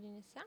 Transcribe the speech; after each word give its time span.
Pode 0.00 0.12
iniciar? 0.12 0.46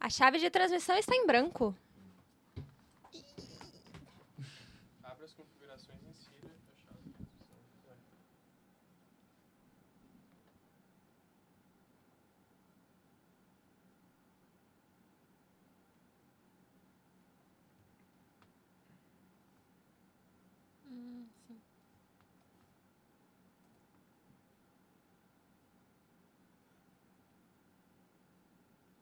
A 0.00 0.10
chave 0.10 0.38
de 0.40 0.50
transmissão 0.50 0.96
está 0.98 1.14
em 1.14 1.24
branco. 1.24 1.72
Abre 5.04 5.24
as 5.24 5.32
configurações 5.32 6.02
em 6.02 6.12
si, 6.12 6.30
né? 6.44 6.52
a 6.72 6.76
chave 6.76 7.02
de 7.04 7.12
transmissão. 7.12 7.96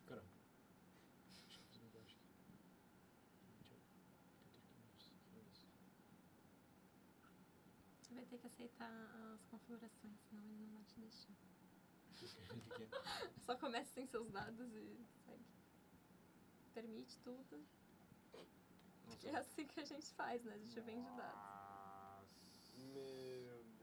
Caramba. 0.06 0.26
Deixa 1.32 1.58
eu 1.58 1.64
fazer 1.66 1.80
um 1.80 1.84
negócio 1.86 2.16
aqui. 2.16 2.32
Você 8.02 8.14
vai 8.14 8.24
ter 8.26 8.38
que 8.38 8.46
aceitar 8.62 9.34
as 9.34 9.44
configurações, 9.46 10.20
senão 10.28 10.44
ele 10.44 10.58
não 10.58 10.72
vai 10.72 10.84
te 10.84 11.00
deixar. 11.00 11.34
Só 13.44 13.56
começa 13.56 13.92
sem 13.92 14.06
seus 14.06 14.30
dados 14.30 14.72
e 14.74 15.04
segue. 15.24 15.44
Permite 16.72 17.18
tudo. 17.20 17.66
Nossa. 18.32 19.28
É 19.28 19.36
assim 19.36 19.66
que 19.66 19.80
a 19.80 19.84
gente 19.84 20.12
faz, 20.12 20.44
né? 20.44 20.54
A 20.54 20.58
gente 20.58 20.80
vende 20.80 21.10
dados. 21.16 22.28
Meu 22.76 23.64
Deus. 23.80 23.82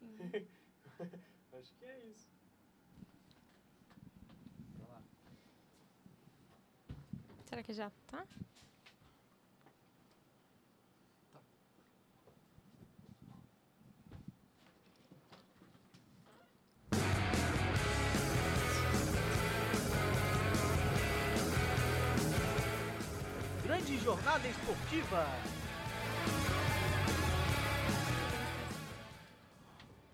Sim. 0.00 0.16
Acho 1.52 1.74
que 1.74 1.84
é 1.84 1.98
isso. 2.06 2.26
Será 7.44 7.62
que 7.62 7.72
já 7.72 7.90
tá? 8.06 8.24
Grande 23.64 23.98
jornada 23.98 24.48
esportiva. 24.48 25.26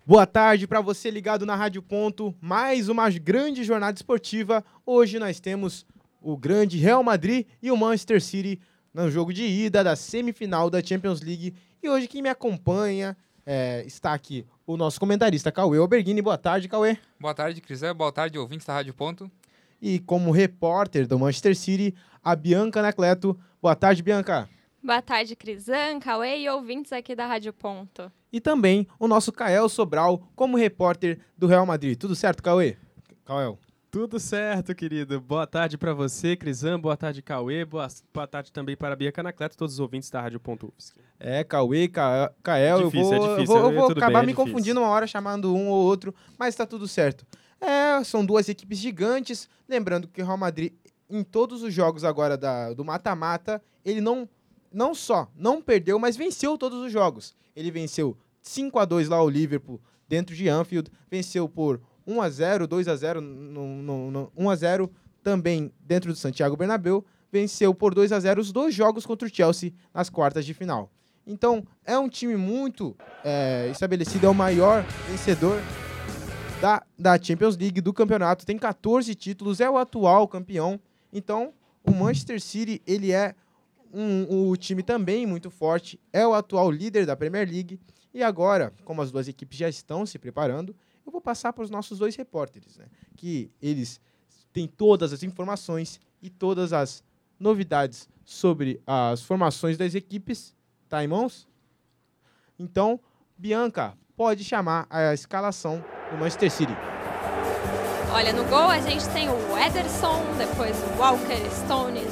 Boa 0.07 0.25
tarde 0.25 0.65
para 0.65 0.79
você 0.79 1.11
ligado 1.11 1.45
na 1.45 1.53
Rádio 1.53 1.81
Ponto. 1.81 2.33
Mais 2.39 2.87
uma 2.87 3.09
grande 3.09 3.65
jornada 3.65 3.93
esportiva. 3.93 4.63
Hoje 4.85 5.19
nós 5.19 5.41
temos 5.41 5.85
o 6.21 6.37
grande 6.37 6.77
Real 6.77 7.03
Madrid 7.03 7.45
e 7.61 7.69
o 7.69 7.75
Manchester 7.75 8.21
City 8.21 8.57
no 8.93 9.11
jogo 9.11 9.33
de 9.33 9.43
ida 9.43 9.83
da 9.83 9.97
semifinal 9.97 10.69
da 10.69 10.81
Champions 10.81 11.19
League. 11.19 11.53
E 11.83 11.89
hoje 11.89 12.07
quem 12.07 12.21
me 12.21 12.29
acompanha 12.29 13.17
é, 13.45 13.83
está 13.85 14.13
aqui 14.13 14.45
o 14.65 14.77
nosso 14.77 14.97
comentarista 14.97 15.51
Cauê 15.51 15.77
Alberghini. 15.77 16.21
Boa 16.21 16.37
tarde, 16.37 16.69
Cauê. 16.69 16.97
Boa 17.19 17.33
tarde, 17.33 17.59
Crisé. 17.59 17.93
Boa 17.93 18.13
tarde, 18.13 18.39
ouvintes 18.39 18.65
da 18.65 18.75
Rádio 18.75 18.93
Ponto. 18.93 19.29
E 19.81 19.99
como 19.99 20.31
repórter 20.31 21.05
do 21.05 21.19
Manchester 21.19 21.53
City, 21.53 21.93
a 22.23 22.33
Bianca 22.33 22.79
Anacleto. 22.79 23.37
Boa 23.61 23.75
tarde, 23.75 24.01
Bianca. 24.01 24.47
Boa 24.83 25.01
tarde, 25.01 25.35
Crisan, 25.35 25.99
Cauê 25.99 26.39
e 26.39 26.49
ouvintes 26.49 26.93
aqui 26.93 27.15
da 27.15 27.25
Rádio 27.25 27.51
Ponto. 27.51 28.11
E 28.31 28.39
também 28.39 28.87
o 28.99 29.07
nosso 29.07 29.31
Kael 29.31 29.67
Sobral 29.67 30.21
como 30.35 30.55
repórter 30.57 31.19
do 31.37 31.47
Real 31.47 31.65
Madrid. 31.65 31.97
Tudo 31.97 32.15
certo, 32.15 32.41
Cauê? 32.43 32.77
Kael. 33.25 33.59
Tudo 33.89 34.19
certo, 34.19 34.75
querido. 34.75 35.19
Boa 35.19 35.47
tarde 35.47 35.77
para 35.77 35.93
você, 35.93 36.35
Crisan. 36.35 36.79
Boa 36.79 36.95
tarde, 36.95 37.21
Cauê. 37.21 37.65
Boa, 37.65 37.87
boa 38.13 38.27
tarde 38.27 38.51
também 38.51 38.77
para 38.77 38.93
a 38.93 38.95
Bia 38.95 39.11
Canacleto, 39.11 39.57
todos 39.57 39.73
os 39.75 39.79
ouvintes 39.79 40.09
da 40.09 40.21
Rádio 40.21 40.39
Ponto. 40.39 40.73
É, 41.19 41.43
Cauê, 41.43 41.87
Ca- 41.87 42.31
Kael, 42.43 42.79
eu 42.81 42.85
Difícil, 42.85 43.05
vou, 43.05 43.13
é 43.13 43.17
eu 43.17 43.21
difícil, 43.35 43.45
vou, 43.55 43.57
eu 43.63 43.71
é, 43.71 43.73
vou 43.75 43.91
acabar 43.91 44.07
bem, 44.07 44.17
é 44.17 44.21
me 44.21 44.27
difícil. 44.27 44.45
confundindo 44.45 44.79
uma 44.79 44.89
hora 44.89 45.07
chamando 45.07 45.53
um 45.55 45.69
ou 45.69 45.83
outro, 45.85 46.13
mas 46.37 46.53
tá 46.55 46.65
tudo 46.65 46.87
certo. 46.87 47.25
É, 47.59 48.03
são 48.03 48.23
duas 48.25 48.47
equipes 48.47 48.77
gigantes, 48.77 49.49
lembrando 49.67 50.07
que 50.07 50.21
o 50.21 50.25
Real 50.25 50.37
Madrid, 50.37 50.73
em 51.09 51.23
todos 51.23 51.63
os 51.63 51.73
jogos 51.73 52.03
agora 52.03 52.37
da, 52.37 52.73
do 52.73 52.85
mata-mata, 52.85 53.61
ele 53.83 54.01
não, 54.01 54.29
não 54.77 54.93
só 54.93 55.27
não 55.35 55.59
perdeu, 55.59 55.97
mas 55.97 56.15
venceu 56.15 56.55
todos 56.55 56.79
os 56.83 56.91
jogos. 56.91 57.35
Ele 57.55 57.71
venceu 57.71 58.15
5 58.43 58.77
a 58.77 58.85
2 58.85 59.09
lá 59.09 59.21
o 59.23 59.27
Liverpool, 59.27 59.81
dentro 60.07 60.35
de 60.35 60.47
Anfield, 60.47 60.91
venceu 61.09 61.49
por 61.49 61.81
1 62.05 62.21
a 62.21 62.29
0 62.29 62.67
2 62.67 62.87
a 62.87 62.95
0 62.95 63.19
no, 63.19 63.81
no, 63.81 64.11
no, 64.11 64.31
1 64.37 64.49
a 64.51 64.55
0 64.55 64.91
também 65.23 65.73
dentro 65.79 66.13
do 66.13 66.15
Santiago 66.15 66.55
Bernabéu, 66.55 67.03
venceu 67.31 67.73
por 67.73 67.95
2 67.95 68.11
a 68.11 68.19
0 68.19 68.39
os 68.39 68.51
dois 68.51 68.75
jogos 68.75 69.03
contra 69.03 69.27
o 69.27 69.33
Chelsea 69.33 69.73
nas 69.91 70.11
quartas 70.11 70.45
de 70.45 70.53
final. 70.53 70.91
Então, 71.25 71.65
é 71.83 71.97
um 71.97 72.07
time 72.07 72.37
muito 72.37 72.95
é, 73.25 73.69
estabelecido, 73.71 74.27
é 74.27 74.29
o 74.29 74.35
maior 74.35 74.85
vencedor 75.09 75.59
da, 76.61 76.83
da 76.97 77.19
Champions 77.21 77.57
League, 77.57 77.81
do 77.81 77.91
campeonato, 77.91 78.45
tem 78.45 78.59
14 78.59 79.13
títulos, 79.15 79.59
é 79.59 79.67
o 79.67 79.75
atual 79.77 80.27
campeão. 80.27 80.79
Então, 81.11 81.51
o 81.83 81.91
Manchester 81.91 82.39
City, 82.39 82.79
ele 82.85 83.11
é 83.11 83.33
um, 83.93 84.51
um 84.51 84.55
time 84.55 84.83
também 84.83 85.25
muito 85.25 85.49
forte, 85.49 85.99
é 86.11 86.25
o 86.25 86.33
atual 86.33 86.71
líder 86.71 87.05
da 87.05 87.15
Premier 87.15 87.47
League. 87.49 87.79
E 88.13 88.23
agora, 88.23 88.73
como 88.83 89.01
as 89.01 89.11
duas 89.11 89.27
equipes 89.27 89.57
já 89.57 89.69
estão 89.69 90.05
se 90.05 90.17
preparando, 90.17 90.75
eu 91.05 91.11
vou 91.11 91.21
passar 91.21 91.53
para 91.53 91.63
os 91.63 91.69
nossos 91.69 91.99
dois 91.99 92.15
repórteres, 92.15 92.77
né? 92.77 92.85
Que 93.15 93.49
eles 93.61 93.99
têm 94.51 94.67
todas 94.67 95.13
as 95.13 95.23
informações 95.23 95.99
e 96.21 96.29
todas 96.29 96.73
as 96.73 97.03
novidades 97.39 98.09
sobre 98.25 98.81
as 98.85 99.21
formações 99.21 99.77
das 99.77 99.95
equipes. 99.95 100.53
Tá 100.89 101.03
em 101.03 101.07
mãos? 101.07 101.47
Então, 102.57 102.99
Bianca, 103.37 103.93
pode 104.15 104.43
chamar 104.43 104.87
a 104.89 105.13
escalação 105.13 105.83
do 106.11 106.17
Manchester 106.17 106.51
City. 106.51 106.73
Olha, 108.11 108.33
no 108.33 108.43
gol 108.45 108.69
a 108.69 108.79
gente 108.79 109.07
tem 109.09 109.29
o 109.29 109.57
Ederson, 109.57 110.23
depois 110.37 110.75
o 110.81 110.97
Walker, 110.97 111.49
Stones, 111.51 112.06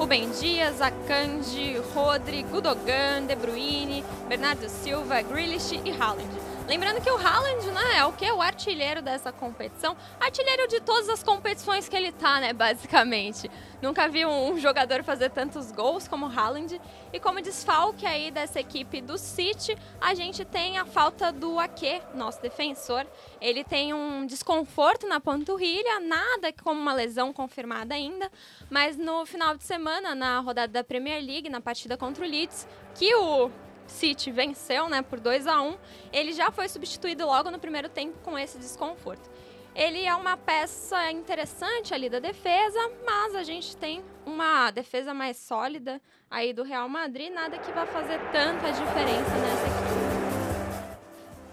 Rubem 0.00 0.30
Dias, 0.30 0.80
Akanji, 0.80 1.76
Rodri, 1.92 2.42
Gudogan, 2.44 3.26
De 3.26 3.36
Bruyne, 3.36 4.02
Bernardo 4.26 4.66
Silva, 4.66 5.20
Grealish 5.20 5.78
e 5.84 5.90
Haaland. 5.90 6.49
Lembrando 6.70 7.00
que 7.00 7.10
o 7.10 7.16
Haaland, 7.16 7.66
né, 7.72 7.96
é 7.96 8.04
o 8.04 8.12
que? 8.12 8.30
O 8.30 8.40
artilheiro 8.40 9.02
dessa 9.02 9.32
competição. 9.32 9.96
Artilheiro 10.20 10.68
de 10.68 10.78
todas 10.78 11.08
as 11.08 11.20
competições 11.20 11.88
que 11.88 11.96
ele 11.96 12.12
tá, 12.12 12.38
né, 12.38 12.52
basicamente. 12.52 13.50
Nunca 13.82 14.06
vi 14.06 14.24
um 14.24 14.56
jogador 14.56 15.02
fazer 15.02 15.30
tantos 15.30 15.72
gols 15.72 16.06
como 16.06 16.26
o 16.26 16.30
Haaland. 16.30 16.80
E 17.12 17.18
como 17.18 17.42
desfalque 17.42 18.06
aí 18.06 18.30
dessa 18.30 18.60
equipe 18.60 19.00
do 19.00 19.18
City, 19.18 19.76
a 20.00 20.14
gente 20.14 20.44
tem 20.44 20.78
a 20.78 20.84
falta 20.84 21.32
do 21.32 21.58
Ake, 21.58 22.00
nosso 22.14 22.40
defensor. 22.40 23.04
Ele 23.40 23.64
tem 23.64 23.92
um 23.92 24.24
desconforto 24.24 25.08
na 25.08 25.18
panturrilha, 25.18 25.98
nada 25.98 26.52
como 26.62 26.80
uma 26.80 26.94
lesão 26.94 27.32
confirmada 27.32 27.96
ainda. 27.96 28.30
Mas 28.70 28.96
no 28.96 29.26
final 29.26 29.56
de 29.56 29.64
semana, 29.64 30.14
na 30.14 30.38
rodada 30.38 30.72
da 30.72 30.84
Premier 30.84 31.20
League, 31.20 31.48
na 31.48 31.60
partida 31.60 31.96
contra 31.96 32.24
o 32.24 32.28
Leeds, 32.28 32.64
que 32.94 33.12
o 33.16 33.50
City 33.90 34.30
venceu, 34.30 34.88
né, 34.88 35.02
por 35.02 35.20
2 35.20 35.46
a 35.46 35.60
1 35.60 35.76
ele 36.12 36.32
já 36.32 36.50
foi 36.50 36.68
substituído 36.68 37.26
logo 37.26 37.50
no 37.50 37.58
primeiro 37.58 37.88
tempo 37.88 38.18
com 38.22 38.38
esse 38.38 38.58
desconforto. 38.58 39.28
Ele 39.74 40.04
é 40.04 40.14
uma 40.14 40.36
peça 40.36 41.10
interessante 41.12 41.94
ali 41.94 42.08
da 42.08 42.18
defesa, 42.18 42.78
mas 43.06 43.34
a 43.34 43.44
gente 43.44 43.76
tem 43.76 44.02
uma 44.26 44.70
defesa 44.70 45.14
mais 45.14 45.36
sólida 45.36 46.00
aí 46.28 46.52
do 46.52 46.64
Real 46.64 46.88
Madrid, 46.88 47.32
nada 47.32 47.56
que 47.58 47.70
vai 47.72 47.86
fazer 47.86 48.18
tanta 48.32 48.72
diferença 48.72 49.30
nessa 49.30 49.66
equipe. 49.66 50.00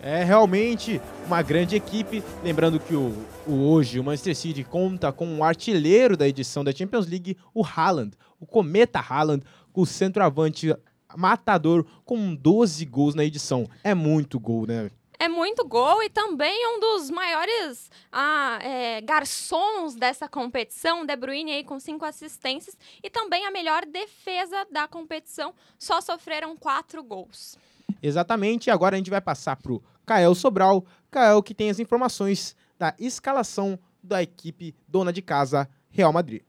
É 0.01 0.23
realmente 0.23 1.01
uma 1.25 1.41
grande 1.41 1.75
equipe. 1.75 2.23
Lembrando 2.43 2.79
que 2.79 2.95
o, 2.95 3.13
o 3.45 3.69
hoje 3.69 3.99
o 3.99 4.03
Manchester 4.03 4.35
City 4.35 4.63
conta 4.63 5.11
com 5.11 5.37
o 5.37 5.43
artilheiro 5.43 6.15
da 6.15 6.27
edição 6.27 6.63
da 6.63 6.71
Champions 6.71 7.07
League, 7.07 7.37
o 7.53 7.63
Haaland, 7.63 8.15
o 8.39 8.45
Cometa 8.45 8.99
Haaland, 8.99 9.43
o 9.73 9.85
centroavante 9.85 10.75
matador 11.17 11.83
com 12.05 12.35
12 12.35 12.85
gols 12.85 13.15
na 13.15 13.25
edição. 13.25 13.67
É 13.83 13.95
muito 13.95 14.39
gol, 14.39 14.67
né? 14.67 14.91
É 15.19 15.27
muito 15.27 15.67
gol 15.67 16.03
e 16.03 16.09
também 16.09 16.55
um 16.75 16.79
dos 16.79 17.09
maiores 17.09 17.89
ah, 18.11 18.59
é, 18.61 19.01
garçons 19.01 19.95
dessa 19.95 20.29
competição, 20.29 21.03
De 21.03 21.15
Bruyne 21.15 21.53
aí 21.53 21.63
com 21.63 21.79
cinco 21.79 22.05
assistências 22.05 22.77
e 23.01 23.09
também 23.09 23.47
a 23.47 23.51
melhor 23.51 23.83
defesa 23.83 24.67
da 24.71 24.87
competição, 24.87 25.55
só 25.79 25.99
sofreram 26.01 26.55
quatro 26.55 27.03
gols. 27.03 27.57
Exatamente, 27.99 28.69
agora 28.69 28.95
a 28.95 28.99
gente 28.99 29.09
vai 29.09 29.21
passar 29.21 29.55
para 29.55 29.73
o 29.73 29.81
Kael 30.05 30.35
Sobral. 30.35 30.85
Kael 31.09 31.41
que 31.41 31.55
tem 31.55 31.71
as 31.71 31.79
informações 31.79 32.55
da 32.77 32.93
escalação 32.99 33.79
da 34.03 34.21
equipe 34.21 34.75
dona 34.87 35.11
de 35.11 35.23
casa, 35.23 35.67
Real 35.89 36.13
Madrid. 36.13 36.43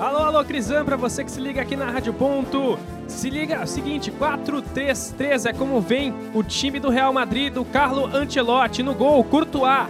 Alô, 0.00 0.16
alô, 0.20 0.42
Crisan, 0.42 0.82
pra 0.82 0.96
você 0.96 1.22
que 1.22 1.30
se 1.30 1.38
liga 1.38 1.60
aqui 1.60 1.76
na 1.76 1.90
Rádio 1.90 2.14
Ponto. 2.14 2.78
Se 3.06 3.28
liga, 3.28 3.56
é 3.56 3.62
o 3.62 3.66
seguinte, 3.66 4.10
4-3-3 4.10 5.50
é 5.50 5.52
como 5.52 5.78
vem 5.78 6.14
o 6.32 6.42
time 6.42 6.80
do 6.80 6.88
Real 6.88 7.12
Madrid, 7.12 7.52
do 7.52 7.66
Carlo 7.66 8.06
Ancelotti 8.06 8.82
no 8.82 8.94
gol, 8.94 9.22
Courtois. 9.22 9.88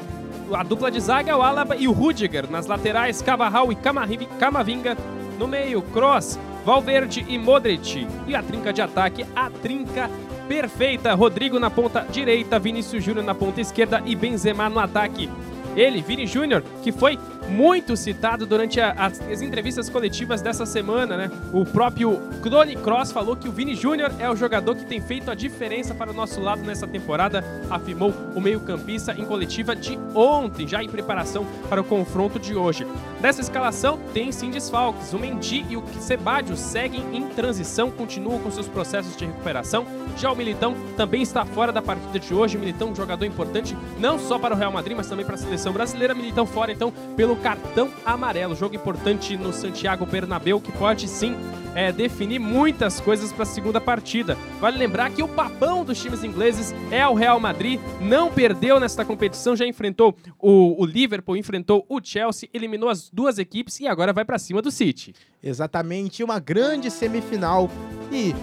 A 0.53 0.63
dupla 0.65 0.91
de 0.91 0.99
zaga 0.99 1.31
é 1.31 1.37
o 1.37 1.41
Alaba 1.41 1.77
e 1.77 1.87
o 1.87 1.93
Rudiger. 1.93 2.51
Nas 2.51 2.67
laterais, 2.67 3.23
Cavarral 3.23 3.71
e 3.71 3.77
Camavinga. 3.77 4.97
No 5.39 5.47
meio, 5.47 5.81
Cross, 5.81 6.41
Valverde 6.65 7.25
e 7.29 7.39
Modric. 7.39 8.05
E 8.27 8.35
a 8.35 8.43
trinca 8.43 8.73
de 8.73 8.83
ataque, 8.83 9.25
a 9.37 9.49
trinca 9.49 10.11
perfeita. 10.49 11.15
Rodrigo 11.15 11.61
na 11.61 11.71
ponta 11.71 12.05
direita, 12.11 12.59
Vinícius 12.59 13.05
Júnior 13.05 13.25
na 13.25 13.35
ponta 13.35 13.61
esquerda 13.61 14.03
e 14.05 14.17
Benzema 14.17 14.69
no 14.69 14.81
ataque. 14.81 15.31
Ele, 15.77 16.03
Vini 16.03 16.27
Júnior, 16.27 16.65
que 16.83 16.91
foi 16.91 17.17
muito 17.49 17.97
citado 17.97 18.47
durante 18.47 18.81
a, 18.81 18.93
as, 18.93 19.21
as, 19.21 19.43
entrevistas 19.43 19.89
coletivas 19.89 20.41
dessa 20.41 20.65
semana, 20.65 21.17
né? 21.17 21.31
O 21.53 21.65
próprio 21.65 22.21
Clone 22.43 22.77
Cross 22.77 23.13
falou 23.13 23.37
que 23.37 23.49
o 23.49 23.53
Vini 23.53 23.75
Júnior 23.75 24.13
é 24.19 24.31
o 24.31 24.37
jogador 24.37 24.75
que 24.75 24.85
tem 24.85 25.01
feito 25.01 25.31
a 25.31 25.35
diferença 25.35 25.95
para 25.95 26.11
o 26.11 26.15
nosso 26.15 26.41
lado 26.41 26.63
nessa 26.63 26.87
temporada, 26.87 27.45
afirmou 27.69 28.15
o 28.35 28.41
meio-campista 28.41 29.13
em 29.13 29.25
coletiva 29.25 29.75
de 29.75 29.99
ontem, 30.15 30.67
já 30.67 30.83
em 30.83 30.89
preparação 30.89 31.47
para 31.69 31.81
o 31.81 31.85
confronto 31.85 32.39
de 32.39 32.55
hoje. 32.55 32.87
Nessa 33.21 33.41
escalação 33.41 33.99
tem 34.13 34.33
sim 34.33 34.51
desfalques. 34.51 35.13
O 35.13 35.19
Mendy 35.19 35.67
e 35.69 35.77
o 35.77 35.85
Sebadio 36.01 36.57
seguem 36.57 37.17
em 37.17 37.29
transição, 37.29 37.91
continuam 37.91 38.39
com 38.39 38.51
seus 38.51 38.69
processos 38.69 39.17
de 39.17 39.27
recuperação. 39.27 39.87
Já 40.17 40.31
o 40.31 40.37
Militão 40.37 40.75
também 40.97 41.23
está 41.23 41.45
fora 41.45 41.73
da 41.73 41.83
partida 41.83 42.19
de 42.19 42.35
hoje. 42.35 42.59
Militão, 42.59 42.91
um 42.91 42.95
jogador 42.95 43.25
importante 43.25 43.77
não 43.99 44.19
só 44.19 44.39
para 44.39 44.55
o 44.55 44.59
Real 44.59 44.73
Madrid, 44.73 44.97
mas 44.97 45.09
também 45.09 45.25
para 45.25 45.35
a 45.35 45.39
seleção 45.39 45.73
brasileira. 45.73 46.15
Militão 46.15 46.47
fora 46.47 46.73
então 46.73 46.93
pelo 47.17 47.37
cartão 47.41 47.91
amarelo. 48.05 48.55
Jogo 48.55 48.77
importante 48.77 49.37
no 49.37 49.53
Santiago 49.53 50.07
Bernabéu 50.07 50.61
que 50.61 50.71
pode 50.73 51.09
sim 51.09 51.35
é, 51.75 51.93
definir 51.93 52.39
muitas 52.39 53.01
coisas 53.01 53.33
para 53.33 53.45
a 53.45 53.47
segunda 53.47 53.81
partida. 53.81 54.37
Vale 54.61 54.79
lembrar 54.79 55.11
que 55.11 55.23
o 55.23 55.29
papão 55.29 55.85
dos 55.85 56.01
times 56.01 56.23
ingleses 56.23 56.75
é 56.91 57.07
o 57.07 57.15
Real 57.15 57.41
Madrid, 57.41 57.81
não 58.01 58.31
perdeu 58.31 58.79
nesta 58.79 59.05
competição, 59.05 59.57
já 59.57 59.67
enfrentou 59.67 60.17
o, 60.39 60.83
o 60.83 60.85
Liverpool, 60.85 61.37
enfrentou 61.37 61.85
o 61.89 62.01
Chelsea, 62.03 62.49
eliminou 62.53 62.89
as 62.89 63.11
duas 63.11 63.39
equipes 63.39 63.81
e 63.81 63.87
agora 63.87 64.13
vai 64.13 64.25
para 64.25 64.39
cima 64.39 64.61
do 64.61 64.71
City. 64.71 65.15
Exatamente, 65.43 66.23
uma 66.23 66.39
grande 66.39 66.91
semifinal 66.91 67.71
e 68.13 68.35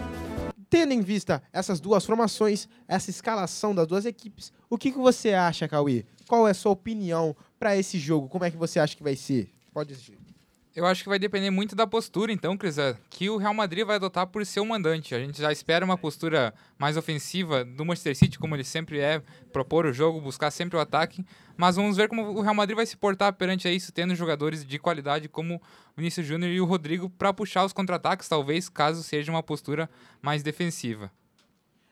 tendo 0.69 0.93
em 0.93 1.01
vista 1.01 1.41
essas 1.53 1.79
duas 1.79 2.05
formações, 2.05 2.67
essa 2.87 3.09
escalação 3.09 3.73
das 3.73 3.87
duas 3.87 4.05
equipes, 4.05 4.51
o 4.69 4.77
que, 4.77 4.91
que 4.91 4.97
você 4.97 5.33
acha, 5.33 5.67
Cauê? 5.67 6.05
Qual 6.27 6.47
é 6.47 6.51
a 6.51 6.53
sua 6.53 6.73
opinião 6.73 7.35
para 7.57 7.75
esse 7.77 7.97
jogo? 7.97 8.27
Como 8.27 8.43
é 8.43 8.51
que 8.51 8.57
você 8.57 8.79
acha 8.79 8.95
que 8.95 9.03
vai 9.03 9.15
ser? 9.15 9.49
Pode 9.73 9.95
dizer. 9.95 10.17
Eu 10.77 10.85
acho 10.85 11.01
que 11.01 11.09
vai 11.09 11.17
depender 11.17 11.49
muito 11.49 11.75
da 11.75 11.87
postura, 11.87 12.31
então, 12.31 12.55
Cris, 12.55 12.75
que 13.09 13.31
o 13.31 13.37
Real 13.37 13.51
Madrid 13.51 13.83
vai 13.83 13.95
adotar 13.95 14.27
por 14.27 14.45
ser 14.45 14.59
o 14.59 14.65
mandante. 14.65 15.15
A 15.15 15.19
gente 15.19 15.41
já 15.41 15.51
espera 15.51 15.83
uma 15.83 15.97
postura 15.97 16.53
mais 16.77 16.95
ofensiva 16.95 17.65
do 17.65 17.83
Manchester 17.83 18.15
City, 18.15 18.37
como 18.37 18.55
ele 18.55 18.63
sempre 18.63 18.99
é, 18.99 19.19
propor 19.51 19.87
o 19.87 19.91
jogo, 19.91 20.21
buscar 20.21 20.51
sempre 20.51 20.77
o 20.77 20.79
ataque. 20.79 21.25
Mas 21.55 21.77
vamos 21.77 21.97
ver 21.97 22.07
como 22.07 22.21
o 22.21 22.41
Real 22.41 22.53
Madrid 22.53 22.75
vai 22.75 22.85
se 22.85 22.95
portar 22.95 23.33
perante 23.33 23.67
isso, 23.67 23.91
tendo 23.91 24.13
jogadores 24.13 24.63
de 24.63 24.77
qualidade 24.77 25.27
como 25.27 25.55
o 25.55 25.61
Vinícius 25.97 26.27
Júnior 26.27 26.51
e 26.51 26.61
o 26.61 26.65
Rodrigo 26.65 27.09
para 27.09 27.33
puxar 27.33 27.65
os 27.65 27.73
contra-ataques, 27.73 28.29
talvez, 28.29 28.69
caso 28.69 29.01
seja 29.01 29.31
uma 29.31 29.41
postura 29.41 29.89
mais 30.21 30.43
defensiva. 30.43 31.11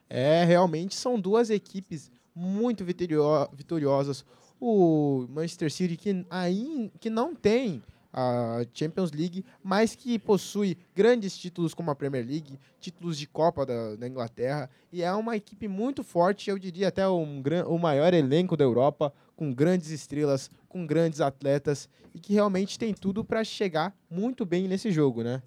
É, 0.08 0.44
realmente 0.44 0.94
são 0.94 1.20
duas 1.20 1.50
equipes 1.50 2.12
muito 2.36 2.84
vitoriosas. 2.84 4.26
O 4.60 5.26
Manchester 5.30 5.72
City 5.72 5.96
que, 5.96 6.26
aí, 6.30 6.92
que 7.00 7.10
não 7.10 7.34
tem 7.34 7.82
a 8.18 8.66
Champions 8.74 9.12
League, 9.12 9.44
mas 9.62 9.94
que 9.94 10.18
possui 10.18 10.78
grandes 10.96 11.38
títulos 11.38 11.74
como 11.74 11.92
a 11.92 11.96
Premier 11.96 12.26
League, 12.26 12.58
títulos 12.80 13.18
de 13.18 13.28
Copa 13.28 13.66
da, 13.66 13.98
da 13.98 14.08
Inglaterra, 14.08 14.70
e 14.90 15.04
é 15.04 15.12
uma 15.12 15.36
equipe 15.36 15.68
muito 15.68 16.02
forte, 16.02 16.50
eu 16.50 16.58
diria 16.58 16.88
até 16.88 17.06
um, 17.10 17.44
o 17.68 17.78
maior 17.78 18.14
elenco 18.14 18.56
da 18.56 18.64
Europa, 18.64 19.14
com 19.36 19.54
grandes 19.54 19.90
estrelas, 19.90 20.50
com 20.70 20.88
grandes 20.88 21.20
atletas, 21.20 21.90
e 22.14 22.20
que 22.20 22.34
realmente 22.34 22.80
tem 22.80 22.94
tudo 22.94 23.22
para 23.22 23.44
chegar 23.44 23.94
muito 24.10 24.46
bem 24.46 24.66
nesse 24.66 24.92
jogo, 24.92 25.22
né? 25.22 25.44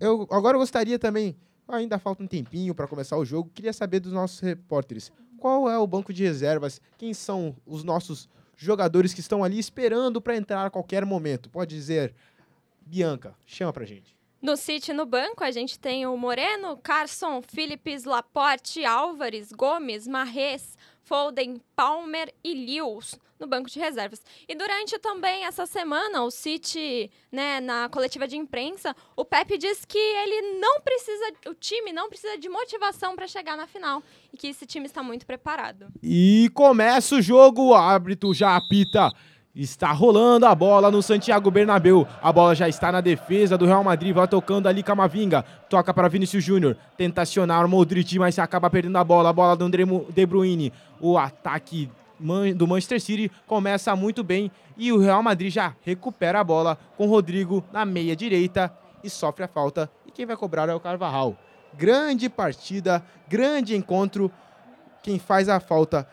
Eu 0.00 0.26
agora 0.32 0.56
eu 0.56 0.60
gostaria 0.60 0.98
também, 0.98 1.36
ainda 1.68 1.98
falta 1.98 2.22
um 2.22 2.26
tempinho 2.26 2.74
para 2.74 2.86
começar 2.86 3.16
o 3.16 3.24
jogo, 3.24 3.50
queria 3.54 3.72
saber 3.72 4.00
dos 4.00 4.12
nossos 4.12 4.40
repórteres, 4.40 5.12
qual 5.38 5.68
é 5.68 5.78
o 5.78 5.86
banco 5.86 6.12
de 6.12 6.22
reservas, 6.24 6.80
quem 6.96 7.12
são 7.12 7.54
os 7.66 7.84
nossos 7.84 8.28
jogadores 8.56 9.12
que 9.12 9.20
estão 9.20 9.44
ali 9.44 9.58
esperando 9.58 10.20
para 10.20 10.36
entrar 10.36 10.66
a 10.66 10.70
qualquer 10.70 11.04
momento. 11.04 11.50
Pode 11.50 11.74
dizer, 11.74 12.14
Bianca, 12.86 13.34
chama 13.46 13.72
pra 13.72 13.84
gente. 13.84 14.16
No 14.40 14.56
City 14.56 14.92
no 14.92 15.04
banco, 15.04 15.42
a 15.42 15.50
gente 15.50 15.78
tem 15.78 16.06
o 16.06 16.16
Moreno, 16.16 16.76
Carson, 16.76 17.42
Philips, 17.42 18.04
Laporte, 18.04 18.84
Álvares, 18.84 19.50
Gomes, 19.50 20.06
Marres, 20.06 20.76
Foden, 21.06 21.60
Palmer 21.76 22.34
e 22.42 22.52
Lewis 22.52 23.16
no 23.38 23.46
banco 23.46 23.70
de 23.70 23.78
reservas. 23.78 24.22
E 24.48 24.54
durante 24.54 24.98
também 24.98 25.44
essa 25.44 25.66
semana, 25.66 26.24
o 26.24 26.30
City, 26.30 27.10
né, 27.30 27.60
na 27.60 27.88
coletiva 27.88 28.26
de 28.26 28.36
imprensa, 28.36 28.94
o 29.14 29.24
Pepe 29.24 29.56
disse 29.56 29.86
que 29.86 29.98
ele 29.98 30.58
não 30.58 30.80
precisa, 30.80 31.32
o 31.46 31.54
time 31.54 31.92
não 31.92 32.08
precisa 32.08 32.36
de 32.36 32.48
motivação 32.48 33.14
para 33.14 33.26
chegar 33.26 33.56
na 33.56 33.66
final 33.66 34.02
e 34.32 34.36
que 34.36 34.48
esse 34.48 34.66
time 34.66 34.86
está 34.86 35.02
muito 35.02 35.26
preparado. 35.26 35.88
E 36.02 36.50
começa 36.54 37.16
o 37.16 37.22
jogo, 37.22 37.68
o 37.68 37.74
árbitro 37.74 38.34
já 38.34 38.56
apita. 38.56 39.12
Está 39.56 39.90
rolando 39.90 40.44
a 40.44 40.54
bola 40.54 40.90
no 40.90 41.00
Santiago 41.00 41.50
Bernabéu. 41.50 42.06
A 42.20 42.30
bola 42.30 42.54
já 42.54 42.68
está 42.68 42.92
na 42.92 43.00
defesa 43.00 43.56
do 43.56 43.64
Real 43.64 43.82
Madrid. 43.82 44.14
Vai 44.14 44.28
tocando 44.28 44.66
ali 44.66 44.82
Camavinga. 44.82 45.42
Toca 45.70 45.94
para 45.94 46.08
Vinícius 46.08 46.44
Júnior. 46.44 46.76
Tenta 46.94 47.22
acionar 47.22 47.64
o 47.64 47.68
Modric, 47.68 48.18
mas 48.18 48.38
acaba 48.38 48.68
perdendo 48.68 48.98
a 48.98 49.02
bola. 49.02 49.30
A 49.30 49.32
bola 49.32 49.56
do 49.56 49.64
André 49.64 49.84
De 50.10 50.26
Bruyne. 50.26 50.74
O 51.00 51.16
ataque 51.16 51.90
do 52.54 52.66
Manchester 52.66 53.00
City 53.00 53.32
começa 53.46 53.96
muito 53.96 54.22
bem 54.22 54.50
e 54.76 54.92
o 54.92 54.98
Real 54.98 55.22
Madrid 55.22 55.50
já 55.50 55.74
recupera 55.80 56.40
a 56.40 56.44
bola 56.44 56.78
com 56.98 57.06
Rodrigo 57.06 57.64
na 57.72 57.86
meia 57.86 58.14
direita 58.14 58.70
e 59.02 59.08
sofre 59.08 59.44
a 59.44 59.48
falta. 59.48 59.90
E 60.06 60.10
quem 60.10 60.26
vai 60.26 60.36
cobrar 60.36 60.68
é 60.68 60.74
o 60.74 60.80
Carvajal. 60.80 61.34
Grande 61.72 62.28
partida, 62.28 63.02
grande 63.26 63.74
encontro. 63.74 64.30
Quem 65.02 65.18
faz 65.18 65.48
a 65.48 65.60
falta 65.60 66.06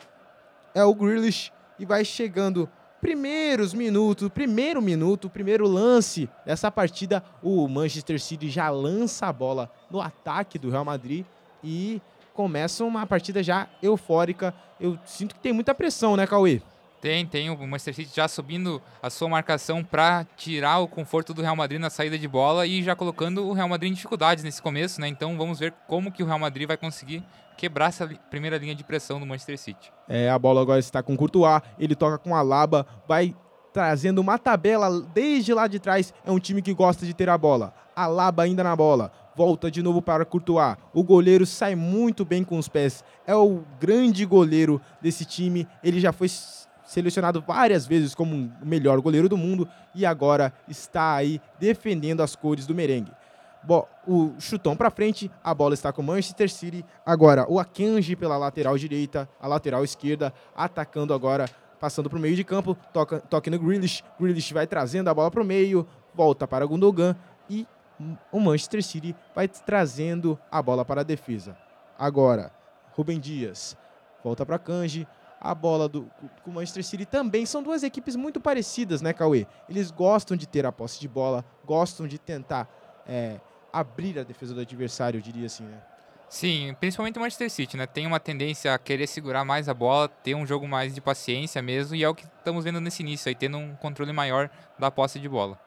é 0.74 0.84
o 0.86 0.96
Grealish 0.96 1.51
e 1.77 1.86
vai 1.86 2.06
chegando 2.06 2.70
primeiros 3.03 3.74
minutos, 3.74 4.29
primeiro 4.29 4.81
minuto, 4.81 5.29
primeiro 5.29 5.67
lance 5.67 6.29
dessa 6.45 6.72
partida, 6.72 7.22
o 7.41 7.67
Manchester 7.67 8.17
City 8.17 8.50
já 8.50 8.69
lança 8.69 9.27
a 9.27 9.33
bola 9.33 9.69
no 9.91 10.00
ataque 10.00 10.57
do 10.57 10.69
Real 10.69 10.86
Madrid 10.86 11.25
e 11.62 12.01
começa 12.33 12.81
uma 12.86 13.05
partida 13.05 13.43
já 13.43 13.67
eufórica. 13.81 14.53
Eu 14.79 14.98
sinto 15.05 15.36
que 15.36 15.41
tem 15.41 15.51
muita 15.51 15.75
pressão, 15.75 16.15
né, 16.15 16.25
Cauê? 16.25 16.62
Tem, 17.01 17.25
tem 17.25 17.50
o 17.50 17.57
Manchester 17.67 17.93
City 17.93 18.15
já 18.15 18.29
subindo 18.29 18.81
a 19.01 19.10
sua 19.10 19.27
marcação 19.27 19.83
para 19.83 20.25
tirar 20.38 20.79
o 20.79 20.88
conforto 20.88 21.33
do 21.33 21.41
Real 21.41 21.57
Madrid 21.57 21.81
na 21.81 21.89
saída 21.89 22.17
de 22.17 22.27
bola 22.29 22.65
e 22.65 22.81
já 22.81 22.95
colocando 22.95 23.45
o 23.45 23.51
Real 23.51 23.67
Madrid 23.67 23.91
em 23.91 23.95
dificuldades 23.95 24.45
nesse 24.45 24.62
começo, 24.62 25.01
né? 25.01 25.10
Então 25.10 25.38
vamos 25.38 25.60
ver 25.60 25.74
como 25.89 26.10
que 26.10 26.24
o 26.24 26.25
Real 26.25 26.39
Madrid 26.39 26.65
vai 26.65 26.77
conseguir 26.77 27.22
quebrar 27.57 27.88
essa 27.88 28.07
primeira 28.29 28.57
linha 28.57 28.75
de 28.75 28.83
pressão 28.83 29.19
do 29.19 29.25
Manchester 29.25 29.57
City. 29.57 29.91
É, 30.07 30.29
a 30.29 30.38
bola 30.38 30.62
agora 30.62 30.79
está 30.79 31.01
com 31.01 31.13
o 31.13 31.17
Courtois, 31.17 31.62
ele 31.79 31.95
toca 31.95 32.17
com 32.17 32.36
a 32.36 32.41
Laba, 32.41 32.86
vai 33.07 33.36
trazendo 33.72 34.19
uma 34.19 34.38
tabela 34.38 35.01
desde 35.13 35.53
lá 35.53 35.67
de 35.67 35.79
trás. 35.79 36.13
É 36.25 36.31
um 36.31 36.39
time 36.39 36.62
que 36.62 36.74
gosta 36.74 37.05
de 37.05 37.13
ter 37.13 37.29
a 37.29 37.38
bola. 37.38 37.74
A 37.95 38.07
Laba 38.07 38.43
ainda 38.43 38.63
na 38.63 38.75
bola 38.75 39.12
volta 39.36 39.69
de 39.69 39.81
novo 39.81 40.01
para 40.01 40.25
Courtois. 40.25 40.77
O 40.93 41.03
goleiro 41.03 41.45
sai 41.45 41.75
muito 41.75 42.24
bem 42.24 42.43
com 42.43 42.57
os 42.57 42.67
pés. 42.67 43.03
É 43.25 43.36
o 43.36 43.63
grande 43.79 44.25
goleiro 44.25 44.81
desse 45.01 45.25
time. 45.25 45.67
Ele 45.83 46.00
já 46.00 46.12
foi 46.12 46.29
selecionado 46.86 47.43
várias 47.45 47.88
vezes 47.88 48.13
como 48.13 48.36
o 48.36 48.65
melhor 48.65 49.00
goleiro 49.01 49.27
do 49.27 49.38
mundo 49.38 49.67
e 49.95 50.05
agora 50.05 50.53
está 50.67 51.15
aí 51.15 51.41
defendendo 51.60 52.22
as 52.22 52.36
cores 52.36 52.67
do 52.67 52.75
merengue. 52.75 53.12
O 54.05 54.34
chutão 54.39 54.75
para 54.75 54.89
frente, 54.89 55.32
a 55.43 55.53
bola 55.53 55.74
está 55.74 55.91
com 55.93 56.01
o 56.01 56.05
Manchester 56.05 56.50
City. 56.50 56.86
Agora 57.05 57.46
o 57.50 57.60
Akanji 57.60 58.15
pela 58.15 58.38
lateral 58.38 58.77
direita, 58.77 59.29
a 59.39 59.48
lateral 59.48 59.84
esquerda, 59.84 60.34
atacando 60.55 61.13
agora, 61.13 61.50
passando 61.79 62.10
para 62.10 62.17
o 62.17 62.22
meio 62.22 62.36
de 62.36 62.43
campo, 62.43 62.77
toca, 62.91 63.20
toca 63.22 63.50
no 63.50 63.60
Grealish. 63.60 64.03
Grealish 64.20 64.53
vai 64.53 64.67
trazendo 64.67 65.10
a 65.10 65.13
bola 65.13 65.32
para 65.32 65.41
o 65.41 65.46
meio, 65.46 65.88
volta 66.13 66.48
para 66.48 66.65
Gundogan 66.65 67.15
e 67.50 67.65
o 68.32 68.39
Manchester 68.39 68.84
City 68.84 69.15
vai 69.34 69.48
trazendo 69.48 70.38
a 70.51 70.62
bola 70.62 70.84
para 70.84 71.01
a 71.01 71.03
defesa. 71.03 71.55
Agora, 71.98 72.51
Rubem 72.91 73.20
Dias 73.20 73.77
volta 74.24 74.46
para 74.46 74.58
Kanji. 74.58 75.08
A 75.39 75.53
bola 75.53 75.89
do 75.89 76.10
com 76.41 76.51
o 76.51 76.53
Manchester 76.53 76.86
City 76.86 77.05
também 77.05 77.46
são 77.46 77.62
duas 77.62 77.84
equipes 77.84 78.15
muito 78.15 78.39
parecidas, 78.39 79.01
né, 79.01 79.12
Cauê? 79.12 79.46
Eles 79.67 79.91
gostam 79.91 80.38
de 80.38 80.48
ter 80.48 80.65
a 80.65 80.72
posse 80.72 81.01
de 81.01 81.08
bola, 81.08 81.43
gostam 81.65 82.08
de 82.08 82.17
tentar 82.17 82.70
é, 83.05 83.41
abrir 83.74 84.20
a 84.20 84.24
defesa 84.24 84.53
do 84.53 84.62
adversário, 84.62 85.18
eu 85.18 85.22
diria 85.22 85.48
assim, 85.48 85.63
né? 85.63 85.82
Sim, 86.30 86.75
principalmente 86.80 87.18
o 87.18 87.22
Manchester 87.22 87.50
City, 87.50 87.77
né? 87.77 87.86
Tem 87.86 88.08
uma 88.08 88.20
tendência 88.20 88.74
a 88.74 88.80
querer 88.80 89.08
segurar 89.08 89.44
mais 89.44 89.68
a 89.68 89.74
bola, 89.74 90.08
ter 90.08 90.36
um 90.36 90.46
jogo 90.46 90.68
mais 90.68 90.96
de 90.96 91.01
paciência 91.01 91.62
mesmo, 91.62 91.96
e 91.96 92.03
é 92.03 92.10
o 92.10 92.15
que 92.15 92.25
estamos 92.25 92.63
vendo 92.63 92.80
nesse 92.80 93.03
início 93.03 93.30
aí, 93.30 93.36
tendo 93.36 93.58
um 93.58 93.75
controle 93.75 94.13
maior 94.13 94.50
da 94.80 94.89
posse 94.89 95.20
de 95.20 95.27
bola. 95.27 95.60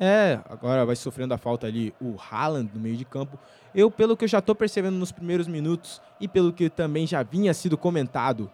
É, 0.00 0.40
agora 0.48 0.86
vai 0.86 0.94
sofrendo 0.94 1.34
a 1.34 1.38
falta 1.38 1.66
ali 1.66 1.92
o 2.00 2.16
Haaland 2.18 2.70
no 2.72 2.80
meio 2.80 2.96
de 2.96 3.04
campo. 3.04 3.38
Eu, 3.74 3.90
pelo 3.90 4.16
que 4.16 4.24
eu 4.24 4.28
já 4.28 4.38
estou 4.38 4.54
percebendo 4.54 4.96
nos 4.96 5.10
primeiros 5.10 5.48
minutos 5.48 6.00
e 6.20 6.28
pelo 6.28 6.52
que 6.52 6.70
também 6.70 7.06
já 7.06 7.22
vinha 7.22 7.52
sido 7.52 7.76
comentado 7.76 8.50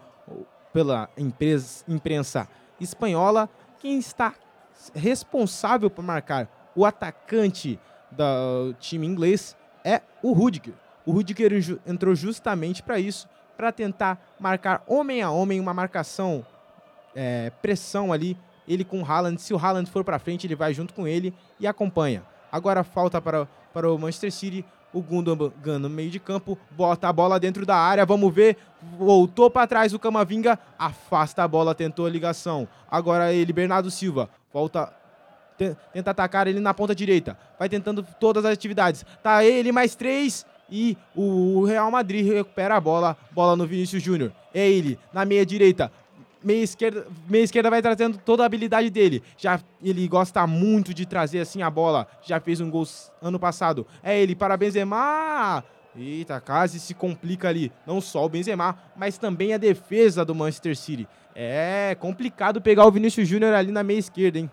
pela 0.73 1.09
empresa, 1.17 1.85
imprensa 1.87 2.49
espanhola, 2.81 3.49
quem 3.79 3.99
está 3.99 4.35
responsável 4.95 5.91
por 5.91 6.03
marcar 6.03 6.49
o 6.75 6.85
atacante 6.85 7.79
do 8.17 8.75
time 8.81 9.07
inglês 9.07 9.57
é 9.85 10.01
o 10.23 10.33
Rudiger. 10.33 10.75
O 11.07 11.13
Rudiger 11.13 11.53
entrou 11.87 12.15
justamente 12.15 12.83
para 12.83 12.99
isso, 12.99 13.29
para 13.57 13.71
tentar 13.71 14.35
marcar 14.41 14.83
homem 14.87 15.23
a 15.23 15.31
homem, 15.31 15.61
uma 15.61 15.75
marcação, 15.75 16.45
é, 17.15 17.51
pressão 17.61 18.13
ali, 18.13 18.37
ele 18.67 18.85
com 18.85 19.03
o 19.03 19.05
Haaland. 19.05 19.41
Se 19.41 19.53
o 19.53 19.59
Haaland 19.59 19.91
for 19.91 20.03
para 20.03 20.19
frente, 20.19 20.47
ele 20.47 20.57
vai 20.57 20.73
junto 20.73 20.95
com 20.95 21.07
ele 21.07 21.35
e 21.61 21.67
acompanha. 21.67 22.25
Agora 22.51 22.83
falta 22.83 23.21
para, 23.21 23.47
para 23.73 23.93
o 23.93 23.99
Manchester 23.99 24.33
City, 24.33 24.65
o 24.93 25.03
Gundogan 25.03 25.79
no 25.81 25.91
meio 25.91 26.11
de 26.11 26.21
campo, 26.21 26.57
bota 26.71 27.09
a 27.09 27.13
bola 27.13 27.39
dentro 27.39 27.67
da 27.67 27.77
área, 27.77 28.07
vamos 28.07 28.33
ver, 28.33 28.57
voltou 28.97 29.51
para 29.51 29.67
trás 29.67 29.93
o 29.93 29.99
Camavinga, 29.99 30.59
afasta 30.79 31.43
a 31.43 31.49
bola, 31.49 31.75
tentou 31.75 32.07
a 32.07 32.11
ligação. 32.11 32.69
Agora 32.89 33.33
ele, 33.33 33.53
Bernardo 33.53 33.91
Silva, 33.91 34.31
volta 34.53 34.95
tenta 35.57 36.11
atacar 36.11 36.47
ele 36.47 36.61
na 36.61 36.75
ponta 36.75 36.95
direita. 36.95 37.39
Vai 37.59 37.69
tentando 37.69 38.07
todas 38.19 38.45
as 38.45 38.53
atividades. 38.53 39.05
Tá 39.23 39.45
ele 39.45 39.73
mais 39.73 39.95
três. 39.95 40.47
E 40.71 40.97
o 41.15 41.65
Real 41.65 41.91
Madrid 41.91 42.27
recupera 42.27 42.77
a 42.77 42.81
bola. 42.81 43.17
Bola 43.31 43.57
no 43.57 43.67
Vinícius 43.67 44.03
Júnior. 44.03 44.33
É 44.53 44.69
ele 44.69 44.99
na 45.13 45.25
meia 45.25 45.45
direita. 45.45 45.91
Meia 46.43 46.63
esquerda, 46.63 47.07
meia 47.29 47.43
esquerda 47.43 47.71
vai 47.71 47.81
trazendo 47.81 48.19
toda 48.19 48.43
a 48.43 48.47
habilidade 48.47 48.91
dele. 48.91 49.23
Já 49.39 49.61
ele 49.83 50.07
gosta 50.07 50.47
muito 50.47 50.93
de 50.93 51.07
trazer 51.07 51.41
assim 51.41 51.63
a 51.63 51.71
bola. 51.71 52.07
Já 52.23 52.39
fez 52.39 52.61
um 52.61 52.71
gol 52.71 52.85
ano 53.23 53.39
passado. 53.39 53.87
É 54.03 54.21
ele 54.21 54.35
para 54.35 54.57
Benzema. 54.57 55.65
Eita, 55.97 56.41
quase 56.41 56.81
se 56.81 56.93
complica 56.93 57.49
ali. 57.49 57.71
Não 57.87 58.01
só 58.01 58.25
o 58.25 58.29
Benzema, 58.29 58.77
mas 58.97 59.17
também 59.17 59.55
a 59.55 59.59
defesa 59.59 60.25
do 60.25 60.35
Manchester 60.35 60.77
City. 60.77 61.09
É 61.35 61.97
complicado 61.99 62.61
pegar 62.61 62.87
o 62.87 62.91
Vinícius 62.91 63.29
Júnior 63.29 63.55
ali 63.55 63.73
na 63.73 63.83
meia 63.83 63.99
esquerda, 63.99 64.39
hein? 64.39 64.51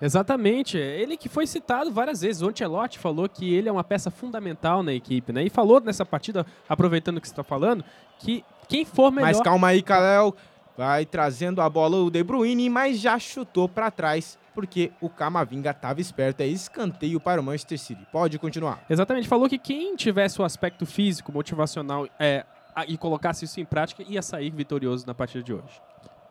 Exatamente. 0.00 0.76
Ele 0.76 1.16
que 1.16 1.28
foi 1.28 1.46
citado 1.46 1.90
várias 1.92 2.20
vezes. 2.20 2.42
O 2.42 2.48
Ancelotti 2.48 2.98
falou 2.98 3.28
que 3.28 3.54
ele 3.54 3.68
é 3.68 3.72
uma 3.72 3.84
peça 3.84 4.10
fundamental 4.10 4.82
na 4.82 4.92
equipe, 4.92 5.32
né? 5.32 5.44
E 5.44 5.50
falou 5.50 5.80
nessa 5.80 6.04
partida, 6.04 6.46
aproveitando 6.68 7.20
que 7.20 7.26
você 7.26 7.32
está 7.32 7.44
falando, 7.44 7.84
que 8.18 8.44
quem 8.68 8.84
for 8.84 9.10
melhor... 9.10 9.28
Mas 9.28 9.40
calma 9.40 9.68
aí, 9.68 9.82
Kalel. 9.82 10.34
Vai 10.76 11.06
trazendo 11.06 11.62
a 11.62 11.70
bola 11.70 11.96
o 11.96 12.10
De 12.10 12.22
Bruyne, 12.22 12.68
mas 12.68 13.00
já 13.00 13.18
chutou 13.18 13.66
para 13.66 13.90
trás, 13.90 14.38
porque 14.54 14.92
o 15.00 15.08
Camavinga 15.08 15.70
estava 15.70 16.02
esperto. 16.02 16.42
É 16.42 16.46
escanteio 16.46 17.18
para 17.18 17.40
o 17.40 17.44
Manchester 17.44 17.78
City. 17.78 18.06
Pode 18.12 18.38
continuar. 18.38 18.84
Exatamente. 18.90 19.26
Falou 19.26 19.48
que 19.48 19.56
quem 19.56 19.96
tivesse 19.96 20.38
o 20.40 20.44
aspecto 20.44 20.84
físico, 20.84 21.32
motivacional 21.32 22.06
é, 22.18 22.44
e 22.86 22.98
colocasse 22.98 23.46
isso 23.46 23.58
em 23.58 23.64
prática, 23.64 24.04
ia 24.06 24.20
sair 24.20 24.50
vitorioso 24.50 25.06
na 25.06 25.14
partida 25.14 25.42
de 25.42 25.54
hoje. 25.54 25.80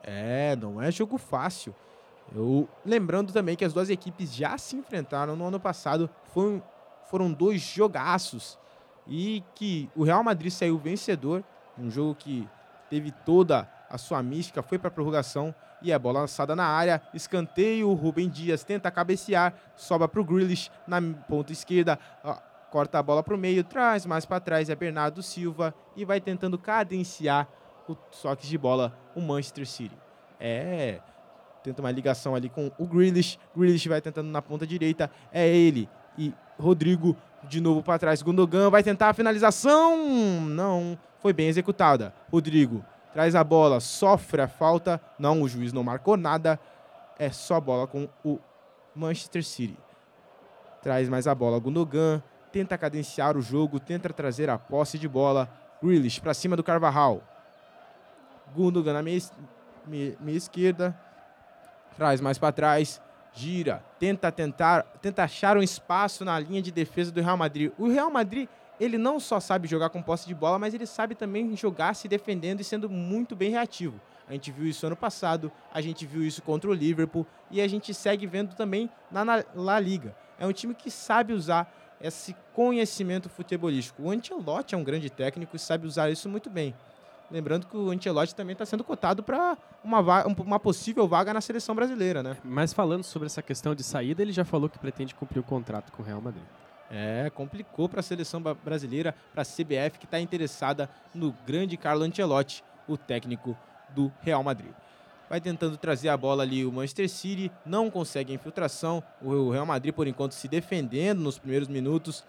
É, 0.04 0.56
não 0.56 0.80
é 0.80 0.92
jogo 0.92 1.18
fácil. 1.18 1.74
Eu 2.34 2.68
lembrando 2.86 3.32
também 3.32 3.56
que 3.56 3.66
as 3.66 3.74
duas 3.74 3.90
equipes 3.90 4.34
já 4.34 4.58
se 4.58 4.76
enfrentaram 4.76 5.36
no 5.36 5.46
ano 5.46 5.60
passado, 5.60 6.10
foi, 6.34 6.62
foram 7.10 7.32
dois 7.32 7.62
jogaços 7.62 8.58
e 9.08 9.44
que 9.54 9.90
o 9.96 10.04
Real 10.04 10.24
Madrid 10.24 10.52
saiu 10.52 10.78
vencedor, 10.78 11.44
um 11.78 11.90
jogo 11.90 12.16
que 12.16 12.48
teve 12.90 13.12
toda 13.12 13.70
a 13.90 13.98
sua 13.98 14.22
mística, 14.24 14.64
foi 14.64 14.80
para 14.80 14.88
a 14.88 14.92
prorrogação 14.92 15.54
e 15.82 15.94
a 15.94 16.00
bola 16.00 16.22
lançada 16.22 16.56
na 16.56 16.66
área, 16.66 17.02
escanteio, 17.14 17.94
Rubem 17.94 18.28
Dias 18.28 18.64
tenta 18.64 18.90
cabecear, 18.90 19.54
sobra 19.76 20.08
para 20.08 20.20
o 20.20 20.24
Grealish 20.24 20.72
na 20.88 21.00
ponta 21.28 21.52
esquerda, 21.52 22.00
corta 22.72 23.00
a 23.00 23.04
bola 23.04 23.22
para 23.22 23.36
o 23.36 23.38
meio, 23.38 23.64
traz 23.64 24.06
mais 24.06 24.26
para 24.26 24.40
trás 24.40 24.70
é 24.70 24.76
Bernardo 24.76 25.22
Silva 25.22 25.74
e 25.96 26.04
vai 26.04 26.20
tentando 26.20 26.58
cadenciar 26.58 27.48
o 27.88 27.96
toque 27.96 28.48
de 28.48 28.58
bola 28.58 28.98
o 29.16 29.22
Manchester 29.22 29.68
City. 29.68 29.96
É, 30.40 31.00
tenta 31.66 31.82
uma 31.82 31.92
ligação 31.92 32.36
ali 32.36 32.48
com 32.48 32.72
o 32.78 32.86
Grealish. 32.86 33.40
Grealish 33.56 33.90
vai 33.90 34.00
tentando 34.00 34.30
na 34.30 34.42
ponta 34.42 34.68
direita. 34.68 35.10
É 35.32 35.48
ele 35.48 35.90
e 36.18 36.32
Rodrigo 36.60 37.16
de 37.44 37.60
novo 37.60 37.82
para 37.82 37.98
trás. 37.98 38.22
Gundogan 38.22 38.70
vai 38.70 38.84
tentar 38.84 39.10
a 39.10 39.14
finalização. 39.14 39.98
Não, 40.42 40.98
foi 41.20 41.34
bem 41.34 41.48
executada. 41.48 42.14
Rodrigo 42.32 42.86
traz 43.14 43.34
a 43.34 43.44
bola, 43.44 43.80
sofre 43.80 44.42
a 44.42 44.48
falta. 44.48 45.02
Não, 45.18 45.42
o 45.42 45.48
juiz 45.48 45.74
não 45.74 45.84
marcou 45.84 46.16
nada. 46.16 46.60
É 47.18 47.30
só 47.32 47.60
bola 47.60 47.88
com 47.88 48.08
o 48.24 48.40
Manchester 48.96 49.44
City. 49.44 49.78
Traz 50.84 51.10
mais 51.10 51.26
a 51.26 51.34
bola. 51.34 51.60
Gundogan 51.60 52.22
tenta 52.52 52.78
cadenciar 52.78 53.36
o 53.36 53.42
jogo, 53.42 53.80
tenta 53.80 54.14
trazer 54.14 54.50
a 54.50 54.58
posse 54.60 55.00
de 55.00 55.08
bola. 55.08 55.50
Grealish 55.82 56.22
para 56.22 56.34
cima 56.34 56.56
do 56.56 56.64
Carvajal. 56.64 57.24
Gundogan 58.54 58.94
na 58.94 59.02
meia, 59.02 59.20
meia, 59.88 60.16
meia 60.22 60.38
esquerda 60.38 60.96
traz 61.96 62.22
mais 62.22 62.38
para 62.38 62.52
trás, 62.52 63.02
gira, 63.34 63.84
tenta 64.00 64.32
tentar, 64.32 64.84
tenta 65.02 65.24
achar 65.24 65.58
um 65.58 65.62
espaço 65.62 66.24
na 66.24 66.40
linha 66.40 66.62
de 66.62 66.72
defesa 66.72 67.12
do 67.12 67.22
Real 67.22 67.38
Madrid. 67.38 67.72
O 67.78 67.88
Real 67.88 68.10
Madrid, 68.10 68.48
ele 68.80 68.98
não 68.98 69.20
só 69.20 69.40
sabe 69.40 69.68
jogar 69.68 69.90
com 69.90 70.02
posse 70.02 70.28
de 70.28 70.34
bola, 70.34 70.58
mas 70.58 70.74
ele 70.74 70.86
sabe 70.86 71.16
também 71.16 71.56
jogar 71.56 71.94
se 71.96 72.08
defendendo 72.08 72.62
e 72.62 72.64
sendo 72.64 72.90
muito 72.90 73.36
bem 73.36 73.52
reativo. 73.52 74.00
A 74.28 74.34
gente 74.34 74.52
viu 74.52 74.68
isso 74.68 74.86
ano 74.88 74.96
passado, 74.96 75.52
a 75.72 75.82
gente 75.82 76.06
viu 76.06 76.24
isso 76.24 76.42
contra 76.42 76.70
o 76.70 76.74
Liverpool 76.74 77.28
e 77.52 77.62
a 77.62 77.68
gente 77.68 77.94
segue 77.94 78.26
vendo 78.26 78.56
também 78.56 78.90
na, 79.12 79.44
La 79.54 79.80
Liga. 79.80 80.16
É 80.40 80.48
um 80.48 80.52
time 80.52 80.74
que 80.74 80.90
sabe 80.90 81.32
usar 81.32 81.72
esse 82.02 82.36
conhecimento 82.54 83.30
futebolístico. 83.30 84.04
O 84.04 84.12
Ancelotti 84.12 84.76
é 84.76 84.78
um 84.78 84.84
grande 84.84 85.10
técnico 85.10 85.56
e 85.56 85.60
sabe 85.60 85.86
usar 85.86 86.10
isso 86.10 86.28
muito 86.28 86.50
bem. 86.50 86.74
Lembrando 87.30 87.66
que 87.68 87.76
o 87.76 87.90
Ancelotti 87.90 88.36
também 88.36 88.54
está 88.54 88.66
sendo 88.66 88.84
cotado 88.84 89.24
para 89.24 89.58
uma, 89.84 90.26
uma 90.28 90.60
possível 90.60 91.08
vaga 91.08 91.34
na 91.34 91.42
seleção 91.42 91.74
brasileira, 91.74 92.22
né? 92.22 92.38
Mas 92.44 92.72
falando 92.72 93.04
sobre 93.04 93.26
essa 93.26 93.42
questão 93.42 93.74
de 93.74 93.84
saída, 93.84 94.22
ele 94.22 94.32
já 94.32 94.46
falou 94.46 94.70
que 94.70 94.78
pretende 94.78 95.16
cumprir 95.16 95.40
o 95.40 95.44
contrato 95.44 95.92
com 95.92 96.04
o 96.04 96.06
Real 96.06 96.22
Madrid. 96.22 96.44
É, 96.90 97.32
complicou 97.34 97.90
para 97.90 98.00
a 98.00 98.04
seleção 98.04 98.42
brasileira, 98.64 99.16
para 99.34 99.42
a 99.42 99.46
CBF, 99.46 99.98
que 99.98 100.06
está 100.06 100.20
interessada 100.20 100.90
no 101.14 101.36
grande 101.46 101.76
Carlo 101.78 102.04
Ancelotti, 102.04 102.64
o 102.88 102.96
técnico 102.96 103.58
do 103.90 104.12
Real 104.22 104.44
Madrid. 104.44 104.72
Vai 105.28 105.42
tentando 105.42 105.76
trazer 105.78 106.10
a 106.10 106.18
bola 106.18 106.44
ali 106.44 106.64
o 106.64 106.72
Manchester 106.72 107.10
City, 107.10 107.52
não 107.66 107.90
consegue 107.90 108.32
a 108.32 108.36
infiltração. 108.36 109.02
O 109.20 109.50
Real 109.50 109.66
Madrid, 109.66 109.92
por 109.92 110.08
enquanto, 110.08 110.34
se 110.34 110.48
defendendo 110.48 111.20
nos 111.22 111.40
primeiros 111.40 111.68
minutos 111.68 112.24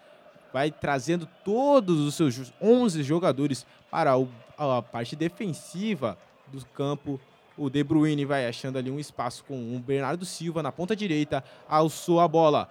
vai 0.57 0.71
trazendo 0.71 1.29
todos 1.45 2.01
os 2.01 2.15
seus 2.15 2.51
11 2.63 3.03
jogadores 3.03 3.67
para 3.91 4.17
o, 4.17 4.27
a 4.59 4.83
parte 4.83 5.15
defensiva 5.17 6.19
do 6.49 6.65
campo. 6.67 7.21
O 7.57 7.71
De 7.71 7.83
Bruyne 7.83 8.25
vai 8.25 8.47
achando 8.47 8.77
ali 8.79 8.91
um 8.91 9.01
espaço 9.01 9.43
com 9.45 9.75
o 9.75 9.79
Bernardo 9.79 10.27
Silva 10.27 10.63
na 10.63 10.71
ponta 10.71 10.95
direita, 10.95 11.43
alçou 11.67 12.21
a 12.21 12.29
bola, 12.29 12.69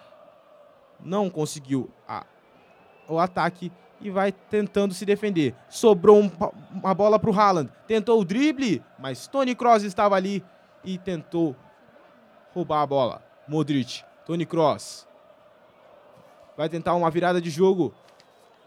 não 1.00 1.27
conseguiu 1.27 1.89
a, 2.08 2.24
o 3.10 3.18
ataque 3.18 3.72
e 4.00 4.12
vai 4.12 4.32
tentando 4.32 4.94
se 4.94 5.04
defender. 5.04 5.56
Sobrou 5.70 6.22
um, 6.22 6.32
uma 6.72 6.94
bola 6.94 7.18
para 7.18 7.30
o 7.30 7.34
Haaland, 7.34 7.72
tentou 7.88 8.22
o 8.22 8.25
drible, 8.25 8.84
mas 9.00 9.27
Tony 9.27 9.56
Kroos 9.56 9.82
estava 9.82 10.15
ali 10.15 10.44
e 10.84 11.00
tentou 11.00 11.56
roubar 12.54 12.82
a 12.82 12.86
bola. 12.86 13.25
Modric, 13.48 14.04
Tony 14.25 14.46
Kroos, 14.46 15.08
vai 16.56 16.70
tentar 16.70 16.94
uma 16.96 17.10
virada 17.10 17.42
de 17.42 17.50
jogo, 17.50 17.94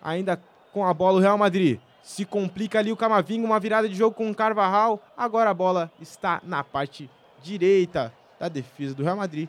ainda 0.03 0.41
com 0.73 0.85
a 0.85 0.93
bola 0.93 1.19
o 1.19 1.21
Real 1.21 1.39
Madrid. 1.39 1.81
Se 2.09 2.25
complica 2.25 2.79
ali 2.79 2.91
o 2.91 2.97
Camavinga, 2.97 3.45
uma 3.45 3.61
virada 3.61 3.87
de 3.87 3.95
jogo 3.95 4.17
com 4.17 4.31
o 4.31 4.35
Carvajal. 4.35 4.99
Agora 5.15 5.51
a 5.51 5.55
bola 5.55 5.93
está 6.01 6.41
na 6.43 6.65
parte 6.65 7.09
direita 7.43 8.11
da 8.41 8.49
defesa 8.49 8.95
do 8.95 9.05
Real 9.05 9.15
Madrid 9.15 9.47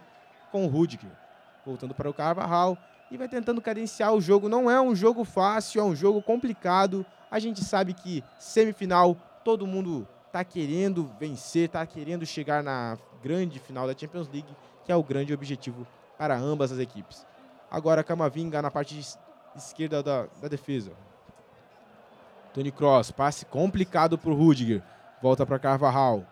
com 0.51 0.66
o 0.66 0.68
Rudiger. 0.68 1.10
Voltando 1.66 1.96
para 1.96 2.10
o 2.10 2.13
Carvajal 2.13 2.78
e 3.10 3.16
vai 3.16 3.30
tentando 3.30 3.62
cadenciar 3.62 4.13
o 4.13 4.20
jogo. 4.20 4.50
Não 4.50 4.70
é 4.70 4.80
um 4.80 4.94
jogo 4.94 5.24
fácil, 5.24 5.80
é 5.80 5.84
um 5.86 5.96
jogo 5.96 6.22
complicado. 6.22 7.06
A 7.32 7.39
gente 7.39 7.63
sabe 7.63 7.94
que 7.94 8.22
semifinal 8.38 9.16
todo 9.46 9.66
mundo 9.66 10.06
está 10.28 10.44
querendo 10.44 11.10
vencer, 11.18 11.68
está 11.68 11.86
querendo 11.86 12.25
chegar 12.25 12.62
na 12.62 12.98
grande 13.24 13.58
final 13.58 13.88
da 13.88 13.98
Champions 13.98 14.28
League, 14.28 14.54
que 14.84 14.92
é 14.92 14.96
o 14.98 15.01
grande 15.01 15.34
objetivo 15.34 15.88
para 16.18 16.38
ambas 16.38 16.74
as 16.74 16.80
equipes. 16.80 17.25
Agora 17.72 18.04
Camavinga 18.04 18.62
na 18.62 18.70
parte 18.70 19.00
esquerda 19.56 20.04
da, 20.04 20.28
da 20.42 20.50
defesa. 20.50 20.92
Tony 22.53 22.72
Cross, 22.72 23.12
passe 23.12 23.46
complicado 23.46 24.18
para 24.18 24.32
o 24.32 24.36
Rudiger. 24.36 24.82
Volta 25.22 25.46
para 25.46 25.60
Carvajal. 25.60 26.25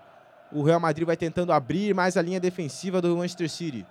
O 0.51 0.63
Real 0.63 0.79
Madrid 0.79 1.05
vai 1.05 1.17
tentando 1.17 1.51
abrir 1.51 1.93
mais 1.93 2.17
a 2.17 2.21
linha 2.21 2.39
defensiva 2.39 3.01
do 3.01 3.15
Manchester 3.15 3.49
City. 3.49 3.85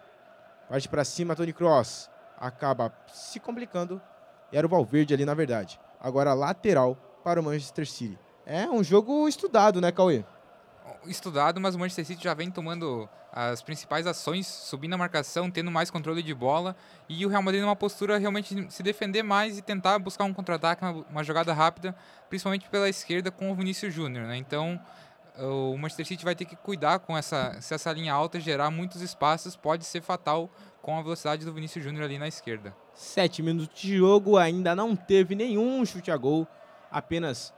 Parte 0.69 0.89
para 0.89 1.05
cima, 1.05 1.37
Tony 1.37 1.53
Cross. 1.53 2.11
acaba 2.39 2.93
se 3.07 3.39
complicando. 3.41 4.01
Era 4.53 4.67
o 4.67 4.71
Valverde 4.71 5.15
ali, 5.15 5.25
na 5.25 5.35
verdade. 5.35 5.81
Agora 6.01 6.35
lateral 6.35 6.97
para 7.25 7.41
o 7.41 7.43
Manchester 7.43 7.89
City. 7.89 8.19
É 8.45 8.69
um 8.69 8.83
jogo 8.83 9.27
estudado, 9.29 9.81
né, 9.81 9.91
Cauê? 9.91 10.25
Estudado, 11.07 11.61
mas 11.61 11.75
o 11.75 11.79
Manchester 11.79 12.05
City 12.05 12.25
já 12.25 12.35
vem 12.35 12.51
tomando 12.51 13.09
as 13.33 13.63
principais 13.63 14.07
ações, 14.07 14.47
subindo 14.47 14.95
a 14.95 14.99
marcação, 14.99 15.51
tendo 15.51 15.71
mais 15.71 15.91
controle 15.91 16.23
de 16.23 16.35
bola 16.35 16.75
e 17.09 17.27
o 17.27 17.29
Real 17.29 17.43
Madrid 17.43 17.61
numa 17.61 17.77
postura 17.77 18.19
realmente 18.19 18.67
se 18.71 18.83
defender 18.83 19.23
mais 19.23 19.59
e 19.59 19.63
tentar 19.63 19.99
buscar 19.99 20.25
um 20.25 20.33
contra-ataque, 20.33 20.83
uma, 20.83 21.05
uma, 21.11 21.25
jogada 21.25 21.53
rápida, 21.53 21.95
principalmente 22.29 22.69
pela 22.69 22.89
esquerda 22.89 23.31
com 23.31 23.51
o 23.51 23.55
Vinícius 23.55 23.93
Júnior, 23.93 24.27
né? 24.27 24.37
Então, 24.37 24.81
o 25.39 25.77
Manchester 25.77 26.07
City 26.07 26.25
vai 26.25 26.35
ter 26.35 26.45
que 26.45 26.57
cuidar 26.57 26.99
com 27.01 27.17
essa, 27.17 27.61
se 27.61 27.75
essa 27.75 27.93
linha 27.93 28.15
alta 28.15 28.41
gerar 28.41 28.71
muitos 28.71 29.03
espaços, 29.03 29.55
pode 29.55 29.85
ser 29.85 30.01
fatal 30.01 30.51
com 30.81 30.99
a 30.99 31.03
velocidade 31.03 31.45
do 31.45 31.53
Vinícius 31.53 31.85
Júnior 31.85 32.05
ali 32.05 32.19
na 32.19 32.29
esquerda. 32.29 32.75
Sete 32.95 33.43
minutos 33.43 33.79
de 33.79 33.99
jogo, 33.99 34.39
ainda 34.39 34.75
não 34.75 34.97
teve 34.97 35.35
nenhum 35.35 35.85
chute 35.85 36.11
a 36.11 36.17
gol, 36.17 36.47
apenas 36.91 37.53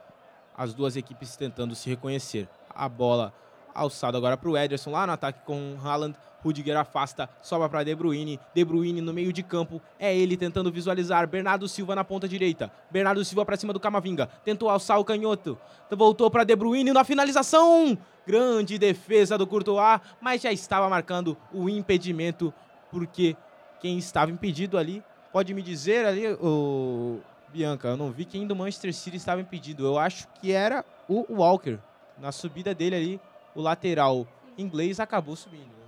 as 0.57 0.73
duas 0.73 0.97
equipes 0.97 1.37
tentando 1.37 1.73
se 1.73 1.89
reconhecer. 1.89 2.49
A 2.79 2.87
bola 2.87 3.33
alçada 3.75 4.17
agora 4.17 4.37
para 4.37 4.49
o 4.49 4.57
Ederson, 4.57 4.91
lá 4.91 5.05
no 5.05 5.11
ataque 5.11 5.39
com 5.45 5.75
Haaland. 5.83 6.15
Rudiger 6.41 6.77
afasta, 6.77 7.29
sobra 7.41 7.67
para 7.67 7.83
De 7.83 7.93
Bruyne. 7.93 8.39
De 8.55 8.63
Bruyne 8.63 9.01
no 9.01 9.11
meio 9.11 9.33
de 9.33 9.43
campo. 9.43 9.81
É 9.99 10.15
ele 10.15 10.37
tentando 10.37 10.71
visualizar. 10.71 11.27
Bernardo 11.27 11.67
Silva 11.67 11.93
na 11.95 12.05
ponta 12.05 12.29
direita. 12.29 12.71
Bernardo 12.89 13.25
Silva 13.25 13.45
para 13.45 13.57
cima 13.57 13.73
do 13.73 13.79
Camavinga. 13.81 14.27
Tentou 14.45 14.69
alçar 14.69 14.97
o 14.97 15.03
canhoto. 15.03 15.57
Voltou 15.91 16.31
para 16.31 16.45
De 16.45 16.55
Bruyne 16.55 16.93
na 16.93 17.03
finalização. 17.03 17.97
Grande 18.25 18.77
defesa 18.77 19.37
do 19.37 19.45
Courtois, 19.45 19.99
mas 20.21 20.41
já 20.41 20.53
estava 20.53 20.87
marcando 20.87 21.35
o 21.51 21.67
impedimento, 21.67 22.53
porque 22.89 23.35
quem 23.81 23.97
estava 23.97 24.31
impedido 24.31 24.77
ali, 24.77 25.03
pode 25.33 25.53
me 25.53 25.61
dizer 25.61 26.05
ali, 26.05 26.27
o 26.41 27.19
Bianca, 27.51 27.89
eu 27.89 27.97
não 27.97 28.11
vi 28.11 28.23
quem 28.23 28.47
do 28.47 28.55
Manchester 28.55 28.93
City 28.93 29.17
estava 29.17 29.41
impedido. 29.41 29.85
Eu 29.85 29.97
acho 29.97 30.25
que 30.39 30.53
era 30.53 30.85
o 31.07 31.25
Walker. 31.29 31.79
Na 32.19 32.31
subida 32.31 32.73
dele 32.73 32.95
ali, 32.95 33.21
o 33.55 33.61
lateral 33.61 34.27
inglês 34.57 34.99
acabou 34.99 35.35
subindo. 35.35 35.63
Né? 35.63 35.85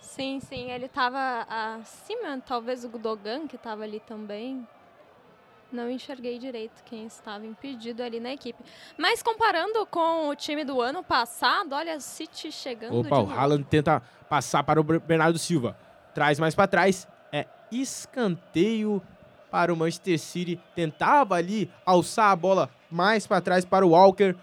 Sim, 0.00 0.40
sim, 0.40 0.70
ele 0.70 0.86
estava 0.86 1.46
acima, 1.80 2.40
talvez 2.46 2.84
o 2.84 2.88
Gudogan, 2.88 3.46
que 3.46 3.56
estava 3.56 3.82
ali 3.82 4.00
também. 4.00 4.66
Não 5.70 5.90
enxerguei 5.90 6.38
direito 6.38 6.82
quem 6.84 7.04
estava 7.04 7.44
impedido 7.44 8.02
ali 8.02 8.18
na 8.18 8.32
equipe. 8.32 8.62
Mas 8.96 9.22
comparando 9.22 9.84
com 9.86 10.28
o 10.28 10.34
time 10.34 10.64
do 10.64 10.80
ano 10.80 11.02
passado, 11.02 11.74
olha 11.74 11.96
o 11.96 12.00
City 12.00 12.50
chegando. 12.50 13.00
Opa, 13.00 13.18
o 13.18 13.30
Haaland 13.30 13.64
tenta 13.64 14.02
passar 14.30 14.64
para 14.64 14.80
o 14.80 14.82
Bernardo 14.82 15.38
Silva. 15.38 15.76
Traz 16.14 16.38
mais 16.38 16.54
para 16.54 16.66
trás. 16.66 17.06
É 17.30 17.46
escanteio 17.70 19.02
para 19.50 19.72
o 19.72 19.76
Manchester 19.76 20.18
City. 20.18 20.58
Tentava 20.74 21.34
ali 21.34 21.70
alçar 21.84 22.30
a 22.30 22.36
bola 22.36 22.70
mais 22.90 23.26
para 23.26 23.42
trás 23.42 23.66
para 23.66 23.86
o 23.86 23.90
Walker. 23.90 24.34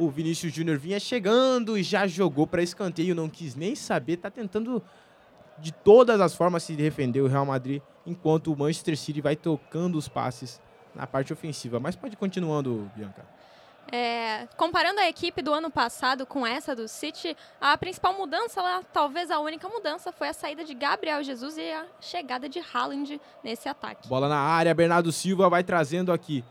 O 0.00 0.08
Vinícius 0.08 0.54
Júnior 0.54 0.78
vinha 0.78 0.98
chegando 0.98 1.76
e 1.76 1.82
já 1.82 2.06
jogou 2.06 2.46
para 2.46 2.62
escanteio, 2.62 3.14
não 3.14 3.28
quis 3.28 3.54
nem 3.54 3.74
saber, 3.74 4.16
tá 4.16 4.30
tentando 4.30 4.82
de 5.58 5.70
todas 5.72 6.22
as 6.22 6.34
formas 6.34 6.62
se 6.62 6.74
defender 6.74 7.20
o 7.20 7.26
Real 7.26 7.44
Madrid, 7.44 7.82
enquanto 8.06 8.50
o 8.50 8.56
Manchester 8.56 8.96
City 8.96 9.20
vai 9.20 9.36
tocando 9.36 9.98
os 9.98 10.08
passes 10.08 10.58
na 10.94 11.06
parte 11.06 11.34
ofensiva. 11.34 11.78
Mas 11.78 11.96
pode 11.96 12.14
ir 12.14 12.16
continuando, 12.16 12.90
Bianca. 12.96 13.26
É, 13.92 14.48
comparando 14.56 15.00
a 15.00 15.06
equipe 15.06 15.42
do 15.42 15.52
ano 15.52 15.70
passado 15.70 16.24
com 16.24 16.46
essa 16.46 16.74
do 16.74 16.88
City, 16.88 17.36
a 17.60 17.76
principal 17.76 18.16
mudança, 18.16 18.62
lá, 18.62 18.82
talvez 18.94 19.30
a 19.30 19.38
única 19.38 19.68
mudança, 19.68 20.10
foi 20.12 20.28
a 20.28 20.32
saída 20.32 20.64
de 20.64 20.72
Gabriel 20.72 21.22
Jesus 21.22 21.58
e 21.58 21.72
a 21.72 21.84
chegada 22.00 22.48
de 22.48 22.58
Haaland 22.72 23.20
nesse 23.44 23.68
ataque. 23.68 24.08
Bola 24.08 24.30
na 24.30 24.38
área, 24.38 24.72
Bernardo 24.74 25.12
Silva 25.12 25.50
vai 25.50 25.62
trazendo 25.62 26.10
aqui 26.10 26.42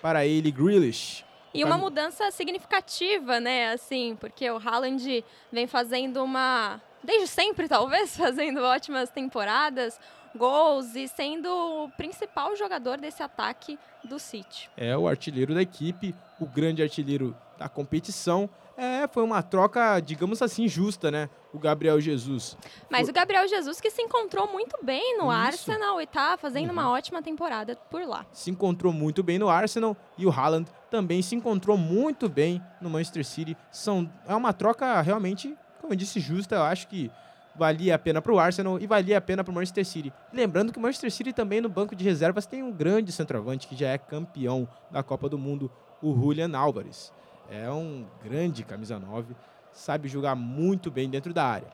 para 0.00 0.24
ele 0.24 0.50
Grealish. 0.50 1.27
E 1.54 1.64
uma 1.64 1.78
mudança 1.78 2.30
significativa, 2.30 3.40
né? 3.40 3.72
Assim, 3.72 4.16
porque 4.20 4.50
o 4.50 4.58
Haaland 4.58 5.24
vem 5.50 5.66
fazendo 5.66 6.22
uma. 6.22 6.80
Desde 7.02 7.26
sempre, 7.26 7.68
talvez, 7.68 8.14
fazendo 8.16 8.60
ótimas 8.60 9.10
temporadas, 9.10 9.98
gols 10.36 10.94
e 10.94 11.08
sendo 11.08 11.48
o 11.48 11.90
principal 11.90 12.54
jogador 12.56 12.98
desse 12.98 13.22
ataque 13.22 13.78
do 14.04 14.18
City. 14.18 14.70
É 14.76 14.96
o 14.96 15.08
artilheiro 15.08 15.54
da 15.54 15.62
equipe, 15.62 16.14
o 16.38 16.46
grande 16.46 16.82
artilheiro 16.82 17.36
da 17.56 17.68
competição. 17.68 18.48
É, 18.80 19.08
foi 19.08 19.24
uma 19.24 19.42
troca, 19.42 19.98
digamos 19.98 20.40
assim, 20.40 20.68
justa, 20.68 21.10
né? 21.10 21.28
O 21.52 21.58
Gabriel 21.58 22.00
Jesus. 22.00 22.56
Mas 22.88 23.02
foi... 23.02 23.10
o 23.10 23.12
Gabriel 23.12 23.48
Jesus 23.48 23.80
que 23.80 23.90
se 23.90 24.00
encontrou 24.00 24.46
muito 24.46 24.78
bem 24.80 25.18
no 25.18 25.24
Isso. 25.24 25.30
Arsenal 25.32 26.00
e 26.00 26.06
tá 26.06 26.36
fazendo 26.38 26.66
uhum. 26.66 26.72
uma 26.72 26.88
ótima 26.88 27.20
temporada 27.20 27.74
por 27.90 28.06
lá. 28.06 28.24
Se 28.32 28.52
encontrou 28.52 28.92
muito 28.92 29.20
bem 29.20 29.36
no 29.36 29.48
Arsenal 29.48 29.96
e 30.16 30.24
o 30.24 30.30
Haaland 30.30 30.70
também 30.88 31.20
se 31.22 31.34
encontrou 31.34 31.76
muito 31.76 32.28
bem 32.28 32.62
no 32.80 32.88
Manchester 32.88 33.26
City. 33.26 33.56
São, 33.72 34.08
é 34.28 34.34
uma 34.36 34.52
troca 34.52 35.00
realmente, 35.00 35.56
como 35.80 35.92
eu 35.92 35.96
disse, 35.96 36.20
justa. 36.20 36.54
Eu 36.54 36.62
acho 36.62 36.86
que 36.86 37.10
valia 37.56 37.96
a 37.96 37.98
pena 37.98 38.22
para 38.22 38.32
o 38.32 38.38
Arsenal 38.38 38.78
e 38.78 38.86
valia 38.86 39.18
a 39.18 39.20
pena 39.20 39.42
para 39.42 39.50
o 39.50 39.54
Manchester 39.56 39.84
City. 39.84 40.12
Lembrando 40.32 40.72
que 40.72 40.78
o 40.78 40.80
Manchester 40.80 41.10
City 41.10 41.32
também 41.32 41.60
no 41.60 41.68
banco 41.68 41.96
de 41.96 42.04
reservas 42.04 42.46
tem 42.46 42.62
um 42.62 42.70
grande 42.70 43.10
centroavante 43.10 43.66
que 43.66 43.74
já 43.74 43.88
é 43.88 43.98
campeão 43.98 44.68
da 44.88 45.02
Copa 45.02 45.28
do 45.28 45.36
Mundo, 45.36 45.68
o 46.00 46.14
Julian 46.14 46.56
Álvares. 46.56 47.12
É 47.50 47.70
um 47.70 48.06
grande 48.22 48.62
camisa 48.62 48.98
9, 48.98 49.34
sabe 49.72 50.08
jogar 50.08 50.34
muito 50.34 50.90
bem 50.90 51.08
dentro 51.08 51.32
da 51.32 51.44
área. 51.44 51.68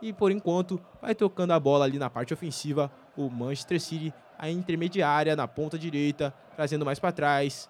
E 0.00 0.12
por 0.12 0.30
enquanto, 0.30 0.80
vai 1.02 1.14
tocando 1.14 1.52
a 1.52 1.60
bola 1.60 1.84
ali 1.84 1.98
na 1.98 2.08
parte 2.08 2.32
ofensiva, 2.32 2.90
o 3.16 3.28
Manchester 3.28 3.80
City, 3.80 4.14
a 4.38 4.48
intermediária 4.48 5.34
na 5.34 5.48
ponta 5.48 5.78
direita, 5.78 6.32
trazendo 6.54 6.84
mais 6.84 6.98
para 6.98 7.12
trás. 7.12 7.68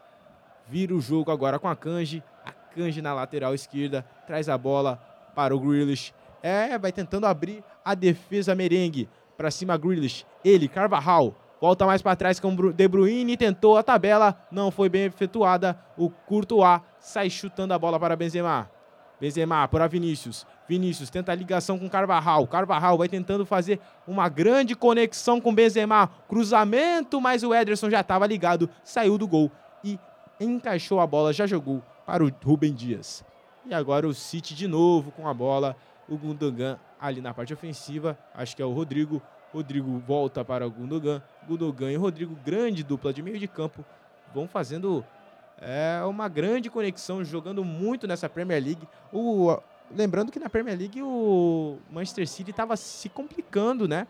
Vira 0.69 0.95
o 0.95 1.01
jogo 1.01 1.31
agora 1.31 1.59
com 1.59 1.67
a 1.67 1.75
Kanji, 1.75 2.23
a 2.45 2.53
Kanji 2.53 3.01
na 3.01 3.15
lateral 3.15 3.55
esquerda, 3.55 4.05
traz 4.27 4.49
a 4.49 4.59
bola 4.59 4.97
para 5.35 5.57
o 5.57 5.59
Grealish. 5.59 6.13
É, 6.43 6.77
vai 6.79 6.93
tentando 6.93 7.27
abrir 7.27 7.65
a 7.85 7.95
defesa 7.95 8.55
merengue. 8.55 9.09
Para 9.37 9.51
cima 9.51 9.77
Grealish, 9.77 10.27
ele, 10.45 10.69
Carvajal, 10.69 11.35
Volta 11.61 11.87
mais 11.87 12.01
para 12.01 12.15
trás 12.15 12.39
com 12.39 12.55
o 12.55 12.73
De 12.73 12.87
Bruyne, 12.87 13.37
tentou 13.37 13.77
a 13.77 13.83
tabela, 13.83 14.39
não 14.51 14.71
foi 14.71 14.89
bem 14.89 15.05
efetuada. 15.05 15.79
O 15.97 16.09
Courtois 16.09 16.81
sai 17.01 17.29
chutando 17.29 17.75
a 17.75 17.79
bola 17.79 17.99
para 17.99 18.15
Benzema. 18.15 18.71
Benzema 19.21 19.67
para 19.67 19.89
Vinícius. 19.89 20.47
Vinícius 20.69 21.11
tenta 21.11 21.33
a 21.33 21.35
ligação 21.35 21.79
com 21.79 21.89
Carvajal. 21.89 22.47
Carvajal 22.47 22.97
vai 22.97 23.09
tentando 23.09 23.45
fazer 23.45 23.81
uma 24.07 24.29
grande 24.29 24.77
conexão 24.77 25.41
com 25.41 25.53
Benzema. 25.53 26.09
Cruzamento, 26.29 27.21
mas 27.21 27.43
o 27.43 27.53
Ederson 27.53 27.91
já 27.91 28.01
estava 28.01 28.27
ligado, 28.27 28.71
saiu 28.85 29.19
do 29.19 29.27
gol 29.27 29.51
e 29.83 29.99
encaixou 30.39 31.01
a 31.01 31.07
bola, 31.07 31.33
já 31.33 31.47
jogou 31.47 31.83
para 32.07 32.23
o 32.23 32.33
Rubem 32.45 32.73
Dias. 32.73 33.25
E 33.67 33.75
agora 33.75 34.07
o 34.07 34.15
City 34.15 34.55
de 34.55 34.69
novo 34.69 35.11
com 35.11 35.27
a 35.27 35.35
bola. 35.35 35.77
O 36.09 36.17
Gundogan 36.17 36.79
ali 36.99 37.21
na 37.21 37.35
parte 37.35 37.53
ofensiva, 37.53 38.19
acho 38.35 38.57
que 38.57 38.63
é 38.63 38.65
o 38.65 38.73
Rodrigo. 38.73 39.21
Rodrigo 39.53 39.99
volta 39.99 40.45
para 40.45 40.67
o 40.67 40.71
Gundogan. 40.71 41.23
Gundogan 41.47 41.91
e 41.91 41.97
Rodrigo, 41.97 42.37
grande 42.45 42.83
dupla 42.83 43.13
de 43.13 43.23
meio 43.23 43.39
de 43.39 43.49
campo, 43.49 43.85
vão 44.35 44.47
fazendo 44.47 45.05
é, 45.61 46.03
uma 46.05 46.29
grande 46.29 46.71
conexão, 46.71 47.25
jogando 47.25 47.65
muito 47.65 48.07
nessa 48.07 48.29
Premier 48.29 48.63
League. 48.63 48.89
O, 49.13 49.57
lembrando 49.95 50.31
que 50.31 50.39
na 50.39 50.49
Premier 50.49 50.79
League 50.79 51.03
o 51.03 51.79
Manchester 51.91 52.29
City 52.29 52.51
estava 52.51 52.77
se 52.77 53.09
complicando, 53.09 53.89
né? 53.89 54.07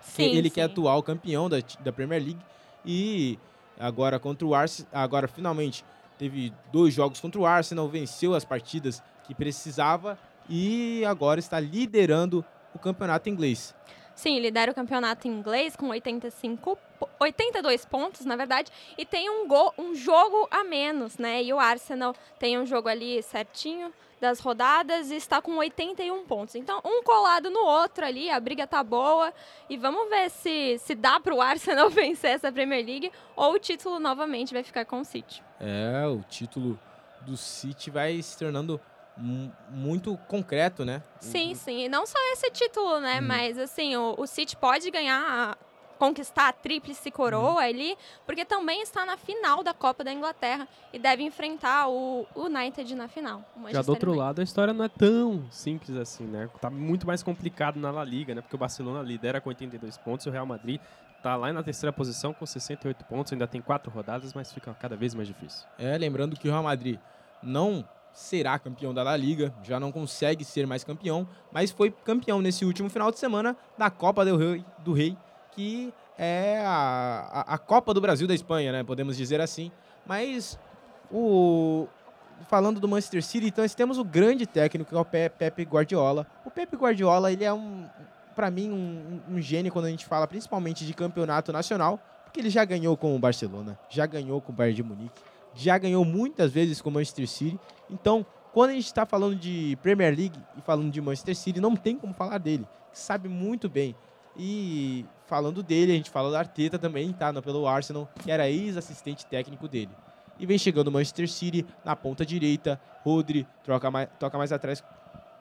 Sim, 0.00 0.24
Ele 0.24 0.48
sim. 0.48 0.54
que 0.54 0.60
é 0.60 0.64
atual 0.64 1.02
campeão 1.02 1.48
da, 1.48 1.58
da 1.80 1.92
Premier 1.92 2.22
League 2.22 2.40
e 2.84 3.38
agora 3.78 4.18
contra 4.18 4.46
o 4.46 4.54
Arsenal, 4.54 4.90
agora 4.92 5.28
finalmente 5.28 5.84
teve 6.18 6.52
dois 6.72 6.92
jogos 6.92 7.20
contra 7.20 7.40
o 7.40 7.46
Arsenal, 7.46 7.88
venceu 7.88 8.34
as 8.34 8.44
partidas 8.44 9.02
que 9.24 9.34
precisava 9.34 10.18
e 10.48 11.04
agora 11.04 11.38
está 11.38 11.60
liderando 11.60 12.44
o 12.74 12.78
campeonato 12.78 13.28
inglês. 13.28 13.74
Sim, 14.14 14.38
lidera 14.38 14.70
o 14.70 14.74
campeonato 14.74 15.26
inglês 15.26 15.74
com 15.74 15.88
85, 15.88 16.78
82 17.18 17.84
pontos, 17.84 18.24
na 18.24 18.36
verdade, 18.36 18.70
e 18.96 19.04
tem 19.04 19.28
um, 19.30 19.48
gol, 19.48 19.72
um 19.78 19.94
jogo 19.94 20.46
a 20.50 20.62
menos, 20.62 21.18
né? 21.18 21.42
E 21.42 21.52
o 21.52 21.58
Arsenal 21.58 22.14
tem 22.38 22.58
um 22.58 22.66
jogo 22.66 22.88
ali 22.88 23.22
certinho 23.22 23.92
das 24.22 24.38
rodadas 24.38 25.10
e 25.10 25.16
está 25.16 25.42
com 25.42 25.56
81 25.56 26.24
pontos. 26.26 26.54
Então, 26.54 26.80
um 26.84 27.02
colado 27.02 27.50
no 27.50 27.58
outro 27.58 28.06
ali, 28.06 28.30
a 28.30 28.38
briga 28.38 28.68
tá 28.68 28.82
boa. 28.82 29.34
E 29.68 29.76
vamos 29.76 30.08
ver 30.08 30.30
se, 30.30 30.78
se 30.78 30.94
dá 30.94 31.18
para 31.18 31.34
o 31.34 31.42
Arsenal 31.42 31.90
vencer 31.90 32.30
essa 32.30 32.52
Premier 32.52 32.86
League 32.86 33.10
ou 33.34 33.54
o 33.54 33.58
título 33.58 33.98
novamente 33.98 34.54
vai 34.54 34.62
ficar 34.62 34.84
com 34.84 35.00
o 35.00 35.04
City. 35.04 35.42
É, 35.58 36.06
o 36.06 36.22
título 36.22 36.78
do 37.22 37.36
City 37.36 37.90
vai 37.90 38.22
se 38.22 38.38
tornando 38.38 38.80
muito 39.16 40.16
concreto, 40.28 40.84
né? 40.84 41.02
Sim, 41.20 41.54
sim. 41.54 41.84
E 41.84 41.88
não 41.88 42.06
só 42.06 42.18
esse 42.32 42.50
título, 42.50 43.00
né? 43.00 43.20
Hum. 43.20 43.26
Mas 43.26 43.58
assim, 43.58 43.96
o, 43.96 44.14
o 44.18 44.26
City 44.26 44.56
pode 44.56 44.90
ganhar 44.90 45.56
conquistar 46.02 46.48
a 46.48 46.52
tríplice 46.52 47.12
coroa 47.12 47.62
ali, 47.62 47.96
porque 48.26 48.44
também 48.44 48.82
está 48.82 49.06
na 49.06 49.16
final 49.16 49.62
da 49.62 49.72
Copa 49.72 50.02
da 50.02 50.12
Inglaterra 50.12 50.66
e 50.92 50.98
deve 50.98 51.22
enfrentar 51.22 51.88
o 51.88 52.26
United 52.34 52.92
na 52.96 53.06
final. 53.06 53.44
o 53.56 53.70
Já 53.70 53.82
do 53.82 53.90
outro 53.90 54.10
United. 54.10 54.26
lado, 54.26 54.40
a 54.40 54.42
história 54.42 54.74
não 54.74 54.84
é 54.84 54.88
tão 54.88 55.48
simples 55.48 55.96
assim, 55.96 56.24
né? 56.24 56.50
Tá 56.60 56.68
muito 56.68 57.06
mais 57.06 57.22
complicado 57.22 57.78
na 57.78 57.92
La 57.92 58.02
Liga, 58.02 58.34
né? 58.34 58.40
Porque 58.40 58.56
o 58.56 58.58
Barcelona 58.58 59.00
lidera 59.00 59.40
com 59.40 59.48
82 59.50 59.96
pontos 59.98 60.26
e 60.26 60.28
o 60.28 60.32
Real 60.32 60.44
Madrid 60.44 60.80
tá 61.22 61.36
lá 61.36 61.52
na 61.52 61.62
terceira 61.62 61.92
posição 61.92 62.34
com 62.34 62.44
68 62.44 63.04
pontos, 63.04 63.32
ainda 63.32 63.46
tem 63.46 63.60
quatro 63.60 63.88
rodadas, 63.88 64.34
mas 64.34 64.52
fica 64.52 64.74
cada 64.74 64.96
vez 64.96 65.14
mais 65.14 65.28
difícil. 65.28 65.68
É, 65.78 65.96
lembrando 65.96 66.34
que 66.36 66.48
o 66.48 66.50
Real 66.50 66.64
Madrid 66.64 66.98
não 67.40 67.88
será 68.12 68.58
campeão 68.58 68.92
da 68.92 69.02
La 69.02 69.16
Liga, 69.16 69.52
já 69.62 69.80
não 69.80 69.90
consegue 69.90 70.44
ser 70.44 70.66
mais 70.66 70.84
campeão, 70.84 71.26
mas 71.50 71.70
foi 71.70 71.90
campeão 71.90 72.40
nesse 72.40 72.64
último 72.64 72.90
final 72.90 73.10
de 73.10 73.18
semana 73.18 73.56
da 73.78 73.90
Copa 73.90 74.24
do 74.24 74.36
Rei, 74.36 74.64
do 74.78 74.92
Rei 74.92 75.16
que 75.52 75.92
é 76.18 76.62
a, 76.64 77.44
a, 77.48 77.54
a 77.54 77.58
Copa 77.58 77.92
do 77.92 78.00
Brasil 78.00 78.26
da 78.26 78.34
Espanha, 78.34 78.72
né? 78.72 78.82
Podemos 78.84 79.16
dizer 79.16 79.40
assim. 79.40 79.70
Mas 80.06 80.58
o 81.10 81.86
falando 82.48 82.80
do 82.80 82.88
Manchester 82.88 83.22
City, 83.22 83.46
então 83.46 83.62
nós 83.62 83.74
temos 83.74 83.98
o 83.98 84.04
grande 84.04 84.46
técnico 84.46 84.90
que 84.90 84.96
é 84.96 85.00
o 85.00 85.04
Pe- 85.04 85.30
Pepe 85.30 85.62
Guardiola. 85.64 86.26
O 86.44 86.50
Pepe 86.50 86.76
Guardiola, 86.76 87.32
ele 87.32 87.44
é 87.44 87.52
um 87.52 87.86
para 88.34 88.50
mim 88.50 88.70
um, 88.70 89.20
um 89.36 89.40
gênio 89.40 89.70
quando 89.70 89.84
a 89.84 89.90
gente 89.90 90.06
fala 90.06 90.26
principalmente 90.26 90.86
de 90.86 90.94
campeonato 90.94 91.52
nacional, 91.52 92.00
porque 92.24 92.40
ele 92.40 92.48
já 92.48 92.64
ganhou 92.64 92.96
com 92.96 93.14
o 93.14 93.18
Barcelona, 93.18 93.78
já 93.90 94.06
ganhou 94.06 94.40
com 94.40 94.52
o 94.52 94.54
Bayern 94.54 94.74
de 94.74 94.82
Munique, 94.82 95.22
já 95.54 95.76
ganhou 95.78 96.04
muitas 96.04 96.52
vezes 96.52 96.80
com 96.80 96.90
o 96.90 96.92
Manchester 96.92 97.28
City. 97.28 97.58
Então, 97.90 98.24
quando 98.52 98.70
a 98.70 98.74
gente 98.74 98.86
está 98.86 99.06
falando 99.06 99.36
de 99.36 99.76
Premier 99.82 100.14
League 100.16 100.38
e 100.56 100.60
falando 100.60 100.90
de 100.90 101.00
Manchester 101.00 101.36
City, 101.36 101.60
não 101.60 101.74
tem 101.74 101.96
como 101.96 102.12
falar 102.12 102.38
dele, 102.38 102.66
sabe 102.92 103.28
muito 103.28 103.68
bem. 103.68 103.94
E 104.36 105.04
falando 105.26 105.62
dele, 105.62 105.92
a 105.92 105.94
gente 105.94 106.10
fala 106.10 106.30
do 106.30 106.36
Arteta 106.36 106.78
também, 106.78 107.12
tá? 107.12 107.32
Pelo 107.42 107.66
Arsenal, 107.66 108.08
que 108.22 108.30
era 108.30 108.48
ex-assistente 108.48 109.26
técnico 109.26 109.68
dele. 109.68 109.90
E 110.38 110.46
vem 110.46 110.58
chegando 110.58 110.88
o 110.88 110.92
Manchester 110.92 111.28
City 111.28 111.66
na 111.84 111.94
ponta 111.94 112.24
direita, 112.24 112.80
Rodri 113.04 113.46
troca 113.62 113.90
mais, 113.90 114.08
toca 114.18 114.38
mais 114.38 114.52
atrás 114.52 114.82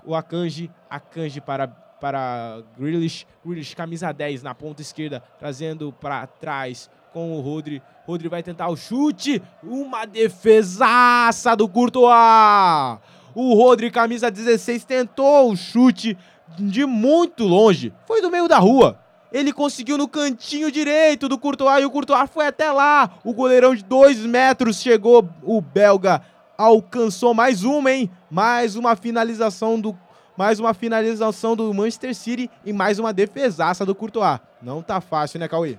o 0.05 0.15
Akanji, 0.15 0.69
Akanji 0.89 1.39
para 1.39 1.67
para 2.01 2.63
Grealish, 2.75 3.27
Grealish 3.45 3.75
camisa 3.75 4.11
10 4.11 4.41
na 4.41 4.55
ponta 4.55 4.81
esquerda, 4.81 5.21
trazendo 5.37 5.93
para 5.93 6.25
trás 6.25 6.89
com 7.13 7.37
o 7.37 7.41
Rodri. 7.41 7.81
Rodri 8.05 8.27
vai 8.27 8.41
tentar 8.41 8.69
o 8.69 8.75
chute, 8.75 9.41
uma 9.63 10.05
defesaça 10.05 11.55
do 11.55 11.67
Courtois. 11.67 12.99
O 13.33 13.53
Rodri 13.53 13.91
camisa 13.91 14.31
16 14.31 14.83
tentou 14.83 15.51
o 15.51 15.55
chute 15.55 16.17
de 16.57 16.85
muito 16.85 17.45
longe, 17.45 17.93
foi 18.05 18.21
do 18.21 18.29
meio 18.31 18.47
da 18.47 18.57
rua. 18.57 18.99
Ele 19.31 19.53
conseguiu 19.53 19.97
no 19.97 20.09
cantinho 20.09 20.69
direito 20.69 21.29
do 21.29 21.37
Courtois 21.37 21.81
e 21.81 21.85
o 21.85 21.91
Courtois 21.91 22.29
foi 22.29 22.47
até 22.47 22.69
lá. 22.71 23.11
O 23.23 23.33
goleirão 23.33 23.73
de 23.73 23.83
2 23.83 24.25
metros 24.25 24.81
chegou, 24.81 25.27
o 25.41 25.61
belga 25.61 26.21
alcançou 26.57 27.33
mais 27.33 27.63
uma, 27.63 27.91
hein? 27.91 28.11
Mais 28.29 28.75
uma 28.75 28.95
finalização 28.95 29.79
do 29.79 29.97
mais 30.37 30.59
uma 30.59 30.73
finalização 30.73 31.55
do 31.55 31.71
Manchester 31.73 32.15
City 32.15 32.49
e 32.65 32.73
mais 32.73 32.97
uma 32.97 33.13
defesaça 33.13 33.85
do 33.85 33.93
Courtois. 33.93 34.39
Não 34.61 34.81
tá 34.81 34.99
fácil, 34.99 35.39
né, 35.39 35.47
Cauê? 35.47 35.77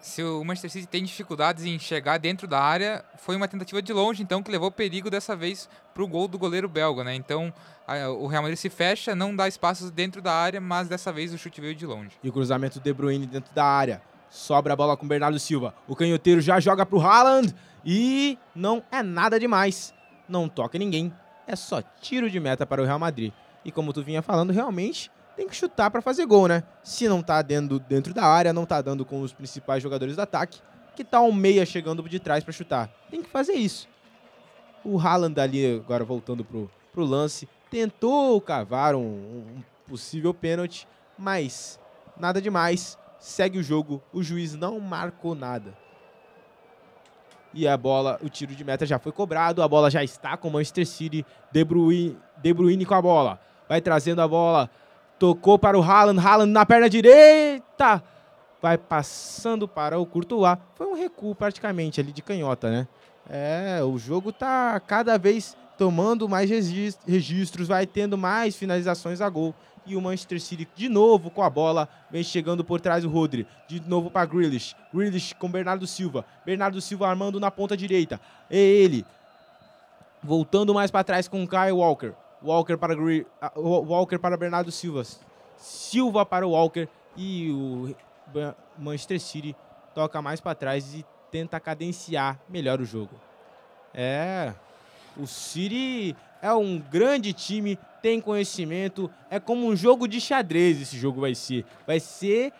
Se 0.00 0.22
o 0.22 0.44
Manchester 0.44 0.70
City 0.70 0.86
tem 0.86 1.02
dificuldades 1.04 1.64
em 1.64 1.76
chegar 1.78 2.18
dentro 2.18 2.46
da 2.46 2.60
área, 2.60 3.04
foi 3.16 3.34
uma 3.34 3.48
tentativa 3.48 3.82
de 3.82 3.92
longe, 3.92 4.22
então, 4.22 4.42
que 4.42 4.50
levou 4.50 4.70
perigo 4.70 5.10
dessa 5.10 5.34
vez 5.34 5.68
para 5.92 6.02
o 6.04 6.06
gol 6.06 6.28
do 6.28 6.38
goleiro 6.38 6.68
belga, 6.68 7.02
né? 7.02 7.14
Então, 7.16 7.52
a- 7.86 8.08
o 8.10 8.26
Real 8.28 8.42
Madrid 8.42 8.56
se 8.58 8.70
fecha, 8.70 9.14
não 9.14 9.34
dá 9.34 9.48
espaços 9.48 9.90
dentro 9.90 10.22
da 10.22 10.32
área, 10.32 10.60
mas 10.60 10.88
dessa 10.88 11.12
vez 11.12 11.34
o 11.34 11.38
chute 11.38 11.60
veio 11.60 11.74
de 11.74 11.84
longe. 11.84 12.12
E 12.22 12.28
o 12.28 12.32
cruzamento 12.32 12.78
do 12.78 12.82
De 12.84 12.92
Bruyne 12.92 13.26
dentro 13.26 13.52
da 13.52 13.64
área. 13.64 14.00
Sobra 14.30 14.74
a 14.74 14.76
bola 14.76 14.96
com 14.96 15.04
o 15.04 15.08
Bernardo 15.08 15.38
Silva. 15.38 15.74
O 15.88 15.96
canhoteiro 15.96 16.40
já 16.40 16.60
joga 16.60 16.86
pro 16.86 17.00
Haaland 17.00 17.52
e 17.84 18.38
não 18.54 18.82
é 18.92 19.02
nada 19.02 19.38
demais. 19.40 19.92
Não 20.28 20.48
toca 20.48 20.78
ninguém. 20.78 21.12
É 21.46 21.56
só 21.56 21.82
tiro 22.00 22.30
de 22.30 22.38
meta 22.38 22.64
para 22.66 22.82
o 22.82 22.84
Real 22.84 22.98
Madrid. 22.98 23.32
E 23.64 23.72
como 23.72 23.92
tu 23.92 24.02
vinha 24.02 24.22
falando, 24.22 24.52
realmente 24.52 25.10
tem 25.38 25.46
que 25.46 25.54
chutar 25.54 25.88
para 25.88 26.02
fazer 26.02 26.26
gol, 26.26 26.48
né? 26.48 26.64
Se 26.82 27.08
não 27.08 27.22
tá 27.22 27.40
dentro, 27.42 27.78
dentro 27.78 28.12
da 28.12 28.24
área, 28.24 28.52
não 28.52 28.66
tá 28.66 28.82
dando 28.82 29.04
com 29.04 29.20
os 29.20 29.32
principais 29.32 29.80
jogadores 29.80 30.16
do 30.16 30.22
ataque, 30.22 30.60
que 30.96 31.04
tá 31.04 31.20
um 31.20 31.32
meia 31.32 31.64
chegando 31.64 32.02
de 32.08 32.18
trás 32.18 32.42
para 32.42 32.52
chutar. 32.52 32.90
Tem 33.08 33.22
que 33.22 33.30
fazer 33.30 33.52
isso. 33.52 33.88
O 34.84 34.98
Haaland 34.98 35.40
ali, 35.40 35.76
agora 35.76 36.04
voltando 36.04 36.44
pro, 36.44 36.68
pro 36.92 37.04
lance, 37.04 37.48
tentou 37.70 38.40
cavar 38.40 38.96
um, 38.96 39.00
um 39.00 39.62
possível 39.86 40.34
pênalti, 40.34 40.88
mas 41.16 41.78
nada 42.16 42.42
demais. 42.42 42.98
Segue 43.20 43.60
o 43.60 43.62
jogo, 43.62 44.02
o 44.12 44.24
juiz 44.24 44.56
não 44.56 44.80
marcou 44.80 45.36
nada. 45.36 45.72
E 47.54 47.68
a 47.68 47.76
bola, 47.76 48.18
o 48.22 48.28
tiro 48.28 48.56
de 48.56 48.64
meta 48.64 48.84
já 48.84 48.98
foi 48.98 49.12
cobrado, 49.12 49.62
a 49.62 49.68
bola 49.68 49.88
já 49.88 50.02
está 50.02 50.36
com 50.36 50.48
o 50.48 50.52
Manchester 50.52 50.86
City. 50.86 51.24
De 51.52 51.64
Bruyne, 51.64 52.18
De 52.38 52.52
Bruyne 52.52 52.84
com 52.84 52.94
a 52.94 53.00
bola, 53.00 53.40
vai 53.68 53.80
trazendo 53.80 54.20
a 54.20 54.26
bola, 54.26 54.68
tocou 55.18 55.58
para 55.58 55.78
o 55.78 55.82
Haaland, 55.82 56.20
Haaland 56.20 56.52
na 56.52 56.64
perna 56.64 56.88
direita, 56.88 58.02
vai 58.62 58.78
passando 58.78 59.66
para 59.66 59.98
o 59.98 60.06
Courtois. 60.06 60.58
Foi 60.74 60.86
um 60.86 60.94
recuo 60.94 61.34
praticamente 61.34 62.00
ali 62.00 62.12
de 62.12 62.22
canhota, 62.22 62.70
né? 62.70 62.88
É, 63.28 63.82
o 63.82 63.98
jogo 63.98 64.32
tá 64.32 64.80
cada 64.80 65.18
vez 65.18 65.56
tomando 65.76 66.28
mais 66.28 66.48
regis- 66.48 66.98
registros, 67.06 67.68
vai 67.68 67.86
tendo 67.86 68.16
mais 68.16 68.56
finalizações 68.56 69.20
a 69.20 69.28
gol. 69.28 69.54
E 69.86 69.96
o 69.96 70.02
Manchester 70.02 70.38
City 70.38 70.68
de 70.76 70.86
novo 70.86 71.30
com 71.30 71.42
a 71.42 71.48
bola, 71.48 71.88
vem 72.10 72.22
chegando 72.22 72.62
por 72.62 72.78
trás 72.78 73.06
o 73.06 73.08
Rodri, 73.08 73.46
de 73.66 73.80
novo 73.88 74.10
para 74.10 74.26
Grealish. 74.26 74.76
Grealish 74.92 75.34
com 75.34 75.50
Bernardo 75.50 75.86
Silva. 75.86 76.26
Bernardo 76.44 76.78
Silva 76.80 77.08
armando 77.08 77.40
na 77.40 77.50
ponta 77.50 77.74
direita. 77.74 78.20
É 78.50 78.58
ele. 78.58 79.02
Voltando 80.22 80.74
mais 80.74 80.90
para 80.90 81.04
trás 81.04 81.26
com 81.26 81.46
Kyle 81.46 81.72
Walker. 81.72 82.12
Walker 82.42 82.76
para 82.76 82.94
Gre- 82.94 83.26
Wa- 83.56 83.80
Walker 83.80 84.18
para 84.18 84.36
Bernardo 84.36 84.70
Silva. 84.70 85.02
Silva 85.56 86.24
para 86.24 86.46
o 86.46 86.50
Walker 86.50 86.88
e 87.16 87.50
o 87.50 87.94
Manchester 88.78 89.20
City 89.20 89.56
toca 89.94 90.22
mais 90.22 90.40
para 90.40 90.54
trás 90.54 90.94
e 90.94 91.04
tenta 91.30 91.58
cadenciar 91.58 92.38
melhor 92.48 92.80
o 92.80 92.84
jogo. 92.84 93.10
É, 93.92 94.52
o 95.16 95.26
City 95.26 96.14
é 96.40 96.52
um 96.52 96.78
grande 96.78 97.32
time, 97.32 97.76
tem 98.00 98.20
conhecimento, 98.20 99.10
é 99.28 99.40
como 99.40 99.66
um 99.66 99.74
jogo 99.74 100.06
de 100.06 100.20
xadrez 100.20 100.80
esse 100.80 100.96
jogo 100.96 101.20
vai 101.20 101.34
ser. 101.34 101.64
Vai 101.86 101.98
ser 101.98 102.52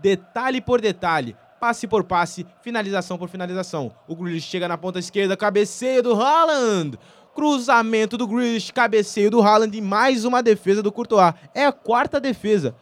detalhe 0.00 0.60
por 0.60 0.80
detalhe, 0.80 1.36
passe 1.58 1.86
por 1.88 2.04
passe, 2.04 2.46
finalização 2.62 3.18
por 3.18 3.28
finalização. 3.28 3.92
O 4.06 4.14
Grealish 4.14 4.46
chega 4.48 4.68
na 4.68 4.78
ponta 4.78 4.98
esquerda, 4.98 5.36
cabeceio 5.36 6.02
do 6.02 6.14
Haaland. 6.20 6.98
Cruzamento 7.34 8.16
do 8.18 8.26
Grealish, 8.26 8.72
cabeceio 8.72 9.30
do 9.30 9.40
Haaland 9.42 9.76
e 9.76 9.80
mais 9.80 10.24
uma 10.24 10.42
defesa 10.42 10.82
do 10.82 10.92
Courtois. 10.92 11.34
É 11.54 11.64
a 11.66 11.72
quarta 11.72 12.20
defesa. 12.20 12.74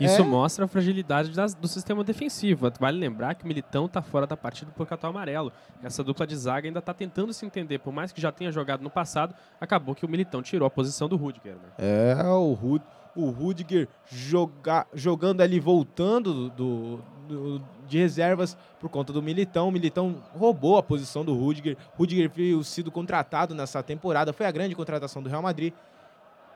Isso 0.00 0.20
É. 0.22 0.24
mostra 0.24 0.64
a 0.64 0.68
fragilidade 0.68 1.30
das- 1.32 1.54
do 1.54 1.66
sistema 1.66 2.04
defensivo. 2.04 2.70
Vale 2.78 2.96
lembrar 2.98 3.34
que 3.34 3.44
o 3.44 3.48
Militão 3.48 3.88
tá 3.88 4.00
fora 4.00 4.28
da 4.28 4.36
partida 4.36 4.70
por 4.76 4.86
cartão 4.86 5.10
amarelo. 5.10 5.52
Essa 5.82 6.04
dupla 6.04 6.24
de 6.24 6.36
zaga 6.36 6.68
ainda 6.68 6.80
tá 6.80 6.94
tentando 6.94 7.32
se 7.32 7.44
entender. 7.44 7.78
Por 7.80 7.92
mais 7.92 8.12
que 8.12 8.20
já 8.20 8.30
tenha 8.30 8.52
jogado 8.52 8.80
no 8.80 8.90
passado, 8.90 9.34
acabou 9.60 9.96
que 9.96 10.04
o 10.04 10.08
Militão 10.08 10.40
tirou 10.40 10.66
a 10.66 10.70
posição 10.70 11.08
do 11.08 11.16
Rudiger. 11.16 11.54
Né? 11.54 11.68
É, 11.78 12.22
o, 12.28 12.52
Rud, 12.52 12.80
o 13.16 13.30
Rudiger 13.30 13.88
joga, 14.06 14.86
jogando 14.94 15.40
ali, 15.40 15.58
voltando 15.60 16.48
do, 16.50 17.00
do- 17.26 17.62
de 17.88 17.98
reservas 17.98 18.56
por 18.78 18.88
conta 18.90 19.12
do 19.12 19.22
Militão. 19.22 19.68
O 19.68 19.72
Militão 19.72 20.16
roubou 20.36 20.76
a 20.76 20.82
posição 20.82 21.24
do 21.24 21.34
Rudiger. 21.34 21.76
Rudiger 21.96 22.30
veio 22.30 22.62
sido 22.62 22.90
contratado 22.90 23.54
nessa 23.54 23.82
temporada, 23.82 24.32
foi 24.32 24.46
a 24.46 24.50
grande 24.50 24.74
contratação 24.74 25.22
do 25.22 25.28
Real 25.28 25.42
Madrid. 25.42 25.72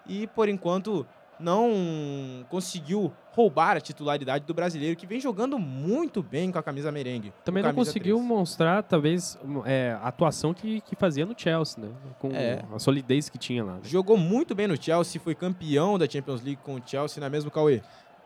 E, 0.06 0.26
por 0.26 0.48
enquanto, 0.48 1.06
não 1.42 2.44
conseguiu 2.48 3.12
roubar 3.32 3.76
a 3.76 3.80
titularidade 3.80 4.44
do 4.46 4.52
brasileiro, 4.54 4.94
que 4.96 5.06
vem 5.06 5.18
jogando 5.20 5.58
muito 5.58 6.22
bem 6.22 6.52
com 6.52 6.58
a 6.58 6.62
camisa 6.62 6.92
merengue. 6.92 7.32
Também 7.44 7.62
com 7.62 7.68
não 7.68 7.74
camisa 7.74 7.90
conseguiu 7.90 8.16
3. 8.16 8.28
mostrar, 8.28 8.82
talvez, 8.82 9.38
é, 9.64 9.96
a 10.02 10.08
atuação 10.08 10.52
que, 10.52 10.80
que 10.82 10.94
fazia 10.94 11.24
no 11.24 11.34
Chelsea, 11.36 11.82
né? 11.82 11.90
Com 12.18 12.30
É. 12.32 12.62
a 12.74 12.78
solidez 12.78 13.28
que 13.30 13.38
tinha 13.38 13.64
lá. 13.64 13.74
né? 13.74 13.80
Jogou 13.84 14.16
muito 14.16 14.54
bem 14.54 14.66
no 14.68 14.80
Chelsea, 14.80 15.20
foi 15.20 15.34
campeão 15.34 15.98
da 15.98 16.08
Champions 16.08 16.42
League 16.42 16.60
com 16.62 16.74
o 16.76 16.82
Chelsea, 16.84 17.20
não 17.20 17.26
é 17.26 17.30
mesmo, 17.30 17.50
Cauê? 17.50 17.80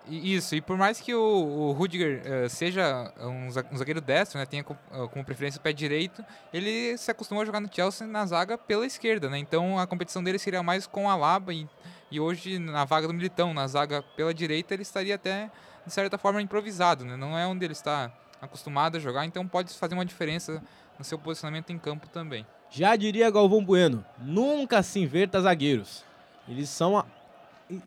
Isso, 0.09 0.55
e 0.55 0.61
por 0.61 0.77
mais 0.79 1.01
que 1.01 1.13
o, 1.15 1.21
o 1.21 1.73
Rudiger 1.73 2.23
eh, 2.25 2.49
seja 2.49 3.13
um, 3.21 3.51
za- 3.51 3.65
zagueiro 3.77 4.01
destro, 4.01 4.39
né, 4.39 4.47
tenha 4.47 4.63
co- 4.63 4.77
eh, 4.93 5.09
como 5.13 5.25
preferência 5.25 5.59
o 5.59 5.63
pé 5.63 5.73
direito, 5.73 6.25
ele 6.53 6.97
se 6.97 7.11
acostumou 7.11 7.43
a 7.43 7.45
jogar 7.45 7.61
no 7.61 7.69
Chelsea 7.73 8.07
na 8.07 8.25
zaga 8.25 8.57
pela 8.57 8.87
esquerda, 8.87 9.29
né? 9.29 9.39
Então 9.39 9.79
a 9.79 9.87
competição 9.87 10.23
dele 10.23 10.39
seria 10.39 10.63
mais 10.63 10.87
com 10.87 11.11
a 11.11 11.17
Laba 11.17 11.53
e, 11.53 11.69
e 12.11 12.21
hoje 12.21 12.59
na 12.59 12.85
vaga 12.85 13.09
do 13.09 13.15
Militão, 13.15 13.53
na 13.53 13.67
zaga 13.67 14.01
pela 14.17 14.33
direita, 14.33 14.75
ele 14.75 14.83
estaria 14.83 15.17
até 15.17 15.51
de 15.85 15.93
certa 15.93 16.17
forma 16.17 16.41
improvisado, 16.41 17.05
né? 17.05 17.17
Não 17.17 17.37
é 17.37 17.45
onde 17.47 17.65
ele 17.65 17.73
está 17.73 18.13
acostumado 18.41 18.97
a 18.97 19.01
jogar, 19.01 19.25
então 19.27 19.47
pode 19.49 19.73
fazer 19.75 19.95
uma 19.95 20.05
diferença 20.05 20.63
no 20.99 21.05
seu 21.05 21.19
posicionamento 21.19 21.71
em 21.73 21.79
campo 21.79 22.07
também. 22.09 22.47
Já 22.71 22.95
diria 22.95 23.31
Galvão 23.31 23.65
Bueno, 23.65 24.05
nunca 24.19 24.83
se 24.83 25.01
inverta 25.01 25.41
zagueiros. 25.41 26.05
Eles 26.49 26.69
são 26.69 27.05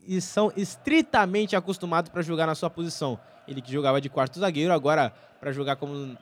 e- 0.08 0.22
são 0.22 0.52
estritamente 0.56 1.56
acostumados 1.56 2.10
para 2.10 2.22
jogar 2.22 2.46
na 2.46 2.56
sua 2.56 2.70
posição. 2.70 3.20
Ele 3.48 3.62
que 3.62 3.72
jogava 3.72 4.00
de 4.00 4.10
quarto 4.10 4.40
zagueiro, 4.40 4.74
agora 4.74 5.14
para 5.40 5.52
jogar 5.52 5.76
como 5.78 6.18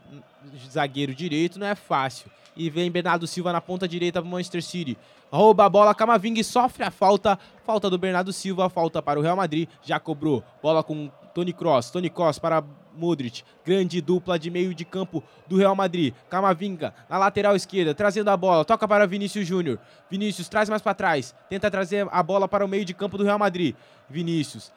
zagueiro 0.70 1.14
direito 1.14 1.60
não 1.60 1.68
é 1.68 1.76
fácil. 1.76 2.30
E 2.56 2.70
vem 2.70 2.90
Bernardo 2.90 3.28
Silva 3.28 3.52
na 3.52 3.62
ponta 3.62 3.88
direita 3.88 4.22
para 4.22 4.30
Manchester 4.30 4.64
City. 4.64 4.98
Rouba 5.32 5.66
a 5.66 5.70
bola, 5.70 5.94
Camavinga 5.94 6.44
sofre 6.44 6.84
a 6.84 6.92
falta. 6.92 7.38
Falta 7.66 7.90
do 7.90 7.98
Bernardo 7.98 8.32
Silva, 8.32 8.70
falta 8.70 9.02
para 9.02 9.20
o 9.20 9.22
Real 9.22 9.36
Madrid. 9.36 9.68
Já 9.84 10.00
cobrou. 10.00 10.44
Bola 10.62 10.84
com 10.84 11.12
Tony 11.36 11.54
Cross. 11.54 11.92
Tony 11.92 12.10
Cross 12.10 12.40
para 12.40 12.64
Modric. 12.98 13.44
Grande 13.66 14.02
dupla 14.02 14.38
de 14.38 14.50
meio 14.50 14.74
de 14.74 14.84
campo 14.84 15.24
do 15.48 15.58
Real 15.58 15.76
Madrid. 15.76 16.14
Camavinga 16.30 16.94
na 17.10 17.18
lateral 17.18 17.56
esquerda, 17.56 17.94
trazendo 17.94 18.30
a 18.30 18.38
bola. 18.38 18.66
Toca 18.66 18.88
para 18.88 19.06
Vinícius 19.06 19.48
Júnior. 19.48 19.80
Vinícius 20.10 20.50
traz 20.50 20.70
mais 20.70 20.82
para 20.82 20.94
trás. 20.94 21.36
Tenta 21.50 21.70
trazer 21.70 22.08
a 22.12 22.24
bola 22.24 22.48
para 22.48 22.66
o 22.66 22.68
meio 22.68 22.84
de 22.84 22.94
campo 22.94 23.18
do 23.18 23.24
Real 23.24 23.40
Madrid. 23.40 23.76
Vinícius 24.10 24.72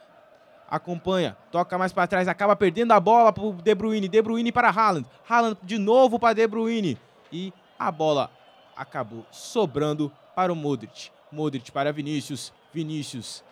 acompanha, 0.70 1.37
toca 1.50 1.76
mais 1.76 1.92
para 1.92 2.06
trás, 2.06 2.28
acaba 2.28 2.54
perdendo 2.54 2.92
a 2.92 3.00
bola 3.00 3.33
para 3.33 3.50
De 3.50 3.74
Bruyne, 3.74 4.09
De 4.09 4.22
Bruyne 4.22 4.52
para 4.52 4.70
Haaland, 4.70 5.04
Haaland 5.28 5.56
de 5.64 5.78
novo 5.78 6.18
para 6.18 6.33
De 6.33 6.46
Bruyne 6.46 6.96
e 7.33 7.52
a 7.76 7.90
bola 7.90 8.30
acabou 8.76 9.26
sobrando 9.33 10.12
para 10.35 10.52
o 10.52 10.56
Modric, 10.56 11.11
Modric 11.30 11.72
para 11.72 11.92
Vinícius, 11.92 12.52
Vinícius 12.72 13.42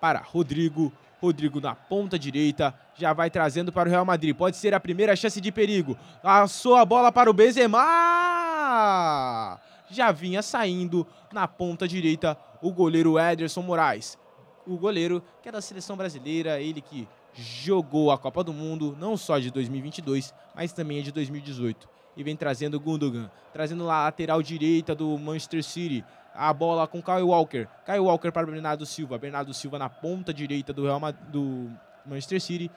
para 0.00 0.20
Rodrigo, 0.20 0.92
Rodrigo 1.20 1.60
na 1.60 1.74
ponta 1.74 2.18
direita, 2.18 2.74
já 2.96 3.12
vai 3.12 3.30
trazendo 3.30 3.70
para 3.70 3.88
o 3.88 3.92
Real 3.92 4.04
Madrid, 4.04 4.34
pode 4.34 4.56
ser 4.56 4.74
a 4.74 4.80
primeira 4.80 5.14
chance 5.14 5.40
de 5.40 5.52
perigo, 5.52 5.96
passou 6.22 6.76
a 6.76 6.84
bola 6.84 7.12
para 7.12 7.30
o 7.30 7.34
Benzema, 7.34 7.78
já 9.90 10.10
vinha 10.12 10.42
saindo 10.42 11.06
na 11.32 11.46
ponta 11.46 11.86
direita 11.86 12.36
o 12.62 12.72
goleiro 12.72 13.18
Ederson 13.18 13.62
Moraes, 13.62 14.18
o 14.66 14.76
goleiro 14.76 15.22
que 15.42 15.48
é 15.48 15.52
da 15.52 15.60
seleção 15.60 15.96
brasileira, 15.96 16.60
ele 16.60 16.80
que 16.80 17.06
jogou 17.34 18.10
a 18.10 18.18
Copa 18.18 18.42
do 18.42 18.52
Mundo, 18.52 18.96
não 18.98 19.16
só 19.16 19.38
de 19.38 19.50
2022, 19.50 20.34
mas 20.54 20.72
também 20.72 21.02
de 21.02 21.12
2018. 21.12 21.88
E 22.16 22.22
vem 22.22 22.36
trazendo 22.36 22.76
o 22.76 22.80
Gundogan, 22.80 23.30
trazendo 23.52 23.88
a 23.88 24.04
lateral 24.04 24.42
direita 24.42 24.94
do 24.94 25.16
Manchester 25.16 25.62
City. 25.62 26.04
A 26.34 26.52
bola 26.52 26.86
com 26.86 27.02
Kyle 27.02 27.22
Walker. 27.22 27.66
Kyle 27.84 27.98
Walker 28.00 28.30
para 28.30 28.46
Bernardo 28.46 28.86
Silva. 28.86 29.18
Bernardo 29.18 29.52
Silva 29.52 29.78
na 29.78 29.88
ponta 29.88 30.32
direita 30.32 30.72
do, 30.72 30.84
Real 30.84 31.00
Ma- 31.00 31.10
do 31.10 31.68
Manchester 32.06 32.40
City. 32.40 32.70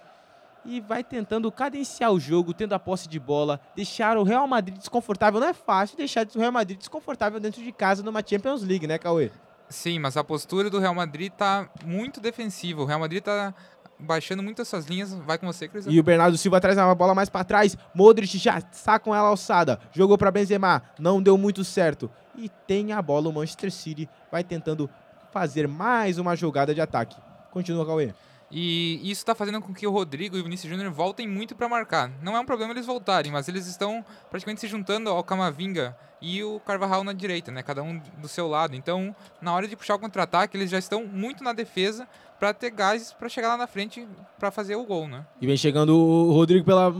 E 0.65 0.79
vai 0.79 1.03
tentando 1.03 1.51
cadenciar 1.51 2.11
o 2.11 2.19
jogo, 2.19 2.53
tendo 2.53 2.73
a 2.73 2.79
posse 2.79 3.07
de 3.07 3.19
bola, 3.19 3.59
deixar 3.75 4.17
o 4.17 4.23
Real 4.23 4.47
Madrid 4.47 4.77
desconfortável. 4.77 5.39
Não 5.39 5.47
é 5.47 5.53
fácil 5.53 5.97
deixar 5.97 6.25
o 6.35 6.39
Real 6.39 6.51
Madrid 6.53 6.77
desconfortável 6.77 7.39
dentro 7.39 7.61
de 7.61 7.71
casa 7.71 8.01
numa 8.01 8.21
Champions 8.25 8.63
League, 8.63 8.87
né, 8.87 8.97
Cauê? 8.97 9.29
Sim, 9.69 9.99
mas 9.99 10.15
a 10.15 10.23
postura 10.23 10.69
do 10.69 10.79
Real 10.79 10.95
Madrid 10.95 11.31
tá 11.31 11.69
muito 11.85 12.21
defensiva. 12.21 12.81
O 12.81 12.85
Real 12.85 12.99
Madrid 12.99 13.21
tá 13.21 13.53
baixando 13.99 14.41
muito 14.41 14.61
essas 14.61 14.85
linhas. 14.85 15.13
Vai 15.13 15.37
com 15.37 15.45
você, 15.47 15.67
Cris. 15.67 15.85
E 15.87 15.99
o 15.99 16.03
Bernardo 16.03 16.37
Silva 16.37 16.61
traz 16.61 16.77
a 16.77 16.95
bola 16.95 17.13
mais 17.13 17.29
pra 17.29 17.43
trás. 17.43 17.77
Modric 17.93 18.37
já 18.37 18.59
está 18.59 18.97
com 18.99 19.13
ela 19.13 19.27
alçada. 19.27 19.79
Jogou 19.91 20.17
pra 20.17 20.31
Benzema. 20.31 20.81
Não 20.97 21.21
deu 21.21 21.37
muito 21.37 21.63
certo. 21.63 22.09
E 22.35 22.49
tem 22.67 22.91
a 22.91 23.01
bola 23.01 23.29
o 23.29 23.33
Manchester 23.33 23.71
City. 23.71 24.09
Vai 24.31 24.43
tentando 24.43 24.89
fazer 25.31 25.67
mais 25.67 26.17
uma 26.17 26.35
jogada 26.35 26.73
de 26.73 26.81
ataque. 26.81 27.15
Continua, 27.51 27.85
Cauê. 27.85 28.13
E 28.55 28.99
isso 29.01 29.21
está 29.21 29.33
fazendo 29.33 29.59
com 29.59 29.73
que 29.73 29.87
o 29.87 29.91
Rodrigo 29.91 30.37
e 30.37 30.39
o 30.39 30.43
Vinícius 30.43 30.71
Júnior 30.71 30.91
voltem 30.91 31.27
muito 31.27 31.55
para 31.55 31.67
marcar. 31.67 32.11
Não 32.21 32.35
é 32.35 32.39
um 32.39 32.45
problema 32.45 32.71
eles 32.71 32.85
voltarem, 32.85 33.31
mas 33.31 33.47
eles 33.47 33.65
estão 33.65 34.05
praticamente 34.29 34.61
se 34.61 34.67
juntando 34.67 35.09
ao 35.09 35.23
Camavinga 35.23 35.97
e 36.21 36.43
o 36.43 36.59
Carvajal 36.59 37.03
na 37.03 37.13
direita, 37.13 37.51
né? 37.51 37.63
Cada 37.63 37.81
um 37.81 37.99
do 38.19 38.27
seu 38.27 38.47
lado. 38.47 38.75
Então, 38.75 39.15
na 39.41 39.51
hora 39.53 39.67
de 39.67 39.75
puxar 39.75 39.95
o 39.95 39.99
contra-ataque, 39.99 40.55
eles 40.55 40.69
já 40.69 40.77
estão 40.77 41.03
muito 41.03 41.43
na 41.43 41.51
defesa 41.51 42.07
para 42.39 42.53
ter 42.53 42.69
gás 42.69 43.11
para 43.11 43.27
chegar 43.27 43.47
lá 43.49 43.57
na 43.57 43.65
frente 43.65 44.07
para 44.37 44.51
fazer 44.51 44.75
o 44.75 44.85
gol, 44.85 45.07
né? 45.07 45.25
E 45.41 45.47
vem 45.47 45.57
chegando 45.57 45.97
o 45.97 46.31
Rodrigo 46.31 46.63
pela 46.63 46.93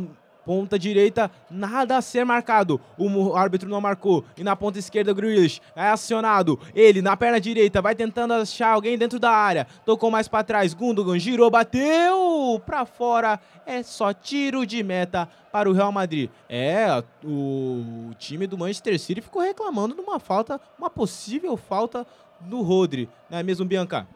ponta 0.46 0.78
direita. 0.78 1.30
Nada 1.50 1.98
a 1.98 2.02
ser 2.02 2.26
marcado. 2.26 2.80
O 2.98 3.36
árbitro 3.36 3.70
não 3.70 3.82
marcou. 3.82 4.24
E 4.38 4.44
na 4.44 4.56
ponta 4.56 4.80
esquerda, 4.80 5.12
o 5.12 5.16
Grealish 5.16 5.62
é 5.76 5.88
acionado. 5.88 6.60
Ele 6.74 7.02
na 7.02 7.16
perna 7.18 7.40
direita 7.40 7.82
vai 7.82 7.96
tentando 7.96 8.34
achar 8.34 8.70
alguém 8.70 8.98
dentro 8.98 9.20
da 9.20 9.32
área. 9.32 9.68
Tocou 9.86 10.12
mais 10.12 10.28
pra 10.28 10.44
trás. 10.44 10.74
Gundogan 10.74 11.20
girou, 11.20 11.50
bateu 11.50 12.62
pra 12.66 12.86
fora. 12.86 13.40
É 13.66 13.82
só 13.84 14.14
tiro 14.14 14.66
de 14.66 14.84
meta 14.84 15.28
para 15.52 15.70
o 15.70 15.74
Real 15.74 15.92
Madrid. 15.92 16.30
É, 16.50 17.04
o 17.24 18.12
time 18.18 18.48
do 18.48 18.58
Manchester 18.58 19.00
City 19.00 19.22
ficou 19.22 19.42
reclamando 19.42 19.96
de 19.96 20.02
uma 20.02 20.20
falta, 20.20 20.60
uma 20.78 20.90
possível 20.90 21.56
falta 21.56 22.06
do 22.42 22.62
Rodri. 22.62 23.10
Não 23.30 23.38
é 23.38 23.44
mesmo, 23.44 23.66
Bianca? 23.66 24.08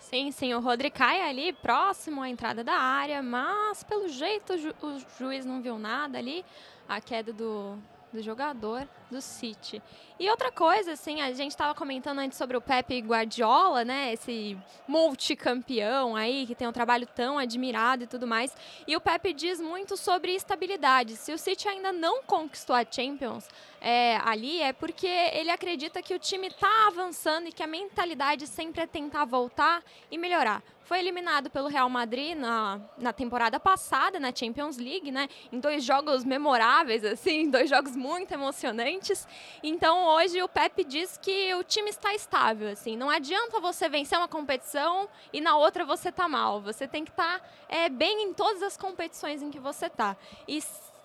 Sim, 0.00 0.32
sim, 0.32 0.52
o 0.54 0.60
Rodri 0.60 0.90
cai 0.90 1.20
ali 1.28 1.52
próximo 1.52 2.22
à 2.22 2.28
entrada 2.28 2.64
da 2.64 2.72
área, 2.72 3.22
mas 3.22 3.84
pelo 3.84 4.08
jeito 4.08 4.54
o, 4.54 4.58
ju- 4.58 4.74
o 4.82 4.98
juiz 5.18 5.44
não 5.44 5.60
viu 5.60 5.78
nada 5.78 6.18
ali, 6.18 6.44
a 6.88 7.00
queda 7.00 7.32
do, 7.32 7.78
do 8.12 8.22
jogador 8.22 8.88
do 9.10 9.20
City. 9.20 9.82
E 10.18 10.28
outra 10.28 10.52
coisa, 10.52 10.92
assim, 10.92 11.20
a 11.20 11.32
gente 11.32 11.52
estava 11.52 11.74
comentando 11.74 12.18
antes 12.18 12.36
sobre 12.36 12.56
o 12.56 12.60
Pepe 12.60 13.00
Guardiola, 13.00 13.84
né, 13.84 14.12
esse 14.12 14.56
multicampeão 14.86 16.14
aí, 16.14 16.46
que 16.46 16.54
tem 16.54 16.68
um 16.68 16.72
trabalho 16.72 17.06
tão 17.06 17.38
admirado 17.38 18.04
e 18.04 18.06
tudo 18.06 18.26
mais, 18.26 18.54
e 18.86 18.94
o 18.96 19.00
Pepe 19.00 19.32
diz 19.32 19.60
muito 19.60 19.96
sobre 19.96 20.34
estabilidade. 20.34 21.16
Se 21.16 21.32
o 21.32 21.38
City 21.38 21.68
ainda 21.68 21.92
não 21.92 22.22
conquistou 22.22 22.76
a 22.76 22.84
Champions 22.88 23.48
é, 23.80 24.18
ali, 24.24 24.60
é 24.60 24.72
porque 24.72 25.06
ele 25.06 25.50
acredita 25.50 26.02
que 26.02 26.14
o 26.14 26.18
time 26.18 26.48
está 26.48 26.86
avançando 26.86 27.48
e 27.48 27.52
que 27.52 27.62
a 27.62 27.66
mentalidade 27.66 28.46
sempre 28.46 28.82
é 28.82 28.86
tentar 28.86 29.24
voltar 29.24 29.82
e 30.10 30.18
melhorar. 30.18 30.62
Foi 30.90 30.98
eliminado 30.98 31.48
pelo 31.50 31.68
Real 31.68 31.88
Madrid 31.88 32.36
na, 32.36 32.80
na 32.98 33.12
temporada 33.12 33.60
passada, 33.60 34.18
na 34.18 34.34
Champions 34.34 34.76
League, 34.76 35.12
né? 35.12 35.28
Em 35.52 35.60
dois 35.60 35.84
jogos 35.84 36.24
memoráveis, 36.24 37.04
assim, 37.04 37.46
dois 37.48 37.70
jogos 37.70 37.94
muito 37.94 38.34
emocionantes. 38.34 39.24
Então 39.62 40.04
hoje 40.16 40.42
o 40.42 40.48
Pepe 40.48 40.82
diz 40.82 41.16
que 41.16 41.54
o 41.54 41.62
time 41.62 41.90
está 41.90 42.12
estável, 42.12 42.68
assim. 42.68 42.96
Não 42.96 43.08
adianta 43.08 43.60
você 43.60 43.88
vencer 43.88 44.18
uma 44.18 44.26
competição 44.26 45.08
e 45.32 45.40
na 45.40 45.56
outra 45.56 45.84
você 45.84 46.10
tá 46.10 46.28
mal. 46.28 46.60
Você 46.62 46.88
tem 46.88 47.04
que 47.04 47.12
estar 47.12 47.40
é, 47.68 47.88
bem 47.88 48.24
em 48.24 48.34
todas 48.34 48.60
as 48.60 48.76
competições 48.76 49.42
em 49.42 49.50
que 49.52 49.60
você 49.60 49.88
tá. 49.88 50.16
E 50.48 50.60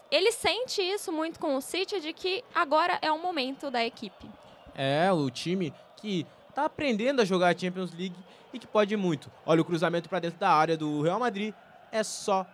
ele 0.10 0.32
sente 0.32 0.82
isso 0.82 1.12
muito 1.12 1.40
com 1.40 1.56
o 1.56 1.62
City 1.62 2.00
de 2.00 2.12
que 2.12 2.44
agora 2.56 2.98
é 3.04 3.12
o 3.12 3.20
momento 3.20 3.70
da 3.70 3.86
equipe. 3.86 4.28
É, 4.74 5.12
o 5.12 5.30
time 5.30 5.72
que 5.98 6.26
tá 6.56 6.66
aprendendo 6.66 7.22
a 7.22 7.26
jogar 7.26 7.54
a 7.54 7.58
Champions 7.58 7.92
League 7.94 8.16
e 8.54 8.58
que 8.60 8.66
pode 8.66 8.96
muito. 8.98 9.30
Olha 9.46 9.62
o 9.62 9.66
cruzamento 9.66 10.08
para 10.10 10.20
dentro 10.20 10.40
da 10.40 10.50
área 10.50 10.76
do 10.78 11.02
Real 11.02 11.20
Madrid. 11.20 11.54
É 11.92 12.02
só 12.04 12.46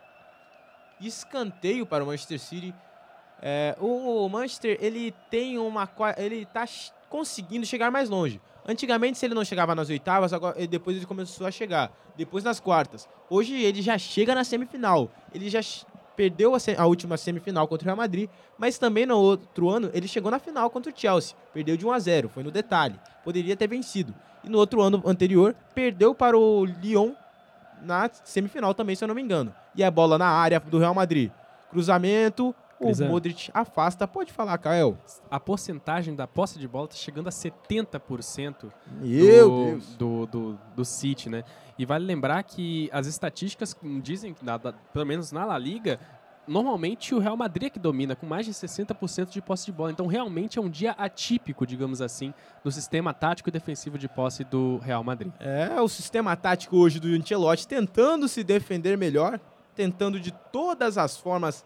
escanteio 0.99 1.85
para 1.85 2.03
o 2.03 2.07
Manchester 2.07 2.39
City. 2.39 2.73
É, 3.41 3.75
o 3.79 4.27
Manchester, 4.29 4.77
ele 4.79 5.13
tem 5.29 5.57
uma 5.57 5.89
ele 6.17 6.45
tá 6.45 6.65
ch- 6.65 6.91
conseguindo 7.09 7.65
chegar 7.65 7.89
mais 7.89 8.09
longe. 8.09 8.39
Antigamente, 8.67 9.17
se 9.17 9.25
ele 9.25 9.33
não 9.33 9.43
chegava 9.43 9.73
nas 9.73 9.89
oitavas, 9.89 10.31
agora 10.33 10.67
depois 10.67 10.95
ele 10.95 11.05
começou 11.07 11.47
a 11.47 11.51
chegar. 11.51 11.91
Depois 12.15 12.43
nas 12.43 12.59
quartas. 12.59 13.09
Hoje 13.29 13.59
ele 13.59 13.81
já 13.81 13.97
chega 13.97 14.35
na 14.35 14.43
semifinal. 14.43 15.09
Ele 15.33 15.49
já 15.49 15.61
perdeu 16.15 16.55
a, 16.55 16.57
a 16.77 16.85
última 16.85 17.17
semifinal 17.17 17.67
contra 17.67 17.85
o 17.85 17.87
Real 17.87 17.97
Madrid, 17.97 18.29
mas 18.57 18.77
também 18.77 19.05
no 19.05 19.17
outro 19.17 19.69
ano 19.69 19.89
ele 19.93 20.07
chegou 20.07 20.31
na 20.31 20.39
final 20.39 20.69
contra 20.69 20.91
o 20.91 20.95
Chelsea. 20.95 21.35
Perdeu 21.53 21.77
de 21.77 21.85
1 21.85 21.91
a 21.91 21.99
0, 21.99 22.29
foi 22.29 22.43
no 22.43 22.51
detalhe. 22.51 22.99
Poderia 23.23 23.55
ter 23.55 23.67
vencido. 23.67 24.13
E 24.43 24.49
no 24.49 24.57
outro 24.57 24.81
ano 24.81 25.01
anterior, 25.05 25.55
perdeu 25.75 26.15
para 26.15 26.37
o 26.37 26.65
Lyon 26.65 27.13
na 27.81 28.09
semifinal 28.23 28.73
também, 28.73 28.95
se 28.95 29.03
eu 29.03 29.07
não 29.07 29.15
me 29.15 29.21
engano. 29.21 29.53
E 29.75 29.83
a 29.83 29.91
bola 29.91 30.17
na 30.17 30.27
área 30.27 30.59
do 30.59 30.79
Real 30.79 30.93
Madrid. 30.93 31.31
Cruzamento, 31.69 32.53
o 32.81 32.85
Cruzando. 32.87 33.09
Modric 33.11 33.49
afasta. 33.53 34.07
Pode 34.07 34.31
falar, 34.33 34.57
Kael. 34.57 34.97
A 35.29 35.39
porcentagem 35.39 36.15
da 36.15 36.27
posse 36.27 36.57
de 36.59 36.67
bola 36.67 36.85
está 36.85 36.95
chegando 36.97 37.27
a 37.27 37.31
70% 37.31 38.71
Meu 39.01 39.77
do. 39.97 39.97
Do, 39.97 40.25
do, 40.25 40.59
do 40.75 40.85
City, 40.85 41.29
né? 41.29 41.43
E 41.77 41.85
vale 41.85 42.05
lembrar 42.05 42.43
que 42.43 42.89
as 42.91 43.07
estatísticas 43.07 43.75
dizem, 44.01 44.33
que, 44.33 44.43
na- 44.45 44.57
da- 44.57 44.73
pelo 44.73 45.05
menos 45.05 45.31
na 45.31 45.45
La 45.45 45.57
Liga, 45.57 45.99
normalmente 46.47 47.13
o 47.15 47.19
Real 47.19 47.37
Madrid 47.37 47.67
é 47.67 47.69
que 47.69 47.79
domina, 47.79 48.15
com 48.15 48.25
mais 48.25 48.45
de 48.45 48.51
60% 48.53 49.29
de 49.29 49.41
posse 49.41 49.65
de 49.65 49.71
bola. 49.71 49.91
Então, 49.91 50.05
realmente 50.07 50.59
é 50.59 50.61
um 50.61 50.69
dia 50.69 50.91
atípico, 50.91 51.65
digamos 51.65 52.01
assim, 52.01 52.33
no 52.63 52.71
sistema 52.71 53.13
tático 53.13 53.49
e 53.49 53.51
defensivo 53.51 53.97
de 53.97 54.07
posse 54.07 54.43
do 54.43 54.77
Real 54.79 55.03
Madrid. 55.03 55.31
É, 55.39 55.79
o 55.81 55.87
sistema 55.87 56.35
tático 56.35 56.77
hoje 56.77 56.99
do 56.99 57.07
Ancelotti 57.07 57.67
tentando 57.67 58.27
se 58.27 58.43
defender 58.43 58.97
melhor, 58.97 59.39
tentando 59.75 60.19
de 60.19 60.31
todas 60.51 60.97
as 60.97 61.15
formas 61.17 61.65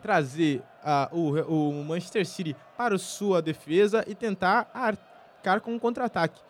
trazer 0.00 0.62
ah, 0.84 1.08
o, 1.12 1.30
o 1.30 1.84
Manchester 1.84 2.26
City 2.26 2.56
para 2.76 2.98
sua 2.98 3.42
defesa 3.42 4.04
e 4.06 4.14
tentar 4.14 4.70
arcar 4.72 5.60
com 5.60 5.74
um 5.74 5.78
contra-ataque. 5.78 6.40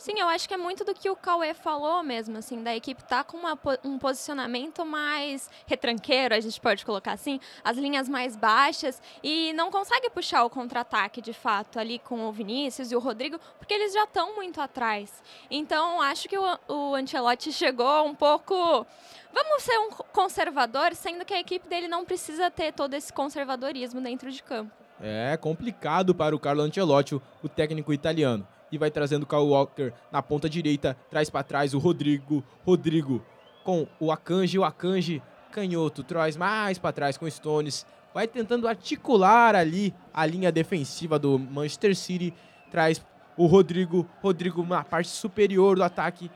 Sim, 0.00 0.18
eu 0.18 0.28
acho 0.28 0.48
que 0.48 0.54
é 0.54 0.56
muito 0.56 0.82
do 0.82 0.94
que 0.94 1.10
o 1.10 1.14
Cauê 1.14 1.52
falou 1.52 2.02
mesmo, 2.02 2.38
assim, 2.38 2.62
da 2.62 2.74
equipe 2.74 3.04
tá 3.04 3.22
com 3.22 3.36
uma, 3.36 3.58
um 3.84 3.98
posicionamento 3.98 4.82
mais 4.82 5.50
retranqueiro, 5.66 6.34
a 6.34 6.40
gente 6.40 6.58
pode 6.58 6.86
colocar 6.86 7.12
assim, 7.12 7.38
as 7.62 7.76
linhas 7.76 8.08
mais 8.08 8.34
baixas 8.34 9.02
e 9.22 9.52
não 9.52 9.70
consegue 9.70 10.08
puxar 10.08 10.42
o 10.42 10.48
contra-ataque 10.48 11.20
de 11.20 11.34
fato 11.34 11.78
ali 11.78 11.98
com 11.98 12.26
o 12.26 12.32
Vinícius 12.32 12.90
e 12.90 12.96
o 12.96 12.98
Rodrigo, 12.98 13.38
porque 13.58 13.74
eles 13.74 13.92
já 13.92 14.04
estão 14.04 14.34
muito 14.34 14.58
atrás. 14.58 15.22
Então, 15.50 16.00
acho 16.00 16.30
que 16.30 16.38
o, 16.38 16.58
o 16.66 16.94
Ancelotti 16.94 17.52
chegou 17.52 18.06
um 18.06 18.14
pouco 18.14 18.86
Vamos 19.34 19.62
ser 19.62 19.78
um 19.78 19.90
conservador, 20.14 20.94
sendo 20.94 21.26
que 21.26 21.34
a 21.34 21.40
equipe 21.40 21.68
dele 21.68 21.88
não 21.88 22.06
precisa 22.06 22.50
ter 22.50 22.72
todo 22.72 22.94
esse 22.94 23.12
conservadorismo 23.12 24.00
dentro 24.00 24.32
de 24.32 24.42
campo. 24.42 24.72
É 24.98 25.36
complicado 25.36 26.14
para 26.14 26.34
o 26.34 26.38
Carlo 26.38 26.62
Ancelotti, 26.62 27.14
o 27.14 27.48
técnico 27.48 27.92
italiano. 27.92 28.48
E 28.72 28.78
vai 28.78 28.90
trazendo 28.90 29.24
o 29.24 29.26
Kyle 29.26 29.40
Walker 29.42 29.92
na 30.12 30.22
ponta 30.22 30.48
direita, 30.48 30.96
traz 31.10 31.28
para 31.28 31.42
trás 31.42 31.74
o 31.74 31.78
Rodrigo. 31.78 32.44
Rodrigo 32.64 33.24
com 33.64 33.86
o 33.98 34.10
Akanji, 34.12 34.58
o 34.58 34.64
Akanji 34.64 35.22
canhoto, 35.52 36.02
traz 36.04 36.36
mais 36.36 36.78
para 36.78 36.92
trás 36.92 37.18
com 37.18 37.24
o 37.26 37.30
Stones. 37.30 37.84
Vai 38.14 38.26
tentando 38.26 38.66
articular 38.68 39.54
ali 39.54 39.94
a 40.14 40.24
linha 40.24 40.50
defensiva 40.52 41.18
do 41.18 41.38
Manchester 41.38 41.94
City. 41.96 42.32
Traz 42.70 43.04
o 43.36 43.46
Rodrigo, 43.46 44.08
Rodrigo 44.22 44.64
na 44.64 44.84
parte 44.84 45.08
superior 45.08 45.76
do 45.76 45.82
ataque. 45.84 46.30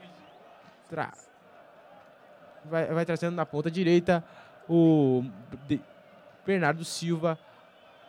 Tra- 0.89 1.13
vai, 2.65 2.85
vai 2.87 3.05
trazendo 3.05 3.35
na 3.35 3.45
ponta 3.45 3.69
direita 3.71 4.23
o 4.69 5.23
de- 5.67 5.81
Bernardo 6.45 6.83
Silva 6.85 7.37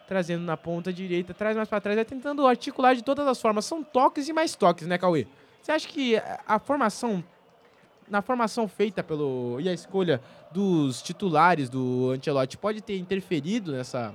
trazendo 0.09 0.43
na 0.45 0.57
ponta 0.57 0.93
direita, 0.93 1.35
traz 1.35 1.57
mais 1.57 1.69
para 1.69 1.81
trás, 1.81 1.97
vai 1.97 2.05
tentando 2.05 2.47
articular 2.47 2.95
de 2.95 3.03
todas 3.03 3.27
as 3.27 3.41
formas. 3.41 3.65
São 3.65 3.83
toques 3.83 4.29
e 4.29 4.33
mais 4.33 4.55
toques, 4.55 4.87
né, 4.87 4.97
Cauê? 4.99 5.27
Você 5.63 5.73
acha 5.73 5.89
que 5.89 6.17
a- 6.17 6.41
a 6.47 6.59
formação, 6.59 7.23
na 8.09 8.23
formação 8.23 8.69
feita 8.69 9.03
pelo 9.03 9.59
e 9.61 9.69
a 9.69 9.73
escolha 9.73 10.21
dos 10.53 11.03
titulares 11.03 11.69
do 11.69 12.13
Ancelotti 12.15 12.57
pode 12.57 12.81
ter 12.81 12.97
interferido 12.99 13.73
nessa, 13.73 14.15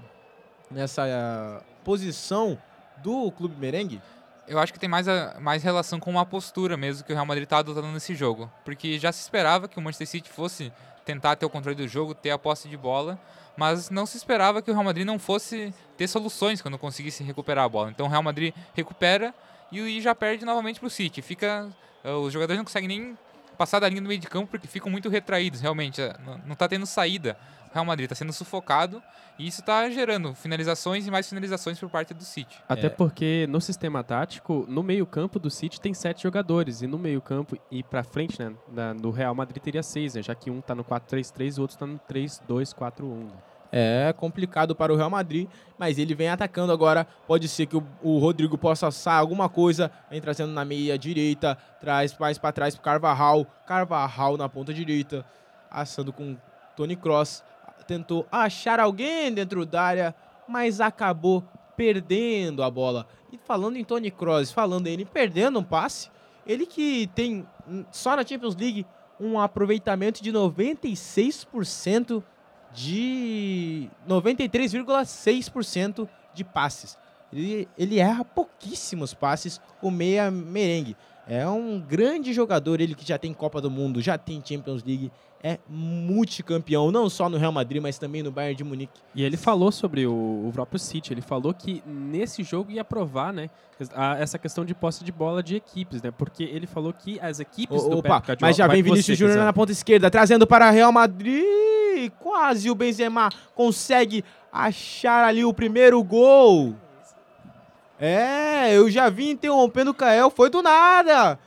nessa 0.70 1.04
ah, 1.06 1.62
posição 1.84 2.58
do 3.04 3.30
Clube 3.32 3.56
Merengue? 3.60 4.02
Eu 4.48 4.60
acho 4.60 4.72
que 4.74 4.80
tem 4.80 4.90
mais, 4.90 5.08
a- 5.08 5.38
mais 5.40 5.62
relação 5.64 6.00
com 6.00 6.10
uma 6.10 6.26
postura 6.26 6.76
mesmo 6.78 7.04
que 7.06 7.12
o 7.12 7.16
Real 7.16 7.26
Madrid 7.26 7.44
está 7.44 7.58
adotando 7.58 7.88
nesse 7.88 8.16
jogo. 8.16 8.50
Porque 8.64 8.98
já 8.98 9.12
se 9.12 9.22
esperava 9.22 9.68
que 9.68 9.78
o 9.78 9.82
Manchester 9.82 10.08
City 10.08 10.30
fosse 10.30 10.72
tentar 11.06 11.36
ter 11.36 11.46
o 11.46 11.50
controle 11.50 11.76
do 11.76 11.88
jogo, 11.88 12.14
ter 12.16 12.32
a 12.32 12.38
posse 12.38 12.68
de 12.70 12.78
bola, 12.78 13.20
mas 13.58 13.90
não 13.90 14.06
se 14.06 14.18
esperava 14.18 14.62
que 14.62 14.70
o 14.72 14.74
Real 14.74 14.84
Madrid 14.84 15.06
não 15.06 15.20
fosse 15.20 15.74
ter 15.98 16.08
soluções 16.08 16.62
quando 16.62 16.78
conseguisse 16.78 17.24
recuperar 17.24 17.66
a 17.66 17.70
bola. 17.70 17.90
Então 17.90 18.06
o 18.06 18.10
Real 18.10 18.24
Madrid 18.24 18.54
recupera 18.74 19.34
e, 19.72 20.02
já 20.02 20.14
perde 20.16 20.46
novamente 20.46 20.80
para 20.80 20.88
o 20.88 20.90
City. 20.90 21.22
Fica, 21.22 21.70
eh, 22.04 22.12
os 22.12 22.34
jogadores 22.34 22.58
não 22.58 22.66
conseguem 22.66 22.88
nem 22.88 23.18
passar 23.58 23.80
da 23.80 23.88
linha 23.88 24.02
do 24.02 24.08
meio 24.08 24.20
de 24.20 24.28
campo 24.28 24.48
porque 24.52 24.68
ficam 24.68 24.92
muito 24.92 25.08
retraídos, 25.10 25.62
realmente. 25.62 26.02
eh, 26.02 26.16
Não 26.46 26.54
está 26.54 26.68
tendo 26.68 26.86
saída. 26.86 27.38
Real 27.74 27.86
Madrid 27.86 28.06
está 28.06 28.16
sendo 28.16 28.34
sufocado 28.34 29.02
e 29.40 29.48
isso 29.48 29.62
está 29.62 29.90
gerando 29.90 30.34
finalizações 30.36 31.08
e 31.08 31.12
mais 31.12 31.28
finalizações 31.28 31.80
por 31.80 31.90
parte 31.90 32.14
do 32.14 32.24
City. 32.24 32.58
Até 32.68 32.88
É. 32.88 32.90
porque 32.90 33.48
no 33.50 33.62
sistema 33.62 34.04
tático, 34.04 34.66
no 34.68 34.84
meio-campo 34.84 35.40
do 35.40 35.50
City 35.50 35.80
tem 35.80 35.94
sete 35.94 36.24
jogadores. 36.24 36.82
E 36.82 36.88
no 36.88 36.98
meio-campo 37.00 37.58
e 37.72 37.82
pra 37.84 38.04
frente, 38.04 38.42
né? 38.42 38.54
da- 38.68 38.94
do 38.94 39.10
Real 39.12 39.34
Madrid 39.34 39.62
teria 39.64 39.82
seis, 39.84 40.16
né? 40.16 40.22
Já 40.22 40.36
que 40.36 40.52
um 40.52 40.60
tá 40.62 40.76
no 40.76 40.84
4-3-3 40.84 41.58
e 41.58 41.60
o 41.60 41.62
outro 41.64 41.78
tá 41.78 41.86
no 41.86 41.98
3-2-4-1. 42.00 43.26
né? 43.26 43.32
É 43.74 44.12
complicado 44.12 44.76
para 44.76 44.92
o 44.92 44.98
Real 44.98 45.10
Madrid, 45.10 45.48
mas 45.80 45.98
ele 45.98 46.14
vem 46.14 46.28
atacando 46.28 46.74
agora. 46.74 47.08
Pode 47.26 47.48
ser 47.48 47.68
que 47.68 47.78
o, 47.78 47.84
o 48.04 48.18
Rodrigo 48.20 48.58
possa 48.58 48.88
assar 48.88 49.16
alguma 49.18 49.48
coisa. 49.48 49.90
Vem 50.10 50.20
trazendo 50.20 50.52
na 50.52 50.66
meia 50.66 50.98
direita, 50.98 51.58
traz 51.80 52.14
mais 52.18 52.38
para 52.38 52.52
trás 52.52 52.76
para 52.76 52.84
Carvajal. 52.84 53.46
Carvajal 53.66 54.36
na 54.36 54.50
ponta 54.50 54.74
direita, 54.74 55.26
assando 55.70 56.12
com 56.12 56.36
Tony 56.76 56.98
Cross. 56.98 57.46
Tentou 57.92 58.26
achar 58.32 58.80
alguém 58.80 59.34
dentro 59.34 59.66
da 59.66 59.82
área, 59.82 60.16
mas 60.48 60.80
acabou 60.80 61.44
perdendo 61.76 62.64
a 62.64 62.72
bola. 62.72 63.06
E 63.34 63.38
falando 63.38 63.76
em 63.76 63.84
Tony 63.84 64.10
Cross, 64.10 64.50
falando 64.50 64.88
ele 64.88 65.04
perdendo 65.04 65.60
um 65.60 65.64
passe, 65.64 66.10
ele 66.48 66.66
que 66.66 67.08
tem 67.08 67.46
só 67.92 68.16
na 68.16 68.26
Champions 68.26 68.56
League 68.56 68.86
um 69.20 69.38
aproveitamento 69.38 70.24
de 70.24 70.32
96% 70.32 72.24
de 72.72 73.90
93,6% 74.08 76.08
de 76.34 76.46
passes. 76.46 76.98
Ele, 77.34 77.68
ele 77.78 78.00
erra 78.00 78.24
pouquíssimos 78.24 79.14
passes, 79.14 79.60
o 79.82 79.92
meia 79.92 80.32
merengue. 80.32 80.96
É 81.34 81.48
um 81.48 81.80
grande 81.80 82.34
jogador, 82.34 82.82
ele 82.82 82.94
que 82.94 83.08
já 83.08 83.18
tem 83.18 83.34
Copa 83.34 83.62
do 83.62 83.72
Mundo, 83.72 84.02
já 84.02 84.18
tem 84.18 84.44
Champions 84.46 84.84
League, 84.84 85.10
é 85.42 85.58
multicampeão, 85.70 86.92
não 86.92 87.10
só 87.10 87.30
no 87.30 87.38
Real 87.38 87.54
Madrid, 87.54 87.82
mas 87.82 87.98
também 87.98 88.22
no 88.22 88.32
Bayern 88.32 88.56
de 88.58 88.64
Munique. 88.66 89.00
E 89.16 89.24
ele 89.24 89.38
falou 89.38 89.72
sobre 89.72 90.06
o, 90.06 90.12
o 90.12 90.52
próprio 90.54 90.78
City. 90.78 91.14
Ele 91.14 91.22
falou 91.22 91.54
que 91.54 91.82
nesse 91.88 92.44
jogo 92.44 92.70
ia 92.70 92.84
provar, 92.84 93.32
né? 93.32 93.50
a- 93.96 94.18
essa 94.20 94.38
questão 94.38 94.66
de 94.66 94.76
posse 94.76 95.04
de 95.06 95.12
bola 95.12 95.42
de 95.42 95.56
equipes, 95.56 96.02
né? 96.02 96.12
Porque 96.12 96.44
ele 96.44 96.68
falou 96.68 96.92
que 96.94 97.18
as 97.22 97.40
equipes 97.40 97.82
do 97.90 97.98
Opa, 98.00 98.22
Pep 98.22 98.38
mas 98.42 98.56
já 98.58 98.68
vem 98.68 98.84
Vinícius 98.84 99.18
Júnior 99.18 99.46
na 99.46 99.54
ponta 99.54 99.72
esquerda, 99.72 100.12
trazendo 100.12 100.46
para 100.46 100.70
Real 100.70 100.92
Madrid. 100.92 101.46
Quase 102.20 102.70
o 102.70 102.76
Benzema 102.76 103.30
consegue 103.56 104.24
achar 104.52 105.24
ali 105.26 105.46
o 105.46 105.54
primeiro 105.54 106.04
gol. 106.04 106.76
É, 108.04 108.76
eu 108.76 108.90
já 108.90 109.12
vi 109.12 109.30
interrompendo 109.30 109.92
o 109.92 109.94
Cael, 109.94 110.32
foi 110.32 110.50
do 110.50 110.64
nada. 110.64 111.38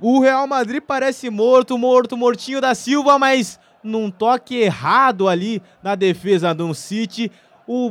O 0.00 0.20
Real 0.20 0.46
Madrid 0.46 0.80
parece 0.80 1.28
morto, 1.28 1.76
morto, 1.76 2.16
mortinho 2.16 2.60
da 2.60 2.72
Silva, 2.72 3.18
mas 3.18 3.58
num 3.82 4.12
toque 4.12 4.54
errado 4.54 5.28
ali 5.28 5.60
na 5.82 5.96
defesa 5.96 6.54
do 6.54 6.72
City. 6.72 7.32
O, 7.66 7.90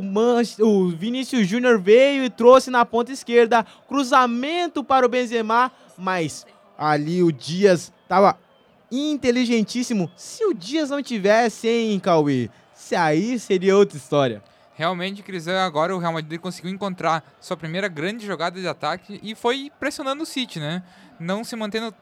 o 0.60 0.88
Vinícius 0.88 1.46
Júnior 1.46 1.78
veio 1.78 2.24
e 2.24 2.30
trouxe 2.30 2.70
na 2.70 2.86
ponta 2.86 3.12
esquerda, 3.12 3.66
cruzamento 3.86 4.82
para 4.82 5.04
o 5.04 5.08
Benzema, 5.08 5.70
mas 5.98 6.46
ali 6.78 7.22
o 7.22 7.30
Dias 7.30 7.92
tava 8.08 8.38
inteligentíssimo. 8.90 10.10
Se 10.16 10.46
o 10.46 10.54
Dias 10.54 10.88
não 10.88 11.02
tivesse, 11.02 11.68
hein, 11.68 12.00
Cauê? 12.00 12.48
Se 12.72 12.96
aí 12.96 13.38
seria 13.38 13.76
outra 13.76 13.98
história. 13.98 14.42
Realmente, 14.74 15.22
Crisan, 15.22 15.60
agora 15.60 15.94
o 15.94 15.98
Real 15.98 16.12
Madrid 16.12 16.40
conseguiu 16.40 16.70
encontrar 16.70 17.22
sua 17.40 17.56
primeira 17.56 17.86
grande 17.86 18.26
jogada 18.26 18.60
de 18.60 18.66
ataque 18.66 19.20
e 19.22 19.34
foi 19.34 19.70
pressionando 19.78 20.24
o 20.24 20.26
City, 20.26 20.58
né? 20.58 20.82
Não 21.18 21.44
se 21.44 21.54
mantendo 21.54 21.94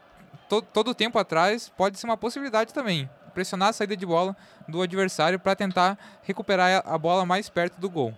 to 0.49 0.61
todo 0.61 0.91
o 0.91 0.95
tempo 0.95 1.19
atrás 1.19 1.71
pode 1.77 1.99
ser 1.99 2.07
uma 2.07 2.17
possibilidade 2.17 2.73
também. 2.73 3.09
Pressionar 3.33 3.69
a 3.69 3.73
saída 3.73 3.95
de 3.95 4.05
bola 4.05 4.35
do 4.67 4.81
adversário 4.81 5.39
para 5.39 5.55
tentar 5.55 5.97
recuperar 6.23 6.83
a 6.85 6.97
bola 6.97 7.25
mais 7.25 7.47
perto 7.47 7.79
do 7.79 7.89
gol. 7.89 8.13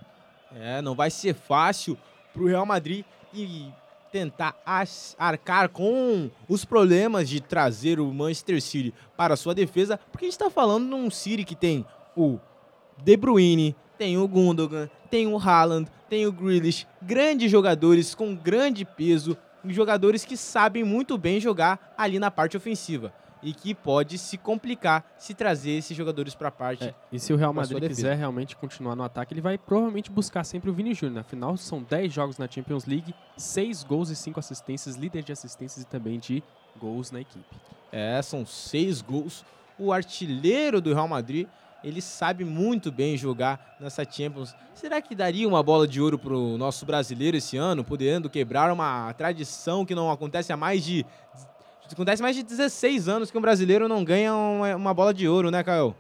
É, 0.54 0.82
não 0.82 0.96
vai 0.96 1.10
ser 1.10 1.34
fácil 1.34 1.98
pro 2.34 2.48
Real 2.48 2.66
Madrid 2.66 3.06
e 3.34 3.72
tentar 4.12 4.56
arcar 5.18 5.68
com 5.68 6.32
os 6.48 6.64
problemas 6.64 7.28
de 7.28 7.42
trazer 7.42 8.00
o 8.00 8.14
Manchester 8.14 8.62
City 8.62 8.94
para 9.18 9.36
sua 9.36 9.54
defesa, 9.54 10.00
porque 10.10 10.26
a 10.26 10.28
gente 10.28 10.40
está 10.40 10.50
falando 10.50 10.86
num 10.86 11.10
City 11.10 11.44
que 11.44 11.56
tem 11.56 11.86
o 12.16 12.40
De 12.98 13.18
Bruyne, 13.18 13.76
tem 13.98 14.18
o 14.18 14.28
Gundogan, 14.28 14.90
tem 15.10 15.28
o 15.28 15.38
Haaland, 15.38 15.90
tem 16.10 16.26
o 16.26 16.32
Grealish, 16.32 16.88
grandes 17.02 17.50
jogadores 17.50 18.14
com 18.14 18.36
grande 18.36 18.86
peso, 18.86 19.38
jogadores 19.68 20.24
que 20.24 20.38
sabem 20.38 20.84
muito 20.84 21.18
bem 21.18 21.40
jogar 21.40 21.94
ali 21.98 22.20
na 22.20 22.30
parte 22.30 22.56
ofensiva 22.56 23.14
e 23.42 23.54
que 23.54 23.76
pode 23.76 24.18
se 24.18 24.38
complicar 24.38 25.06
se 25.18 25.34
trazer 25.34 25.72
esses 25.72 25.96
jogadores 25.96 26.34
para 26.34 26.48
a 26.48 26.52
parte 26.52 26.86
É, 26.86 26.96
e 27.12 27.20
se 27.20 27.32
o 27.32 27.36
Real 27.36 27.54
Madrid 27.54 27.88
quiser 27.88 28.16
realmente 28.16 28.56
continuar 28.56 28.96
no 28.96 29.04
ataque, 29.04 29.34
ele 29.34 29.42
vai 29.42 29.58
provavelmente 29.58 30.10
buscar 30.10 30.44
sempre 30.44 30.70
o 30.70 30.74
Vini 30.74 30.94
Júnior. 30.94 31.20
Afinal, 31.20 31.56
são 31.56 31.84
10 31.84 32.12
jogos 32.12 32.38
na 32.40 32.48
Champions 32.50 32.86
League, 32.86 33.14
6 33.38 33.84
gols 33.84 34.10
e 34.10 34.16
5 34.16 34.40
assistências, 34.40 34.96
líder 34.96 35.22
de 35.22 35.32
assistências 35.32 35.84
e 35.84 35.88
também 35.88 36.18
de 36.18 36.44
gols 36.80 37.12
na 37.12 37.22
equipe. 37.22 37.56
É, 37.92 38.22
são 38.22 38.46
seis 38.46 39.02
gols. 39.02 39.46
O 39.78 39.94
artilheiro 39.94 40.82
do 40.82 40.94
Real 40.94 41.08
Madrid, 41.08 41.48
ele 41.86 42.02
sabe 42.02 42.44
muito 42.44 42.92
bem 42.92 43.16
jogar 43.16 43.78
nessa 43.80 44.04
Champions. 44.04 44.56
Será 44.74 45.00
que 45.02 45.14
daria 45.14 45.48
uma 45.48 45.62
bola 45.62 45.88
de 45.88 46.02
ouro 46.02 46.18
pro 46.18 46.58
nosso 46.58 46.86
brasileiro 46.86 47.38
esse 47.38 47.56
ano, 47.56 47.84
podendo 47.84 48.30
quebrar 48.30 48.72
uma 48.74 49.14
tradição 49.14 49.86
que 49.86 49.94
não 49.94 50.10
acontece 50.12 50.52
há 50.52 50.58
mais 50.58 50.84
de 50.84 51.06
acontece 51.92 52.22
mais 52.24 52.36
de 52.36 52.42
16 52.42 53.08
anos 53.08 53.30
que 53.30 53.38
um 53.38 53.42
brasileiro 53.42 53.88
não 53.88 54.04
ganha 54.04 54.34
uma, 54.34 54.76
uma 54.76 54.94
bola 54.94 55.14
de 55.14 55.28
ouro, 55.28 55.52
né, 55.52 55.64
Caio? 55.64 55.96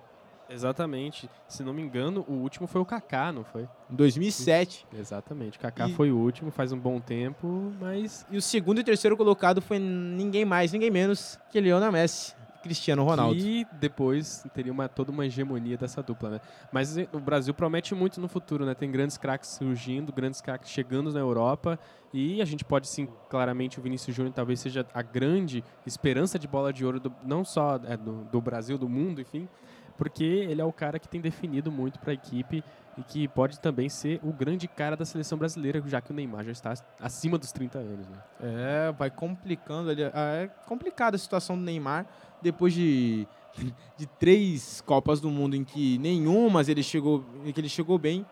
Exatamente. 0.49 1.29
Se 1.47 1.63
não 1.63 1.73
me 1.73 1.81
engano, 1.81 2.25
o 2.27 2.33
último 2.33 2.67
foi 2.67 2.81
o 2.81 2.85
Kaká, 2.85 3.31
não 3.31 3.43
foi? 3.43 3.63
Em 3.89 3.95
2007. 3.95 4.85
Exatamente. 4.97 5.57
O 5.57 5.61
Kaká 5.61 5.87
E- 5.87 5.93
foi 5.93 6.11
o 6.11 6.17
último, 6.17 6.49
faz 6.51 6.71
um 6.71 6.77
bom 6.79 6.99
tempo, 6.99 7.71
mas 7.79 8.25
E 8.31 8.37
o 8.37 8.41
segundo 8.41 8.79
e 8.79 8.83
terceiro 8.83 9.15
colocado 9.15 9.61
foi 9.61 9.77
ninguém 9.79 10.45
mais, 10.45 10.71
ninguém 10.71 10.89
menos 10.91 11.39
que 11.51 11.59
Lionel 11.59 11.91
Messi. 11.91 12.33
Cristiano 12.65 13.03
Ronaldo. 13.03 13.39
E 13.39 13.63
depois 13.73 14.43
teria 14.51 14.71
uma, 14.71 14.89
toda 14.89 15.11
uma 15.11 15.23
hegemonia 15.23 15.77
dessa 15.77 16.01
dupla, 16.01 16.31
né? 16.31 16.41
Mas 16.71 16.97
eh, 16.97 17.07
o 17.13 17.19
Brasil 17.19 17.53
promete 17.53 17.93
muito 17.93 18.19
no 18.19 18.27
futuro, 18.27 18.65
né? 18.65 18.73
Tem 18.73 18.89
grandes 18.89 19.17
craques 19.17 19.51
surgindo, 19.51 20.11
grandes 20.11 20.41
craques 20.41 20.71
chegando 20.71 21.13
na 21.13 21.19
Europa. 21.19 21.77
E 22.11 22.41
a 22.41 22.45
gente 22.45 22.65
pode 22.65 22.87
sim, 22.87 23.07
claramente, 23.29 23.77
o 23.79 23.83
Vinícius 23.83 24.15
Júnior 24.15 24.33
talvez 24.33 24.59
seja 24.59 24.83
a 24.95 25.03
grande 25.03 25.63
esperança 25.85 26.39
de 26.39 26.47
bola 26.47 26.73
de 26.73 26.83
ouro, 26.83 26.99
do, 26.99 27.13
não 27.23 27.45
só 27.45 27.79
é, 27.85 27.95
do, 27.95 28.23
do 28.31 28.41
Brasil, 28.41 28.79
do 28.79 28.89
mundo, 28.89 29.21
enfim. 29.21 29.47
Porque 29.95 30.23
ele 30.23 30.59
é 30.59 30.65
o 30.65 30.73
cara 30.73 30.97
que 30.97 31.07
tem 31.07 31.21
definido 31.21 31.71
muito 31.71 31.99
para 31.99 32.11
a 32.11 32.13
equipe 32.15 32.63
e 32.97 33.03
que 33.03 33.27
pode 33.27 33.59
também 33.59 33.89
ser 33.89 34.19
o 34.23 34.31
grande 34.31 34.67
cara 34.67 34.95
da 34.95 35.05
seleção 35.05 35.37
brasileira, 35.37 35.81
já 35.85 36.01
que 36.01 36.11
o 36.11 36.13
Neymar 36.13 36.45
já 36.45 36.51
está 36.51 36.73
acima 36.99 37.37
dos 37.37 37.51
30 37.51 37.77
anos, 37.79 38.07
né? 38.07 38.17
É, 38.41 38.91
vai 38.91 39.09
complicando 39.09 39.89
ali. 39.89 40.03
ah, 40.05 40.43
É 40.43 40.47
complicada 40.65 41.15
a 41.15 41.19
situação 41.19 41.57
do 41.57 41.63
Neymar 41.63 42.05
depois 42.45 42.73
de, 42.73 43.27
de 43.97 44.05
três 44.05 44.81
Copas 44.81 45.19
do 45.19 45.29
Mundo 45.29 45.55
em 45.55 45.63
que 45.63 45.97
nenhumas 45.97 46.69
ele 46.69 46.83
chegou, 46.83 47.25
que 47.53 47.59
ele 47.59 47.69
chegou 47.69 47.97
bem. 47.97 48.25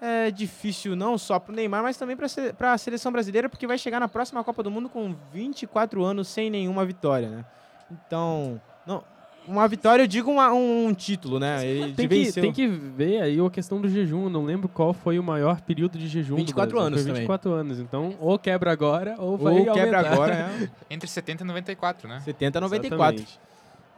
É 0.00 0.30
difícil 0.30 0.94
não 0.94 1.18
só 1.18 1.40
para 1.40 1.52
o 1.52 1.56
Neymar, 1.56 1.82
mas 1.82 1.96
também 1.96 2.16
para 2.16 2.72
a 2.72 2.78
seleção 2.78 3.10
brasileira, 3.10 3.48
porque 3.48 3.66
vai 3.66 3.76
chegar 3.76 3.98
na 3.98 4.06
próxima 4.06 4.44
Copa 4.44 4.62
do 4.62 4.70
Mundo 4.70 4.88
com 4.88 5.12
24 5.32 6.04
anos 6.04 6.28
sem 6.28 6.48
nenhuma 6.48 6.84
vitória, 6.84 7.28
né? 7.28 7.44
Então, 7.90 8.60
não, 8.86 9.02
uma 9.48 9.66
vitória, 9.66 10.02
eu 10.02 10.06
digo 10.06 10.30
uma- 10.30 10.52
um 10.52 10.92
título, 10.94 11.40
né? 11.40 11.66
Ele 11.66 11.92
Tem 11.94 12.08
que, 12.08 12.32
tem 12.32 12.52
que 12.52 12.66
ver 12.66 13.22
aí 13.22 13.40
a 13.44 13.50
questão 13.50 13.80
do 13.80 13.88
jejum. 13.88 14.28
Não 14.28 14.44
lembro 14.44 14.68
qual 14.68 14.92
foi 14.92 15.18
o 15.18 15.22
maior 15.22 15.60
período 15.62 15.98
de 15.98 16.06
jejum. 16.06 16.34
do 16.34 16.36
24 16.36 16.70
Brasil. 16.72 16.86
anos 16.86 16.98
Foi 17.00 17.06
também. 17.08 17.22
24 17.22 17.52
anos. 17.52 17.78
Então, 17.80 18.14
ou 18.20 18.38
quebra 18.38 18.70
agora, 18.70 19.14
ou 19.18 19.36
vai 19.36 19.54
Ou 19.60 19.72
quebra 19.72 19.98
aumentar. 19.98 20.12
agora, 20.12 20.34
é 20.34 20.68
Entre 20.94 21.08
70 21.08 21.42
e 21.42 21.46
94, 21.46 22.08
né? 22.08 22.20
70 22.24 22.58
a 22.58 22.60
94. 22.60 23.16
Exatamente. 23.22 23.40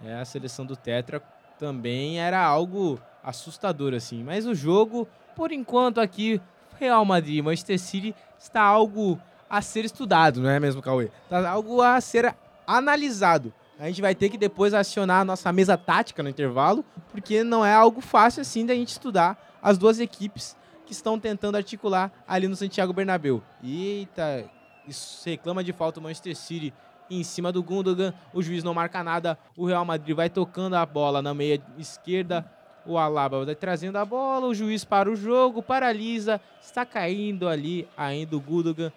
É, 0.05 0.15
a 0.21 0.25
seleção 0.25 0.65
do 0.65 0.77
Tetra 0.77 1.21
também 1.59 2.19
era 2.21 2.43
algo 2.43 2.99
assustador, 3.23 3.93
assim. 3.93 4.23
Mas 4.25 4.47
o 4.47 4.55
jogo, 4.55 5.07
por 5.37 5.53
enquanto 5.53 6.01
aqui, 6.01 6.41
Real 6.79 7.05
Madrid 7.05 7.37
e 7.37 7.43
Manchester 7.43 7.79
City 7.79 8.15
está 8.39 8.63
algo 8.63 9.21
a 9.49 9.61
ser 9.61 9.85
estudado, 9.85 10.41
não 10.41 10.49
é 10.49 10.59
mesmo, 10.61 10.81
Cauê? 10.81 11.11
Está 11.25 11.51
algo 11.51 11.83
a 11.83 12.01
ser 12.01 12.35
analisado. 12.67 13.53
A 13.81 13.87
gente 13.87 14.03
vai 14.03 14.15
ter 14.15 14.29
que 14.29 14.37
depois 14.37 14.75
acionar 14.75 15.23
a 15.23 15.25
nossa 15.25 15.51
mesa 15.51 15.75
tática 15.75 16.23
no 16.23 16.29
intervalo, 16.29 16.85
porque 17.11 17.43
não 17.43 17.65
é 17.65 17.73
algo 17.73 18.03
fácil 18.03 18.43
assim 18.43 18.67
da 18.67 18.75
gente 18.75 18.89
estudar 18.89 19.59
as 19.63 19.79
duas 19.79 19.99
equipes 19.99 20.55
que 20.85 20.93
estão 20.93 21.19
tentando 21.19 21.57
articular 21.57 22.13
ali 22.29 22.47
no 22.47 22.55
Santiago 22.55 22.93
Bernabéu. 22.93 23.43
Eita, 23.65 24.45
isso 24.87 25.27
reclama 25.27 25.65
de 25.65 25.73
falta 25.73 25.99
o 25.99 26.03
Manchester 26.03 26.37
City 26.37 26.75
em 27.11 27.25
cima 27.25 27.51
do 27.51 27.63
Gundogan. 27.63 28.13
O 28.35 28.43
juiz 28.43 28.63
não 28.63 28.75
marca 28.75 29.03
nada. 29.03 29.39
O 29.57 29.65
Real 29.65 29.85
Madrid 29.87 30.15
vai 30.15 30.29
tocando 30.29 30.77
a 30.77 30.85
bola 30.85 31.23
na 31.23 31.33
meia 31.33 31.59
esquerda. 31.79 32.45
O 32.85 32.99
Alaba 32.99 33.47
vai 33.47 33.55
trazendo 33.55 33.97
a 33.97 34.05
bola. 34.05 34.47
O 34.47 34.55
juiz 34.55 34.85
para 34.85 35.11
o 35.11 35.17
jogo, 35.17 35.63
paralisa. 35.63 36.39
Está 36.61 36.85
caindo 36.85 37.49
ali 37.49 37.89
ainda 37.97 38.37
o 38.37 38.41
Gundogan. 38.41 38.93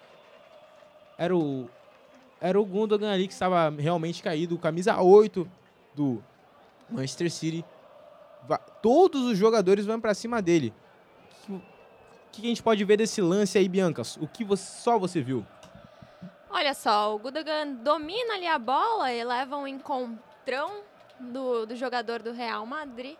Era 1.16 1.34
o, 1.34 1.70
era 2.44 2.60
o 2.60 2.64
Gundogan 2.64 3.10
ali 3.10 3.26
que 3.26 3.32
estava 3.32 3.70
realmente 3.70 4.22
caído. 4.22 4.58
Camisa 4.58 5.00
8 5.00 5.50
do 5.94 6.22
Manchester 6.90 7.30
City. 7.32 7.64
Todos 8.82 9.22
os 9.24 9.38
jogadores 9.38 9.86
vão 9.86 9.98
para 9.98 10.12
cima 10.12 10.42
dele. 10.42 10.70
O 11.48 11.58
que 12.30 12.42
a 12.42 12.48
gente 12.48 12.62
pode 12.62 12.84
ver 12.84 12.98
desse 12.98 13.22
lance 13.22 13.56
aí, 13.56 13.66
Biancas? 13.66 14.18
O 14.18 14.28
que 14.28 14.44
você- 14.44 14.62
só 14.82 14.98
você 14.98 15.22
viu? 15.22 15.46
Olha 16.50 16.74
só, 16.74 17.14
o 17.14 17.18
Gudogan 17.18 17.72
domina 17.82 18.34
ali 18.34 18.46
a 18.46 18.58
bola 18.58 19.10
e 19.10 19.24
leva 19.24 19.56
um 19.56 19.66
encontrão 19.66 20.82
do, 21.18 21.64
do 21.64 21.74
jogador 21.74 22.20
do 22.22 22.32
Real 22.32 22.66
Madrid 22.66 23.16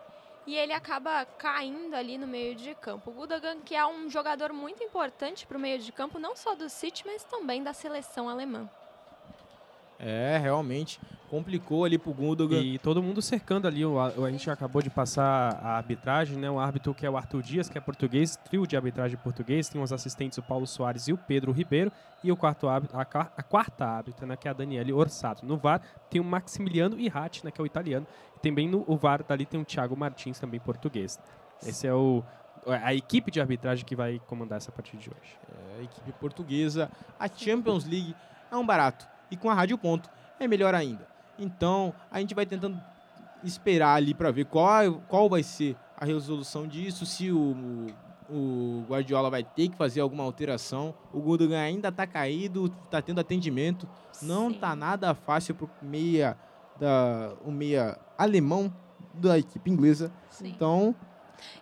e 0.46 0.54
ele 0.54 0.74
acaba 0.74 1.24
caindo 1.38 1.94
ali 1.94 2.18
no 2.18 2.26
meio 2.26 2.54
de 2.54 2.74
campo. 2.74 3.10
O 3.10 3.14
Gudogan, 3.14 3.56
que 3.64 3.74
é 3.74 3.86
um 3.86 4.10
jogador 4.10 4.52
muito 4.52 4.84
importante 4.84 5.46
para 5.46 5.56
o 5.56 5.60
meio 5.60 5.78
de 5.78 5.90
campo, 5.90 6.18
não 6.18 6.36
só 6.36 6.54
do 6.54 6.68
City, 6.68 7.04
mas 7.06 7.24
também 7.24 7.62
da 7.62 7.72
seleção 7.72 8.28
alemã. 8.28 8.68
É, 9.98 10.38
realmente 10.38 11.00
complicou 11.30 11.84
ali 11.84 11.96
pro 11.98 12.12
Gundogan. 12.12 12.60
E 12.60 12.78
todo 12.78 13.02
mundo 13.02 13.22
cercando 13.22 13.66
ali. 13.66 13.84
o- 13.84 13.98
A, 14.00 14.30
gente 14.30 14.48
acabou 14.50 14.82
de 14.82 14.90
passar 14.90 15.54
a 15.62 15.76
arbitragem, 15.76 16.36
né? 16.36 16.50
O 16.50 16.58
árbitro 16.58 16.94
que 16.94 17.06
é 17.06 17.10
o 17.10 17.16
Arthur 17.16 17.42
Dias, 17.42 17.68
que 17.68 17.78
é 17.78 17.80
português, 17.80 18.36
trio 18.36 18.66
de 18.66 18.76
arbitragem 18.76 19.16
português. 19.18 19.68
Tem 19.68 19.82
os 19.82 19.92
assistentes 19.92 20.38
o 20.38 20.42
Paulo 20.42 20.66
Soares 20.66 21.08
e 21.08 21.12
o 21.12 21.18
Pedro 21.18 21.52
Ribeiro. 21.52 21.90
E 22.22 22.30
o 22.30 22.36
quarto 22.36 22.68
árbitro, 22.68 22.98
a, 22.98 23.02
a 23.02 23.42
quarta 23.42 23.84
árbitra, 23.86 24.26
né? 24.26 24.36
Que 24.36 24.48
é 24.48 24.50
a 24.50 24.54
Daniele 24.54 24.92
Orsato. 24.92 25.44
No 25.46 25.56
VAR 25.56 25.80
tem 26.10 26.20
o 26.20 26.24
Maximiliano 26.24 26.98
Irratti, 26.98 27.44
né? 27.44 27.50
Que 27.50 27.60
é 27.60 27.64
o 27.64 27.66
italiano. 27.66 28.06
E 28.36 28.40
também 28.40 28.68
no 28.68 28.84
o 28.86 28.96
VAR 28.96 29.22
dali 29.22 29.46
tem 29.46 29.60
o 29.60 29.64
Thiago 29.64 29.96
Martins, 29.96 30.38
também 30.38 30.60
português. 30.60 31.18
Esse 31.66 31.86
é 31.86 31.94
o 31.94 32.22
a 32.66 32.94
equipe 32.94 33.30
de 33.30 33.40
arbitragem 33.42 33.84
que 33.84 33.94
vai 33.94 34.18
comandar 34.26 34.56
essa 34.56 34.72
partida 34.72 35.02
de 35.02 35.10
hoje. 35.10 35.38
É, 35.76 35.80
a 35.80 35.82
equipe 35.82 36.12
portuguesa. 36.12 36.90
A 37.20 37.28
Champions 37.28 37.84
League 37.84 38.14
é 38.50 38.56
um 38.56 38.64
barato. 38.64 39.06
E 39.34 39.36
com 39.36 39.50
a 39.50 39.54
Rádio 39.54 39.76
Ponto 39.76 40.08
é 40.38 40.46
melhor 40.46 40.76
ainda. 40.76 41.08
Então, 41.36 41.92
a 42.08 42.20
gente 42.20 42.36
vai 42.36 42.46
tentando 42.46 42.80
esperar 43.42 43.96
ali 43.96 44.14
para 44.14 44.30
ver 44.30 44.44
qual, 44.44 45.02
qual 45.08 45.28
vai 45.28 45.42
ser 45.42 45.76
a 45.96 46.04
resolução 46.04 46.68
disso, 46.68 47.04
se 47.04 47.32
o, 47.32 47.88
o 48.30 48.84
Guardiola 48.88 49.28
vai 49.28 49.42
ter 49.42 49.68
que 49.70 49.76
fazer 49.76 50.00
alguma 50.00 50.22
alteração. 50.22 50.94
O 51.12 51.20
Gundogan 51.20 51.60
ainda 51.60 51.90
tá 51.90 52.06
caído, 52.06 52.68
tá 52.88 53.02
tendo 53.02 53.20
atendimento. 53.20 53.88
Não 54.22 54.52
Sim. 54.52 54.58
tá 54.60 54.76
nada 54.76 55.12
fácil 55.16 55.56
pro 55.56 55.68
meia 55.82 56.38
da 56.78 57.32
o 57.44 57.50
meia 57.50 57.98
alemão 58.16 58.72
da 59.12 59.36
equipe 59.36 59.68
inglesa. 59.68 60.12
Sim. 60.30 60.52
Então, 60.54 60.94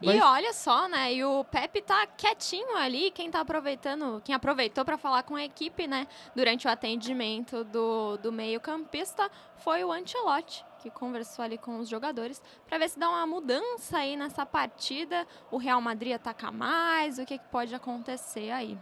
Vai- 0.03 0.17
E 0.17 0.21
olha 0.21 0.53
só, 0.53 0.89
né? 0.89 1.13
E 1.15 1.25
o 1.25 1.45
Pepe 1.45 1.81
tá 1.83 2.07
quietinho 2.07 2.77
ali. 2.77 3.11
Quem 3.11 3.31
tá 3.31 3.41
aproveitando, 3.41 4.21
quem 4.25 4.35
aproveitou 4.35 4.85
para 4.85 4.97
falar 4.99 5.23
com 5.23 5.35
a 5.37 5.43
equipe, 5.45 5.87
né? 5.87 6.07
Durante 6.35 6.67
o 6.67 6.71
atendimento 6.71 7.65
do, 7.65 8.17
do 8.19 8.31
meio-campista 8.33 9.31
foi 9.57 9.85
o 9.85 9.93
Ancelotti, 9.93 10.65
que 10.81 10.91
conversou 10.91 11.45
ali 11.45 11.57
com 11.59 11.79
os 11.79 11.89
jogadores 11.89 12.43
para 12.69 12.79
ver 12.79 12.89
se 12.91 12.99
dá 12.99 13.09
uma 13.09 13.27
mudança 13.27 13.99
aí 13.99 14.17
nessa 14.17 14.45
partida. 14.45 15.27
O 15.51 15.57
Real 15.57 15.81
Madrid 15.81 16.13
ataca 16.15 16.51
mais, 16.51 17.19
o 17.19 17.25
que, 17.25 17.39
que 17.39 17.49
pode 17.49 17.75
acontecer 17.75 18.51
aí. 18.51 18.79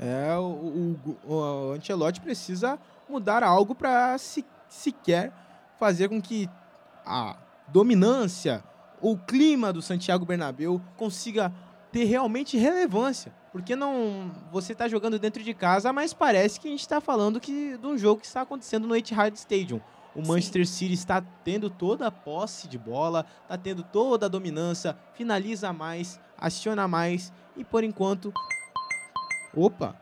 É, 0.00 0.36
o, 0.36 0.42
o, 0.42 1.16
o, 1.24 1.34
o 1.34 1.72
Ancelotti 1.72 2.20
precisa 2.20 2.78
mudar 3.08 3.42
algo 3.44 3.74
para 3.74 4.16
se, 4.18 4.44
sequer 4.68 5.32
fazer 5.78 6.08
com 6.08 6.20
que 6.20 6.48
a 7.04 7.36
dominância, 7.68 8.64
o 9.02 9.18
clima 9.18 9.72
do 9.72 9.82
Santiago 9.82 10.24
Bernabéu 10.24 10.80
consiga 10.96 11.52
ter 11.90 12.04
realmente 12.04 12.56
relevância. 12.56 13.34
Porque 13.50 13.76
não 13.76 14.30
você 14.50 14.72
está 14.72 14.88
jogando 14.88 15.18
dentro 15.18 15.42
de 15.42 15.52
casa, 15.52 15.92
mas 15.92 16.14
parece 16.14 16.58
que 16.58 16.68
a 16.68 16.70
gente 16.70 16.80
está 16.80 17.00
falando 17.00 17.38
que, 17.38 17.76
de 17.76 17.86
um 17.86 17.98
jogo 17.98 18.20
que 18.20 18.26
está 18.26 18.40
acontecendo 18.40 18.88
no 18.88 18.96
Etihad 18.96 19.34
Stadium. 19.34 19.80
O 20.14 20.22
Sim. 20.22 20.28
Manchester 20.28 20.66
City 20.66 20.94
está 20.94 21.22
tendo 21.44 21.68
toda 21.68 22.06
a 22.06 22.10
posse 22.10 22.68
de 22.68 22.78
bola, 22.78 23.26
está 23.42 23.58
tendo 23.58 23.82
toda 23.82 24.26
a 24.26 24.28
dominância, 24.28 24.96
finaliza 25.14 25.72
mais, 25.72 26.18
aciona 26.38 26.86
mais 26.86 27.32
e 27.56 27.64
por 27.64 27.84
enquanto 27.84 28.32
Opa! 29.54 29.94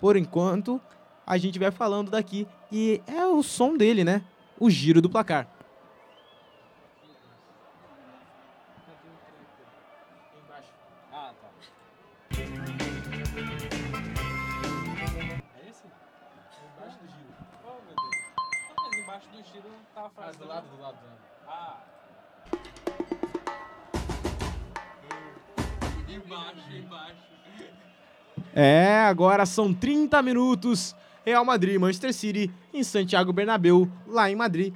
Por 0.00 0.16
enquanto, 0.16 0.80
a 1.26 1.36
gente 1.36 1.58
vai 1.58 1.70
falando 1.70 2.10
daqui 2.10 2.46
e 2.70 3.00
é 3.06 3.26
o 3.26 3.42
som 3.42 3.76
dele, 3.76 4.04
né? 4.04 4.22
O 4.58 4.70
giro 4.70 5.02
do 5.02 5.10
placar. 5.10 5.46
Não 20.02 20.10
tá 20.10 20.10
fácil. 20.10 20.40
do 20.40 20.48
lado, 20.48 20.66
do 20.68 20.82
lado. 20.82 20.98
Ah. 21.46 21.76
Embaixo, 26.08 26.76
embaixo. 26.76 27.22
É, 28.54 29.00
agora 29.02 29.46
são 29.46 29.72
30 29.72 30.20
minutos. 30.22 30.96
Real 31.24 31.44
Madrid, 31.44 31.78
Manchester 31.78 32.12
City 32.12 32.52
em 32.74 32.82
Santiago 32.82 33.32
Bernabéu, 33.32 33.88
lá 34.06 34.28
em 34.28 34.34
Madrid. 34.34 34.74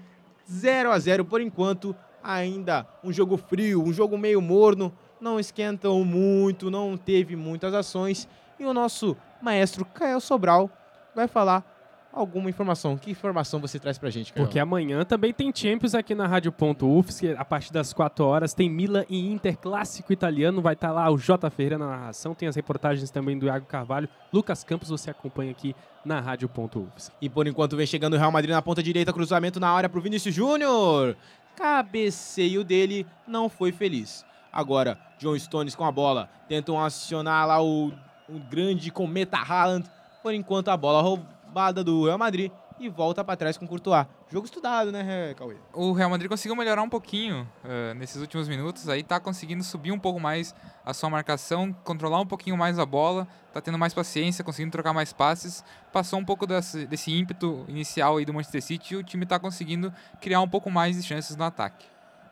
0 0.49 0.93
a 0.93 0.99
0 0.99 1.25
por 1.25 1.41
enquanto. 1.41 1.95
Ainda 2.23 2.87
um 3.03 3.13
jogo 3.13 3.37
frio, 3.37 3.83
um 3.83 3.93
jogo 3.93 4.17
meio 4.17 4.41
morno. 4.41 4.93
Não 5.21 5.41
esquentam 5.41 6.05
muito, 6.05 6.71
não 6.71 6.97
teve 6.97 7.35
muitas 7.35 7.75
ações. 7.75 8.29
E 8.59 8.65
o 8.65 8.73
nosso 8.73 9.17
maestro 9.43 9.85
Caio 9.85 10.21
Sobral 10.21 10.71
vai 11.15 11.27
falar 11.27 11.76
alguma 12.17 12.49
informação. 12.49 12.97
Que 12.97 13.11
informação 13.11 13.61
você 13.61 13.79
traz 13.79 13.99
pra 13.99 14.09
gente, 14.09 14.33
Caio? 14.33 14.47
Porque 14.47 14.59
amanhã 14.59 15.05
também 15.05 15.33
tem 15.33 15.53
Champions 15.55 15.95
aqui 15.95 16.15
na 16.15 16.27
Rádio.UFSC, 16.27 17.37
a 17.37 17.45
partir 17.45 17.73
das 17.73 17.93
4 17.93 18.25
horas. 18.25 18.55
Tem 18.55 18.71
Milan 18.71 19.05
e 19.09 19.31
Inter, 19.31 19.59
clássico 19.59 20.13
italiano. 20.13 20.63
Vai 20.63 20.73
estar 20.73 20.91
lá 20.93 21.11
o 21.11 21.19
J. 21.19 21.51
Ferreira 21.51 21.77
na 21.79 21.87
narração. 21.87 22.35
Tem 22.35 22.49
as 22.49 22.57
reportagens 22.57 23.11
também 23.11 23.39
do 23.39 23.47
Iago 23.47 23.67
Carvalho. 23.67 24.09
Lucas 24.33 24.65
Campos, 24.65 24.89
você 24.89 25.11
acompanha 25.11 25.51
aqui 25.51 25.77
na 26.05 26.19
Rádio.UFSC. 26.21 27.13
E 27.21 27.29
por 27.29 27.47
enquanto 27.47 27.77
vem 27.77 27.87
chegando 27.87 28.15
o 28.15 28.19
Real 28.19 28.33
Madrid 28.33 28.55
na 28.55 28.63
ponta 28.63 28.83
direita, 28.83 29.13
cruzamento 29.13 29.61
na 29.61 29.69
área 29.69 29.89
pro 29.89 30.01
Vinícius 30.01 30.35
Júnior. 30.35 31.17
Cabeceio 31.55 32.65
dele 32.65 33.07
não 33.27 33.49
foi 33.49 33.73
feliz. 33.73 34.25
Agora, 34.53 34.99
John 35.19 35.39
Stones 35.39 35.75
com 35.75 35.85
a 35.85 35.93
bola. 35.93 36.31
Tentam 36.49 36.83
acionar 36.83 37.47
lá 37.47 37.63
o, 37.63 37.89
o 38.29 38.39
grande 38.51 38.91
cometa 38.91 39.37
Haaland. 39.37 39.87
Por 40.23 40.33
enquanto, 40.33 40.69
a 40.69 40.77
bola 40.77 41.03
roubada 41.47 41.83
do 41.85 42.05
Real 42.05 42.19
Madrid 42.19 42.51
e 42.79 42.89
volta 42.89 43.25
para 43.25 43.37
trás 43.37 43.57
com 43.57 43.65
o 43.65 43.69
Courtois. 43.69 44.07
Jogo 44.29 44.45
estudado, 44.45 44.93
né, 44.93 45.33
Cauê? 45.35 45.57
O 45.73 45.93
Real 45.93 46.11
Madrid 46.11 46.29
conseguiu 46.29 46.55
melhorar 46.55 46.83
um 46.83 46.89
pouquinho 46.89 47.49
uh, 47.65 47.95
nesses 47.95 48.21
últimos 48.21 48.49
minutos, 48.49 48.89
aí 48.89 49.03
tá 49.03 49.19
conseguindo 49.19 49.65
subir 49.65 49.93
um 49.93 49.99
pouco 49.99 50.21
mais 50.21 50.55
a 50.85 50.93
sua 50.93 51.09
marcação, 51.09 51.73
controlar 51.85 52.21
um 52.21 52.27
pouquinho 52.27 52.57
mais 52.57 52.79
a 52.79 52.85
bola, 52.85 53.27
tá 53.53 53.61
tendo 53.61 53.79
mais 53.79 53.95
paciência, 53.95 54.45
conseguindo 54.45 54.73
trocar 54.73 54.93
mais 54.93 55.13
passes, 55.13 55.65
passou 55.93 56.19
um 56.19 56.25
pouco 56.25 56.47
desse, 56.47 56.87
desse 56.87 57.11
ímpeto 57.11 57.65
inicial 57.69 58.19
aí 58.19 58.25
do 58.25 58.35
Manchester 58.35 58.63
City 58.63 58.95
e 58.95 58.97
o 58.99 59.03
time 59.03 59.25
tá 59.25 59.39
conseguindo 59.39 59.93
criar 60.21 60.41
um 60.43 60.49
pouco 60.49 60.71
mais 60.71 60.97
de 60.97 61.03
chances 61.03 61.37
no 61.37 61.45
ataque. 61.45 61.87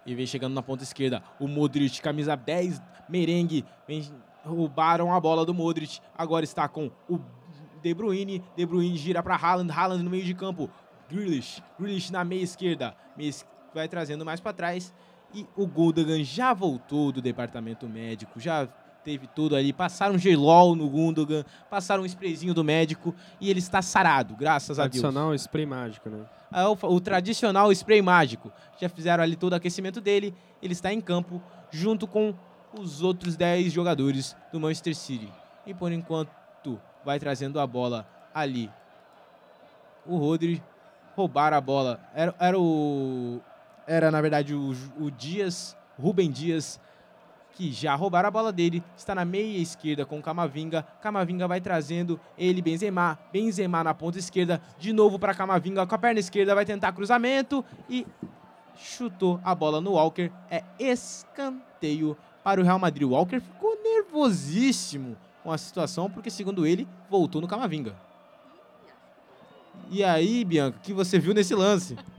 E 0.05 0.15
vem 0.15 0.27
chegando 0.27 0.53
na 0.53 0.63
ponta 0.63 0.83
esquerda 0.83 1.23
o 1.41 1.49
Modric, 1.49 2.03
camisa 2.03 2.37
10, 2.37 2.83
merengue, 3.09 3.65
vem, 3.89 4.13
roubaram 4.45 5.15
a 5.15 5.19
bola 5.19 5.47
do 5.47 5.55
Modric, 5.55 6.01
agora 6.19 6.45
está 6.45 6.69
com 6.69 6.91
o 7.09 7.19
de 7.85 7.93
Bruyne, 7.93 8.43
De 8.57 8.65
Bruyne 8.65 8.97
gira 8.97 9.23
para 9.23 9.37
Haaland, 9.37 9.71
Haaland 9.71 10.03
no 10.03 10.11
meio 10.11 10.25
de 10.25 10.33
campo, 10.33 10.71
Grealish, 11.11 11.63
Grealish 11.79 12.11
na 12.11 12.25
meia 12.25 12.43
esquerda, 12.43 12.97
vai 13.75 13.87
trazendo 13.87 14.25
mais 14.25 14.41
para 14.41 14.55
trás. 14.55 14.95
E 15.35 15.47
o 15.55 15.67
Gundogan 15.67 16.23
já 16.25 16.55
voltou 16.55 17.13
do 17.13 17.21
departamento 17.21 17.87
médico, 17.87 18.41
já 18.41 18.67
teve 19.03 19.27
tudo 19.27 19.55
ali, 19.55 19.71
passaram 19.73 20.17
gelol 20.17 20.75
no 20.75 20.89
Gundogan, 20.89 21.45
passaram 21.69 22.05
um 22.05 22.07
sprayzinho 22.07 22.55
do 22.55 22.65
médico. 22.65 23.15
E 23.39 23.51
ele 23.51 23.59
está 23.59 23.83
sarado, 23.83 24.35
graças 24.35 24.79
a 24.79 24.85
Deus. 24.85 25.03
Tradicional 25.03 25.35
spray 25.35 25.67
mágico, 25.67 26.09
né? 26.09 26.25
É 26.53 26.67
o, 26.67 26.79
o, 26.81 27.01
tradicional 27.01 27.71
spray 27.73 28.01
mágico. 28.01 28.51
Já 28.81 28.89
fizeram 28.89 29.23
ali 29.23 29.37
todo 29.37 29.53
o 29.53 29.57
aquecimento 29.57 30.01
dele, 30.01 30.35
ele 30.63 30.73
está 30.73 30.93
em 30.93 31.01
campo 31.01 31.43
junto 31.71 32.07
com 32.07 32.33
os 32.79 33.03
outros 33.03 33.37
10 33.37 33.73
jogadores 33.73 34.35
do 34.53 34.59
Manchester 34.59 34.95
City. 34.95 35.31
E 35.67 35.75
por 35.75 35.91
enquanto 35.93 36.31
vai 37.05 37.19
trazendo 37.19 37.61
a 37.61 37.67
bola 37.67 38.07
ali. 38.35 38.71
O 40.07 40.17
Rodri 40.17 40.63
roubar 41.15 41.53
a 41.53 41.61
bola. 41.61 42.01
Era, 42.15 42.35
era 42.39 42.59
o. 42.59 43.41
Era, 43.87 44.11
na 44.11 44.21
verdade, 44.21 44.55
o, 44.55 44.75
o 44.99 45.11
Dias, 45.11 45.77
Rubem 45.99 46.31
Dias, 46.31 46.81
que 47.53 47.71
já 47.71 47.95
roubaram 47.95 48.29
a 48.29 48.31
bola 48.31 48.53
dele. 48.53 48.83
Está 48.97 49.15
na 49.15 49.25
meia 49.25 49.59
esquerda 49.59 50.05
com 50.05 50.19
o 50.19 50.23
Camavinga. 50.23 50.83
Camavinga 51.01 51.47
vai 51.47 51.61
trazendo 51.61 52.19
ele, 52.37 52.61
Benzema. 52.61 53.19
Benzema 53.33 53.85
na 53.85 53.95
ponta 53.95 54.19
esquerda. 54.19 54.61
De 54.79 54.93
novo 54.93 55.19
para 55.19 55.35
Camavinga 55.35 55.87
com 55.87 55.95
a 55.95 55.99
perna 55.99 56.21
esquerda. 56.21 56.55
Vai 56.55 56.65
tentar 56.65 56.93
cruzamento 56.93 57.65
e 57.89 58.07
chutou 58.77 59.41
a 59.45 59.55
bola 59.55 59.81
no 59.81 59.93
Walker. 59.93 60.31
É 60.51 60.65
escanteio 60.79 62.17
para 62.43 62.61
o 62.61 62.65
Real 62.65 62.79
Madrid. 62.79 63.07
O 63.07 63.13
Walker 63.13 63.41
ficou 63.41 63.79
nervosíssimo 63.83 65.17
com 65.45 65.53
a 65.53 65.59
situação, 65.59 66.11
porque, 66.11 66.31
segundo 66.31 66.67
ele, 66.67 66.89
voltou 67.11 67.41
no 67.41 67.47
Camavinga. 67.47 67.95
E 69.91 70.03
aí, 70.03 70.45
Bianca, 70.45 70.79
o 70.79 70.81
que 70.81 70.95
você 70.95 71.19
viu 71.19 71.35
nesse 71.35 71.55
lance? 71.55 71.97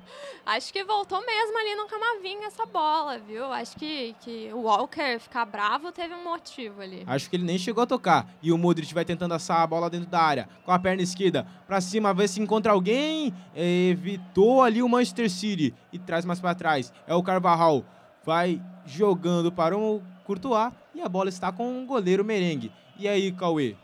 Acho 0.46 0.72
que 0.72 0.84
voltou 0.84 1.26
mesmo 1.26 1.58
ali 1.58 1.74
no 1.74 1.88
Camavinga 1.88 2.46
essa 2.46 2.68
bola, 2.68 3.18
viu? 3.18 3.52
Acho 3.52 3.76
que, 3.78 4.16
que 4.22 4.52
o 4.54 4.60
Walker 4.60 5.18
ficar 5.18 5.44
bravo 5.44 5.92
teve 5.92 6.14
um 6.14 6.24
motivo 6.24 6.84
ali. 6.84 7.04
Acho 7.08 7.28
que 7.28 7.36
ele 7.36 7.44
nem 7.44 7.58
chegou 7.58 7.84
a 7.84 7.88
tocar. 7.88 8.32
E 8.44 8.52
o 8.52 8.58
Modric 8.58 8.94
vai 8.94 9.04
tentando 9.04 9.34
assar 9.34 9.62
a 9.62 9.66
bola 9.66 9.90
dentro 9.90 10.08
da 10.08 10.22
área, 10.22 10.48
com 10.64 10.72
a 10.72 10.78
perna 10.78 11.02
esquerda, 11.02 11.48
pra 11.66 11.82
cima, 11.82 12.14
ver 12.14 12.30
se 12.30 12.40
encontra 12.40 12.74
alguém. 12.74 13.34
Evitou 13.56 14.62
ali 14.62 14.84
o 14.84 14.88
Manchester 14.88 15.32
City 15.32 15.74
e 15.92 15.98
traz 15.98 16.24
mais 16.26 16.40
para 16.40 16.54
trás. 16.54 16.94
É 17.08 17.16
o 17.16 17.24
Carvajal. 17.24 17.84
Vai 18.24 18.62
jogando 18.86 19.52
para 19.52 19.76
o 19.76 20.00
Courtois 20.26 20.72
e 20.94 21.02
a 21.02 21.10
bola 21.10 21.30
está 21.30 21.52
com 21.52 21.82
o 21.82 21.88
goleiro 21.88 22.24
Merengue. 22.24 22.72
E 22.98 23.10
aí, 23.10 23.32
Cauê? 23.34 23.76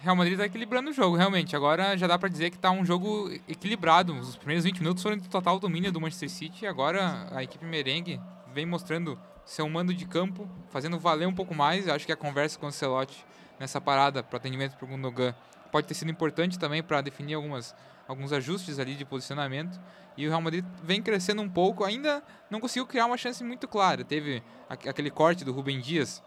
Real 0.00 0.14
Madrid 0.14 0.34
está 0.34 0.46
equilibrando 0.46 0.90
o 0.90 0.92
jogo, 0.92 1.16
realmente. 1.16 1.56
Agora 1.56 1.96
já 1.96 2.06
dá 2.06 2.16
para 2.16 2.28
dizer 2.28 2.50
que 2.50 2.56
está 2.56 2.70
um 2.70 2.84
jogo 2.84 3.28
equilibrado. 3.48 4.14
Os 4.14 4.36
primeiros 4.36 4.64
20 4.64 4.78
minutos 4.78 5.02
foram 5.02 5.16
de 5.16 5.28
total 5.28 5.58
domínio 5.58 5.90
do 5.90 6.00
Manchester 6.00 6.30
City. 6.30 6.64
E 6.64 6.68
agora 6.68 7.26
a 7.32 7.42
equipe 7.42 7.64
merengue 7.64 8.20
vem 8.54 8.64
mostrando 8.64 9.18
seu 9.44 9.68
mando 9.68 9.92
de 9.92 10.06
campo, 10.06 10.48
fazendo 10.70 10.96
valer 10.96 11.26
um 11.26 11.34
pouco 11.34 11.52
mais. 11.56 11.88
Eu 11.88 11.94
acho 11.94 12.06
que 12.06 12.12
a 12.12 12.16
conversa 12.16 12.56
com 12.56 12.68
o 12.68 12.72
Celotti 12.72 13.26
nessa 13.58 13.80
parada 13.80 14.22
para 14.22 14.36
atendimento 14.36 14.76
para 14.76 14.84
o 14.84 14.88
Gundogan 14.88 15.34
pode 15.72 15.88
ter 15.88 15.94
sido 15.94 16.10
importante 16.10 16.56
também 16.56 16.84
para 16.84 17.00
definir 17.00 17.34
algumas, 17.34 17.74
alguns 18.06 18.32
ajustes 18.32 18.78
ali 18.78 18.94
de 18.94 19.04
posicionamento. 19.04 19.80
E 20.16 20.24
o 20.24 20.28
Real 20.28 20.40
Madrid 20.40 20.64
vem 20.84 21.02
crescendo 21.02 21.42
um 21.42 21.48
pouco, 21.48 21.84
ainda 21.84 22.22
não 22.48 22.60
conseguiu 22.60 22.86
criar 22.86 23.06
uma 23.06 23.16
chance 23.16 23.42
muito 23.42 23.66
clara. 23.66 24.04
Teve 24.04 24.40
aquele 24.68 25.10
corte 25.10 25.44
do 25.44 25.52
Rubem 25.52 25.80
Dias 25.80 26.22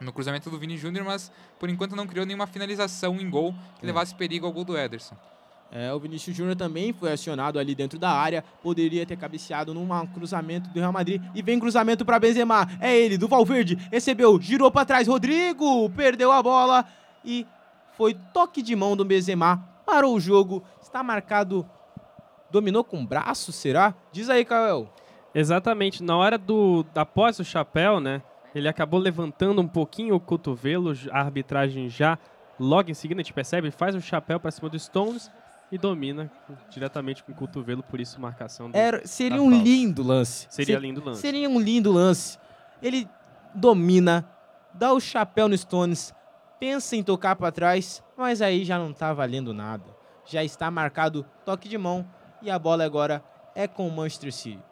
no 0.00 0.12
cruzamento 0.12 0.50
do 0.50 0.58
Vini 0.58 0.76
Júnior, 0.76 1.04
mas 1.04 1.30
por 1.58 1.68
enquanto 1.68 1.96
não 1.96 2.06
criou 2.06 2.26
nenhuma 2.26 2.46
finalização 2.46 3.16
em 3.20 3.28
gol 3.28 3.54
que 3.78 3.84
é. 3.84 3.86
levasse 3.86 4.14
perigo 4.14 4.46
ao 4.46 4.52
gol 4.52 4.64
do 4.64 4.76
Ederson. 4.76 5.16
É, 5.70 5.92
o 5.92 5.98
Vinícius 5.98 6.36
Júnior 6.36 6.54
também 6.54 6.92
foi 6.92 7.12
acionado 7.12 7.58
ali 7.58 7.74
dentro 7.74 7.98
da 7.98 8.10
área, 8.10 8.44
poderia 8.62 9.04
ter 9.04 9.16
cabeceado 9.16 9.74
num 9.74 9.88
cruzamento 10.06 10.70
do 10.70 10.78
Real 10.78 10.92
Madrid 10.92 11.20
e 11.34 11.42
vem 11.42 11.58
cruzamento 11.58 12.04
para 12.04 12.20
Benzema. 12.20 12.68
É 12.80 12.96
ele, 12.96 13.18
do 13.18 13.26
Valverde, 13.26 13.76
recebeu, 13.90 14.40
girou 14.40 14.70
para 14.70 14.86
trás, 14.86 15.08
Rodrigo 15.08 15.90
perdeu 15.90 16.30
a 16.30 16.42
bola 16.42 16.86
e 17.24 17.46
foi 17.96 18.14
toque 18.32 18.62
de 18.62 18.76
mão 18.76 18.96
do 18.96 19.04
Benzema, 19.04 19.68
parou 19.84 20.14
o 20.14 20.20
jogo, 20.20 20.62
está 20.80 21.02
marcado, 21.02 21.68
dominou 22.50 22.84
com 22.84 23.02
o 23.02 23.06
braço, 23.06 23.50
será? 23.50 23.94
Diz 24.12 24.30
aí, 24.30 24.44
Cael. 24.44 24.92
Exatamente, 25.34 26.02
na 26.02 26.16
hora 26.16 26.38
do 26.38 26.86
após 26.94 27.38
o 27.40 27.44
chapéu, 27.44 28.00
né? 28.00 28.22
Ele 28.56 28.68
acabou 28.68 28.98
levantando 28.98 29.60
um 29.60 29.68
pouquinho 29.68 30.14
o 30.14 30.20
cotovelo, 30.20 30.94
a 31.10 31.20
arbitragem 31.20 31.90
já 31.90 32.18
logo 32.58 32.90
em 32.90 32.94
seguida 32.94 33.20
a 33.20 33.22
gente 33.22 33.34
percebe, 33.34 33.70
faz 33.70 33.94
o 33.94 34.00
chapéu 34.00 34.40
para 34.40 34.50
cima 34.50 34.70
do 34.70 34.78
Stones 34.78 35.30
e 35.70 35.76
domina 35.76 36.30
diretamente 36.70 37.22
com 37.22 37.32
o 37.32 37.34
cotovelo, 37.34 37.82
por 37.82 38.00
isso 38.00 38.18
marcação 38.18 38.70
do, 38.70 38.74
Era, 38.74 39.06
Seria 39.06 39.42
um 39.42 39.50
falta. 39.50 39.62
lindo 39.62 40.02
lance. 40.02 40.46
Seria 40.48 40.76
Ser, 40.76 40.80
lindo 40.80 41.04
lance. 41.04 41.20
Seria 41.20 41.50
um 41.50 41.60
lindo 41.60 41.92
lance. 41.92 42.38
Ele 42.80 43.06
domina, 43.54 44.26
dá 44.72 44.90
o 44.94 45.00
chapéu 45.00 45.50
no 45.50 45.58
Stones, 45.58 46.14
pensa 46.58 46.96
em 46.96 47.02
tocar 47.02 47.36
para 47.36 47.52
trás, 47.52 48.02
mas 48.16 48.40
aí 48.40 48.64
já 48.64 48.78
não 48.78 48.90
está 48.90 49.12
valendo 49.12 49.52
nada. 49.52 49.84
Já 50.24 50.42
está 50.42 50.70
marcado 50.70 51.26
toque 51.44 51.68
de 51.68 51.76
mão 51.76 52.08
e 52.40 52.50
a 52.50 52.58
bola 52.58 52.86
agora 52.86 53.22
é 53.54 53.68
com 53.68 53.86
o 53.86 53.92
Manchester 53.92 54.32
City. 54.32 54.62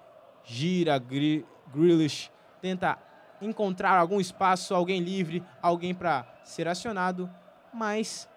Gira 0.42 0.98
Grealish, 0.98 2.30
tenta 2.62 2.98
encontrar 3.46 3.98
algum 3.98 4.20
espaço, 4.20 4.74
alguém 4.74 5.00
livre, 5.00 5.42
alguém 5.60 5.94
para 5.94 6.26
ser 6.42 6.68
acionado, 6.68 7.30
mas 7.72 8.28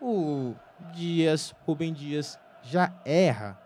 o 0.00 0.54
Dias, 0.92 1.54
Rubem 1.66 1.92
Dias, 1.92 2.38
já 2.62 2.92
erra 3.04 3.58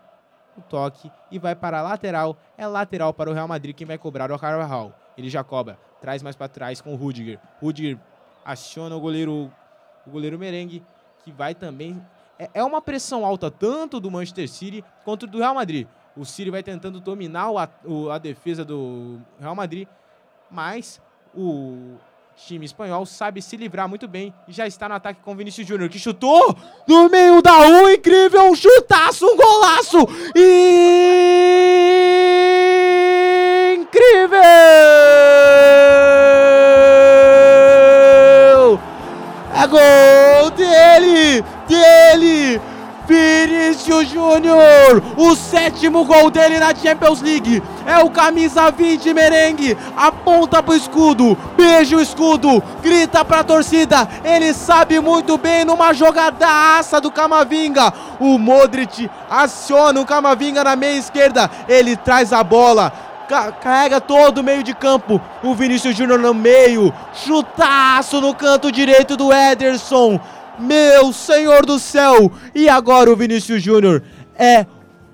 o 0.57 0.61
toque 0.61 1.11
e 1.31 1.37
vai 1.37 1.55
para 1.55 1.79
a 1.79 1.81
lateral. 1.81 2.37
É 2.57 2.65
lateral 2.67 3.13
para 3.13 3.29
o 3.29 3.33
Real 3.33 3.47
Madrid 3.47 3.75
quem 3.75 3.85
vai 3.85 3.97
cobrar 3.97 4.31
o 4.31 4.39
Carvajal. 4.39 4.93
Ele 5.17 5.29
já 5.29 5.43
cobra, 5.43 5.77
traz 6.01 6.21
mais 6.21 6.35
para 6.35 6.47
trás 6.47 6.81
com 6.81 6.93
o 6.93 6.95
Rudiger. 6.95 7.39
Rudiger 7.61 7.97
aciona 8.45 8.95
o 8.95 8.99
goleiro, 8.99 9.51
o 10.05 10.09
goleiro 10.09 10.37
merengue, 10.37 10.83
que 11.23 11.31
vai 11.31 11.53
também. 11.53 12.01
É, 12.39 12.49
é 12.55 12.63
uma 12.63 12.81
pressão 12.81 13.25
alta 13.25 13.49
tanto 13.49 13.99
do 13.99 14.09
Manchester 14.11 14.47
City 14.47 14.83
quanto 15.03 15.27
do 15.27 15.39
Real 15.39 15.55
Madrid. 15.55 15.87
O 16.15 16.25
City 16.25 16.49
vai 16.49 16.63
tentando 16.63 16.99
dominar 16.99 17.49
a, 17.51 17.69
a 18.13 18.17
defesa 18.17 18.65
do 18.65 19.19
Real 19.39 19.55
Madrid 19.55 19.87
mas 20.49 21.01
o 21.35 21.95
time 22.35 22.65
espanhol 22.65 23.05
sabe 23.05 23.41
se 23.41 23.57
livrar 23.57 23.89
muito 23.89 24.07
bem 24.07 24.33
e 24.47 24.53
já 24.53 24.67
está 24.67 24.87
no 24.87 24.95
ataque 24.95 25.21
com 25.21 25.35
Vinícius 25.35 25.67
Júnior, 25.67 25.89
que 25.89 25.97
chutou 25.97 26.55
no 26.87 27.09
meio 27.09 27.41
da 27.41 27.51
rua, 27.51 27.93
incrível, 27.93 28.43
um 28.43 28.55
chutaço, 28.55 29.25
um 29.25 29.35
golaço, 29.35 29.97
incrível! 33.81 34.39
É 39.55 39.67
gol 39.67 40.51
dele, 40.51 41.43
dele, 41.67 42.61
Vinícius 43.07 44.09
Júnior, 44.09 45.01
o 45.15 45.33
sétimo 45.35 46.03
gol 46.03 46.29
dele 46.29 46.59
na 46.59 46.75
Champions 46.75 47.21
League. 47.21 47.63
É 47.85 47.99
o 47.99 48.09
camisa 48.09 48.69
20 48.69 49.13
merengue. 49.13 49.77
Aponta 49.95 50.61
pro 50.61 50.75
escudo, 50.75 51.37
beija 51.55 51.95
o 51.95 52.01
escudo, 52.01 52.61
grita 52.81 53.23
pra 53.23 53.43
torcida. 53.43 54.07
Ele 54.23 54.53
sabe 54.53 54.99
muito 54.99 55.37
bem 55.37 55.63
numa 55.63 55.93
jogadaça 55.93 56.99
do 56.99 57.09
Camavinga. 57.09 57.93
O 58.19 58.37
Modric 58.37 59.09
aciona 59.29 60.01
o 60.01 60.05
Camavinga 60.05 60.63
na 60.63 60.75
meia 60.75 60.97
esquerda. 60.97 61.49
Ele 61.67 61.95
traz 61.95 62.33
a 62.33 62.43
bola. 62.43 62.91
ca- 63.29 63.51
Carrega 63.51 63.99
todo 64.01 64.37
o 64.39 64.43
meio 64.43 64.63
de 64.63 64.73
campo. 64.73 65.19
O 65.43 65.53
Vinícius 65.53 65.95
Júnior 65.95 66.19
no 66.19 66.33
meio. 66.33 66.93
Chutaço 67.13 68.19
no 68.21 68.33
canto 68.33 68.71
direito 68.71 69.15
do 69.17 69.31
Ederson. 69.33 70.19
Meu 70.59 71.13
Senhor 71.13 71.65
do 71.65 71.77
céu! 71.79 72.31
E 72.53 72.67
agora 72.67 73.11
o 73.11 73.15
Vinícius 73.15 73.61
Júnior 73.61 74.03
é 74.35 74.65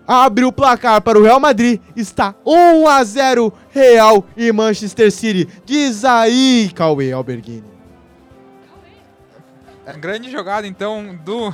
abre 0.08 0.46
o 0.46 0.52
placar 0.52 1.02
para 1.02 1.18
o 1.18 1.24
Real 1.24 1.40
Madrid. 1.40 1.82
Está 1.96 2.36
1 2.46 2.88
a 2.88 3.04
0 3.04 3.54
Real 3.70 4.26
e 4.36 4.52
Manchester 4.52 5.12
City. 5.12 5.48
Diz 5.66 6.06
aí, 6.06 6.72
Cauê 6.76 7.12
Alberghini. 7.12 7.74
Grande 10.00 10.32
jogada, 10.32 10.66
então, 10.66 11.18
do. 11.26 11.54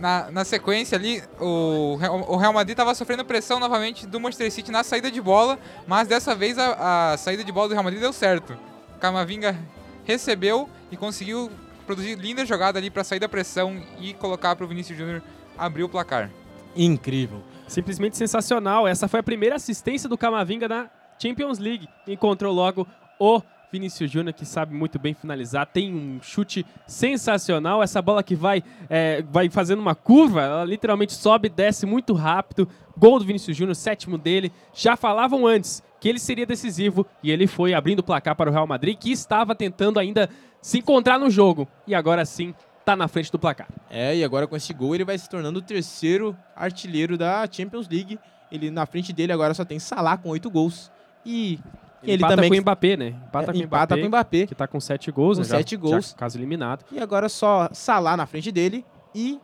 Na, 0.00 0.32
na 0.32 0.44
sequência 0.44 0.98
ali, 0.98 1.22
o, 1.38 1.96
o 2.26 2.36
Real 2.36 2.52
Madrid 2.52 2.72
estava 2.72 2.92
sofrendo 2.92 3.24
pressão 3.24 3.60
novamente 3.60 4.04
do 4.04 4.18
Manchester 4.18 4.50
City 4.50 4.72
na 4.72 4.82
saída 4.82 5.08
de 5.12 5.20
bola, 5.20 5.60
mas 5.86 6.08
dessa 6.08 6.34
vez 6.34 6.58
a, 6.58 7.12
a 7.12 7.16
saída 7.16 7.44
de 7.44 7.52
bola 7.52 7.68
do 7.68 7.74
Real 7.74 7.84
Madrid 7.84 8.00
deu 8.02 8.12
certo. 8.12 8.56
Camavinga 8.98 9.56
recebeu 10.04 10.68
e 10.90 10.96
conseguiu 10.96 11.52
produzir 11.82 12.16
linda 12.16 12.44
jogada 12.44 12.78
ali 12.78 12.90
para 12.90 13.04
sair 13.04 13.18
da 13.18 13.28
pressão 13.28 13.82
e 14.00 14.14
colocar 14.14 14.56
para 14.56 14.64
o 14.64 14.68
Vinícius 14.68 14.98
Júnior 14.98 15.22
abrir 15.56 15.84
o 15.84 15.88
placar. 15.88 16.30
Incrível. 16.76 17.42
Simplesmente 17.66 18.16
sensacional. 18.16 18.86
Essa 18.86 19.08
foi 19.08 19.20
a 19.20 19.22
primeira 19.22 19.56
assistência 19.56 20.08
do 20.08 20.16
Camavinga 20.16 20.68
na 20.68 20.90
Champions 21.18 21.58
League. 21.58 21.88
Encontrou 22.06 22.52
logo 22.52 22.86
o 23.18 23.40
Vinícius 23.72 24.10
Júnior, 24.10 24.34
que 24.34 24.44
sabe 24.44 24.74
muito 24.74 24.98
bem 24.98 25.14
finalizar. 25.14 25.66
Tem 25.66 25.94
um 25.94 26.20
chute 26.22 26.66
sensacional. 26.86 27.82
Essa 27.82 28.02
bola 28.02 28.22
que 28.22 28.34
vai, 28.34 28.62
é, 28.90 29.22
vai 29.22 29.48
fazendo 29.48 29.80
uma 29.80 29.94
curva, 29.94 30.42
ela 30.42 30.64
literalmente 30.64 31.14
sobe 31.14 31.46
e 31.46 31.50
desce 31.50 31.86
muito 31.86 32.12
rápido. 32.12 32.68
Gol 32.96 33.18
do 33.18 33.24
Vinícius 33.24 33.56
Júnior, 33.56 33.74
sétimo 33.74 34.18
dele. 34.18 34.52
Já 34.74 34.96
falavam 34.96 35.46
antes 35.46 35.82
que 35.98 36.08
ele 36.08 36.18
seria 36.18 36.44
decisivo 36.44 37.06
e 37.22 37.30
ele 37.30 37.46
foi 37.46 37.72
abrindo 37.72 38.00
o 38.00 38.02
placar 38.02 38.36
para 38.36 38.50
o 38.50 38.52
Real 38.52 38.66
Madrid, 38.66 38.98
que 38.98 39.10
estava 39.10 39.54
tentando 39.54 39.98
ainda 39.98 40.28
se 40.62 40.78
encontrar 40.78 41.18
no 41.18 41.28
jogo. 41.28 41.68
E 41.86 41.94
agora 41.94 42.24
sim 42.24 42.54
está 42.80 42.96
na 42.96 43.06
frente 43.08 43.30
do 43.30 43.38
placar. 43.38 43.68
É, 43.90 44.16
e 44.16 44.24
agora 44.24 44.46
com 44.46 44.56
esse 44.56 44.72
gol 44.72 44.94
ele 44.94 45.04
vai 45.04 45.18
se 45.18 45.28
tornando 45.28 45.58
o 45.58 45.62
terceiro 45.62 46.34
artilheiro 46.56 47.18
da 47.18 47.46
Champions 47.50 47.86
League. 47.88 48.18
Ele 48.50 48.70
na 48.70 48.86
frente 48.86 49.12
dele 49.12 49.32
agora 49.32 49.52
só 49.52 49.64
tem 49.64 49.78
Salah 49.78 50.16
com 50.16 50.30
oito 50.30 50.50
gols. 50.50 50.90
E 51.24 51.58
ele 52.02 52.16
Empata 52.16 52.34
também 52.34 52.50
com 52.50 52.56
o 52.56 52.60
Mbappé, 52.60 52.96
né? 52.96 53.06
Empata 53.08 53.50
é, 53.50 53.52
com 53.54 53.58
o 53.58 53.62
empata 53.62 53.94
Mbappé, 53.94 54.00
com 54.00 54.06
o 54.06 54.08
Mbappé. 54.08 54.46
que 54.46 54.54
tá 54.54 54.66
com 54.66 54.80
sete 54.80 55.10
gols, 55.12 55.38
Com 55.38 55.42
né? 55.44 55.48
Já- 55.48 55.56
sete 55.58 55.76
gols. 55.76 56.10
Já, 56.10 56.16
caso 56.16 56.38
eliminado. 56.38 56.84
E 56.90 56.98
agora 56.98 57.28
só 57.28 57.68
Salah 57.72 58.16
na 58.16 58.26
frente 58.26 58.50
dele 58.50 58.84
e 59.14 59.38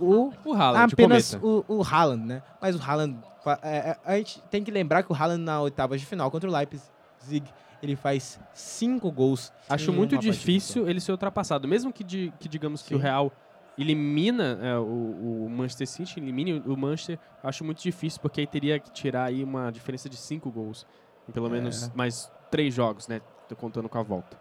o 0.00 0.32
O 0.44 0.54
Haaland, 0.54 0.92
apenas 0.92 1.34
o, 1.42 1.64
o 1.68 1.82
Haaland, 1.82 2.24
né? 2.24 2.42
Mas 2.62 2.74
o 2.76 2.80
Haaland, 2.82 3.18
é, 3.62 3.90
é, 3.90 3.96
a 4.04 4.16
gente 4.16 4.40
tem 4.50 4.62
que 4.64 4.70
lembrar 4.70 5.02
que 5.02 5.12
o 5.12 5.14
Haaland 5.14 5.42
na 5.42 5.60
oitava 5.60 5.98
de 5.98 6.06
final 6.06 6.30
contra 6.30 6.48
o 6.48 6.52
Leipzig, 6.52 7.44
ele 7.82 7.94
faz 7.96 8.38
cinco 8.54 9.10
gols. 9.12 9.52
Acho 9.68 9.92
muito 9.92 10.10
partida 10.16 10.32
difícil 10.32 10.88
ele 10.88 11.00
ser 11.00 11.12
ultrapassado. 11.12 11.66
Mesmo 11.68 11.92
que, 11.92 12.02
di- 12.04 12.32
que 12.40 12.48
digamos 12.48 12.82
que 12.82 12.94
o 12.94 12.98
Sim. 12.98 13.02
Real 13.02 13.32
elimina 13.78 14.58
é, 14.60 14.76
o, 14.76 15.44
o 15.46 15.48
Manchester 15.50 15.86
City, 15.86 16.18
elimine 16.18 16.62
o 16.66 16.76
Manchester, 16.76 17.18
acho 17.44 17.62
muito 17.64 17.80
difícil, 17.80 18.20
porque 18.20 18.40
aí 18.40 18.46
teria 18.46 18.80
que 18.80 18.90
tirar 18.90 19.24
aí 19.26 19.44
uma 19.44 19.70
diferença 19.70 20.08
de 20.08 20.16
cinco 20.16 20.50
gols. 20.50 20.84
Em 21.28 21.32
pelo 21.32 21.46
É. 21.46 21.50
menos 21.50 21.88
mais 21.94 22.30
três 22.50 22.74
jogos, 22.74 23.06
né? 23.06 23.20
Tô 23.48 23.54
contando 23.54 23.88
com 23.88 23.98
a 23.98 24.02
volta. 24.02 24.36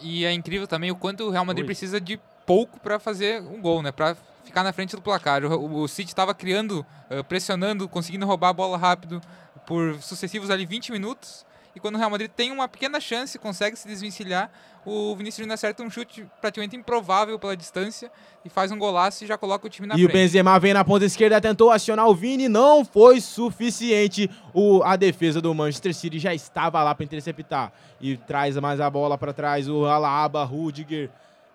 E 0.00 0.24
é 0.24 0.32
incrível 0.32 0.66
também 0.66 0.90
o 0.90 0.96
quanto 0.96 1.24
o 1.24 1.30
Real 1.30 1.44
Madrid 1.44 1.62
Oi. 1.62 1.66
precisa 1.66 2.00
de 2.00 2.18
pouco 2.46 2.80
para 2.80 2.98
fazer 2.98 3.42
um 3.42 3.60
gol, 3.60 3.82
né? 3.82 3.92
Para 3.92 4.16
ficar 4.44 4.62
na 4.62 4.72
frente 4.72 4.96
do 4.96 5.02
placar. 5.02 5.44
O, 5.44 5.82
o 5.82 5.88
City 5.88 6.10
estava 6.10 6.34
criando, 6.34 6.84
eh, 7.10 7.22
pressionando, 7.22 7.88
conseguindo 7.88 8.26
roubar 8.26 8.48
a 8.48 8.52
bola 8.52 8.76
rápido 8.78 9.20
por 9.66 10.00
sucessivos 10.00 10.50
ali 10.50 10.64
20 10.64 10.92
minutos. 10.92 11.44
E 11.78 11.80
quando 11.80 11.94
o 11.94 11.98
Real 11.98 12.10
Madrid 12.10 12.28
tem 12.28 12.50
uma 12.50 12.66
pequena 12.66 12.98
chance, 12.98 13.38
consegue 13.38 13.78
se 13.78 13.86
desvencilhar, 13.86 14.50
o 14.84 15.14
Vinícius 15.14 15.44
Júnior 15.44 15.54
acerta 15.54 15.80
um 15.80 15.88
chute 15.88 16.26
praticamente 16.40 16.74
improvável 16.74 17.38
pela 17.38 17.56
distância 17.56 18.10
e 18.44 18.48
faz 18.48 18.72
um 18.72 18.78
golaço 18.78 19.22
e 19.22 19.28
já 19.28 19.38
coloca 19.38 19.64
o 19.64 19.70
time 19.70 19.86
na 19.86 19.94
E 19.94 20.04
o 20.04 20.08
frente. 20.08 20.22
Benzema 20.22 20.58
vem 20.58 20.74
na 20.74 20.84
ponta 20.84 21.04
esquerda, 21.04 21.40
tentou 21.40 21.70
acionar 21.70 22.08
o 22.08 22.16
Vini, 22.16 22.48
não 22.48 22.84
foi 22.84 23.20
suficiente. 23.20 24.28
O, 24.52 24.82
a 24.82 24.96
defesa 24.96 25.40
do 25.40 25.54
Manchester 25.54 25.94
City 25.94 26.18
já 26.18 26.34
estava 26.34 26.82
lá 26.82 26.92
para 26.96 27.04
interceptar. 27.04 27.72
E 28.00 28.16
traz 28.16 28.56
mais 28.56 28.80
a 28.80 28.90
bola 28.90 29.16
para 29.16 29.32
trás, 29.32 29.68
o 29.68 29.86
Alaba, 29.86 30.42
Rudiger. 30.42 31.08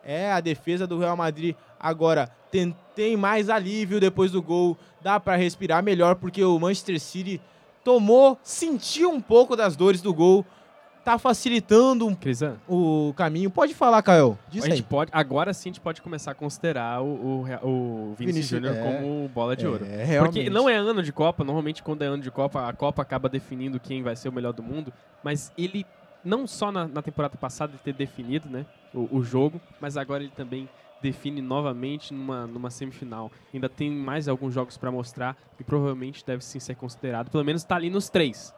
É, 0.05 0.31
a 0.31 0.39
defesa 0.39 0.87
do 0.87 0.99
Real 0.99 1.17
Madrid 1.17 1.53
agora 1.77 2.29
tem, 2.49 2.73
tem 2.95 3.17
mais 3.17 3.49
alívio 3.49 3.99
depois 3.99 4.31
do 4.31 4.41
gol. 4.41 4.77
Dá 5.01 5.19
para 5.19 5.35
respirar 5.35 5.83
melhor 5.83 6.15
porque 6.15 6.41
o 6.45 6.57
Manchester 6.57 6.97
City 6.97 7.41
tomou, 7.83 8.37
sentiu 8.41 9.11
um 9.11 9.21
pouco 9.21 9.55
das 9.55 9.75
dores 9.75 10.01
do 10.01 10.13
gol. 10.13 10.45
Tá 11.03 11.17
facilitando 11.17 12.07
um- 12.07 12.15
Crisan, 12.15 12.55
o 12.65 13.13
caminho. 13.17 13.51
Pode 13.51 13.73
falar, 13.73 14.01
Caio. 14.01 14.39
Diz 14.47 14.63
a 14.63 14.67
aí. 14.67 14.71
gente 14.71 14.83
pode, 14.83 15.11
agora 15.13 15.53
sim 15.53 15.67
a 15.67 15.71
gente 15.73 15.81
pode 15.81 16.01
começar 16.01 16.31
a 16.31 16.33
considerar 16.33 17.01
o, 17.01 17.05
o, 17.05 17.39
o 17.61 18.15
Vinícius 18.17 18.17
Vinícius, 18.17 18.47
Júnior 18.47 18.75
é. 18.77 18.81
como 18.81 19.27
bola 19.27 19.53
de 19.53 19.67
ouro. 19.67 19.83
É, 19.83 20.05
realmente. 20.05 20.33
Porque 20.33 20.49
não 20.49 20.69
é 20.69 20.75
ano 20.75 21.03
de 21.03 21.11
Copa, 21.11 21.43
normalmente 21.43 21.83
quando 21.83 22.03
é 22.03 22.05
ano 22.05 22.23
de 22.23 22.31
Copa, 22.31 22.69
a 22.69 22.71
Copa 22.71 23.01
acaba 23.01 23.27
definindo 23.27 23.81
quem 23.81 24.01
vai 24.01 24.15
ser 24.15 24.29
o 24.29 24.31
melhor 24.31 24.53
do 24.53 24.63
mundo, 24.63 24.93
mas 25.21 25.51
ele, 25.57 25.85
não 26.23 26.47
só 26.47 26.71
na, 26.71 26.87
na 26.87 27.01
temporada 27.01 27.37
passada 27.37 27.73
ele 27.73 27.81
ter 27.83 27.93
definido 27.93 28.47
né, 28.49 28.65
o, 28.93 29.17
o 29.17 29.23
jogo, 29.23 29.59
mas 29.81 29.97
agora 29.97 30.23
ele 30.23 30.31
também 30.33 30.69
define 31.03 31.41
novamente 31.41 32.13
numa, 32.13 32.47
numa 32.47 32.69
semifinal. 32.69 33.29
Ainda 33.53 33.67
tem 33.67 33.91
mais 33.91 34.27
alguns 34.29 34.53
jogos 34.53 34.77
para 34.77 34.89
mostrar 34.89 35.37
e 35.59 35.63
provavelmente 35.63 36.25
deve 36.25 36.43
sim 36.43 36.59
ser 36.59 36.75
considerado, 36.75 37.29
pelo 37.29 37.43
menos 37.43 37.63
tá 37.63 37.75
ali 37.75 37.89
nos 37.89 38.09
três. 38.09 38.55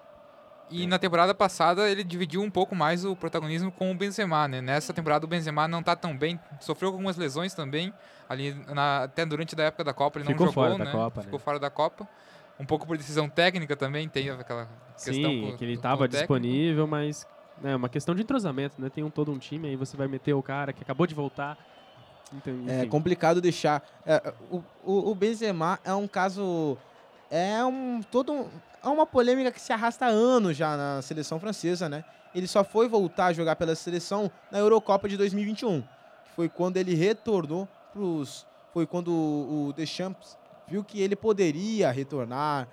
E 0.69 0.87
na 0.87 0.97
temporada 0.97 1.33
passada 1.35 1.89
ele 1.89 2.03
dividiu 2.03 2.41
um 2.41 2.49
pouco 2.49 2.75
mais 2.75 3.05
o 3.05 3.15
protagonismo 3.15 3.71
com 3.71 3.91
o 3.91 3.95
Benzema, 3.95 4.47
né? 4.47 4.61
Nessa 4.61 4.93
temporada 4.93 5.25
o 5.25 5.27
Benzema 5.27 5.67
não 5.67 5.83
tá 5.83 5.95
tão 5.95 6.17
bem, 6.17 6.39
sofreu 6.59 6.89
algumas 6.89 7.17
lesões 7.17 7.53
também, 7.53 7.93
ali 8.27 8.55
na- 8.73 9.03
até 9.03 9.25
durante 9.25 9.59
a 9.59 9.63
época 9.65 9.83
da 9.83 9.93
Copa 9.93 10.17
ele 10.19 10.25
não 10.25 10.31
Ficou 10.31 10.47
jogou, 10.47 10.63
fora 10.63 10.77
da 10.77 10.85
né? 10.85 10.91
Copa, 10.91 11.21
Ficou 11.21 11.39
né? 11.39 11.43
fora 11.43 11.59
da 11.59 11.69
Copa. 11.69 12.07
Um 12.59 12.65
pouco 12.65 12.87
por 12.87 12.95
decisão 12.97 13.27
técnica 13.27 13.75
também, 13.75 14.07
tem 14.07 14.29
aquela 14.29 14.67
questão 14.93 15.13
Sim, 15.31 15.51
com, 15.51 15.57
que 15.57 15.65
ele 15.65 15.73
estava 15.73 16.07
disponível, 16.07 16.87
mas 16.87 17.27
é 17.63 17.75
uma 17.75 17.89
questão 17.89 18.15
de 18.15 18.21
entrosamento, 18.21 18.81
né? 18.81 18.89
Tem 18.89 19.03
um, 19.03 19.09
todo 19.09 19.31
um 19.31 19.37
time, 19.37 19.67
aí 19.67 19.75
você 19.75 19.95
vai 19.97 20.07
meter 20.07 20.33
o 20.33 20.41
cara 20.41 20.71
que 20.73 20.81
acabou 20.81 21.05
de 21.05 21.13
voltar. 21.13 21.57
Então, 22.33 22.53
É 22.67 22.85
complicado 22.85 23.39
deixar. 23.39 23.83
é, 24.05 24.33
o, 24.51 24.63
o, 24.83 25.11
o 25.11 25.15
Benzema 25.15 25.79
é 25.83 25.93
um 25.93 26.07
caso. 26.07 26.77
É 27.29 27.63
um. 27.65 28.01
Todo 28.11 28.31
um- 28.33 28.49
é 28.83 28.87
uma 28.87 29.05
polêmica 29.05 29.51
que 29.51 29.59
se 29.59 29.73
arrasta 29.73 30.05
há 30.05 30.09
anos 30.09 30.55
já 30.55 30.77
na 30.77 31.01
seleção 31.01 31.39
francesa, 31.39 31.89
né? 31.89 32.03
Ele 32.35 32.47
só 32.47 32.63
foi 32.63 32.87
voltar 32.87 33.27
a 33.27 33.33
jogar 33.33 33.55
pela 33.55 33.73
seleção 33.75 34.29
na 34.51 34.59
Eurocopa 34.59 35.07
de 35.09 35.17
2021. 35.17 35.81
Que 35.81 36.31
foi 36.35 36.49
quando 36.49 36.77
ele 36.77 36.93
retornou 36.93 37.67
pros. 37.93 38.45
Foi 38.73 38.85
quando 38.85 39.07
o, 39.11 39.67
o 39.69 39.73
Deschamps 39.73 40.37
viu 40.67 40.83
que 40.83 41.01
ele 41.01 41.15
poderia 41.15 41.91
retornar 41.91 42.67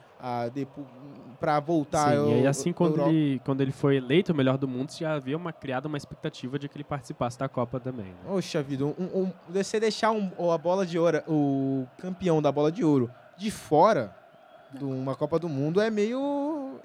para 1.41 1.59
voltar. 1.61 2.13
Sim, 2.13 2.17
ao- 2.19 2.29
e 2.31 2.35
aí 2.35 2.47
assim 2.47 2.73
quando 2.73 2.93
Europa. 2.95 3.11
ele, 3.11 3.41
quando 3.45 3.61
ele 3.61 3.73
foi 3.73 3.97
eleito 3.97 4.33
o 4.33 4.35
melhor 4.35 4.57
do 4.57 4.69
mundo, 4.69 4.93
já 4.93 5.15
havia 5.15 5.37
uma, 5.37 5.53
criado 5.53 5.87
uma 5.87 5.97
expectativa 5.97 6.59
de 6.59 6.69
que 6.69 6.77
ele 6.77 6.85
participasse 6.85 7.39
da 7.39 7.49
Copa 7.49 7.81
também. 7.81 8.07
né? 8.07 8.15
Poxa 8.27 8.63
vida, 8.63 8.85
um, 8.87 8.95
um- 8.99 9.33
você 9.49 9.81
deixar 9.81 10.11
um- 10.13 10.31
a 10.51 10.59
bola 10.59 10.87
de 10.87 10.99
ouro, 10.99 11.23
o 11.27 11.87
campeão 11.99 12.41
da 12.41 12.51
bola 12.53 12.71
de 12.71 12.85
ouro, 12.85 13.11
de 13.37 13.51
fora 13.51 14.15
de 14.73 14.85
uma 14.85 15.15
Copa 15.17 15.39
do 15.39 15.49
Mundo 15.49 15.81
é 15.81 15.91
meio 15.91 16.77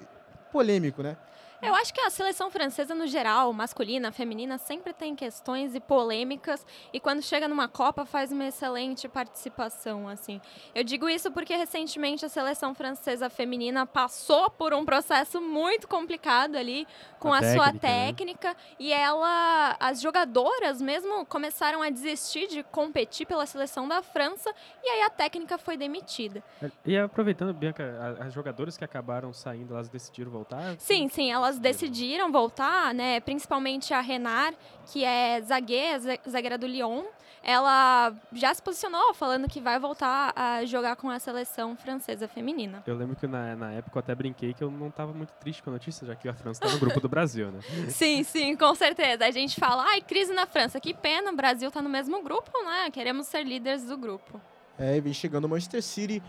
polêmico, 0.51 1.01
né? 1.03 1.15
Eu 1.61 1.73
acho 1.75 1.93
que 1.93 1.99
a 2.01 2.09
seleção 2.09 2.51
francesa, 2.51 2.93
no 2.93 3.07
geral, 3.07 3.51
masculina, 3.51 4.11
feminina, 4.11 4.57
sempre 4.57 4.93
tem 4.93 5.15
questões 5.15 5.73
e 5.73 5.79
polêmicas. 5.79 6.65
E 6.93 6.99
quando 6.99 7.21
chega 7.21 7.47
numa 7.47 7.67
Copa, 7.67 8.05
faz 8.05 8.31
uma 8.31 8.45
excelente 8.45 9.07
participação, 9.07 10.07
assim. 10.07 10.39
Eu 10.75 10.83
digo 10.83 11.09
isso 11.09 11.31
porque, 11.31 11.55
recentemente, 11.55 12.25
a 12.25 12.29
seleção 12.29 12.75
francesa 12.75 13.29
feminina 13.29 13.85
passou 13.85 14.49
por 14.51 14.73
um 14.73 14.85
processo 14.85 15.41
muito 15.41 15.87
complicado 15.87 16.55
ali 16.55 16.87
com 17.19 17.33
A 17.33 17.39
a, 17.39 17.53
sua 17.53 17.65
técnica, 17.73 17.87
né? 17.87 18.05
técnica. 18.05 18.57
E 18.79 18.93
ela... 18.93 19.75
As 19.79 19.99
jogadoras 20.01 20.81
mesmo 20.81 21.25
começaram 21.25 21.81
a 21.81 21.89
desistir 21.89 22.47
de 22.47 22.61
competir 22.63 23.25
pela 23.25 23.45
seleção 23.45 23.87
da 23.87 24.01
França. 24.01 24.53
E 24.83 24.89
aí 24.89 25.01
a 25.01 25.09
técnica 25.09 25.57
foi 25.57 25.75
demitida. 25.75 26.43
E 26.85 26.97
aproveitando, 26.97 27.53
Bianca, 27.53 28.17
as 28.19 28.33
jogadoras 28.33 28.77
que 28.77 28.83
acabaram 28.83 29.33
saindo, 29.33 29.73
elas 29.73 29.89
decidiram 29.89 30.29
voltar? 30.29 30.75
Sim, 30.77 31.07
sim, 31.09 31.31
elas 31.31 31.46
elas 31.47 31.59
decidiram 31.59 32.31
voltar, 32.31 32.93
né? 32.93 33.19
Principalmente 33.21 33.93
a 33.93 34.01
Renard, 34.01 34.55
que 34.91 35.03
é 35.05 35.41
zagueira, 35.41 35.99
za- 35.99 36.17
zagueira 36.29 36.57
do 36.57 36.67
Lyon. 36.67 37.03
Ela 37.41 38.13
já 38.33 38.53
se 38.53 38.61
posicionou 38.61 39.13
falando 39.13 39.47
que 39.47 39.61
vai 39.61 39.79
voltar 39.79 40.33
a 40.35 40.65
jogar 40.65 40.97
com 40.97 41.09
a 41.09 41.17
seleção 41.17 41.77
francesa 41.77 42.27
feminina. 42.27 42.83
Eu 42.85 42.95
lembro 42.97 43.15
que 43.15 43.25
na, 43.25 43.55
na 43.55 43.71
época 43.71 43.97
eu 43.97 43.99
até 44.01 44.13
brinquei 44.13 44.53
que 44.53 44.61
eu 44.61 44.69
não 44.69 44.91
tava 44.91 45.13
muito 45.13 45.31
triste 45.39 45.63
com 45.63 45.69
a 45.69 45.73
notícia, 45.73 46.05
já 46.05 46.13
que 46.15 46.27
a 46.27 46.33
França 46.33 46.59
tá 46.59 46.69
no 46.69 46.77
grupo 46.79 46.99
do 46.99 47.07
Brasil, 47.07 47.49
né? 47.49 47.59
Sim, 47.89 48.21
sim, 48.23 48.53
com 48.57 48.75
certeza. 48.75 49.25
A 49.25 49.31
gente 49.31 49.57
fala, 49.57 49.85
ai, 49.87 50.01
crise 50.01 50.33
na 50.33 50.45
França, 50.45 50.77
que 50.81 50.93
pena, 50.93 51.31
o 51.31 51.35
Brasil 51.35 51.71
tá 51.71 51.81
no 51.81 51.89
mesmo 51.89 52.21
grupo, 52.21 52.51
né? 52.65 52.91
Queremos 52.91 53.27
ser 53.27 53.43
líderes 53.45 53.85
do 53.85 53.97
grupo. 53.97 54.41
É, 54.77 54.97
e 54.97 55.01
vem 55.01 55.13
chegando 55.13 55.45
o 55.45 55.49
Manchester 55.49 55.81
City. 55.81 56.21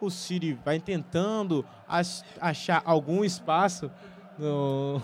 O 0.00 0.10
City 0.10 0.52
vai 0.64 0.78
tentando 0.78 1.64
ach- 1.88 2.22
achar 2.40 2.82
algum 2.84 3.24
espaço 3.24 3.90
no, 4.38 5.02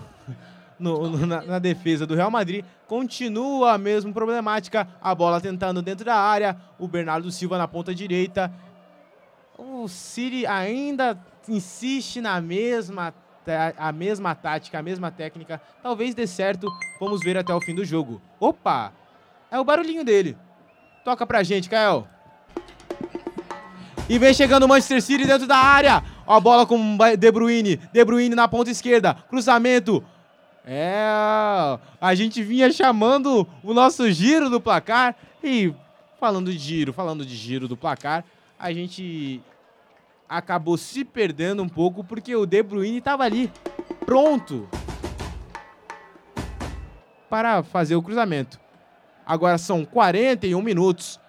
no- 0.79 1.09
no- 1.09 1.25
na, 1.25 1.41
na 1.43 1.59
defesa 1.59 2.05
do 2.05 2.15
Real 2.15 2.31
Madrid. 2.31 2.63
Continua 2.87 3.73
a 3.73 3.77
mesma 3.77 4.11
problemática. 4.13 4.87
A 5.01 5.13
bola 5.15 5.41
tentando 5.41 5.81
dentro 5.81 6.05
da 6.05 6.15
área. 6.15 6.55
O 6.79 6.87
Bernardo 6.87 7.31
Silva 7.31 7.57
na 7.57 7.67
ponta 7.67 7.93
direita. 7.93 8.51
O 9.57 9.87
City 9.87 10.45
ainda 10.45 11.17
insiste 11.47 12.19
na 12.21 12.41
mesma, 12.41 13.13
a 13.77 13.91
mesma 13.91 14.35
tática, 14.35 14.79
a 14.79 14.83
mesma 14.83 15.11
técnica. 15.11 15.61
Talvez 15.81 16.13
dê 16.13 16.27
certo. 16.27 16.67
Vamos 16.99 17.21
ver 17.21 17.37
até 17.37 17.53
o 17.53 17.61
fim 17.61 17.73
do 17.75 17.85
jogo. 17.85 18.21
Opa! 18.39 18.91
É 19.51 19.59
o 19.59 19.63
barulhinho 19.63 20.03
dele. 20.03 20.35
Toca 21.05 21.25
pra 21.25 21.43
gente, 21.43 21.69
Kael. 21.69 22.07
E 24.09 24.19
vem 24.19 24.33
chegando 24.33 24.63
o 24.63 24.67
Manchester 24.67 25.01
City 25.01 25.25
dentro 25.25 25.47
da 25.47 25.57
área. 25.57 26.03
Ó 26.27 26.35
a 26.35 26.39
bola 26.39 26.65
com 26.65 26.97
De 27.17 27.31
Bruyne. 27.31 27.77
De 27.91 28.03
Bruyne 28.03 28.35
na 28.35 28.47
ponta 28.47 28.71
esquerda. 28.71 29.13
Cruzamento. 29.29 30.03
É, 30.65 31.07
a 32.01 32.15
gente 32.15 32.41
vinha 32.41 32.71
chamando 32.71 33.47
o 33.63 33.73
nosso 33.73 34.09
giro 34.11 34.49
do 34.49 34.59
placar. 34.59 35.15
E 35.43 35.73
falando 36.19 36.51
de 36.51 36.57
giro, 36.57 36.91
falando 36.91 37.25
de 37.25 37.35
giro 37.35 37.67
do 37.67 37.77
placar, 37.77 38.23
a 38.57 38.73
gente 38.73 39.41
acabou 40.27 40.75
se 40.75 41.05
perdendo 41.05 41.61
um 41.61 41.69
pouco 41.69 42.03
porque 42.03 42.35
o 42.35 42.45
De 42.45 42.63
Bruyne 42.63 42.97
estava 42.97 43.23
ali, 43.23 43.51
pronto 44.05 44.67
para 47.29 47.63
fazer 47.63 47.95
o 47.95 48.01
cruzamento. 48.01 48.59
Agora 49.25 49.57
são 49.57 49.83
41 49.83 50.61
minutos 50.61 51.19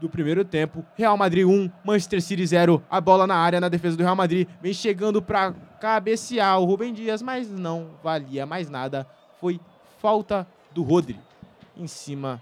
do 0.00 0.08
primeiro 0.08 0.44
tempo. 0.44 0.84
Real 0.96 1.16
Madrid 1.16 1.44
1, 1.46 1.70
Manchester 1.84 2.22
City 2.22 2.46
0. 2.46 2.82
A 2.90 3.00
bola 3.00 3.26
na 3.26 3.36
área 3.36 3.60
na 3.60 3.68
defesa 3.68 3.96
do 3.96 4.02
Real 4.02 4.16
Madrid. 4.16 4.48
Vem 4.60 4.72
chegando 4.72 5.20
para 5.20 5.52
cabecear 5.80 6.58
o 6.58 6.64
Rubem 6.64 6.92
Dias, 6.92 7.20
mas 7.22 7.50
não 7.50 7.90
valia 8.02 8.46
mais 8.46 8.68
nada. 8.70 9.06
Foi 9.40 9.60
falta 9.98 10.46
do 10.72 10.82
Rodri 10.82 11.18
em 11.76 11.86
cima 11.86 12.40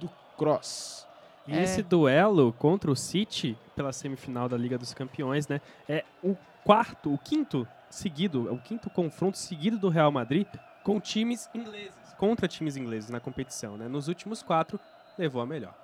do 0.00 0.08
Cross. 0.36 1.06
E 1.46 1.54
É. 1.54 1.62
esse 1.62 1.82
duelo 1.82 2.52
contra 2.58 2.90
o 2.90 2.96
City 2.96 3.56
pela 3.74 3.92
semifinal 3.92 4.48
da 4.48 4.56
Liga 4.56 4.76
dos 4.78 4.92
Campeões, 4.92 5.46
né? 5.46 5.60
É 5.88 6.04
o 6.22 6.36
quarto, 6.64 7.12
o 7.12 7.18
quinto 7.18 7.66
seguido, 7.88 8.48
é 8.48 8.52
o 8.52 8.58
quinto 8.58 8.90
confronto 8.90 9.38
seguido 9.38 9.78
do 9.78 9.88
Real 9.88 10.10
Madrid 10.10 10.46
com 10.82 10.98
times 11.00 11.48
ingleses, 11.54 11.94
contra 12.18 12.48
times 12.48 12.76
ingleses 12.76 13.10
na 13.10 13.20
competição, 13.20 13.76
né? 13.76 13.86
Nos 13.88 14.08
últimos 14.08 14.42
quatro 14.42 14.78
levou 15.16 15.40
a 15.40 15.46
melhor. 15.46 15.74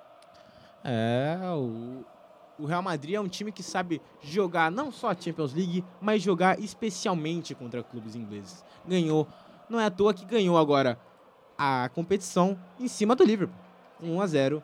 É, 0.83 1.37
o, 1.55 2.03
o 2.59 2.65
Real 2.65 2.81
Madrid 2.81 3.15
é 3.15 3.19
um 3.19 3.27
time 3.27 3.51
que 3.51 3.63
sabe 3.63 4.01
jogar 4.21 4.71
não 4.71 4.91
só 4.91 5.11
a 5.11 5.15
Champions 5.15 5.53
League, 5.53 5.83
mas 6.01 6.21
jogar 6.21 6.59
especialmente 6.59 7.55
contra 7.55 7.83
clubes 7.83 8.15
ingleses. 8.15 8.63
Ganhou, 8.85 9.27
não 9.69 9.79
é 9.79 9.85
à 9.85 9.91
toa 9.91 10.13
que 10.13 10.25
ganhou 10.25 10.57
agora 10.57 10.99
a 11.57 11.89
competição 11.93 12.57
em 12.79 12.87
cima 12.87 13.15
do 13.15 13.23
Liverpool, 13.23 13.57
1 14.01 14.21
a 14.21 14.27
0 14.27 14.63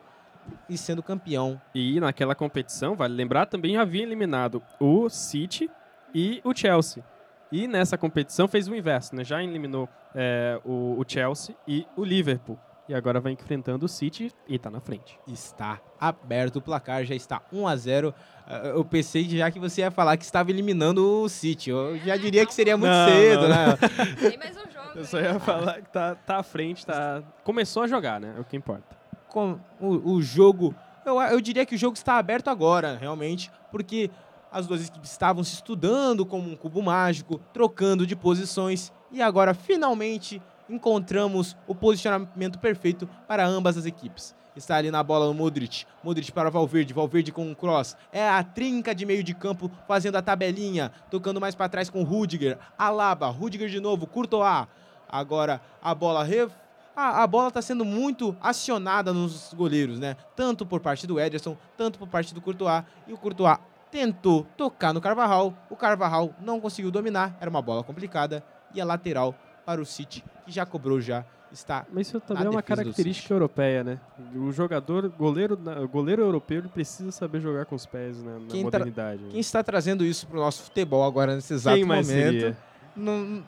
e 0.68 0.76
sendo 0.76 1.02
campeão. 1.02 1.60
E 1.74 2.00
naquela 2.00 2.34
competição, 2.34 2.94
vale 2.94 3.14
lembrar, 3.14 3.46
também 3.46 3.76
havia 3.76 4.02
eliminado 4.02 4.62
o 4.78 5.08
City 5.08 5.70
e 6.14 6.40
o 6.44 6.54
Chelsea. 6.54 7.04
E 7.52 7.66
nessa 7.66 7.98
competição 7.98 8.46
fez 8.46 8.68
o 8.68 8.74
inverso, 8.74 9.14
né? 9.14 9.24
Já 9.24 9.42
eliminou 9.42 9.88
é, 10.14 10.60
o, 10.64 10.96
o 10.98 11.04
Chelsea 11.06 11.54
e 11.66 11.86
o 11.96 12.04
Liverpool. 12.04 12.58
E 12.90 12.94
agora 12.94 13.20
vai 13.20 13.30
enfrentando 13.30 13.86
o 13.86 13.88
City 13.88 14.32
e 14.48 14.58
tá 14.58 14.68
na 14.68 14.80
frente. 14.80 15.16
Está 15.28 15.80
aberto 16.00 16.56
o 16.56 16.60
placar, 16.60 17.04
já 17.04 17.14
está 17.14 17.40
1 17.52 17.68
a 17.68 17.76
0. 17.76 18.12
Ah, 18.44 18.56
Eu 18.74 18.84
pensei 18.84 19.22
já 19.28 19.48
que 19.48 19.60
você 19.60 19.82
ia 19.82 19.92
falar 19.92 20.16
que 20.16 20.24
estava 20.24 20.50
eliminando 20.50 21.22
o 21.22 21.28
City. 21.28 21.70
Eu 21.70 21.96
já 21.98 22.16
diria 22.16 22.44
que 22.44 22.52
seria 22.52 22.76
muito 22.76 22.90
Não, 22.90 23.08
cedo, 23.08 23.42
não, 23.42 23.48
né? 23.48 23.76
Tem 24.20 24.36
mais 24.36 24.56
um 24.56 24.68
jogo. 24.68 24.90
Eu 24.96 25.04
só 25.04 25.20
ia 25.20 25.38
falar 25.38 25.82
que 25.82 25.88
tá, 25.92 26.16
tá 26.16 26.38
à 26.38 26.42
frente, 26.42 26.84
tá... 26.84 27.22
Começou 27.44 27.84
a 27.84 27.86
jogar, 27.86 28.20
né? 28.20 28.34
É 28.36 28.40
o 28.40 28.44
que 28.44 28.56
importa. 28.56 28.96
com 29.28 29.60
o, 29.80 30.14
o 30.14 30.20
jogo. 30.20 30.74
Eu, 31.06 31.20
eu 31.20 31.40
diria 31.40 31.64
que 31.64 31.76
o 31.76 31.78
jogo 31.78 31.94
está 31.94 32.18
aberto 32.18 32.48
agora, 32.48 32.98
realmente, 32.98 33.52
porque 33.70 34.10
as 34.50 34.66
duas 34.66 34.84
equipes 34.84 35.12
estavam 35.12 35.44
se 35.44 35.54
estudando 35.54 36.26
como 36.26 36.50
um 36.50 36.56
cubo 36.56 36.82
mágico, 36.82 37.40
trocando 37.52 38.04
de 38.04 38.16
posições, 38.16 38.92
e 39.12 39.22
agora 39.22 39.54
finalmente 39.54 40.42
encontramos 40.70 41.56
o 41.66 41.74
posicionamento 41.74 42.58
perfeito 42.58 43.08
para 43.26 43.46
ambas 43.46 43.76
as 43.76 43.86
equipes. 43.86 44.34
Está 44.56 44.76
ali 44.76 44.90
na 44.90 45.02
bola 45.02 45.28
o 45.28 45.34
Modric. 45.34 45.84
Modric 46.02 46.32
para 46.32 46.50
Valverde. 46.50 46.92
Valverde 46.92 47.32
com 47.32 47.50
o 47.50 47.54
cross. 47.54 47.96
É 48.12 48.28
a 48.28 48.42
trinca 48.42 48.94
de 48.94 49.06
meio 49.06 49.22
de 49.22 49.32
campo 49.32 49.70
fazendo 49.86 50.16
a 50.16 50.22
tabelinha. 50.22 50.90
Tocando 51.10 51.40
mais 51.40 51.54
para 51.54 51.68
trás 51.68 51.88
com 51.88 52.02
Rudiger. 52.02 52.58
Alaba. 52.76 53.28
Rudiger 53.28 53.68
de 53.68 53.80
novo. 53.80 54.06
Courtois. 54.06 54.66
Agora 55.08 55.60
a 55.82 55.94
bola 55.94 56.24
ref... 56.24 56.52
a, 56.96 57.22
a 57.22 57.26
bola 57.26 57.48
está 57.48 57.62
sendo 57.62 57.84
muito 57.84 58.36
acionada 58.40 59.12
nos 59.12 59.54
goleiros, 59.54 59.98
né? 59.98 60.16
Tanto 60.34 60.66
por 60.66 60.80
parte 60.80 61.06
do 61.06 61.18
Ederson, 61.18 61.56
tanto 61.76 61.98
por 61.98 62.08
parte 62.08 62.34
do 62.34 62.40
Courtois. 62.40 62.84
E 63.06 63.12
o 63.12 63.16
Courtois 63.16 63.56
tentou 63.90 64.46
tocar 64.56 64.92
no 64.92 65.00
Carvajal. 65.00 65.54
O 65.70 65.76
Carvajal 65.76 66.34
não 66.40 66.60
conseguiu 66.60 66.90
dominar. 66.90 67.36
Era 67.40 67.48
uma 67.48 67.62
bola 67.62 67.84
complicada. 67.84 68.44
E 68.74 68.80
a 68.80 68.84
lateral 68.84 69.34
para 69.70 69.80
o 69.80 69.86
City, 69.86 70.24
que 70.44 70.50
já 70.50 70.66
cobrou 70.66 71.00
já. 71.00 71.24
Está 71.52 71.84
Mas 71.92 72.06
isso 72.08 72.20
também 72.20 72.44
é 72.46 72.50
uma 72.50 72.62
característica 72.62 73.34
europeia, 73.34 73.82
né? 73.82 74.00
O 74.36 74.52
jogador, 74.52 75.08
goleiro, 75.08 75.58
goleiro 75.90 76.22
europeu, 76.22 76.58
ele 76.58 76.68
precisa 76.68 77.10
saber 77.10 77.40
jogar 77.40 77.64
com 77.66 77.74
os 77.74 77.86
pés 77.86 78.22
né? 78.22 78.38
na 78.40 78.46
Quem 78.48 78.62
modernidade. 78.62 79.22
né? 79.22 79.28
Quem 79.32 79.40
está 79.40 79.60
trazendo 79.62 80.04
isso 80.04 80.28
para 80.28 80.38
o 80.38 80.40
nosso 80.40 80.62
futebol 80.62 81.04
agora 81.04 81.34
nesse 81.34 81.52
exato 81.54 81.76
Quem 81.76 81.84
mais 81.84 82.08
momento? 82.08 82.30
seria? 82.40 82.56
Não- 82.94 83.42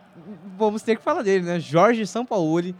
vamos 0.59 0.83
ter 0.83 0.97
que 0.97 1.03
falar 1.03 1.23
dele, 1.23 1.45
né? 1.45 1.61
Jorge 1.61 2.05
Sampaoli 2.05 2.75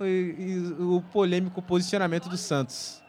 e, 0.00 0.04
e 0.04 0.82
o 0.82 1.00
polêmico 1.12 1.62
posicionamento 1.62 2.28
do 2.28 2.36
Santos. 2.36 3.00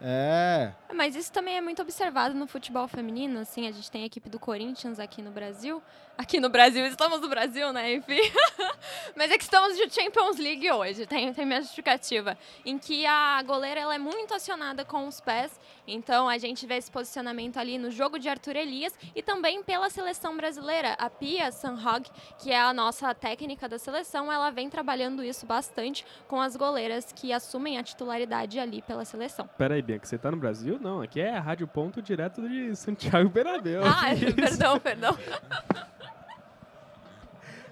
É. 0.00 0.72
Mas 0.94 1.14
isso 1.14 1.32
também 1.32 1.56
é 1.56 1.60
muito 1.60 1.82
observado 1.82 2.34
no 2.34 2.46
futebol 2.46 2.88
feminino, 2.88 3.40
assim, 3.40 3.66
a 3.68 3.72
gente 3.72 3.90
tem 3.90 4.02
a 4.02 4.06
equipe 4.06 4.28
do 4.28 4.38
Corinthians 4.38 4.98
aqui 4.98 5.22
no 5.22 5.30
Brasil. 5.30 5.82
Aqui 6.16 6.40
no 6.40 6.48
Brasil, 6.48 6.84
estamos 6.86 7.20
no 7.20 7.28
Brasil, 7.28 7.72
né, 7.72 7.94
enfim. 7.94 8.18
Mas 9.14 9.30
é 9.30 9.38
que 9.38 9.44
estamos 9.44 9.76
de 9.76 9.88
Champions 9.88 10.36
League 10.36 10.68
hoje, 10.68 11.06
tem, 11.06 11.32
tem 11.32 11.46
minha 11.46 11.60
justificativa. 11.60 12.36
Em 12.64 12.76
que 12.76 13.06
a 13.06 13.40
goleira 13.42 13.80
ela 13.80 13.94
é 13.94 13.98
muito 13.98 14.34
acionada 14.34 14.84
com 14.84 15.06
os 15.06 15.20
pés, 15.20 15.60
então 15.86 16.28
a 16.28 16.36
gente 16.38 16.66
vê 16.66 16.76
esse 16.76 16.90
posicionamento 16.90 17.56
ali 17.58 17.78
no 17.78 17.90
jogo 17.90 18.18
de 18.18 18.28
Arthur 18.28 18.56
Elias 18.56 18.92
e 19.14 19.22
também 19.22 19.62
pela 19.62 19.88
seleção 19.90 20.36
brasileira. 20.36 20.94
A 20.98 21.08
Pia 21.08 21.52
Sanhog, 21.52 22.10
que 22.38 22.50
é 22.50 22.60
a 22.60 22.72
nossa 22.72 23.14
técnica 23.14 23.68
da 23.68 23.78
seleção, 23.78 24.32
ela 24.32 24.50
vem 24.50 24.68
trabalhando 24.68 25.22
isso 25.22 25.46
bastante 25.46 26.04
com 26.26 26.40
as 26.40 26.56
goleiras 26.56 27.12
que 27.12 27.32
assumem 27.32 27.78
a 27.78 27.82
titularidade 27.84 28.58
ali 28.58 28.82
pela 28.82 29.04
seleção. 29.04 29.48
Pera 29.56 29.74
aí, 29.74 29.82
Bianca, 29.88 30.04
você 30.04 30.18
tá 30.18 30.30
no 30.30 30.36
Brasil? 30.36 30.78
Não, 30.78 31.00
aqui 31.00 31.18
é 31.18 31.38
Rádio 31.38 31.66
Ponto 31.66 32.02
direto 32.02 32.46
de 32.46 32.76
Santiago 32.76 33.30
Bernabéu. 33.30 33.80
Ah, 33.88 34.12
isso? 34.12 34.34
perdão, 34.34 34.78
perdão. 34.78 35.16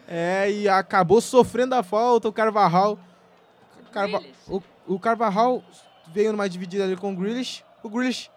É, 0.09 0.51
e 0.51 0.67
acabou 0.67 1.21
sofrendo 1.21 1.75
a 1.75 1.83
falta 1.83 2.27
o 2.27 2.33
Carvajal. 2.33 2.99
Carva- 3.93 4.23
o, 4.49 4.63
o 4.87 4.99
Carvajal 4.99 5.63
veio 6.07 6.33
numa 6.33 6.49
dividida 6.49 6.85
ali 6.85 6.97
com 6.97 7.13
o 7.13 7.17
Grealish. 7.17 7.63
O 7.83 7.91
Grealish... 7.91 8.31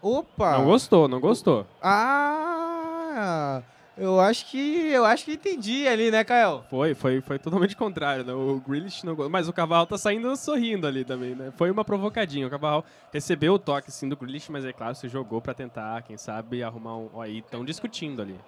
Opa! 0.00 0.58
Não 0.58 0.66
gostou, 0.66 1.08
não 1.08 1.18
gostou. 1.18 1.66
Ah! 1.82 3.62
Eu 3.96 4.20
acho 4.20 4.46
que... 4.46 4.88
Eu 4.88 5.04
acho 5.04 5.24
que 5.24 5.34
entendi 5.34 5.86
ali, 5.86 6.10
né, 6.10 6.24
Kael? 6.24 6.64
Foi, 6.68 6.94
foi, 6.94 7.20
foi 7.20 7.38
totalmente 7.38 7.76
contrário, 7.76 8.24
né? 8.24 8.32
O 8.32 8.60
Grealish 8.66 9.04
não. 9.06 9.16
Mas 9.28 9.48
o 9.48 9.52
Cavarral 9.52 9.86
tá 9.86 9.96
saindo 9.96 10.34
sorrindo 10.36 10.86
ali 10.86 11.04
também, 11.04 11.34
né? 11.34 11.52
Foi 11.56 11.70
uma 11.70 11.84
provocadinha. 11.84 12.46
O 12.46 12.50
Cavarral 12.50 12.84
recebeu 13.12 13.54
o 13.54 13.58
toque, 13.58 13.92
sim, 13.92 14.08
do 14.08 14.16
Grealish, 14.16 14.50
mas 14.50 14.64
é 14.64 14.72
claro, 14.72 14.94
se 14.96 15.08
jogou 15.08 15.40
pra 15.40 15.54
tentar, 15.54 16.02
quem 16.02 16.16
sabe, 16.16 16.62
arrumar 16.62 16.96
um... 16.96 17.20
Aí 17.20 17.38
estão 17.38 17.64
discutindo 17.64 18.20
ali. 18.20 18.38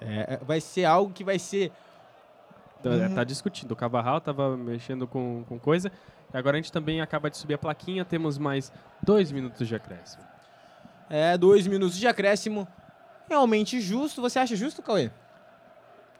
É, 0.00 0.38
vai 0.42 0.60
ser 0.60 0.84
algo 0.84 1.12
que 1.12 1.24
vai 1.24 1.38
ser... 1.38 1.72
Então, 2.80 2.92
é, 2.92 3.06
Uhum. 3.06 3.14
Tá 3.14 3.24
discutindo. 3.24 3.72
O 3.72 3.76
Cavarral 3.76 4.20
tava 4.20 4.56
mexendo 4.56 5.06
com, 5.06 5.44
com 5.48 5.58
coisa. 5.58 5.90
E 6.34 6.36
agora 6.36 6.56
a 6.56 6.60
gente 6.60 6.72
também 6.72 7.00
acaba 7.00 7.30
de 7.30 7.36
subir 7.38 7.54
a 7.54 7.58
plaquinha. 7.58 8.04
Temos 8.04 8.36
mais 8.36 8.72
dois 9.02 9.32
minutos 9.32 9.66
de 9.66 9.74
acréscimo. 9.74 10.22
É, 11.08 11.38
dois 11.38 11.66
minutos 11.66 11.96
de 11.96 12.06
acréscimo. 12.06 12.66
Realmente 13.28 13.80
justo. 13.80 14.20
Você 14.20 14.38
acha 14.38 14.54
justo, 14.56 14.82
Cauê? 14.82 15.10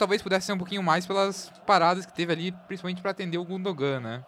talvez 0.03 0.21
pudesse 0.21 0.47
ser 0.47 0.53
um 0.53 0.59
pouquinho 0.59 0.83
mais 0.83 1.07
pelas 1.07 1.53
paradas 1.65 2.05
que 2.05 2.13
teve 2.13 2.33
ali, 2.33 2.53
principalmente 2.67 3.01
para 3.01 3.13
atender 3.13 3.39
o 3.39 3.45
Gundogan, 3.45 4.01
né? 4.01 4.25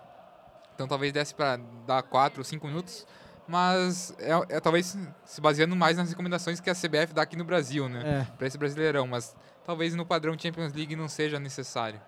Então 0.74 0.86
talvez 0.86 1.12
desse 1.12 1.34
para 1.34 1.58
dar 1.84 2.00
4 2.02 2.40
ou 2.40 2.44
5 2.44 2.64
minutos, 2.66 3.04
mas 3.48 4.14
é, 4.18 4.56
é, 4.56 4.60
talvez 4.60 4.96
se 5.24 5.40
baseando 5.40 5.74
mais 5.74 5.96
nas 5.96 6.10
recomendações 6.10 6.60
que 6.60 6.70
a 6.70 6.74
CBF 6.74 7.12
dá 7.12 7.22
aqui 7.22 7.36
no 7.36 7.44
Brasil, 7.44 7.88
né? 7.88 8.20
É. 8.20 8.36
Para 8.36 8.46
esse 8.46 8.56
Brasileirão, 8.56 9.08
mas 9.08 9.34
talvez 9.64 9.94
no 9.96 10.06
padrão 10.06 10.38
Champions 10.38 10.72
League 10.72 10.94
não 10.94 11.08
seja 11.08 11.40
necessário. 11.40 12.00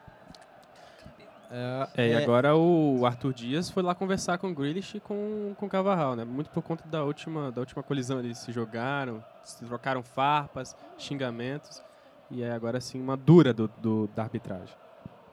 É, 1.51 2.09
e 2.09 2.15
agora 2.17 2.57
o 2.57 3.07
Arthur 3.07 3.33
Dias 3.33 3.71
foi 3.71 3.83
lá 3.83 3.95
conversar 3.95 4.37
com 4.39 4.51
o 4.51 4.55
Grealish 4.55 4.97
e 4.97 5.01
com, 5.01 5.55
com 5.57 5.67
o 5.67 5.69
Cavarral, 5.69 6.17
né? 6.17 6.25
Muito 6.25 6.51
por 6.51 6.63
conta 6.63 6.87
da 6.89 7.05
última, 7.05 7.53
da 7.53 7.61
última 7.61 7.83
colisão. 7.83 8.19
Eles 8.19 8.39
se 8.39 8.51
jogaram, 8.53 9.23
se 9.45 9.65
trocaram 9.65 10.03
farpas, 10.03 10.77
xingamentos. 10.99 11.83
E 12.31 12.43
é 12.43 12.51
agora 12.53 12.81
sim 12.81 13.01
uma 13.01 13.17
dura 13.17 13.53
do, 13.55 13.69
do, 13.79 14.09
da 14.15 14.25
arbitragem. 14.25 14.75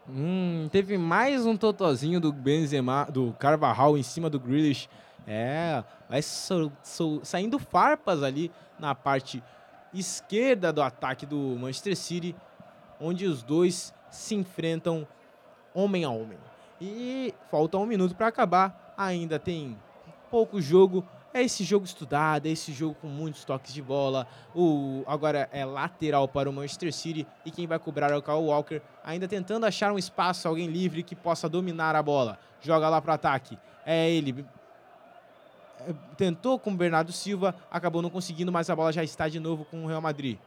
Hum, 0.08 0.68
teve 0.72 0.98
mais 0.98 1.46
um 1.46 1.58
totozinho 1.58 2.20
do 2.20 2.32
Benzema, 2.32 3.08
do 3.12 3.34
Carvajal 3.40 3.98
em 3.98 4.04
cima 4.04 4.30
do 4.30 4.40
Grealish. 4.40 4.88
É, 5.26 5.84
vai 6.10 6.22
so- 6.22 6.72
so- 6.84 7.22
saindo 7.24 7.58
farpas 7.58 8.22
ali 8.22 8.52
na 8.78 8.94
parte 8.94 9.42
esquerda 9.94 10.72
do 10.74 10.82
ataque 10.82 11.26
do 11.26 11.38
Manchester 11.60 11.96
City, 11.96 12.36
onde 13.00 13.26
os 13.26 13.42
dois 13.42 13.94
se 14.12 14.36
enfrentam 14.36 15.08
homem 15.74 16.04
a 16.04 16.10
homem. 16.10 16.38
E 16.80 17.34
falta 17.50 17.78
um 17.78 17.86
minuto 17.86 18.16
para 18.16 18.28
acabar, 18.28 18.94
ainda 18.98 19.40
tem 19.40 19.78
pouco 20.30 20.62
jogo. 20.62 21.06
É 21.34 21.42
esse 21.42 21.64
jogo 21.64 21.84
estudado, 21.84 22.46
é 22.46 22.50
esse 22.50 22.72
jogo 22.72 22.96
com 23.02 23.08
muitos 23.08 23.44
toques 23.44 23.74
de 23.74 23.82
bola. 23.82 24.28
O 24.54 25.04
agora 25.08 25.50
é 25.52 25.66
lateral 25.66 26.28
para 26.28 26.50
o 26.50 26.54
Manchester 26.54 26.94
City 26.94 27.26
e 27.44 27.50
quem 27.50 27.66
vai 27.66 27.80
cobrar 27.80 28.12
é 28.12 28.16
o 28.16 28.22
Kyle 28.22 28.36
Walker, 28.36 28.82
ainda 29.04 29.28
tentando 29.28 29.66
achar 29.66 29.92
um 29.92 29.98
espaço, 29.98 30.48
alguém 30.48 30.68
livre 30.68 31.02
que 31.02 31.16
possa 31.16 31.50
dominar 31.50 31.96
a 31.96 32.04
bola. 32.04 32.38
Joga 32.62 32.88
lá 32.88 33.02
para 33.02 33.16
ataque. 33.16 33.58
É 33.86 34.10
ele. 34.12 34.46
É, 35.80 35.94
Tentou 36.16 36.60
com 36.60 36.72
o 36.72 36.76
Bernardo 36.76 37.12
Silva, 37.12 37.56
acabou 37.72 38.02
não 38.02 38.10
conseguindo, 38.10 38.52
mas 38.52 38.70
a 38.70 38.76
bola 38.76 38.92
já 38.92 39.04
está 39.04 39.28
de 39.28 39.40
novo 39.40 39.66
com 39.66 39.86
o 39.86 39.88
Real 39.88 40.02
Madrid. 40.02 40.38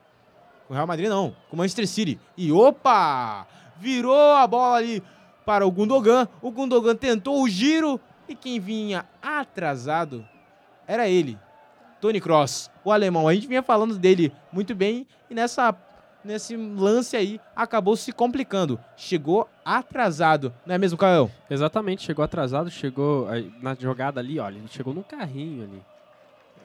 Com 0.67 0.75
o 0.75 0.77
Real 0.77 0.87
Madrid 0.87 1.09
não, 1.09 1.35
com 1.49 1.57
o 1.57 1.59
Manchester 1.59 1.87
City. 1.87 2.21
E 2.37 2.51
opa! 2.51 3.47
Virou 3.79 4.33
a 4.33 4.47
bola 4.47 4.77
ali 4.77 5.03
para 5.45 5.67
o 5.67 5.71
Gundogan. 5.71 6.29
O 6.43 6.51
Gundogan 6.51 6.97
tentou 6.97 7.43
o 7.43 7.49
giro 7.49 8.01
e 8.29 8.35
quem 8.35 8.59
vinha 8.59 9.07
atrasado 9.23 10.27
era 10.87 11.09
ele, 11.09 11.39
Tony 12.01 12.21
Cross, 12.21 12.71
o 12.85 12.93
alemão. 12.93 13.27
A 13.27 13.35
gente 13.35 13.47
vinha 13.47 13.63
falando 13.63 13.99
dele 13.99 14.33
muito 14.53 14.75
bem 14.75 15.07
e 15.29 15.35
nessa 15.35 15.75
nesse 16.25 16.57
lance 16.57 17.17
aí 17.17 17.41
acabou 17.55 17.97
se 17.97 18.13
complicando. 18.13 18.81
Chegou 18.97 19.49
atrasado, 19.65 20.53
não 20.67 20.75
é 20.75 20.79
mesmo, 20.79 20.99
Caio? 20.99 21.31
Exatamente, 21.49 22.03
chegou 22.03 22.25
atrasado, 22.25 22.69
chegou 22.71 23.29
aí, 23.29 23.53
na 23.63 23.75
jogada 23.75 24.19
ali, 24.19 24.41
olha, 24.41 24.59
ele 24.59 24.69
chegou 24.69 24.93
no 24.93 25.05
carrinho 25.05 25.63
ali. 25.63 25.83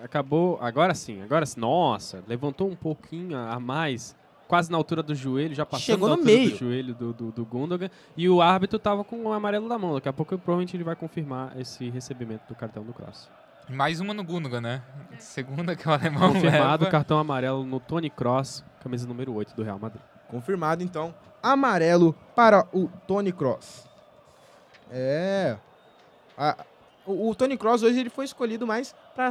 Acabou, 0.04 0.58
agora 0.62 0.94
sim, 0.94 1.22
agora 1.22 1.46
sim. 1.46 1.60
Nossa, 1.60 2.24
levantou 2.28 2.70
um 2.70 2.76
pouquinho 2.76 3.38
a 3.38 3.60
mais, 3.60 4.16
quase 4.48 4.72
na 4.72 4.78
altura 4.78 5.02
do 5.04 5.14
joelho, 5.16 5.54
já 5.56 5.66
passando 5.66 5.86
Chegou 5.86 6.08
no 6.10 6.14
altura 6.16 6.32
meio. 6.36 6.50
do 6.52 6.58
joelho 6.58 6.94
do, 6.96 7.14
do, 7.14 7.32
do 7.32 7.46
Gundogan. 7.46 7.90
E 8.18 8.28
o 8.30 8.42
árbitro 8.42 8.78
tava 8.80 9.04
com 9.04 9.24
o 9.24 9.32
amarelo 9.34 9.68
na 9.68 9.78
mão. 9.78 9.94
Daqui 9.96 10.10
a 10.10 10.14
pouco 10.14 10.38
provavelmente 10.38 10.76
ele 10.76 10.84
vai 10.84 10.96
confirmar 10.96 11.60
esse 11.60 11.90
recebimento 11.90 12.44
do 12.48 12.56
cartão 12.56 12.84
do 12.84 12.94
Cross. 12.94 13.30
Mais 13.70 14.00
uma 14.02 14.14
no 14.14 14.24
Gundogan, 14.24 14.60
né? 14.60 14.82
Segunda 15.20 15.76
que 15.76 15.88
o 15.88 15.92
alemão 15.92 16.34
Confirmado, 16.34 16.84
leva. 16.84 16.92
cartão 16.92 17.18
amarelo 17.20 17.64
no 17.66 17.80
Tony 17.80 18.10
Cross, 18.10 18.66
camisa 18.82 19.08
número 19.08 19.34
8 19.34 19.56
do 19.56 19.64
Real 19.64 19.80
Madrid. 19.80 20.02
Confirmado, 20.28 20.84
então. 20.84 21.14
Amarelo 21.42 22.14
para 22.36 22.68
o 22.74 22.90
Tony 23.08 23.32
Cross. 23.32 23.88
É. 24.92 25.56
A- 26.38 26.58
o, 27.06 27.30
o 27.30 27.36
Tony 27.36 27.58
Cross 27.58 27.84
hoje 27.84 28.00
ele 28.00 28.10
foi 28.10 28.26
escolhido 28.26 28.66
mais 28.68 28.94
para. 29.16 29.30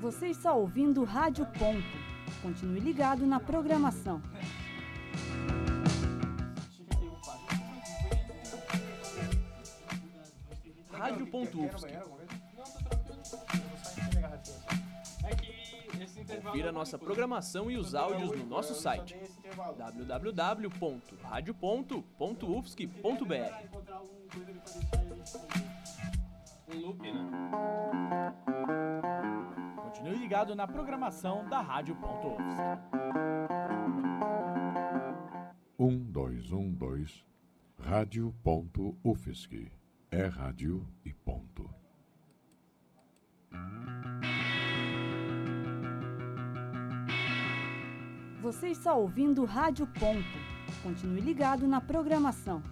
Você 0.00 0.28
está 0.28 0.52
ouvindo 0.52 1.04
Rádio 1.04 1.46
Ponto. 1.46 2.06
Continue 2.42 2.80
ligado 2.80 3.26
na 3.26 3.40
programação. 3.40 4.20
Rádio.UFSC. 11.36 11.88
Confira 16.42 16.72
nossa 16.72 16.98
programação 16.98 17.70
e 17.70 17.76
os 17.76 17.94
áudios 17.94 18.30
no 18.30 18.46
nosso 18.46 18.74
site 18.74 19.14
www.radio.ufsc.br. 19.76 20.96
Continue 29.82 30.16
ligado 30.18 30.54
na 30.54 30.66
programação 30.66 31.48
da. 31.48 31.64
Um, 35.78 35.98
dois, 35.98 36.52
um, 36.52 36.72
dois. 36.72 37.24
Rádio 37.78 38.34
ponto 38.42 38.96
UFSC. 39.04 39.70
É 40.18 40.28
rádio 40.28 40.88
e 41.04 41.12
ponto. 41.12 41.68
Você 48.40 48.68
está 48.68 48.94
ouvindo 48.94 49.44
Rádio 49.44 49.86
Ponto. 49.88 50.38
Continue 50.82 51.20
ligado 51.20 51.68
na 51.68 51.82
programação. 51.82 52.62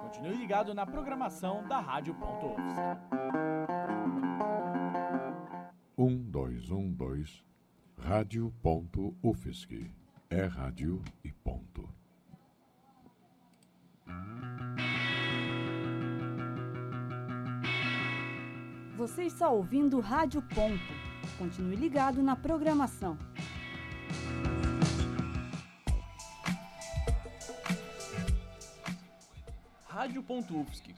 Continue 0.00 0.36
ligado 0.36 0.74
na 0.74 0.86
programação 0.86 1.66
da 1.66 1.80
Rádio.UFSC. 1.80 2.80
Um, 5.96 6.22
dois, 6.30 6.70
um, 6.70 6.92
dois. 6.92 7.42
Rádio 7.98 8.52
ponto 8.62 9.16
UFSC. 9.22 9.90
É 10.28 10.44
rádio 10.44 11.02
e 11.22 11.32
ponto. 11.32 11.73
Você 18.96 19.24
está 19.24 19.48
ouvindo 19.48 19.98
Rádio 19.98 20.40
Ponto. 20.40 20.78
Continue 21.36 21.74
ligado 21.74 22.22
na 22.22 22.36
programação. 22.36 23.18
Rádio.UFSC. 29.88 30.94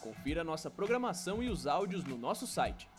Confira 0.00 0.42
nossa 0.42 0.68
programação 0.68 1.40
e 1.40 1.48
os 1.48 1.68
áudios 1.68 2.02
no 2.04 2.18
nosso 2.18 2.48
site 2.48 2.90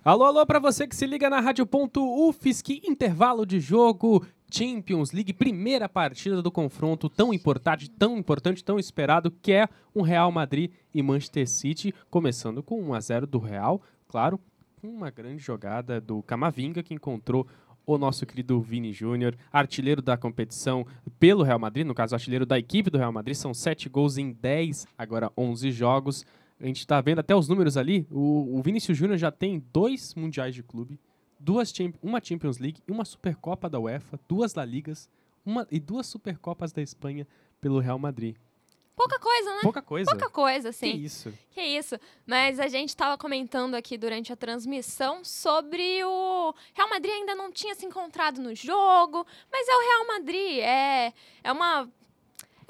Alô, 0.03 0.25
alô, 0.25 0.43
pra 0.47 0.57
você 0.57 0.87
que 0.87 0.95
se 0.95 1.05
liga 1.05 1.29
na 1.29 1.39
Rádio.UFSC, 1.39 2.81
intervalo 2.87 3.45
de 3.45 3.59
jogo, 3.59 4.25
Champions 4.51 5.11
League, 5.11 5.33
primeira 5.33 5.87
partida 5.87 6.41
do 6.41 6.51
confronto 6.51 7.09
tão 7.09 7.33
importante, 7.33 7.89
tão 7.89 8.17
importante, 8.17 8.63
tão 8.63 8.79
esperado, 8.79 9.31
que 9.31 9.51
é 9.51 9.67
um 9.95 10.01
Real 10.01 10.31
Madrid 10.31 10.71
e 10.93 11.01
Manchester 11.03 11.47
City, 11.47 11.93
começando 12.09 12.63
com 12.63 12.81
1 12.81 12.93
a 12.93 12.99
0 12.99 13.27
do 13.27 13.39
Real, 13.39 13.81
claro, 14.07 14.39
uma 14.81 15.09
grande 15.09 15.43
jogada 15.43 15.99
do 15.99 16.23
Camavinga, 16.23 16.81
que 16.81 16.93
encontrou 16.93 17.47
o 17.85 17.97
nosso 17.97 18.25
querido 18.25 18.61
Vini 18.61 18.93
Júnior, 18.93 19.35
artilheiro 19.51 20.01
da 20.01 20.15
competição 20.15 20.85
pelo 21.19 21.43
Real 21.43 21.59
Madrid, 21.59 21.85
no 21.85 21.95
caso, 21.95 22.15
artilheiro 22.15 22.45
da 22.45 22.57
equipe 22.57 22.89
do 22.89 22.97
Real 22.97 23.11
Madrid, 23.11 23.35
são 23.35 23.53
7 23.53 23.89
gols 23.89 24.17
em 24.17 24.31
10, 24.31 24.87
agora 24.97 25.31
11 25.37 25.71
jogos. 25.71 26.25
A 26.59 26.65
gente 26.65 26.85
tá 26.85 26.99
vendo 27.01 27.19
até 27.19 27.35
os 27.35 27.47
números 27.47 27.77
ali. 27.77 28.05
O, 28.11 28.57
o 28.57 28.61
Vinícius 28.61 28.97
Júnior 28.97 29.17
já 29.17 29.31
tem 29.31 29.63
dois 29.71 30.13
mundiais 30.13 30.53
de 30.53 30.61
clube, 30.61 30.99
duas 31.39 31.73
uma 32.01 32.21
Champions 32.23 32.57
League, 32.57 32.81
uma 32.87 33.05
Supercopa 33.05 33.69
da 33.69 33.79
UEFA, 33.79 34.19
duas 34.27 34.53
La 34.53 34.65
Ligas 34.65 35.09
uma, 35.45 35.65
e 35.71 35.79
duas 35.79 36.07
Supercopas 36.07 36.71
da 36.71 36.81
Espanha 36.81 37.27
pelo 37.61 37.79
Real 37.79 37.97
Madrid. 37.97 38.35
Pouca 38.95 39.17
coisa, 39.17 39.55
né? 39.55 39.59
Pouca 39.61 39.81
coisa. 39.81 40.11
Pouca 40.11 40.29
coisa, 40.29 40.63
Que 40.63 40.67
assim. 40.75 40.97
isso. 40.97 41.33
Que 41.51 41.61
isso. 41.61 41.97
Mas 42.27 42.59
a 42.59 42.67
gente 42.67 42.89
estava 42.89 43.17
comentando 43.17 43.75
aqui 43.75 43.97
durante 43.97 44.33
a 44.33 44.35
transmissão 44.35 45.23
sobre 45.23 46.03
o 46.03 46.53
Real 46.73 46.89
Madrid 46.89 47.13
ainda 47.13 47.33
não 47.33 47.49
tinha 47.49 47.73
se 47.75 47.85
encontrado 47.85 48.41
no 48.41 48.53
jogo, 48.53 49.25
mas 49.49 49.67
é 49.69 49.71
o 49.73 49.79
Real 49.79 50.07
Madrid, 50.07 50.59
é 50.59 51.13
é 51.41 51.51
uma 51.51 51.89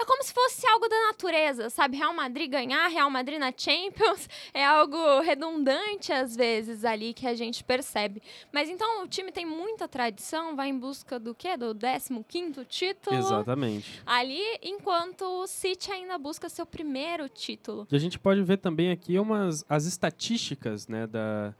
é 0.00 0.04
como 0.04 0.22
se 0.22 0.32
fosse 0.32 0.66
algo 0.66 0.88
da 0.88 1.08
natureza, 1.08 1.70
sabe? 1.70 1.96
Real 1.96 2.14
Madrid 2.14 2.50
ganhar, 2.50 2.88
Real 2.88 3.10
Madrid 3.10 3.38
na 3.38 3.52
Champions, 3.56 4.28
é 4.54 4.64
algo 4.64 5.20
redundante 5.20 6.12
às 6.12 6.34
vezes 6.34 6.84
ali 6.84 7.12
que 7.12 7.26
a 7.26 7.34
gente 7.34 7.62
percebe. 7.62 8.22
Mas 8.52 8.68
então 8.68 9.04
o 9.04 9.08
time 9.08 9.30
tem 9.30 9.44
muita 9.44 9.86
tradição, 9.86 10.56
vai 10.56 10.68
em 10.68 10.78
busca 10.78 11.18
do 11.18 11.34
quê? 11.34 11.56
Do 11.56 11.74
15º 11.74 12.66
título? 12.66 13.16
Exatamente. 13.16 14.02
Ali, 14.06 14.42
enquanto 14.62 15.22
o 15.22 15.46
City 15.46 15.92
ainda 15.92 16.18
busca 16.18 16.48
seu 16.48 16.66
primeiro 16.66 17.28
título. 17.28 17.86
E 17.90 17.96
a 17.96 17.98
gente 17.98 18.18
pode 18.18 18.42
ver 18.42 18.58
também 18.58 18.90
aqui 18.90 19.18
umas 19.18 19.64
as 19.68 19.84
estatísticas, 19.84 20.88
né, 20.88 21.06
da 21.06 21.54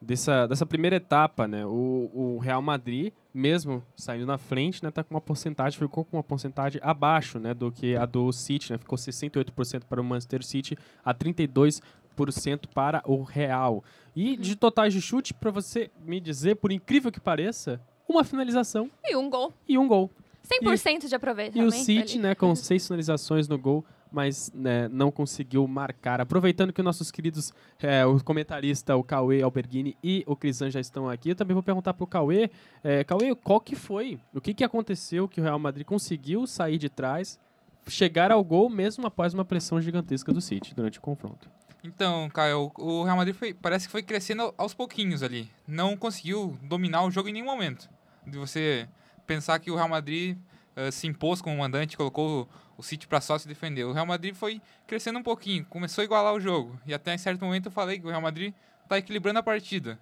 dessa, 0.00 0.46
dessa 0.46 0.64
primeira 0.66 0.96
etapa, 0.96 1.46
né? 1.48 1.64
O, 1.66 2.10
o 2.14 2.38
Real 2.38 2.62
Madrid, 2.62 3.12
mesmo 3.34 3.82
saindo 3.96 4.26
na 4.26 4.38
frente, 4.38 4.82
né, 4.82 4.90
tá 4.90 5.02
com 5.04 5.14
uma 5.14 5.20
porcentagem, 5.20 5.78
ficou 5.78 6.04
com 6.04 6.16
uma 6.16 6.22
porcentagem 6.22 6.80
abaixo, 6.84 7.38
né, 7.38 7.52
do 7.54 7.70
que 7.72 7.96
a 7.96 8.06
do 8.06 8.32
City, 8.32 8.72
né? 8.72 8.78
Ficou 8.78 8.96
68% 8.98 9.84
para 9.88 10.00
o 10.00 10.04
Manchester 10.04 10.44
City, 10.44 10.76
a 11.04 11.12
32% 11.14 11.80
para 12.74 13.02
o 13.04 13.22
Real. 13.22 13.82
E 14.14 14.36
de 14.36 14.56
totais 14.56 14.92
de 14.92 15.00
chute, 15.00 15.32
para 15.34 15.50
você 15.50 15.90
me 16.04 16.20
dizer, 16.20 16.56
por 16.56 16.72
incrível 16.72 17.12
que 17.12 17.20
pareça, 17.20 17.80
uma 18.08 18.24
finalização 18.24 18.90
E 19.04 19.14
um 19.16 19.28
gol. 19.30 19.52
e 19.68 19.76
um 19.78 19.86
gol. 19.86 20.10
100% 20.62 21.06
de 21.08 21.12
E 21.12 21.14
aproveitamento. 21.14 21.68
o 21.68 21.70
City, 21.70 22.14
ali. 22.14 22.22
né, 22.22 22.34
com 22.34 22.54
seis 22.56 22.86
finalizações 22.86 23.46
no 23.46 23.58
gol, 23.58 23.84
mas 24.10 24.50
né, 24.54 24.88
não 24.88 25.10
conseguiu 25.10 25.66
marcar. 25.66 26.20
Aproveitando 26.20 26.72
que 26.72 26.82
nossos 26.82 27.10
queridos, 27.10 27.52
é, 27.80 28.04
o 28.06 28.22
comentarista, 28.22 28.96
o 28.96 29.04
Cauê 29.04 29.42
Alberghini 29.42 29.96
e 30.02 30.24
o 30.26 30.34
Crisan 30.36 30.70
já 30.70 30.80
estão 30.80 31.08
aqui, 31.08 31.30
eu 31.30 31.34
também 31.36 31.54
vou 31.54 31.62
perguntar 31.62 31.94
pro 31.94 32.06
Cauê, 32.06 32.50
é, 32.82 33.04
Cauê, 33.04 33.34
qual 33.34 33.60
que 33.60 33.74
foi? 33.76 34.18
O 34.34 34.40
que, 34.40 34.54
que 34.54 34.64
aconteceu 34.64 35.28
que 35.28 35.40
o 35.40 35.44
Real 35.44 35.58
Madrid 35.58 35.86
conseguiu 35.86 36.46
sair 36.46 36.78
de 36.78 36.88
trás, 36.88 37.38
chegar 37.86 38.30
ao 38.30 38.42
gol 38.44 38.68
mesmo 38.68 39.06
após 39.06 39.32
uma 39.34 39.44
pressão 39.44 39.80
gigantesca 39.80 40.32
do 40.32 40.40
City 40.40 40.74
durante 40.74 40.98
o 40.98 41.02
confronto? 41.02 41.48
Então, 41.84 42.28
Caio, 42.30 42.72
o 42.76 43.04
Real 43.04 43.16
Madrid 43.16 43.34
foi- 43.34 43.54
parece 43.54 43.86
que 43.86 43.92
foi 43.92 44.02
crescendo 44.02 44.52
aos 44.58 44.74
pouquinhos 44.74 45.22
ali. 45.22 45.48
Não 45.66 45.96
conseguiu 45.96 46.58
dominar 46.62 47.04
o 47.04 47.10
jogo 47.10 47.28
em 47.28 47.32
nenhum 47.32 47.46
momento. 47.46 47.88
De 48.26 48.36
você 48.36 48.88
pensar 49.26 49.58
que 49.58 49.70
o 49.70 49.76
Real 49.76 49.88
Madrid 49.88 50.36
eh, 50.78 50.92
se 50.92 51.08
impôs 51.08 51.42
como 51.42 51.58
mandante, 51.58 51.96
colocou 51.96 52.48
o 52.76 52.82
City 52.84 53.08
para 53.08 53.20
só 53.20 53.36
se 53.36 53.48
defender. 53.48 53.82
O 53.82 53.92
Real 53.92 54.06
Madrid 54.06 54.32
foi 54.32 54.62
crescendo 54.86 55.18
um 55.18 55.22
pouquinho, 55.24 55.64
começou 55.64 56.02
a 56.02 56.04
igualar 56.04 56.32
o 56.32 56.40
jogo. 56.40 56.78
E 56.86 56.94
até 56.94 57.12
em 57.12 57.18
certo 57.18 57.44
momento 57.44 57.66
eu 57.66 57.72
falei 57.72 57.98
que 57.98 58.06
o 58.06 58.08
Real 58.08 58.22
Madrid 58.22 58.54
está 58.84 58.96
equilibrando 58.96 59.40
a 59.40 59.42
partida. 59.42 59.98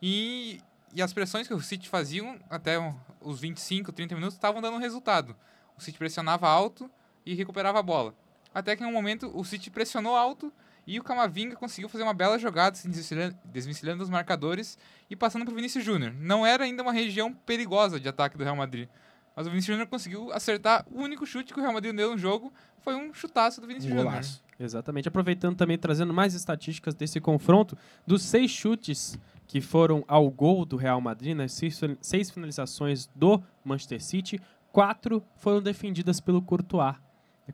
E, 0.00 0.62
e 0.94 1.02
as 1.02 1.12
pressões 1.12 1.46
que 1.46 1.52
o 1.52 1.60
City 1.60 1.90
faziam 1.90 2.40
até 2.48 2.78
os 3.20 3.38
25, 3.38 3.92
30 3.92 4.14
minutos 4.14 4.34
estavam 4.34 4.62
dando 4.62 4.78
resultado. 4.78 5.36
O 5.76 5.82
City 5.82 5.98
pressionava 5.98 6.48
alto 6.48 6.90
e 7.26 7.34
recuperava 7.34 7.80
a 7.80 7.82
bola. 7.82 8.14
Até 8.54 8.74
que 8.74 8.82
em 8.82 8.86
um 8.86 8.92
momento 8.92 9.30
o 9.38 9.44
City 9.44 9.70
pressionou 9.70 10.16
alto 10.16 10.50
e 10.86 10.98
o 10.98 11.04
Camavinga 11.04 11.54
conseguiu 11.54 11.90
fazer 11.90 12.02
uma 12.02 12.14
bela 12.14 12.38
jogada, 12.38 12.76
se 12.76 12.88
desvencilhando, 12.88 13.36
desvencilhando 13.44 13.98
dos 13.98 14.08
marcadores 14.08 14.78
e 15.10 15.14
passando 15.14 15.44
para 15.44 15.52
o 15.52 15.54
Vinícius 15.54 15.84
Júnior. 15.84 16.14
Não 16.14 16.46
era 16.46 16.64
ainda 16.64 16.82
uma 16.82 16.92
região 16.92 17.30
perigosa 17.30 18.00
de 18.00 18.08
ataque 18.08 18.38
do 18.38 18.44
Real 18.44 18.56
Madrid. 18.56 18.88
Mas 19.36 19.46
o 19.46 19.50
Vinícius 19.50 19.74
Júnior 19.74 19.88
conseguiu 19.88 20.32
acertar 20.32 20.86
o 20.90 21.00
único 21.02 21.26
chute 21.26 21.52
que 21.52 21.58
o 21.58 21.62
Real 21.62 21.72
Madrid 21.72 21.94
deu 21.94 22.12
no 22.12 22.18
jogo. 22.18 22.52
Foi 22.80 22.94
um 22.94 23.12
chutaço 23.12 23.60
do 23.60 23.66
Vinícius 23.66 23.92
Júnior. 23.92 24.20
Exatamente. 24.58 25.08
Aproveitando 25.08 25.56
também, 25.56 25.76
trazendo 25.76 26.14
mais 26.14 26.34
estatísticas 26.34 26.94
desse 26.94 27.20
confronto, 27.20 27.76
dos 28.06 28.22
seis 28.22 28.50
chutes 28.50 29.18
que 29.46 29.60
foram 29.60 30.04
ao 30.06 30.30
gol 30.30 30.64
do 30.64 30.76
Real 30.76 31.00
Madrid, 31.00 31.36
né, 31.36 31.48
seis, 31.48 31.80
seis 32.00 32.30
finalizações 32.30 33.08
do 33.14 33.42
Manchester 33.64 34.02
City, 34.02 34.40
quatro 34.72 35.22
foram 35.36 35.60
defendidas 35.60 36.20
pelo 36.20 36.40
Courtois. 36.40 36.96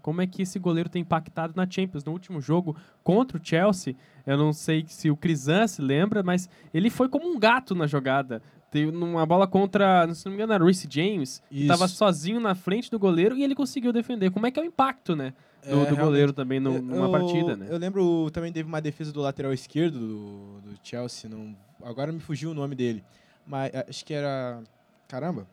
Como 0.02 0.22
é 0.22 0.26
que 0.26 0.42
esse 0.42 0.58
goleiro 0.58 0.88
tem 0.88 1.02
impactado 1.02 1.52
na 1.56 1.68
Champions? 1.68 2.04
No 2.04 2.12
último 2.12 2.40
jogo 2.40 2.76
contra 3.02 3.36
o 3.36 3.40
Chelsea, 3.42 3.96
eu 4.24 4.38
não 4.38 4.52
sei 4.52 4.84
se 4.86 5.10
o 5.10 5.16
Crisan 5.16 5.66
se 5.66 5.82
lembra, 5.82 6.22
mas 6.22 6.48
ele 6.72 6.88
foi 6.90 7.08
como 7.08 7.28
um 7.28 7.38
gato 7.38 7.74
na 7.74 7.88
jogada. 7.88 8.40
Teve 8.70 8.92
numa 8.92 9.26
bola 9.26 9.46
contra, 9.48 10.06
se 10.14 10.24
não 10.26 10.30
me 10.30 10.36
engano, 10.36 10.52
era 10.52 10.64
Reece 10.64 10.86
James, 10.88 11.42
que 11.48 11.58
Isso. 11.60 11.68
tava 11.68 11.88
sozinho 11.88 12.38
na 12.38 12.54
frente 12.54 12.90
do 12.90 12.98
goleiro 12.98 13.36
e 13.36 13.42
ele 13.42 13.54
conseguiu 13.54 13.92
defender. 13.92 14.30
Como 14.30 14.46
é 14.46 14.50
que 14.50 14.60
é 14.60 14.62
o 14.62 14.66
impacto, 14.66 15.16
né? 15.16 15.34
Do, 15.68 15.80
É, 15.82 15.86
do 15.86 15.96
goleiro 15.96 16.32
também 16.32 16.58
no- 16.60 16.76
Eu- 16.76 16.82
numa 16.82 17.10
partida, 17.10 17.56
né? 17.56 17.66
Eu 17.68 17.76
lembro 17.78 18.30
também 18.30 18.52
teve 18.52 18.68
uma 18.68 18.80
defesa 18.80 19.12
do 19.12 19.20
lateral 19.20 19.52
esquerdo 19.52 19.98
do, 19.98 20.60
do 20.62 20.78
Chelsea, 20.82 21.28
não, 21.28 21.54
agora 21.82 22.10
me 22.12 22.20
fugiu 22.20 22.52
o 22.52 22.54
nome 22.54 22.74
dele, 22.74 23.04
mas 23.46 23.70
eh, 23.74 23.84
acho 23.88 24.04
que 24.04 24.14
era 24.14 24.62
caramba, 25.08 25.46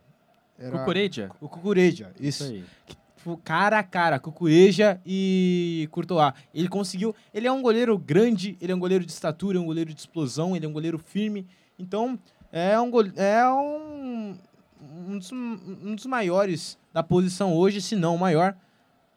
era 0.58 0.78
Cucureja. 0.80 1.30
o 1.42 1.50
Cucureja, 1.50 2.12
Isso 2.20 2.44
isso. 2.44 2.54
aí. 2.54 2.64
Tipo, 3.18 3.36
cara 3.44 3.80
a 3.80 3.84
cara, 3.84 4.18
Cucureja 4.20 5.02
e 5.06 5.90
Courtois. 5.92 6.32
Ele 6.54 6.70
conseguiu. 6.70 7.14
Ele 7.34 7.46
é 7.48 7.52
um 7.52 7.62
goleiro 7.62 7.98
grande, 7.98 8.56
ele 8.62 8.72
é 8.72 8.76
um 8.76 8.80
goleiro 8.80 9.04
de 9.06 9.12
estatura, 9.12 9.58
é 9.58 9.62
um 9.62 9.66
goleiro 9.66 9.94
de 9.94 10.00
explosão, 10.00 10.56
ele 10.56 10.66
é 10.66 10.70
um 10.70 10.74
goleiro 10.74 10.98
firme. 10.98 11.46
Então, 11.78 12.18
é 12.52 12.80
um, 12.80 12.92
é 13.16 13.50
um, 13.50 14.38
um, 15.10 15.18
dos, 15.18 15.32
um 15.32 15.96
dos 15.96 16.06
maiores 16.06 16.78
da 16.94 17.04
posição 17.04 17.54
hoje, 17.54 17.82
se 17.82 17.96
não 17.96 18.16
o 18.16 18.20
maior. 18.20 18.56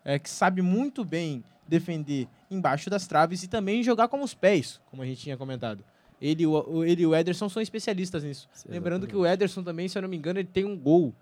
É, 0.04 0.18
que 0.18 0.30
sabe 0.30 0.62
muito 0.62 1.04
bem 1.04 1.44
defender 1.68 2.26
embaixo 2.50 2.88
das 2.88 3.06
traves 3.06 3.42
e 3.42 3.48
também 3.48 3.82
jogar 3.82 4.08
com 4.08 4.22
os 4.22 4.32
pés, 4.34 4.80
como 4.90 5.02
a 5.02 5.06
gente 5.06 5.20
tinha 5.20 5.36
comentado. 5.36 5.84
Ele, 6.20 6.42
e 6.42 6.46
o, 6.46 6.84
ele 6.84 7.02
e 7.02 7.06
o 7.06 7.14
Ederson 7.14 7.48
são 7.48 7.62
especialistas 7.62 8.24
nisso. 8.24 8.48
Lembrando 8.68 9.06
que 9.06 9.14
o 9.16 9.26
Ederson 9.26 9.62
também, 9.62 9.88
se 9.88 9.96
eu 9.98 10.02
não 10.02 10.08
me 10.08 10.16
engano, 10.16 10.38
ele 10.38 10.48
tem 10.48 10.64
um 10.64 10.76
gol. 10.76 11.14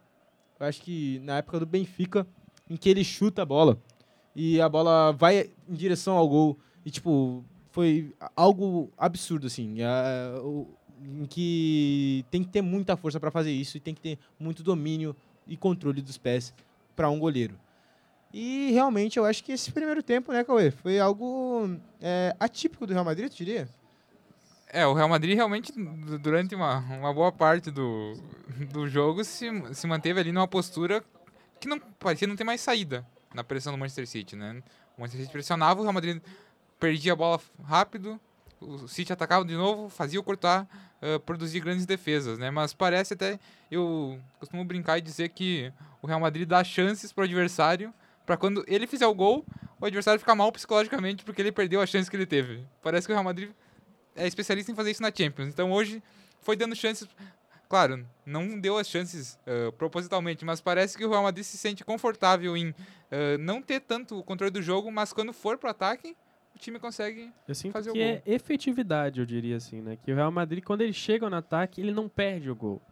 Eu 0.58 0.66
acho 0.66 0.80
que 0.80 1.20
na 1.24 1.38
época 1.38 1.60
do 1.60 1.66
Benfica, 1.66 2.26
em 2.70 2.76
que 2.76 2.88
ele 2.88 3.02
chuta 3.04 3.42
a 3.42 3.44
bola. 3.46 3.78
E 4.34 4.60
a 4.60 4.68
bola 4.68 5.12
vai 5.12 5.50
em 5.68 5.74
direção 5.74 6.16
ao 6.16 6.28
gol. 6.28 6.58
E, 6.84 6.90
tipo, 6.90 7.44
foi 7.70 8.12
algo 8.36 8.90
absurdo, 8.96 9.46
assim. 9.48 9.76
o- 10.42 10.68
em 11.02 11.26
que 11.26 12.24
tem 12.30 12.42
que 12.42 12.48
ter 12.50 12.62
muita 12.62 12.96
força 12.96 13.18
para 13.20 13.30
fazer 13.30 13.50
isso 13.52 13.76
e 13.76 13.80
tem 13.80 13.94
que 13.94 14.00
ter 14.00 14.18
muito 14.38 14.62
domínio 14.62 15.14
e 15.46 15.56
controle 15.56 16.02
dos 16.02 16.18
pés 16.18 16.52
para 16.96 17.08
um 17.10 17.18
goleiro. 17.18 17.54
E 18.32 18.70
realmente 18.72 19.18
eu 19.18 19.24
acho 19.24 19.42
que 19.42 19.52
esse 19.52 19.72
primeiro 19.72 20.02
tempo, 20.02 20.32
né, 20.32 20.44
Cauê, 20.44 20.70
foi 20.70 20.98
algo 21.00 21.70
é, 22.00 22.36
atípico 22.38 22.86
do 22.86 22.92
Real 22.92 23.04
Madrid, 23.04 23.30
tu 23.30 23.36
diria? 23.36 23.68
É, 24.70 24.86
o 24.86 24.92
Real 24.92 25.08
Madrid 25.08 25.34
realmente, 25.34 25.72
du- 25.72 26.18
durante 26.18 26.54
uma, 26.54 26.78
uma 26.80 27.14
boa 27.14 27.32
parte 27.32 27.70
do, 27.70 28.12
do 28.70 28.86
jogo, 28.86 29.24
se, 29.24 29.46
se 29.72 29.86
manteve 29.86 30.20
ali 30.20 30.30
numa 30.30 30.46
postura 30.46 31.02
que 31.58 31.66
não 31.66 31.78
parecia 31.80 32.28
não 32.28 32.36
ter 32.36 32.44
mais 32.44 32.60
saída 32.60 33.06
na 33.34 33.42
pressão 33.42 33.72
do 33.72 33.78
Manchester 33.78 34.06
City, 34.06 34.36
né? 34.36 34.62
O 34.96 35.00
Manchester 35.00 35.22
City 35.22 35.32
pressionava, 35.32 35.80
o 35.80 35.82
Real 35.84 35.94
Madrid 35.94 36.20
perdia 36.78 37.14
a 37.14 37.16
bola 37.16 37.40
rápido, 37.64 38.20
o 38.60 38.88
City 38.88 39.12
atacava 39.12 39.44
de 39.44 39.54
novo, 39.54 39.88
fazia 39.88 40.18
o 40.18 40.22
Courtois 40.22 40.66
eh, 41.00 41.18
produzir 41.18 41.60
grandes 41.60 41.86
defesas, 41.86 42.38
né? 42.38 42.50
Mas 42.50 42.74
parece 42.74 43.14
até, 43.14 43.38
eu 43.70 44.18
costumo 44.38 44.64
brincar 44.64 44.98
e 44.98 45.00
dizer 45.00 45.28
que 45.30 45.72
o 46.02 46.06
Real 46.06 46.20
Madrid 46.20 46.46
dá 46.46 46.62
chances 46.64 47.12
pro 47.12 47.24
adversário 47.24 47.92
para 48.26 48.36
quando 48.36 48.64
ele 48.66 48.86
fizer 48.86 49.06
o 49.06 49.14
gol, 49.14 49.44
o 49.80 49.86
adversário 49.86 50.20
ficar 50.20 50.34
mal 50.34 50.52
psicologicamente 50.52 51.24
porque 51.24 51.40
ele 51.40 51.52
perdeu 51.52 51.80
a 51.80 51.86
chance 51.86 52.10
que 52.10 52.16
ele 52.16 52.26
teve. 52.26 52.64
Parece 52.82 53.06
que 53.06 53.12
o 53.12 53.14
Real 53.14 53.24
Madrid 53.24 53.50
é 54.14 54.26
especialista 54.26 54.70
em 54.70 54.74
fazer 54.74 54.90
isso 54.90 55.02
na 55.02 55.12
Champions. 55.14 55.48
Então 55.48 55.72
hoje 55.72 56.02
foi 56.42 56.56
dando 56.56 56.74
chances. 56.74 57.08
Claro, 57.68 58.06
não 58.26 58.58
deu 58.58 58.76
as 58.78 58.88
chances 58.88 59.38
eh, 59.46 59.70
propositalmente, 59.78 60.44
mas 60.44 60.60
parece 60.60 60.96
que 60.96 61.04
o 61.04 61.10
Real 61.10 61.22
Madrid 61.22 61.44
se 61.44 61.58
sente 61.58 61.84
confortável 61.84 62.56
em 62.56 62.74
eh, 63.10 63.38
não 63.38 63.62
ter 63.62 63.80
tanto 63.80 64.18
o 64.18 64.22
controle 64.22 64.50
do 64.50 64.62
jogo, 64.62 64.90
mas 64.90 65.12
quando 65.12 65.32
for 65.32 65.58
pro 65.58 65.70
ataque, 65.70 66.16
o 66.54 66.58
time 66.58 66.78
consegue. 66.78 67.32
Eu 67.46 67.54
sinto 67.54 67.72
fazer 67.72 67.90
o 67.90 67.92
que 67.92 68.00
é 68.00 68.22
efetividade, 68.26 69.20
eu 69.20 69.26
diria 69.26 69.56
assim, 69.56 69.80
né? 69.80 69.96
Que 69.96 70.12
o 70.12 70.14
Real 70.14 70.30
Madrid, 70.30 70.62
quando 70.64 70.80
ele 70.80 70.92
chega 70.92 71.28
no 71.28 71.36
ataque, 71.36 71.80
ele 71.80 71.92
não 71.92 72.08
perde 72.08 72.50
o 72.50 72.56
gol. 72.56 72.82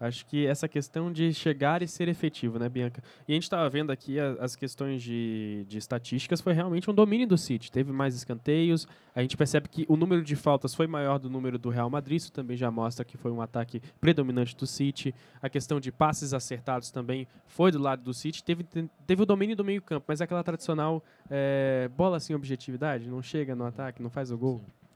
Acho 0.00 0.24
que 0.26 0.46
essa 0.46 0.68
questão 0.68 1.10
de 1.12 1.32
chegar 1.34 1.82
e 1.82 1.88
ser 1.88 2.06
efetivo, 2.06 2.56
né, 2.56 2.68
Bianca? 2.68 3.02
E 3.26 3.32
a 3.32 3.34
gente 3.34 3.42
estava 3.42 3.68
vendo 3.68 3.90
aqui 3.90 4.20
a- 4.20 4.36
as 4.38 4.54
questões 4.54 5.02
de, 5.02 5.64
de 5.68 5.76
estatísticas, 5.76 6.40
foi 6.40 6.52
realmente 6.52 6.88
um 6.88 6.94
domínio 6.94 7.26
do 7.26 7.36
City. 7.36 7.70
Teve 7.72 7.90
mais 7.90 8.14
escanteios, 8.14 8.86
a 9.12 9.20
gente 9.22 9.36
percebe 9.36 9.68
que 9.68 9.84
o 9.88 9.96
número 9.96 10.22
de 10.22 10.36
faltas 10.36 10.72
foi 10.72 10.86
maior 10.86 11.18
do 11.18 11.28
número 11.28 11.58
do 11.58 11.68
Real 11.68 11.90
Madrid, 11.90 12.18
isso 12.18 12.30
também 12.32 12.56
já 12.56 12.70
mostra 12.70 13.04
que 13.04 13.16
foi 13.16 13.32
um 13.32 13.42
ataque 13.42 13.82
predominante 14.00 14.56
do 14.56 14.68
City. 14.68 15.12
A 15.42 15.48
questão 15.48 15.80
de 15.80 15.90
passes 15.90 16.32
acertados 16.32 16.92
também 16.92 17.26
foi 17.46 17.72
do 17.72 17.78
lado 17.80 18.04
do 18.04 18.14
City. 18.14 18.44
Teve, 18.44 18.64
teve 19.04 19.22
o 19.22 19.26
domínio 19.26 19.56
do 19.56 19.64
meio 19.64 19.82
campo, 19.82 20.04
mas 20.06 20.20
é 20.20 20.24
aquela 20.24 20.44
tradicional 20.44 21.02
é, 21.28 21.90
bola 21.96 22.20
sem 22.20 22.36
objetividade, 22.36 23.08
não 23.08 23.20
chega 23.20 23.56
no 23.56 23.64
ataque, 23.64 24.00
não 24.00 24.10
faz 24.10 24.30
o 24.30 24.38
gol. 24.38 24.60
Sim, 24.60 24.87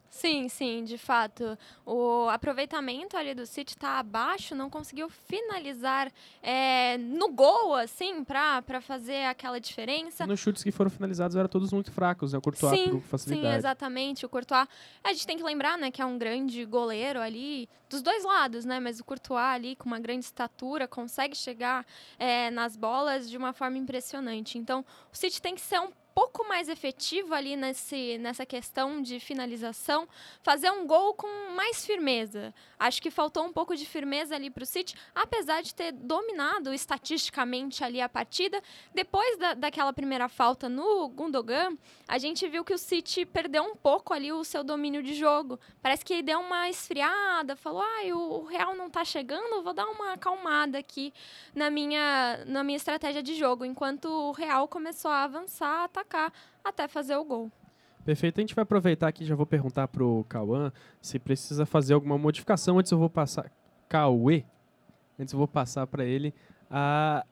sim, 0.48 0.84
de 0.84 0.98
fato. 0.98 1.58
O 1.86 2.28
aproveitamento 2.28 3.16
ali 3.16 3.34
do 3.34 3.46
City 3.46 3.74
tá 3.74 3.98
abaixo, 3.98 4.54
não 4.54 4.68
conseguiu 4.68 5.08
finalizar 5.08 6.12
é, 6.42 6.98
no 6.98 7.32
gol, 7.32 7.74
assim, 7.74 8.22
pra 8.22 8.62
fazer 8.82 9.24
aquela 9.24 9.58
diferença. 9.58 10.26
Nos 10.26 10.38
chutes 10.38 10.62
que 10.62 10.70
foram 10.70 10.90
finalizados 10.90 11.34
eram 11.34 11.48
todos 11.48 11.72
muito 11.72 11.90
fracos, 11.90 12.32
né? 12.34 12.38
O 12.38 12.42
Courtois 12.42 12.78
sim, 12.78 12.90
sim, 12.90 13.00
facilidade. 13.00 13.56
exatamente. 13.56 14.26
O 14.26 14.28
Courtois, 14.28 14.68
a 15.02 15.12
gente 15.14 15.26
tem 15.26 15.38
que 15.38 15.42
lembrar, 15.42 15.78
né, 15.78 15.90
que 15.90 16.02
é 16.02 16.04
um 16.04 16.18
grande 16.18 16.62
goleiro 16.66 17.18
ali 17.18 17.66
dos 17.88 18.02
dois 18.02 18.22
lados, 18.22 18.66
né? 18.66 18.78
Mas 18.80 19.00
o 19.00 19.04
Courtois 19.04 19.42
ali 19.42 19.74
com 19.76 19.86
uma 19.86 19.98
grande 19.98 20.26
estatura 20.26 20.86
consegue 20.86 21.34
chegar 21.34 21.86
é, 22.18 22.50
nas 22.50 22.76
bolas 22.76 23.30
de 23.30 23.38
uma 23.38 23.54
forma 23.54 23.78
impressionante. 23.78 24.58
Então, 24.58 24.84
o 25.10 25.16
City 25.16 25.40
tem 25.40 25.54
que 25.54 25.60
ser 25.62 25.80
um 25.80 25.90
pouco 26.14 26.46
mais 26.46 26.68
efetivo 26.68 27.34
ali 27.34 27.56
nesse, 27.56 28.18
nessa 28.18 28.44
questão 28.44 29.00
de 29.00 29.18
finalização, 29.18 30.08
fazer 30.42 30.70
um 30.70 30.86
gol 30.86 31.14
com 31.14 31.28
mais 31.54 31.84
firmeza. 31.84 32.54
Acho 32.78 33.00
que 33.00 33.10
faltou 33.10 33.44
um 33.44 33.52
pouco 33.52 33.76
de 33.76 33.86
firmeza 33.86 34.34
ali 34.34 34.50
para 34.50 34.62
o 34.62 34.66
City, 34.66 34.94
apesar 35.14 35.62
de 35.62 35.74
ter 35.74 35.92
dominado 35.92 36.72
estatisticamente 36.72 37.82
ali 37.84 38.00
a 38.00 38.08
partida. 38.08 38.62
Depois 38.94 39.38
da, 39.38 39.54
daquela 39.54 39.92
primeira 39.92 40.28
falta 40.28 40.68
no 40.68 41.08
Gundogan, 41.08 41.76
a 42.06 42.18
gente 42.18 42.46
viu 42.48 42.64
que 42.64 42.74
o 42.74 42.78
City 42.78 43.24
perdeu 43.24 43.62
um 43.64 43.74
pouco 43.74 44.12
ali 44.12 44.32
o 44.32 44.44
seu 44.44 44.62
domínio 44.62 45.02
de 45.02 45.14
jogo. 45.14 45.58
Parece 45.80 46.04
que 46.04 46.22
deu 46.22 46.40
uma 46.40 46.68
esfriada, 46.68 47.56
falou: 47.56 47.82
ah, 47.82 48.14
o 48.14 48.44
Real 48.44 48.74
não 48.74 48.90
tá 48.90 49.04
chegando, 49.04 49.62
vou 49.62 49.72
dar 49.72 49.86
uma 49.86 50.12
acalmada 50.12 50.78
aqui 50.78 51.12
na 51.54 51.70
minha, 51.70 52.44
na 52.46 52.62
minha 52.62 52.76
estratégia 52.76 53.22
de 53.22 53.34
jogo, 53.34 53.64
enquanto 53.64 54.06
o 54.06 54.32
Real 54.32 54.68
começou 54.68 55.10
a 55.10 55.24
avançar, 55.24 55.84
a 55.84 55.88
atacar, 56.02 56.32
até 56.62 56.86
fazer 56.86 57.16
o 57.16 57.24
gol. 57.24 57.50
Perfeito. 58.04 58.38
A 58.38 58.40
gente 58.42 58.54
vai 58.54 58.64
aproveitar 58.64 59.08
aqui, 59.08 59.24
já 59.24 59.34
vou 59.34 59.46
perguntar 59.46 59.88
pro 59.88 60.26
Cauã 60.28 60.72
se 61.00 61.18
precisa 61.18 61.64
fazer 61.64 61.94
alguma 61.94 62.18
modificação. 62.18 62.78
Antes 62.78 62.90
eu 62.90 62.98
vou 62.98 63.08
passar. 63.08 63.50
Cauê. 63.88 64.44
Antes 65.18 65.32
eu 65.32 65.38
vou 65.38 65.48
passar 65.48 65.86
para 65.86 66.04
ele 66.04 66.34
a, 66.68 67.24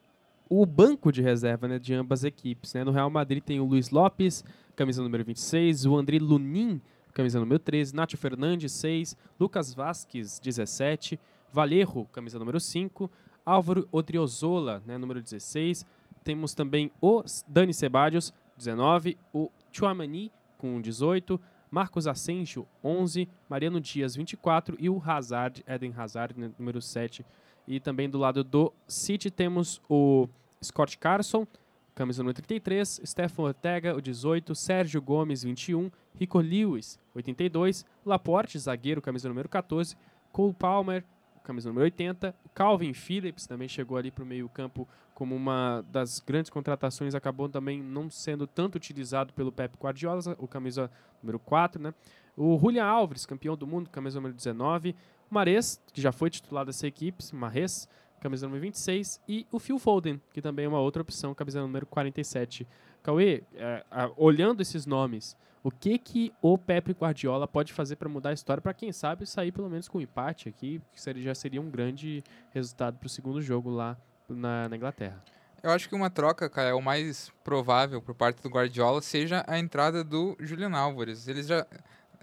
o 0.49 0.65
banco 0.65 1.11
de 1.11 1.23
reserva 1.23 1.67
né, 1.67 1.79
de 1.79 1.93
ambas 1.93 2.23
equipes. 2.23 2.73
Né? 2.75 2.85
No 2.85 2.93
Real 2.93 3.11
Madrid 3.11 3.43
tem 3.43 3.59
o 3.59 3.65
Luiz 3.65 3.91
Lopes, 3.91 4.45
camisa 4.77 5.03
número 5.03 5.25
26, 5.25 5.87
o 5.87 5.97
André 5.97 6.19
Lunin, 6.19 6.81
camisa 7.13 7.41
número 7.41 7.59
13, 7.59 7.95
Nacho 7.95 8.17
Fernandes, 8.17 8.71
6, 8.73 9.17
Lucas 9.41 9.75
Vasquez, 9.75 10.39
17, 10.39 11.19
Valerro, 11.53 12.07
camisa 12.13 12.39
número 12.39 12.61
5, 12.61 13.11
Álvaro 13.45 13.89
Odriozola, 13.91 14.83
né, 14.87 14.97
número 14.97 15.21
16. 15.21 15.85
Temos 16.23 16.55
também 16.55 16.93
o 17.01 17.25
Dani 17.49 17.75
Ceballos, 17.75 18.33
19, 18.61 19.17
o 19.33 19.51
Chouamani, 19.73 20.31
com 20.59 20.81
18, 20.81 21.41
Marcos 21.71 22.07
Asensio, 22.07 22.67
11, 22.85 23.29
Mariano 23.49 23.81
Dias, 23.81 24.15
24 24.15 24.77
e 24.79 24.91
o 24.91 25.03
Hazard, 25.05 25.65
Eden 25.67 25.95
Hazard, 25.97 26.39
né, 26.39 26.51
número 26.59 26.83
7. 26.83 27.25
E 27.67 27.81
também 27.81 28.09
do 28.11 28.19
lado 28.19 28.45
do 28.45 28.73
City 28.87 29.31
temos 29.31 29.81
o 29.89 30.29
Scott 30.63 30.99
Carson, 30.99 31.47
camisa 31.95 32.23
número 32.23 32.35
33, 32.35 33.01
Stefan 33.05 33.43
Ortega, 33.45 33.97
o 33.97 34.01
18, 34.01 34.55
Sérgio 34.55 35.01
Gomes, 35.01 35.43
21, 35.43 35.91
Rico 36.15 36.39
Lewis, 36.39 36.99
82, 37.15 37.87
Laporte, 38.05 38.59
zagueiro, 38.59 39.01
camisa 39.01 39.29
número 39.29 39.49
14, 39.49 39.97
Cole 40.33 40.55
Palmer, 40.55 41.05
camisa 41.45 41.69
número 41.69 41.85
80, 41.85 42.35
Calvin 42.55 42.93
Phillips 42.93 43.47
também 43.47 43.69
chegou 43.69 43.97
ali 43.97 44.11
para 44.11 44.25
o 44.25 44.27
meio 44.27 44.49
campo 44.49 44.87
como 45.21 45.37
uma 45.37 45.85
das 45.93 46.19
grandes 46.19 46.49
contratações, 46.51 47.15
acabou 47.15 47.47
também 47.47 47.83
não 47.83 48.09
sendo 48.09 48.47
tanto 48.47 48.77
utilizado 48.77 49.35
pelo 49.35 49.53
Pep 49.53 49.77
Guardiola, 49.79 50.35
o 50.39 50.49
camisa 50.49 50.91
número 51.23 51.39
4, 51.39 51.79
né? 51.83 51.93
O 52.35 52.59
Julian 52.59 52.87
Alves, 52.87 53.27
campeão 53.27 53.55
do 53.55 53.67
mundo, 53.67 53.91
camisa 53.91 54.17
número 54.17 54.35
19, 54.35 54.97
o 55.31 55.35
Mares, 55.35 55.79
que 55.93 56.01
já 56.01 56.11
foi 56.11 56.31
titular 56.31 56.65
dessa 56.65 56.87
equipe, 56.87 57.23
Mares, 57.35 57.87
camisa 58.19 58.47
número 58.47 58.63
26, 58.63 59.21
e 59.29 59.47
o 59.53 59.59
Phil 59.59 59.79
Foden, 59.79 60.19
que 60.33 60.41
também 60.41 60.65
é 60.65 60.69
uma 60.69 60.81
outra 60.81 61.03
opção, 61.03 61.35
camisa 61.35 61.61
número 61.61 61.85
47. 61.85 62.67
Cauê, 63.03 63.43
é, 63.57 63.85
a- 63.91 64.11
olhando 64.17 64.63
esses 64.63 64.87
nomes, 64.87 65.37
o 65.63 65.71
que 65.71 65.99
que 65.99 66.33
o 66.41 66.57
Pepe 66.57 66.93
Guardiola 66.93 67.47
pode 67.47 67.75
fazer 67.75 67.97
para 67.97 68.09
mudar 68.09 68.31
a 68.31 68.33
história, 68.33 68.63
para 68.63 68.73
quem 68.73 68.91
sabe 68.91 69.27
sair 69.27 69.53
pelo 69.53 69.69
menos 69.69 69.87
com 69.87 69.99
um 69.99 70.01
empate 70.01 70.49
aqui, 70.49 70.81
que 70.95 70.99
seria, 71.03 71.25
já 71.25 71.35
seria 71.35 71.61
um 71.61 71.69
grande 71.71 72.25
resultado 72.55 72.97
para 72.97 73.07
o 73.07 73.11
segundo 73.11 73.43
jogo 73.43 73.69
lá 73.69 73.99
na, 74.35 74.69
na 74.69 74.77
Inglaterra. 74.77 75.23
Eu 75.63 75.71
acho 75.71 75.89
que 75.89 75.95
uma 75.95 76.09
troca, 76.09 76.49
cara, 76.49 76.71
é 76.71 76.75
o 76.75 76.81
mais 76.81 77.31
provável 77.45 78.01
por 78.01 78.15
parte 78.15 78.43
do 78.43 78.49
Guardiola 78.49 79.03
seja 79.03 79.45
a 79.47 79.59
entrada 79.59 80.03
do 80.03 80.37
Julian 80.41 80.75
Álvares. 80.75 81.29
Ele 81.29 81.43
já, 81.43 81.67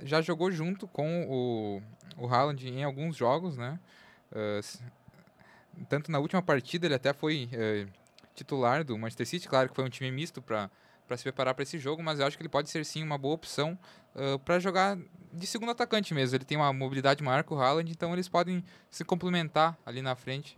já 0.01 0.21
jogou 0.21 0.51
junto 0.51 0.87
com 0.87 1.25
o, 1.29 1.81
o 2.23 2.27
Haaland 2.27 2.67
em 2.67 2.83
alguns 2.83 3.15
jogos, 3.15 3.55
né? 3.57 3.79
ah, 4.33 4.57
s- 4.59 4.79
tanto 5.87 6.11
na 6.11 6.17
última 6.17 6.41
partida 6.41 6.87
ele 6.87 6.95
até 6.95 7.13
foi 7.13 7.47
eh, 7.53 7.85
titular 8.33 8.83
do 8.83 8.97
Manchester 8.97 9.27
City, 9.27 9.47
claro 9.47 9.69
que 9.69 9.75
foi 9.75 9.85
um 9.85 9.89
time 9.89 10.09
misto 10.09 10.41
para 10.41 10.71
se 11.15 11.21
preparar 11.21 11.53
para 11.53 11.61
esse 11.61 11.77
jogo, 11.77 12.01
mas 12.01 12.19
eu 12.19 12.25
acho 12.25 12.35
que 12.35 12.41
ele 12.41 12.49
pode 12.49 12.71
ser 12.71 12.83
sim 12.83 13.03
uma 13.03 13.17
boa 13.19 13.35
opção 13.35 13.77
para 14.43 14.57
jogar 14.57 14.97
de 15.31 15.45
segundo 15.45 15.69
atacante 15.69 16.11
mesmo. 16.15 16.35
Ele 16.35 16.43
tem 16.43 16.57
uma 16.57 16.73
mobilidade 16.73 17.23
maior 17.23 17.43
que 17.43 17.53
o 17.53 17.61
Haaland, 17.61 17.91
então 17.91 18.11
eles 18.13 18.27
podem 18.27 18.63
se 18.89 19.05
complementar 19.05 19.77
ali 19.85 20.01
na 20.01 20.15
frente 20.15 20.57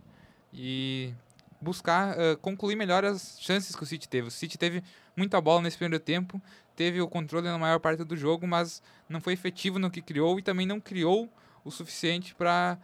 e 0.54 1.12
buscar 1.60 2.18
ah, 2.18 2.36
concluir 2.36 2.76
melhor 2.76 3.04
as 3.04 3.38
chances 3.40 3.76
que 3.76 3.82
o 3.82 3.86
City 3.86 4.08
teve. 4.08 4.28
O 4.28 4.30
City 4.30 4.56
teve 4.56 4.82
muita 5.16 5.40
bola 5.40 5.62
nesse 5.62 5.76
primeiro 5.76 6.02
tempo, 6.02 6.40
teve 6.74 7.00
o 7.00 7.08
controle 7.08 7.46
na 7.46 7.58
maior 7.58 7.78
parte 7.78 8.04
do 8.04 8.16
jogo, 8.16 8.46
mas 8.46 8.82
não 9.08 9.20
foi 9.20 9.34
efetivo 9.34 9.78
no 9.78 9.90
que 9.90 10.00
criou 10.00 10.38
e 10.38 10.42
também 10.42 10.66
não 10.66 10.80
criou 10.80 11.28
o 11.64 11.70
suficiente 11.70 12.34
para 12.34 12.78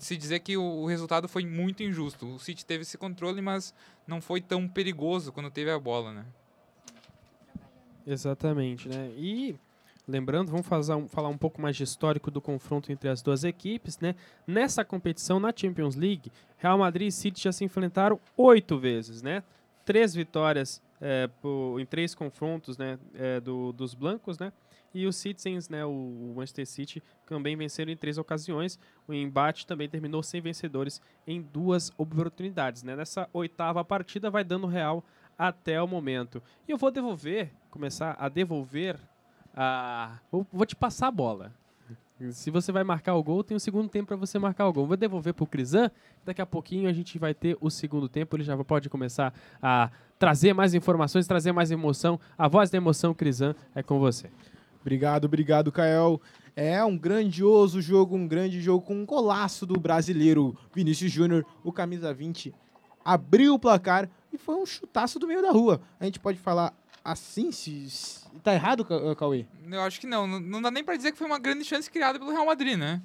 se 0.00 0.16
dizer 0.16 0.40
que 0.40 0.56
o, 0.56 0.62
o 0.62 0.86
resultado 0.86 1.28
foi 1.28 1.44
muito 1.44 1.82
injusto. 1.82 2.26
O 2.34 2.38
City 2.38 2.64
teve 2.64 2.82
esse 2.82 2.96
controle, 2.96 3.42
mas 3.42 3.74
não 4.06 4.20
foi 4.20 4.40
tão 4.40 4.66
perigoso 4.66 5.30
quando 5.30 5.50
teve 5.50 5.70
a 5.70 5.78
bola, 5.78 6.12
né? 6.12 6.24
Exatamente, 8.06 8.88
né? 8.88 9.12
E 9.16 9.58
lembrando, 10.08 10.50
vamos 10.50 10.66
um- 10.96 11.06
falar 11.06 11.28
um 11.28 11.36
pouco 11.38 11.60
mais 11.60 11.76
de 11.76 11.84
histórico 11.84 12.30
do 12.30 12.40
confronto 12.40 12.90
entre 12.90 13.08
as 13.08 13.20
duas 13.22 13.44
equipes, 13.44 13.98
né? 14.00 14.14
Nessa 14.46 14.84
competição, 14.84 15.38
na 15.38 15.52
Champions 15.54 15.94
League, 15.94 16.32
Real 16.56 16.78
Madrid 16.78 17.08
e 17.08 17.12
City 17.12 17.42
já 17.42 17.52
se 17.52 17.64
enfrentaram 17.64 18.18
oito 18.36 18.78
vezes, 18.78 19.20
né? 19.22 19.42
Três 19.84 20.14
vitórias 20.14 20.82
é, 21.00 21.28
po- 21.40 21.76
em 21.78 21.86
três 21.86 22.12
confrontos, 22.14 22.76
né? 22.76 22.98
é, 23.14 23.38
do- 23.38 23.72
dos 23.72 23.94
blancos, 23.94 24.36
né? 24.38 24.52
E 24.92 25.06
os 25.06 25.14
Citizens, 25.16 25.68
né? 25.68 25.84
O, 25.84 25.90
o 25.90 26.32
Manchester 26.34 26.66
City 26.66 27.02
também 27.26 27.54
venceram 27.54 27.92
em 27.92 27.96
três 27.96 28.16
ocasiões. 28.18 28.78
O 29.06 29.12
embate 29.14 29.66
também 29.66 29.88
terminou 29.88 30.22
sem 30.22 30.40
vencedores 30.40 31.00
em 31.26 31.40
duas 31.42 31.92
oportunidades, 31.98 32.82
né? 32.82 32.96
Nessa 32.96 33.28
oitava 33.32 33.84
partida 33.84 34.30
vai 34.30 34.42
dando 34.42 34.66
Real 34.66 35.04
até 35.38 35.80
o 35.80 35.86
momento. 35.86 36.42
E 36.66 36.72
eu 36.72 36.78
vou 36.78 36.90
devolver, 36.90 37.52
começar 37.70 38.16
a 38.18 38.28
devolver 38.28 38.98
a. 39.58 40.18
Vou, 40.30 40.46
vou 40.52 40.64
te 40.64 40.76
passar 40.76 41.08
a 41.08 41.10
bola. 41.10 41.52
Se 42.30 42.50
você 42.50 42.72
vai 42.72 42.82
marcar 42.82 43.14
o 43.14 43.22
gol, 43.22 43.44
tem 43.44 43.56
um 43.56 43.60
segundo 43.60 43.88
tempo 43.88 44.08
para 44.08 44.16
você 44.16 44.38
marcar 44.38 44.66
o 44.66 44.72
gol. 44.72 44.86
Vou 44.86 44.96
devolver 44.96 45.32
pro 45.32 45.46
Crisan. 45.46 45.90
Daqui 46.24 46.42
a 46.42 46.46
pouquinho 46.46 46.88
a 46.88 46.92
gente 46.92 47.16
vai 47.18 47.32
ter 47.32 47.56
o 47.60 47.70
segundo 47.70 48.08
tempo. 48.08 48.36
Ele 48.36 48.42
já 48.42 48.56
pode 48.64 48.88
começar 48.88 49.32
a 49.62 49.90
trazer 50.18 50.52
mais 50.52 50.74
informações, 50.74 51.28
trazer 51.28 51.52
mais 51.52 51.70
emoção. 51.70 52.18
A 52.36 52.48
voz 52.48 52.70
da 52.70 52.76
emoção, 52.76 53.14
Crisan, 53.14 53.54
é 53.72 53.82
com 53.82 54.00
você. 54.00 54.28
Obrigado, 54.80 55.26
obrigado, 55.26 55.70
Kael. 55.70 56.20
É 56.56 56.84
um 56.84 56.98
grandioso 56.98 57.80
jogo, 57.80 58.16
um 58.16 58.26
grande 58.26 58.60
jogo 58.60 58.84
com 58.84 58.94
um 58.94 59.06
golaço 59.06 59.64
do 59.64 59.78
brasileiro 59.78 60.56
Vinícius 60.74 61.12
Júnior, 61.12 61.46
o 61.62 61.70
camisa 61.70 62.12
20, 62.12 62.52
abriu 63.04 63.54
o 63.54 63.58
placar 63.58 64.10
e 64.32 64.36
foi 64.36 64.56
um 64.56 64.66
chutaço 64.66 65.18
do 65.18 65.26
meio 65.26 65.40
da 65.40 65.52
rua. 65.52 65.80
A 66.00 66.04
gente 66.04 66.18
pode 66.18 66.38
falar 66.38 66.74
assim, 67.04 67.50
se, 67.52 67.88
se 67.90 68.20
tá 68.42 68.54
errado, 68.54 68.84
Ca- 68.84 69.14
Cauê? 69.16 69.46
Eu 69.70 69.80
acho 69.82 70.00
que 70.00 70.06
não. 70.06 70.26
Não- 70.26 70.40
Não 70.40 70.62
dá 70.62 70.70
nem 70.70 70.84
para 70.84 70.96
dizer 70.96 71.12
que 71.12 71.18
foi 71.18 71.26
uma 71.26 71.38
grande 71.38 71.64
chance 71.64 71.90
criada 71.90 72.18
pelo 72.18 72.30
Real 72.30 72.46
Madrid, 72.46 72.76
né? 72.76 73.00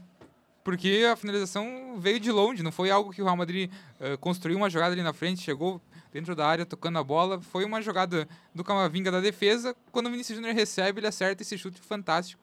Porque 0.63 1.05
a 1.11 1.15
finalização 1.17 1.95
veio 1.99 2.19
de 2.21 2.31
longe, 2.31 2.63
não 2.63 2.71
foi 2.71 2.89
algo 2.89 3.11
que 3.11 3.21
o 3.21 3.25
Real 3.25 3.35
Madrid 3.35 3.69
eh, 3.99 4.15
construiu 4.15 4.57
uma 4.57 4.69
jogada 4.69 4.93
ali 4.93 5.03
na 5.03 5.11
frente, 5.11 5.41
chegou 5.41 5.81
dentro 6.11 6.33
da 6.35 6.47
área 6.47 6.65
tocando 6.65 6.97
a 6.99 7.03
bola. 7.03 7.41
Foi 7.41 7.65
uma 7.65 7.81
jogada 7.81 8.27
do 8.55 8.63
Camavinga 8.63 9.11
da 9.11 9.19
defesa. 9.19 9.75
Quando 9.91 10.07
o 10.07 10.11
Vinícius 10.11 10.37
Júnior 10.37 10.55
recebe, 10.55 11.01
ele 11.01 11.07
acerta 11.07 11.41
esse 11.43 11.57
chute 11.57 11.81
fantástico. 11.81 12.41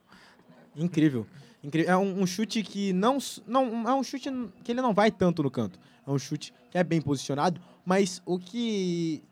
Incrível. 0.76 1.26
Incrível. 1.64 1.90
É 1.90 1.96
um, 1.96 2.22
um 2.22 2.26
chute 2.26 2.62
que 2.62 2.92
não, 2.92 3.16
não. 3.46 3.88
É 3.88 3.94
um 3.94 4.02
chute 4.02 4.30
que 4.62 4.72
ele 4.72 4.82
não 4.82 4.92
vai 4.92 5.10
tanto 5.10 5.42
no 5.42 5.50
canto. 5.50 5.78
É 6.06 6.10
um 6.10 6.18
chute 6.18 6.52
que 6.70 6.76
é 6.76 6.84
bem 6.84 7.00
posicionado, 7.00 7.58
mas 7.86 8.20
o 8.26 8.38
que 8.38 9.22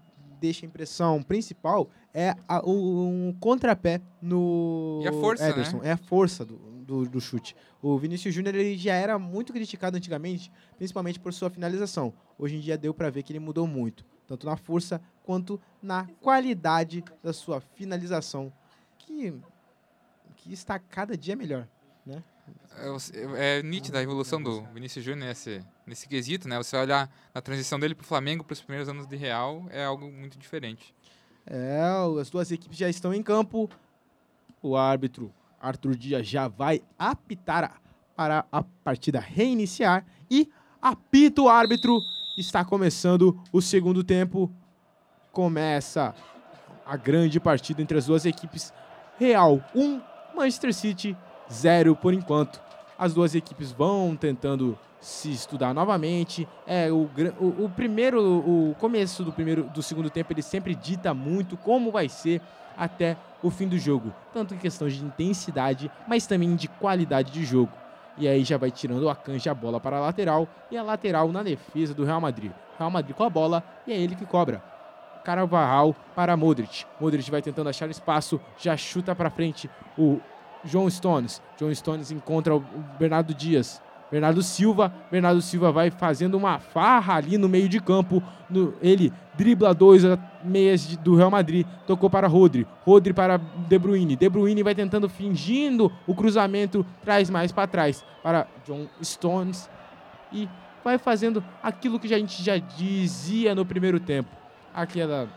deixa 0.40 0.64
a 0.64 0.68
impressão 0.68 1.22
principal 1.22 1.88
é 2.14 2.34
a- 2.48 2.60
o, 2.64 3.06
um 3.08 3.32
contrapé 3.38 4.00
no 4.22 5.00
E 5.02 5.08
a 5.08 5.12
força, 5.12 5.44
né? 5.44 5.50
Ederson. 5.50 5.80
É 5.82 5.92
a 5.92 5.96
força 5.96 6.44
do, 6.44 6.56
do, 6.56 7.08
do 7.08 7.20
chute. 7.20 7.54
O 7.82 7.96
Vinícius 7.98 8.34
Júnior 8.34 8.54
ele 8.54 8.76
já 8.76 8.94
era 8.94 9.18
muito 9.18 9.52
criticado 9.52 9.96
antigamente, 9.96 10.50
principalmente 10.76 11.20
por 11.20 11.32
sua 11.32 11.50
finalização. 11.50 12.12
Hoje 12.38 12.56
em 12.56 12.60
dia 12.60 12.76
deu 12.78 12.92
para 12.94 13.10
ver 13.10 13.22
que 13.22 13.32
ele 13.32 13.38
mudou 13.40 13.66
muito, 13.66 14.04
tanto 14.26 14.46
na 14.46 14.56
força 14.56 15.00
quanto 15.22 15.60
na 15.82 16.06
qualidade 16.20 17.04
da 17.22 17.32
sua 17.32 17.60
finalização, 17.60 18.52
que, 18.98 19.32
que 20.36 20.52
está 20.52 20.78
cada 20.78 21.16
dia 21.16 21.36
melhor. 21.36 21.68
É, 22.76 23.58
é 23.58 23.62
nítida 23.62 23.98
a 23.98 24.02
evolução 24.02 24.40
do 24.40 24.62
Vinícius 24.72 25.04
Júnior 25.04 25.28
nesse, 25.28 25.60
nesse 25.86 26.08
quesito, 26.08 26.48
né? 26.48 26.56
Você 26.58 26.76
olhar 26.76 27.10
na 27.34 27.40
transição 27.40 27.78
dele 27.78 27.94
pro 27.94 28.06
Flamengo, 28.06 28.44
para 28.44 28.52
os 28.52 28.60
primeiros 28.60 28.88
anos 28.88 29.06
de 29.06 29.16
Real, 29.16 29.66
é 29.70 29.84
algo 29.84 30.10
muito 30.10 30.38
diferente. 30.38 30.94
É, 31.46 31.80
as 32.20 32.30
duas 32.30 32.52
equipes 32.52 32.78
já 32.78 32.88
estão 32.88 33.12
em 33.12 33.22
campo. 33.22 33.68
O 34.62 34.76
árbitro 34.76 35.32
Arthur 35.60 35.96
Dias 35.96 36.26
já 36.26 36.46
vai 36.46 36.82
apitar 36.98 37.80
para 38.14 38.44
a 38.52 38.62
partida 38.62 39.18
reiniciar. 39.18 40.04
E 40.30 40.48
apita 40.80 41.42
o 41.42 41.48
árbitro. 41.48 41.98
Está 42.36 42.64
começando 42.64 43.40
o 43.52 43.60
segundo 43.60 44.04
tempo. 44.04 44.52
Começa 45.32 46.14
a 46.86 46.96
grande 46.96 47.40
partida 47.40 47.82
entre 47.82 47.98
as 47.98 48.06
duas 48.06 48.24
equipes. 48.24 48.72
Real 49.18 49.60
1, 49.74 50.00
Manchester 50.36 50.72
City 50.72 51.08
0 51.10 51.27
por 52.00 52.12
enquanto. 52.12 52.60
As 52.98 53.14
duas 53.14 53.34
equipes 53.34 53.70
vão 53.70 54.16
tentando 54.16 54.78
se 55.00 55.30
estudar 55.30 55.72
novamente. 55.72 56.48
É 56.66 56.90
o, 56.90 57.08
o, 57.38 57.64
o 57.64 57.70
primeiro, 57.74 58.20
o 58.20 58.74
começo 58.78 59.24
do 59.24 59.32
primeiro, 59.32 59.64
do 59.64 59.82
segundo 59.82 60.10
tempo 60.10 60.32
ele 60.32 60.42
sempre 60.42 60.74
dita 60.74 61.14
muito 61.14 61.56
como 61.56 61.90
vai 61.90 62.08
ser 62.08 62.40
até 62.76 63.16
o 63.42 63.50
fim 63.50 63.68
do 63.68 63.78
jogo, 63.78 64.12
tanto 64.32 64.54
em 64.54 64.58
questão 64.58 64.88
de 64.88 65.04
intensidade, 65.04 65.90
mas 66.06 66.26
também 66.26 66.54
de 66.56 66.68
qualidade 66.68 67.32
de 67.32 67.44
jogo. 67.44 67.72
E 68.16 68.26
aí 68.26 68.42
já 68.42 68.56
vai 68.56 68.70
tirando 68.70 69.08
a 69.08 69.14
canja 69.14 69.50
a 69.52 69.54
bola 69.54 69.78
para 69.78 69.96
a 69.96 70.00
lateral 70.00 70.48
e 70.70 70.76
a 70.76 70.82
lateral 70.82 71.30
na 71.30 71.42
defesa 71.42 71.94
do 71.94 72.04
Real 72.04 72.20
Madrid. 72.20 72.50
Real 72.76 72.90
Madrid 72.90 73.16
com 73.16 73.24
a 73.24 73.30
bola 73.30 73.62
e 73.86 73.92
é 73.92 73.96
ele 73.96 74.16
que 74.16 74.26
cobra. 74.26 74.62
Carvajal 75.24 75.94
para 76.14 76.36
Modric. 76.36 76.84
Modric 77.00 77.30
vai 77.30 77.42
tentando 77.42 77.68
achar 77.68 77.88
espaço, 77.90 78.40
já 78.56 78.76
chuta 78.76 79.14
para 79.14 79.30
frente 79.30 79.70
o 79.96 80.20
João 80.64 80.88
Stones. 80.90 81.40
João 81.58 81.74
Stones 81.74 82.10
encontra 82.10 82.54
o 82.54 82.60
Bernardo 82.98 83.34
Dias. 83.34 83.80
Bernardo 84.10 84.42
Silva. 84.42 84.92
Bernardo 85.10 85.42
Silva 85.42 85.70
vai 85.70 85.90
fazendo 85.90 86.34
uma 86.36 86.58
farra 86.58 87.14
ali 87.16 87.36
no 87.36 87.48
meio 87.48 87.68
de 87.68 87.80
campo. 87.80 88.22
No- 88.48 88.74
ele 88.80 89.12
dribla 89.34 89.74
dois 89.74 90.02
meias 90.42 90.96
do 90.96 91.14
Real 91.14 91.30
Madrid. 91.30 91.66
Tocou 91.86 92.08
para 92.08 92.26
Rodri. 92.26 92.66
Rodri 92.84 93.12
para 93.12 93.36
De 93.36 93.78
Bruyne. 93.78 94.16
De 94.16 94.28
Bruyne 94.28 94.62
vai 94.62 94.74
tentando, 94.74 95.08
fingindo 95.08 95.92
o 96.06 96.14
cruzamento. 96.14 96.84
Traz 97.04 97.28
mais 97.28 97.52
para 97.52 97.66
trás 97.66 98.04
para 98.22 98.46
John 98.66 98.86
Stones. 99.02 99.68
E 100.32 100.48
vai 100.82 100.96
fazendo 100.98 101.44
aquilo 101.62 102.00
que 102.00 102.12
a 102.12 102.18
gente 102.18 102.42
já 102.42 102.56
dizia 102.56 103.54
no 103.54 103.64
primeiro 103.66 104.00
tempo. 104.00 104.30
Aquela 104.74 105.28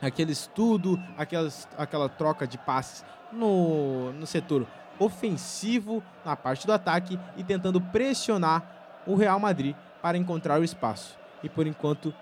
aquele 0.00 0.30
estudo, 0.30 0.98
aquelas, 1.16 1.68
aquela 1.76 2.08
troca 2.08 2.46
de 2.46 2.56
passes 2.56 3.04
no, 3.32 4.12
no 4.12 4.26
setor 4.26 4.66
ofensivo, 4.98 6.02
na 6.24 6.34
parte 6.34 6.66
do 6.66 6.72
ataque 6.72 7.18
e 7.36 7.44
tentando 7.44 7.80
pressionar 7.80 9.02
o 9.06 9.14
Real 9.14 9.38
Madrid 9.38 9.74
para 10.02 10.18
encontrar 10.18 10.60
o 10.60 10.64
espaço. 10.64 11.16
E 11.42 11.48
por 11.48 11.66
enquanto 11.66 12.12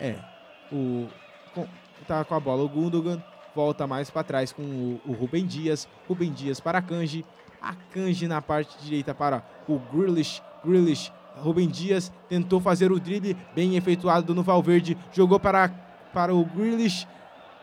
é 0.00 0.16
o 0.70 1.06
com, 1.54 1.66
tá 2.06 2.24
com 2.24 2.34
a 2.34 2.40
bola 2.40 2.62
o 2.62 2.68
Gundogan 2.68 3.22
volta 3.54 3.86
mais 3.86 4.10
para 4.10 4.24
trás 4.24 4.52
com 4.52 4.62
o, 4.62 5.00
o 5.06 5.12
Rubem 5.12 5.46
Dias, 5.46 5.86
Rubem 6.08 6.32
Dias 6.32 6.58
para 6.58 6.78
a 6.78 6.82
Kanji, 6.82 7.24
a 7.60 7.74
Kanji 7.92 8.26
na 8.26 8.40
parte 8.40 8.82
direita 8.82 9.14
para 9.14 9.44
o 9.68 9.78
Grealish, 9.78 10.42
Grealish, 10.64 11.12
Rubem 11.36 11.68
Dias 11.68 12.12
tentou 12.28 12.60
fazer 12.60 12.90
o 12.90 12.98
drible 12.98 13.36
bem 13.54 13.76
efetuado 13.76 14.34
no 14.34 14.42
Valverde, 14.42 14.96
jogou 15.12 15.38
para 15.38 15.70
para 16.12 16.34
o 16.34 16.44
Grealish 16.44 17.06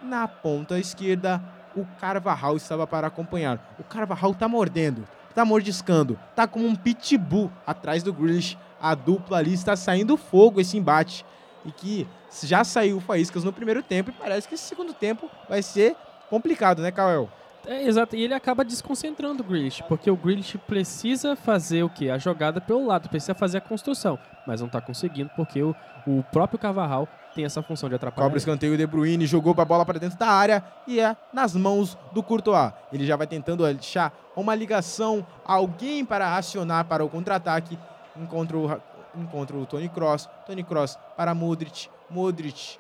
na 0.02 0.28
ponta 0.28 0.80
esquerda. 0.80 1.42
O 1.80 1.88
Carvajal 2.00 2.58
estava 2.58 2.86
para 2.86 3.08
acompanhar. 3.08 3.76
O 3.80 3.84
Carvajal 3.84 4.34
tá 4.34 4.48
mordendo, 4.48 5.08
tá 5.34 5.46
mordiscando, 5.46 6.20
tá 6.36 6.46
como 6.46 6.68
um 6.68 6.76
pitbull 6.76 7.50
atrás 7.66 8.04
do 8.04 8.12
Grealish. 8.12 8.58
A 8.82 8.96
dupla 8.96 9.38
ali 9.38 9.54
está 9.54 9.76
saindo 9.76 10.18
fogo 10.18 10.60
esse 10.60 10.78
embate. 10.78 11.26
E 11.66 11.72
que 11.72 12.08
já 12.44 12.64
saiu 12.64 13.00
faíscas 13.00 13.44
no 13.44 13.54
primeiro 13.54 13.82
tempo 13.82 14.10
e 14.10 14.14
parece 14.14 14.48
que 14.48 14.56
esse 14.56 14.64
segundo 14.64 14.94
tempo 14.94 15.30
vai 15.48 15.62
ser 15.62 15.96
complicado, 16.30 16.82
né, 16.82 16.92
Kael? 16.92 17.30
É, 17.66 17.84
exato, 17.84 18.16
e 18.16 18.24
ele 18.24 18.34
acaba 18.34 18.64
desconcentrando 18.64 19.44
o 19.44 19.46
Grealish, 19.46 19.84
porque 19.88 20.10
o 20.10 20.16
Grealish 20.16 20.58
precisa 20.60 21.36
fazer 21.36 21.84
o 21.84 21.90
quê? 21.90 22.10
A 22.10 22.18
jogada 22.18 22.62
pelo 22.62 22.86
lado, 22.86 23.10
precisa 23.10 23.34
fazer 23.34 23.58
a 23.58 23.62
construção, 23.62 24.18
mas 24.48 24.62
não 24.62 24.68
está 24.68 24.80
conseguindo 24.80 25.30
porque 25.36 25.62
o, 25.62 25.76
o 26.08 26.24
próprio 26.32 26.58
Carvajal 26.58 27.08
tem 27.40 27.46
essa 27.46 27.62
função 27.64 27.88
de 27.88 27.96
atrapalhar. 27.96 28.26
Cobra 28.26 28.38
escanteio, 28.38 28.78
De 28.78 28.86
Bruyne 28.86 29.26
jogou 29.26 29.56
a 29.58 29.64
bola 29.66 29.86
para 29.86 29.98
dentro 29.98 30.18
da 30.20 30.28
área 30.28 30.62
e 30.86 31.00
é 31.00 31.16
nas 31.34 31.56
mãos 31.56 31.98
do 32.12 32.22
Courtois. 32.22 32.74
Ele 32.92 33.06
já 33.06 33.16
vai 33.16 33.26
tentando 33.26 33.66
achar 33.66 34.12
uma 34.36 34.54
ligação, 34.54 35.26
alguém 35.46 36.04
para 36.04 36.36
acionar 36.36 36.84
para 36.86 37.04
o 37.04 37.10
contra-ataque. 37.10 37.80
encontra 38.18 38.58
o, 38.58 38.66
Ra- 38.66 38.80
encontra 39.16 39.56
o 39.56 39.66
Tony 39.66 39.88
Cross. 39.88 40.30
Tony 40.46 40.64
Cross 40.66 41.00
para 41.16 41.34
Modric. 41.34 41.88
Modric 42.10 42.78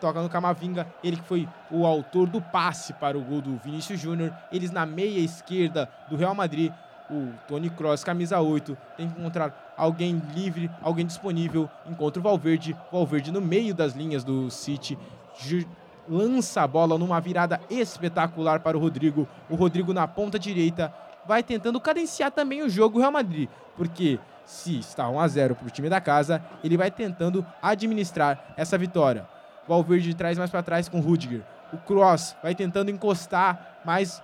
toca 0.00 0.22
no 0.22 0.28
Camavinga, 0.28 0.86
ele 1.02 1.16
que 1.16 1.24
foi 1.24 1.48
o 1.70 1.84
autor 1.84 2.26
do 2.28 2.40
passe 2.40 2.92
para 2.94 3.18
o 3.18 3.20
gol 3.20 3.40
do 3.40 3.56
Vinícius 3.56 3.98
Júnior. 4.00 4.32
Eles 4.52 4.70
na 4.70 4.86
meia 4.86 5.18
esquerda 5.18 5.90
do 6.08 6.16
Real 6.16 6.34
Madrid. 6.36 6.72
O 7.10 7.32
Tony 7.48 7.68
Cross, 7.70 8.04
camisa 8.04 8.40
8, 8.40 8.76
tem 8.96 9.08
que 9.08 9.20
encontrar 9.20 9.74
alguém 9.76 10.22
livre, 10.34 10.70
alguém 10.80 11.04
disponível. 11.04 11.68
Encontra 11.86 12.20
o 12.20 12.22
Valverde. 12.22 12.76
Valverde 12.92 13.32
no 13.32 13.40
meio 13.40 13.74
das 13.74 13.94
linhas 13.94 14.22
do 14.22 14.50
City. 14.50 14.96
Lança 16.08 16.62
a 16.62 16.66
bola 16.66 16.96
numa 16.96 17.20
virada 17.20 17.60
espetacular 17.68 18.60
para 18.60 18.76
o 18.76 18.80
Rodrigo. 18.80 19.28
O 19.48 19.56
Rodrigo 19.56 19.92
na 19.92 20.06
ponta 20.06 20.38
direita 20.38 20.92
vai 21.26 21.42
tentando 21.42 21.80
cadenciar 21.80 22.30
também 22.30 22.62
o 22.62 22.68
jogo 22.68 22.98
Real 22.98 23.12
Madrid, 23.12 23.48
porque 23.76 24.18
se 24.44 24.78
está 24.78 25.08
1 25.08 25.20
a 25.20 25.28
0 25.28 25.54
para 25.54 25.66
o 25.66 25.70
time 25.70 25.88
da 25.88 26.00
casa, 26.00 26.42
ele 26.64 26.76
vai 26.76 26.90
tentando 26.90 27.46
administrar 27.62 28.54
essa 28.56 28.76
vitória. 28.78 29.28
Valverde 29.68 30.14
traz 30.14 30.38
mais 30.38 30.50
para 30.50 30.62
trás 30.62 30.88
com 30.88 30.98
o 30.98 31.02
Rudiger. 31.02 31.42
O 31.72 31.76
Cross 31.78 32.34
vai 32.42 32.54
tentando 32.54 32.90
encostar, 32.90 33.80
mas 33.84 34.20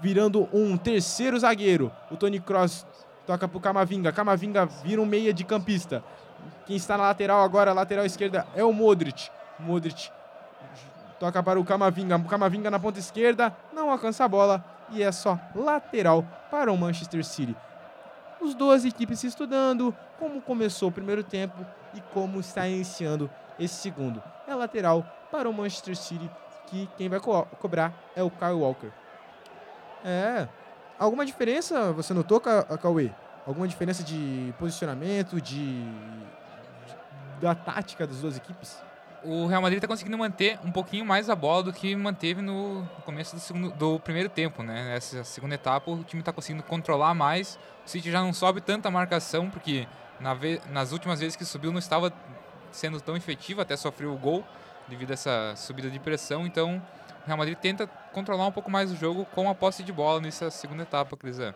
virando 0.00 0.48
um 0.52 0.76
terceiro 0.76 1.38
zagueiro. 1.38 1.90
O 2.10 2.16
Tony 2.16 2.40
Cross 2.40 2.86
toca 3.26 3.48
pro 3.48 3.60
Camavinga. 3.60 4.12
Camavinga 4.12 4.66
vira 4.66 5.00
um 5.00 5.06
meia 5.06 5.32
de 5.32 5.44
campista. 5.44 6.02
Quem 6.66 6.76
está 6.76 6.96
na 6.96 7.04
lateral 7.04 7.42
agora, 7.42 7.72
lateral 7.72 8.04
esquerda, 8.04 8.46
é 8.54 8.64
o 8.64 8.72
Modric. 8.72 9.28
Modric 9.58 10.10
toca 11.18 11.42
para 11.42 11.58
o 11.58 11.64
Camavinga. 11.64 12.18
Camavinga 12.20 12.70
na 12.70 12.78
ponta 12.78 12.98
esquerda, 12.98 13.54
não 13.72 13.90
alcança 13.90 14.24
a 14.24 14.28
bola 14.28 14.64
e 14.90 15.02
é 15.02 15.10
só 15.12 15.38
lateral 15.54 16.24
para 16.50 16.70
o 16.72 16.76
Manchester 16.76 17.24
City. 17.24 17.56
Os 18.40 18.54
duas 18.54 18.84
equipes 18.84 19.20
se 19.20 19.26
estudando, 19.26 19.94
como 20.18 20.40
começou 20.40 20.88
o 20.88 20.92
primeiro 20.92 21.24
tempo 21.24 21.64
e 21.94 22.00
como 22.12 22.40
está 22.40 22.68
iniciando 22.68 23.30
esse 23.58 23.76
segundo. 23.76 24.22
É 24.46 24.54
lateral 24.54 25.04
para 25.30 25.48
o 25.48 25.52
Manchester 25.52 25.96
City, 25.96 26.28
que 26.66 26.86
quem 26.98 27.08
vai 27.08 27.20
co- 27.20 27.46
cobrar 27.58 27.92
é 28.14 28.22
o 28.22 28.30
Kyle 28.30 28.52
Walker. 28.52 28.90
É. 30.04 30.46
Alguma 30.98 31.24
diferença 31.26 31.92
você 31.92 32.12
notou, 32.14 32.40
Ca- 32.40 32.64
Cauê? 32.78 33.10
Alguma 33.46 33.66
diferença 33.68 34.02
de 34.02 34.54
posicionamento, 34.58 35.40
de, 35.40 35.84
da 37.40 37.54
tática 37.54 38.06
das 38.06 38.18
duas 38.20 38.36
equipes? 38.36 38.78
O 39.22 39.46
Real 39.46 39.62
Madrid 39.62 39.78
está 39.78 39.88
conseguindo 39.88 40.16
manter 40.18 40.58
um 40.62 40.70
pouquinho 40.70 41.04
mais 41.04 41.30
a 41.30 41.34
bola 41.34 41.62
do 41.62 41.72
que 41.72 41.96
manteve 41.96 42.42
no 42.42 42.86
começo 43.06 43.34
do, 43.34 43.40
segundo, 43.40 43.70
do 43.72 43.98
primeiro 43.98 44.28
tempo, 44.28 44.62
né? 44.62 44.84
Nessa 44.92 45.24
segunda 45.24 45.54
etapa 45.54 45.90
o 45.90 46.04
time 46.04 46.20
está 46.20 46.32
conseguindo 46.32 46.62
controlar 46.62 47.14
mais. 47.14 47.58
O 47.86 47.88
City 47.88 48.10
já 48.10 48.20
não 48.20 48.32
sobe 48.34 48.60
tanta 48.60 48.90
marcação, 48.90 49.48
porque 49.48 49.88
na 50.20 50.36
nas 50.70 50.92
últimas 50.92 51.20
vezes 51.20 51.36
que 51.36 51.44
subiu 51.44 51.72
não 51.72 51.78
estava 51.78 52.12
sendo 52.70 53.00
tão 53.00 53.16
efetivo, 53.16 53.62
até 53.62 53.76
sofreu 53.76 54.12
o 54.12 54.16
gol 54.18 54.44
devido 54.88 55.10
a 55.10 55.14
essa 55.14 55.54
subida 55.56 55.88
de 55.90 55.98
pressão. 55.98 56.46
Então 56.46 56.82
o 57.24 57.26
Real 57.26 57.38
Madrid 57.38 57.56
tenta 57.58 57.86
controlar 58.12 58.46
um 58.46 58.52
pouco 58.52 58.70
mais 58.70 58.92
o 58.92 58.96
jogo 58.96 59.26
com 59.34 59.48
a 59.48 59.54
posse 59.54 59.82
de 59.82 59.92
bola 59.92 60.20
nessa 60.20 60.50
segunda 60.50 60.82
etapa, 60.82 61.16
Crisan. 61.16 61.54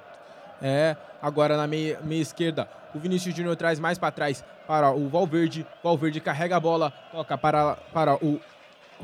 É, 0.61 0.97
agora 1.23 1.57
na 1.57 1.67
meia, 1.67 2.01
meia 2.03 2.21
esquerda, 2.23 2.69
o 2.95 2.99
Vinícius 2.99 3.35
Júnior 3.35 3.55
traz 3.55 3.79
mais 3.79 3.97
para 3.99 4.11
trás 4.11 4.45
para 4.67 4.91
o 4.91 5.09
Valverde. 5.09 5.67
Valverde 5.85 6.21
carrega 6.21 6.57
a 6.57 6.61
bola, 6.61 6.91
toca 7.13 7.37
para, 7.39 7.77
para 7.93 8.15
o 8.25 8.41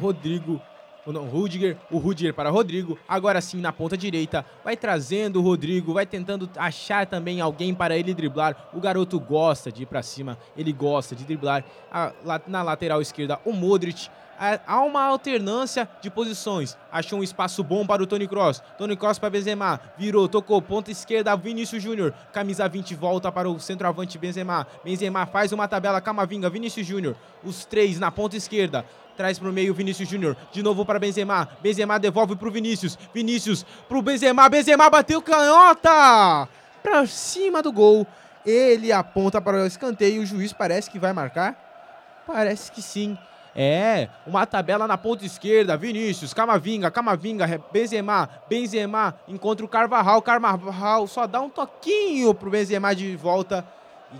Rodrigo. 0.00 0.60
Não, 1.06 1.26
Rudiger, 1.26 1.76
o 1.90 1.98
Rudiger 1.98 2.32
para 2.32 2.48
Rodrigo. 2.48 2.98
Agora 3.06 3.38
sim, 3.42 3.60
na 3.60 3.70
ponta 3.70 3.94
direita, 3.94 4.42
vai 4.64 4.74
trazendo 4.74 5.38
o 5.38 5.42
Rodrigo, 5.42 5.92
vai 5.92 6.06
tentando 6.06 6.48
achar 6.56 7.06
também 7.06 7.42
alguém 7.42 7.74
para 7.74 7.94
ele 7.94 8.14
driblar. 8.14 8.70
O 8.72 8.80
garoto 8.80 9.20
gosta 9.20 9.70
de 9.70 9.82
ir 9.82 9.86
para 9.86 10.02
cima, 10.02 10.38
ele 10.56 10.72
gosta 10.72 11.14
de 11.14 11.24
driblar. 11.24 11.62
A- 11.92 12.10
na 12.46 12.62
lateral 12.62 13.02
esquerda, 13.02 13.38
o 13.44 13.52
Modric. 13.52 14.08
Há- 14.38 14.60
Há 14.66 14.80
uma 14.82 15.02
alternância 15.04 15.88
de 16.00 16.10
posições. 16.10 16.76
Achou 16.90 17.18
um 17.18 17.22
espaço 17.22 17.62
bom 17.64 17.86
para 17.86 18.02
o 18.02 18.06
Tony 18.06 18.26
Cross. 18.28 18.62
Tony 18.78 18.96
Cross 18.96 19.18
para 19.18 19.30
Benzema. 19.30 19.80
Virou, 19.96 20.28
tocou. 20.28 20.60
Ponta 20.62 20.90
esquerda, 20.90 21.36
Vinícius 21.36 21.82
Júnior. 21.82 22.12
Camisa 22.32 22.68
20 22.68 22.94
volta 22.94 23.30
para 23.32 23.48
o 23.48 23.58
centroavante 23.60 24.18
Benzema. 24.18 24.66
Benzema 24.84 25.26
faz 25.26 25.52
uma 25.52 25.66
tabela. 25.68 26.00
Camavinga, 26.00 26.48
Vinícius 26.50 26.86
Júnior. 26.86 27.16
Os 27.42 27.64
três 27.64 27.98
na 27.98 28.10
ponta 28.10 28.36
esquerda. 28.36 28.84
Traz 29.16 29.38
para 29.38 29.48
o 29.48 29.52
meio 29.52 29.72
Vinícius 29.72 30.08
Júnior. 30.08 30.36
De 30.50 30.62
novo 30.62 30.84
para 30.84 30.98
Benzema. 30.98 31.48
Benzema 31.62 31.98
devolve 31.98 32.34
para 32.34 32.48
o 32.48 32.50
Vinícius. 32.50 32.98
Vinícius 33.14 33.64
para 33.88 33.96
o 33.98 34.02
Benzema. 34.02 34.48
Benzema 34.48 34.90
bateu 34.90 35.22
canhota. 35.22 36.48
Para 36.82 37.06
cima 37.06 37.62
do 37.62 37.72
gol. 37.72 38.06
Ele 38.44 38.92
aponta 38.92 39.40
para 39.40 39.62
o 39.62 39.66
escanteio. 39.66 40.22
O 40.22 40.26
juiz 40.26 40.52
parece 40.52 40.90
que 40.90 40.98
vai 40.98 41.12
marcar. 41.12 42.22
Parece 42.26 42.70
que 42.72 42.82
sim. 42.82 43.16
É, 43.56 44.08
uma 44.26 44.44
tabela 44.46 44.88
na 44.88 44.98
ponta 44.98 45.24
esquerda, 45.24 45.76
Vinícius, 45.76 46.34
Camavinga, 46.34 46.90
Camavinga, 46.90 47.62
Benzema, 47.72 48.28
Benzema 48.48 49.14
encontra 49.28 49.64
o 49.64 49.68
Carvajal, 49.68 50.20
Carvajal 50.22 51.06
só 51.06 51.26
dá 51.26 51.40
um 51.40 51.48
toquinho 51.48 52.34
pro 52.34 52.50
Benzema 52.50 52.94
de 52.94 53.14
volta. 53.14 53.64
E 54.12 54.18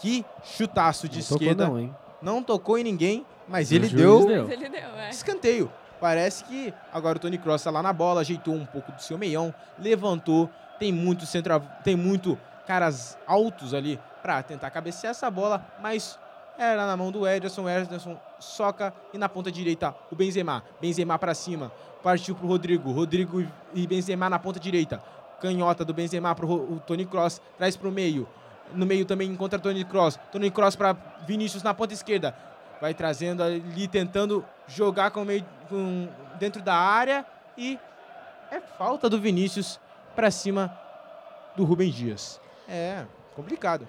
que 0.00 0.24
chutaço 0.42 1.08
de 1.08 1.18
Não 1.18 1.24
tocou 1.24 1.36
esquerda. 1.36 1.68
não, 1.68 1.78
hein? 1.78 1.94
Não 2.22 2.42
tocou 2.42 2.78
em 2.78 2.84
ninguém, 2.84 3.26
mas 3.46 3.70
ele 3.70 3.88
deu 3.88 4.26
deu. 4.26 4.42
Mas 4.44 4.52
ele 4.52 4.68
deu, 4.68 4.90
é. 4.96 5.10
escanteio. 5.10 5.70
Parece 6.00 6.44
que 6.44 6.72
agora 6.90 7.18
o 7.18 7.20
Tony 7.20 7.36
Cross 7.36 7.64
tá 7.64 7.70
lá 7.70 7.82
na 7.82 7.92
bola, 7.92 8.22
ajeitou 8.22 8.54
um 8.54 8.64
pouco 8.64 8.90
do 8.92 9.02
seu 9.02 9.18
meião, 9.18 9.54
levantou, 9.78 10.48
tem 10.78 10.90
muito 10.90 11.26
centro, 11.26 11.62
tem 11.84 11.94
muito 11.94 12.38
caras 12.66 13.18
altos 13.26 13.74
ali 13.74 14.00
pra 14.22 14.42
tentar 14.42 14.70
cabecear 14.70 15.10
essa 15.10 15.30
bola, 15.30 15.66
mas 15.82 16.18
era 16.62 16.86
na 16.86 16.94
mão 16.96 17.10
do 17.10 17.26
Ederson, 17.26 17.66
Ederson 17.68 18.20
soca 18.38 18.92
e 19.14 19.18
na 19.18 19.28
ponta 19.28 19.50
direita 19.50 19.94
o 20.12 20.14
Benzema, 20.14 20.62
Benzema 20.80 21.18
pra 21.18 21.32
cima, 21.34 21.72
partiu 22.02 22.34
pro 22.34 22.46
Rodrigo, 22.46 22.92
Rodrigo 22.92 23.42
e 23.74 23.86
Benzema 23.86 24.28
na 24.28 24.38
ponta 24.38 24.60
direita, 24.60 25.02
canhota 25.40 25.84
do 25.84 25.94
Benzema 25.94 26.30
Ro- 26.32 26.74
o 26.74 26.82
Tony 26.86 27.06
Cross, 27.06 27.40
traz 27.56 27.76
pro 27.76 27.90
meio, 27.90 28.28
no 28.74 28.84
meio 28.84 29.06
também 29.06 29.30
encontra 29.30 29.58
Tony 29.58 29.84
Cross, 29.84 30.18
Tony 30.30 30.50
Cross 30.50 30.76
para 30.76 30.92
Vinícius 31.26 31.62
na 31.62 31.72
ponta 31.72 31.94
esquerda, 31.94 32.36
vai 32.80 32.92
trazendo 32.92 33.42
ali, 33.42 33.88
tentando 33.88 34.44
jogar 34.68 35.10
com 35.12 35.24
meio, 35.24 35.44
com, 35.68 36.08
dentro 36.38 36.60
da 36.60 36.74
área 36.74 37.24
e 37.56 37.78
é 38.50 38.60
falta 38.60 39.08
do 39.08 39.18
Vinícius 39.18 39.80
pra 40.14 40.30
cima 40.30 40.76
do 41.56 41.64
Rubem 41.64 41.90
Dias. 41.90 42.38
É, 42.68 43.04
complicado. 43.34 43.88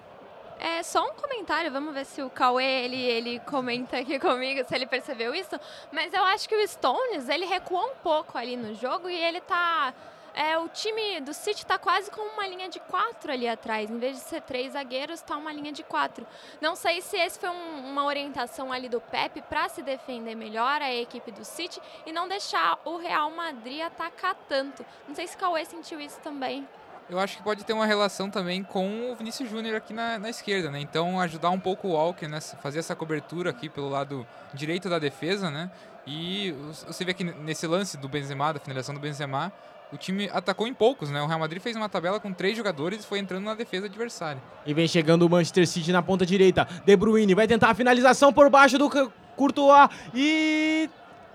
É 0.64 0.80
só 0.84 1.04
um 1.04 1.14
comentário, 1.14 1.72
vamos 1.72 1.92
ver 1.92 2.04
se 2.06 2.22
o 2.22 2.30
Cauê 2.30 2.84
ele, 2.84 3.02
ele 3.02 3.40
comenta 3.40 3.96
aqui 3.98 4.16
comigo 4.20 4.62
se 4.64 4.72
ele 4.72 4.86
percebeu 4.86 5.34
isso. 5.34 5.58
Mas 5.90 6.14
eu 6.14 6.22
acho 6.22 6.48
que 6.48 6.54
o 6.54 6.68
Stones 6.68 7.28
ele 7.28 7.44
recuou 7.46 7.84
um 7.84 7.96
pouco 7.96 8.38
ali 8.38 8.56
no 8.56 8.72
jogo 8.76 9.08
e 9.10 9.14
ele 9.16 9.40
tá. 9.40 9.92
É, 10.34 10.56
o 10.56 10.68
time 10.68 11.20
do 11.20 11.34
City 11.34 11.66
tá 11.66 11.78
quase 11.78 12.10
com 12.12 12.20
uma 12.22 12.46
linha 12.46 12.68
de 12.68 12.78
quatro 12.78 13.32
ali 13.32 13.48
atrás. 13.48 13.90
Em 13.90 13.98
vez 13.98 14.16
de 14.18 14.22
ser 14.22 14.40
três 14.42 14.72
zagueiros, 14.74 15.20
tá 15.20 15.36
uma 15.36 15.52
linha 15.52 15.72
de 15.72 15.82
quatro. 15.82 16.24
Não 16.60 16.76
sei 16.76 17.02
se 17.02 17.16
esse 17.18 17.40
foi 17.40 17.50
um- 17.50 17.90
uma 17.90 18.04
orientação 18.04 18.72
ali 18.72 18.88
do 18.88 19.00
Pepe 19.00 19.42
para 19.42 19.68
se 19.68 19.82
defender 19.82 20.36
melhor 20.36 20.80
a 20.80 20.94
equipe 20.94 21.32
do 21.32 21.44
City 21.44 21.82
e 22.06 22.12
não 22.12 22.28
deixar 22.28 22.78
o 22.84 22.96
Real 22.98 23.30
Madrid 23.32 23.82
atacar 23.82 24.36
tanto. 24.48 24.86
Não 25.08 25.14
sei 25.14 25.26
se 25.26 25.34
o 25.34 25.38
Cauê 25.40 25.64
sentiu 25.64 26.00
isso 26.00 26.20
também. 26.20 26.66
Eu 27.10 27.18
acho 27.18 27.36
que 27.36 27.42
pode 27.42 27.64
ter 27.64 27.72
uma 27.72 27.84
relação 27.84 28.30
também 28.30 28.62
com 28.62 29.12
o 29.12 29.14
Vinícius 29.14 29.50
Júnior 29.50 29.76
aqui 29.76 29.92
na, 29.92 30.18
na 30.18 30.30
esquerda, 30.30 30.70
né? 30.70 30.80
Então 30.80 31.20
ajudar 31.20 31.50
um 31.50 31.60
pouco 31.60 31.88
o 31.88 31.92
Walker, 31.92 32.26
né? 32.26 32.40
Fazer 32.40 32.78
essa 32.78 32.96
cobertura 32.96 33.50
aqui 33.50 33.68
pelo 33.68 33.88
lado 33.88 34.26
direito 34.54 34.88
da 34.88 34.98
defesa, 34.98 35.50
né? 35.50 35.70
E 36.06 36.54
você 36.86 37.04
vê 37.04 37.14
que 37.14 37.22
nesse 37.22 37.66
lance 37.66 37.96
do 37.96 38.08
Benzema, 38.08 38.54
da 38.54 38.60
finalização 38.60 38.94
do 38.94 39.00
Benzema, 39.00 39.52
o 39.92 39.96
time 39.96 40.30
atacou 40.32 40.66
em 40.66 40.72
poucos, 40.72 41.10
né? 41.10 41.20
O 41.20 41.26
Real 41.26 41.38
Madrid 41.38 41.62
fez 41.62 41.76
uma 41.76 41.88
tabela 41.88 42.18
com 42.18 42.32
três 42.32 42.56
jogadores 42.56 43.04
e 43.04 43.06
foi 43.06 43.18
entrando 43.18 43.44
na 43.44 43.54
defesa 43.54 43.86
adversária. 43.86 44.42
E 44.64 44.72
vem 44.72 44.88
chegando 44.88 45.26
o 45.26 45.28
Manchester 45.28 45.66
City 45.66 45.92
na 45.92 46.02
ponta 46.02 46.24
direita. 46.24 46.66
De 46.84 46.96
Bruyne 46.96 47.34
vai 47.34 47.46
tentar 47.46 47.70
a 47.70 47.74
finalização 47.74 48.32
por 48.32 48.48
baixo 48.48 48.78
do 48.78 48.90
Courtois 49.36 49.90
e 50.14 50.88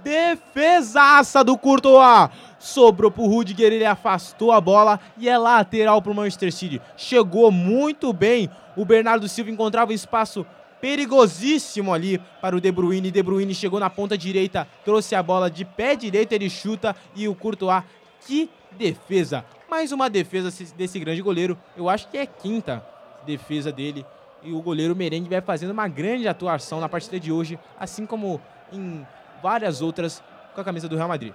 defesaça 0.07 1.43
do 1.43 1.57
Courtois. 1.57 2.29
Sobrou 2.57 3.11
pro 3.11 3.27
Rudiger, 3.27 3.73
ele 3.73 3.85
afastou 3.85 4.51
a 4.53 4.61
bola 4.61 4.99
e 5.17 5.27
é 5.27 5.37
lateral 5.37 6.01
pro 6.01 6.13
Manchester 6.13 6.51
City. 6.53 6.81
Chegou 6.95 7.51
muito 7.51 8.13
bem. 8.13 8.49
O 8.75 8.85
Bernardo 8.85 9.27
Silva 9.27 9.51
encontrava 9.51 9.93
espaço 9.93 10.45
perigosíssimo 10.79 11.93
ali 11.93 12.21
para 12.41 12.55
o 12.55 12.61
De 12.61 12.71
Bruyne. 12.71 13.11
De 13.11 13.21
Bruyne 13.21 13.53
chegou 13.53 13.79
na 13.79 13.89
ponta 13.89 14.17
direita, 14.17 14.67
trouxe 14.85 15.13
a 15.13 15.21
bola 15.21 15.51
de 15.51 15.65
pé 15.65 15.95
direito, 15.95 16.31
ele 16.31 16.49
chuta 16.49 16.95
e 17.15 17.27
o 17.27 17.35
Courtois. 17.35 17.83
Que 18.25 18.49
defesa! 18.71 19.43
Mais 19.69 19.91
uma 19.91 20.09
defesa 20.09 20.49
desse 20.77 20.99
grande 20.99 21.21
goleiro. 21.21 21.57
Eu 21.75 21.89
acho 21.89 22.07
que 22.07 22.17
é 22.17 22.25
quinta 22.25 22.83
defesa 23.25 23.71
dele. 23.71 24.05
E 24.41 24.53
o 24.53 24.61
goleiro 24.61 24.95
Merengue 24.95 25.29
vai 25.29 25.41
fazendo 25.41 25.71
uma 25.71 25.87
grande 25.87 26.27
atuação 26.27 26.79
na 26.79 26.87
partida 26.87 27.19
de 27.19 27.31
hoje, 27.31 27.59
assim 27.77 28.05
como 28.05 28.39
em 28.71 29.05
várias 29.41 29.81
outras 29.81 30.21
com 30.53 30.61
a 30.61 30.63
camisa 30.63 30.87
do 30.87 30.95
Real 30.95 31.07
Madrid. 31.07 31.33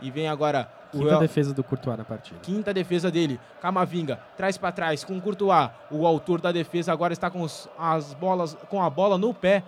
E 0.00 0.10
vem 0.10 0.28
agora 0.28 0.68
Quinta 0.90 1.06
Real- 1.06 1.20
defesa 1.20 1.52
do 1.54 1.62
Courtois 1.64 1.96
na 1.98 2.04
partida. 2.04 2.38
Quinta 2.42 2.72
defesa 2.74 3.10
dele. 3.10 3.40
Camavinga 3.60 4.20
traz 4.36 4.56
pra 4.58 4.70
trás 4.72 5.02
com 5.04 5.16
o 5.16 5.20
Courtois. 5.20 5.70
O 5.90 6.06
autor 6.06 6.40
da 6.40 6.52
defesa 6.52 6.92
agora 6.92 7.12
está 7.12 7.30
com 7.30 7.40
os- 7.42 7.68
as 7.78 8.12
bolas 8.14 8.54
com 8.68 8.82
a 8.82 8.90
bola 8.90 9.16
no 9.18 9.32
pé 9.32 9.62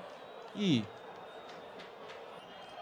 e 0.55 0.85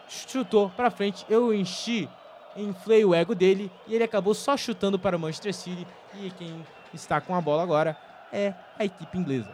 chutou 0.09 0.71
pra 0.71 0.91
frente. 0.91 1.25
Eu 1.29 1.53
enchi, 1.55 2.09
inflei 2.57 3.05
o 3.05 3.15
ego 3.15 3.35
dele 3.35 3.71
e 3.87 3.95
ele 3.95 4.05
acabou 4.05 4.35
só 4.35 4.57
chutando 4.57 4.99
para 4.99 5.17
o 5.17 5.21
Manchester 5.21 5.55
City. 5.55 5.87
E 6.15 6.31
quem 6.31 6.65
está 6.93 7.21
com 7.21 7.35
a 7.35 7.41
bola 7.41 7.63
agora 7.63 7.97
é 8.33 8.55
a 8.79 8.85
equipe 8.85 9.17
inglesa. 9.19 9.51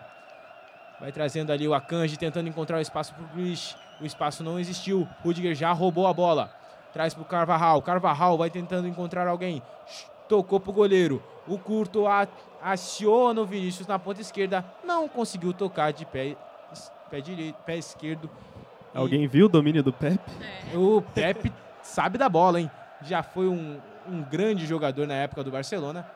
Vai 1.01 1.11
trazendo 1.13 1.51
ali 1.51 1.67
o 1.67 1.73
Akanji 1.75 2.17
tentando 2.19 2.49
encontrar 2.49 2.77
o 2.79 2.81
espaço 2.81 3.15
pro 3.15 3.25
Grealish. 3.29 3.75
O 4.01 4.05
espaço 4.07 4.45
não 4.45 4.59
existiu. 4.61 5.09
Rudiger 5.25 5.55
já 5.55 5.73
roubou 5.73 6.07
a 6.07 6.13
bola. 6.13 6.53
Traz 6.93 7.15
pro 7.15 7.25
Carvajal. 7.25 7.81
Carvajal 7.83 8.37
vai 8.37 8.51
tentando 8.51 8.87
encontrar 8.87 9.27
alguém. 9.27 9.63
Tocou 10.29 10.61
pro 10.61 10.73
goleiro. 10.73 11.23
O 11.47 11.59
Curto 11.59 12.07
a- 12.07 12.29
aciona 12.63 13.41
o 13.41 13.47
Vinícius 13.47 13.87
na 13.87 13.99
ponta 13.99 14.21
esquerda. 14.21 14.65
Não 14.85 15.09
conseguiu 15.09 15.53
tocar 15.55 15.93
de 15.93 16.05
pé, 16.05 16.37
pé, 17.11 17.21
direito, 17.21 17.57
pé 17.65 17.77
esquerdo. 17.79 18.29
E 18.95 18.99
Alguém 18.99 19.27
viu 19.27 19.47
o 19.47 19.49
domínio 19.49 19.83
do 19.83 19.93
Pepe? 19.93 20.19
O 20.75 21.01
Pepe 21.15 21.51
sabe 21.83 22.19
da 22.19 22.29
bola, 22.29 22.61
hein? 22.61 22.71
Já 23.03 23.23
foi 23.23 23.49
um, 23.49 23.79
um 24.07 24.21
grande 24.23 24.67
jogador 24.67 25.07
na 25.07 25.15
época 25.15 25.43
do 25.43 25.51
Barcelona. 25.51 26.07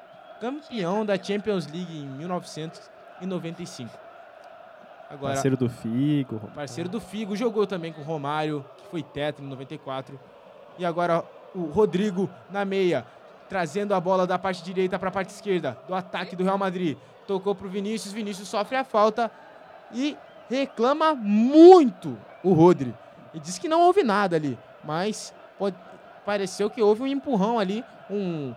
Campeão 0.41 1.07
da 1.07 1.17
Champions 1.23 1.67
League 1.67 1.97
em 1.97 2.07
1995. 2.07 4.04
Agora, 5.11 5.35
Parceiro 5.35 5.57
do 5.57 5.69
Figo. 5.69 6.41
parceiro 6.55 6.89
do 6.89 7.01
Figo, 7.01 7.37
jogou 7.37 7.67
também 7.67 7.93
com 7.93 8.01
o 8.01 8.05
Romário, 8.05 8.65
que 8.79 8.87
foi 8.89 9.03
tetra 9.03 9.45
em 9.45 9.49
94. 9.49 10.19
E 10.79 10.85
agora 10.85 11.23
o 11.55 11.65
Rodrigo 11.67 12.29
na 12.51 12.65
meia, 12.65 13.07
trazendo 13.49 13.95
a 13.95 14.01
bola 14.01 14.27
da 14.27 14.39
parte 14.39 14.65
direita 14.65 14.99
para 14.99 15.09
a 15.09 15.13
parte 15.13 15.29
esquerda 15.31 15.79
do 15.87 15.95
ataque 15.95 16.35
do 16.35 16.43
Real 16.43 16.59
Madrid. 16.59 16.97
Tocou 17.27 17.55
pro 17.55 17.69
Vinícius, 17.69 18.13
Vinícius 18.13 18.49
sofre 18.49 18.77
a 18.77 18.85
falta 18.85 19.31
e 19.93 20.17
reclama 20.51 21.15
muito 21.15 22.19
o 22.43 22.53
Rodri. 22.53 22.95
E 23.33 23.39
diz 23.41 23.59
que 23.59 23.69
não 23.69 23.83
houve 23.83 24.03
nada 24.03 24.37
ali, 24.37 24.59
mas 24.83 25.33
pode- 25.59 25.77
pareceu 26.25 26.69
que 26.69 26.83
houve 26.83 27.03
um 27.03 27.07
empurrão 27.07 27.59
ali, 27.59 27.85
um 28.11 28.55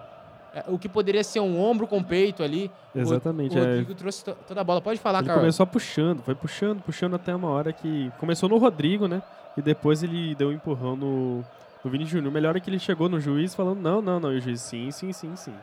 o 0.67 0.77
que 0.79 0.89
poderia 0.89 1.23
ser 1.23 1.39
um 1.39 1.59
ombro 1.61 1.85
com 1.87 2.01
peito 2.03 2.41
ali. 2.43 2.71
Exatamente, 2.95 3.55
O 3.55 3.59
é. 3.59 3.65
Rodrigo 3.65 3.93
trouxe 3.95 4.23
to- 4.25 4.37
toda 4.47 4.61
a 4.61 4.63
bola. 4.63 4.81
Pode 4.81 4.99
falar, 4.99 5.19
Ele 5.19 5.27
Carol. 5.27 5.41
começou 5.41 5.65
puxando, 5.67 6.21
foi 6.23 6.33
puxando, 6.35 6.81
puxando 6.81 7.15
até 7.15 7.35
uma 7.35 7.49
hora 7.49 7.71
que. 7.71 8.11
Começou 8.19 8.49
no 8.49 8.57
Rodrigo, 8.57 9.07
né? 9.07 9.21
E 9.55 9.61
depois 9.61 10.03
ele 10.03 10.33
deu 10.35 10.49
um 10.49 10.51
empurrão 10.51 10.95
no, 10.95 11.43
no 11.83 11.91
Vini 11.91 12.05
Júnior. 12.05 12.31
Melhor 12.31 12.55
é 12.55 12.59
que 12.59 12.69
ele 12.69 12.79
chegou 12.79 13.07
no 13.09 13.19
juiz 13.19 13.53
falando: 13.55 13.79
não, 13.79 14.01
não, 14.01 14.19
não. 14.19 14.33
E 14.33 14.37
o 14.37 14.41
juiz, 14.41 14.61
sim, 14.61 14.89
sim, 14.91 15.11
sim, 15.13 15.35
sim. 15.35 15.53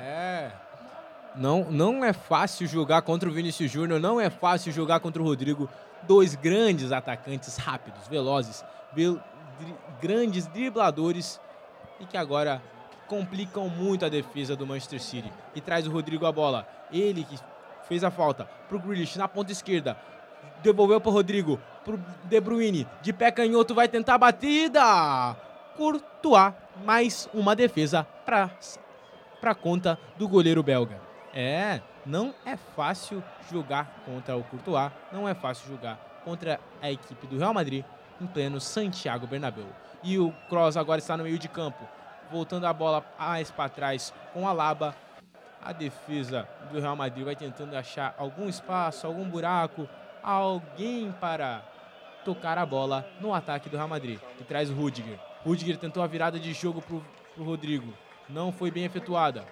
É. 0.00 0.50
Não, 1.34 1.64
não 1.70 2.04
é 2.04 2.12
fácil 2.12 2.66
jogar 2.66 3.00
contra 3.02 3.28
o 3.28 3.32
Vinícius 3.32 3.70
Júnior, 3.70 3.98
não 3.98 4.20
é 4.20 4.28
fácil 4.28 4.70
jogar 4.72 5.00
contra 5.00 5.22
o 5.22 5.24
Rodrigo. 5.24 5.68
Dois 6.06 6.34
grandes 6.34 6.90
atacantes 6.92 7.56
rápidos, 7.56 8.06
velozes, 8.08 8.64
vel- 8.92 9.18
dri- 9.58 9.74
grandes 10.00 10.46
dribladores 10.48 11.40
e 12.00 12.04
que 12.04 12.16
agora 12.16 12.60
complicam 13.12 13.68
muito 13.68 14.06
a 14.06 14.08
defesa 14.08 14.56
do 14.56 14.66
Manchester 14.66 14.98
City. 14.98 15.30
E 15.54 15.60
traz 15.60 15.86
o 15.86 15.90
Rodrigo 15.90 16.24
a 16.24 16.32
bola. 16.32 16.66
Ele 16.90 17.24
que 17.24 17.38
fez 17.86 18.02
a 18.02 18.10
falta 18.10 18.48
pro 18.70 18.78
Grealish 18.78 19.18
na 19.18 19.28
ponta 19.28 19.52
esquerda. 19.52 19.98
Devolveu 20.62 20.98
pro 20.98 21.10
Rodrigo, 21.10 21.60
pro 21.84 22.00
De 22.24 22.40
Bruyne. 22.40 22.88
De 23.02 23.12
pé 23.12 23.30
canhoto 23.30 23.74
vai 23.74 23.86
tentar 23.86 24.14
a 24.14 24.18
batida. 24.18 25.36
Courtois, 25.76 26.54
mais 26.86 27.28
uma 27.34 27.54
defesa 27.54 28.06
para 28.24 28.50
para 29.42 29.54
conta 29.54 29.98
do 30.16 30.26
goleiro 30.26 30.62
belga. 30.62 30.98
É, 31.34 31.82
não 32.06 32.32
é 32.46 32.56
fácil 32.56 33.22
jogar 33.50 34.02
contra 34.06 34.36
o 34.36 34.44
Courtois, 34.44 34.90
não 35.12 35.28
é 35.28 35.34
fácil 35.34 35.68
jogar 35.68 36.22
contra 36.24 36.58
a 36.80 36.90
equipe 36.90 37.26
do 37.26 37.36
Real 37.36 37.52
Madrid 37.52 37.84
em 38.18 38.26
pleno 38.26 38.58
Santiago 38.58 39.26
Bernabéu. 39.26 39.66
E 40.02 40.18
o 40.18 40.32
Kroos 40.48 40.78
agora 40.78 40.98
está 40.98 41.14
no 41.16 41.24
meio 41.24 41.38
de 41.38 41.48
campo, 41.48 41.86
voltando 42.32 42.64
a 42.64 42.72
bola 42.72 43.04
mais 43.18 43.50
para 43.50 43.68
trás 43.68 44.12
com 44.32 44.48
a 44.48 44.52
Laba. 44.52 44.96
A 45.62 45.72
defesa 45.72 46.48
do 46.72 46.80
Real 46.80 46.96
Madrid 46.96 47.24
vai 47.24 47.36
tentando 47.36 47.76
achar 47.76 48.14
algum 48.18 48.48
espaço, 48.48 49.06
algum 49.06 49.28
buraco, 49.28 49.88
alguém 50.22 51.12
para 51.20 51.62
tocar 52.24 52.58
a 52.58 52.66
bola 52.66 53.06
no 53.20 53.32
ataque 53.32 53.68
do 53.68 53.76
Real 53.76 53.86
Madrid, 53.88 54.18
que 54.38 54.42
traz 54.42 54.70
o 54.70 54.74
Rudiger. 54.74 55.20
Rudiger 55.44 55.76
tentou 55.76 56.02
a 56.02 56.06
virada 56.06 56.40
de 56.40 56.52
jogo 56.52 56.80
pro, 56.82 57.04
pro 57.34 57.44
Rodrigo, 57.44 57.92
não 58.28 58.50
foi 58.50 58.70
bem 58.72 58.84
efetuada. 58.84 59.44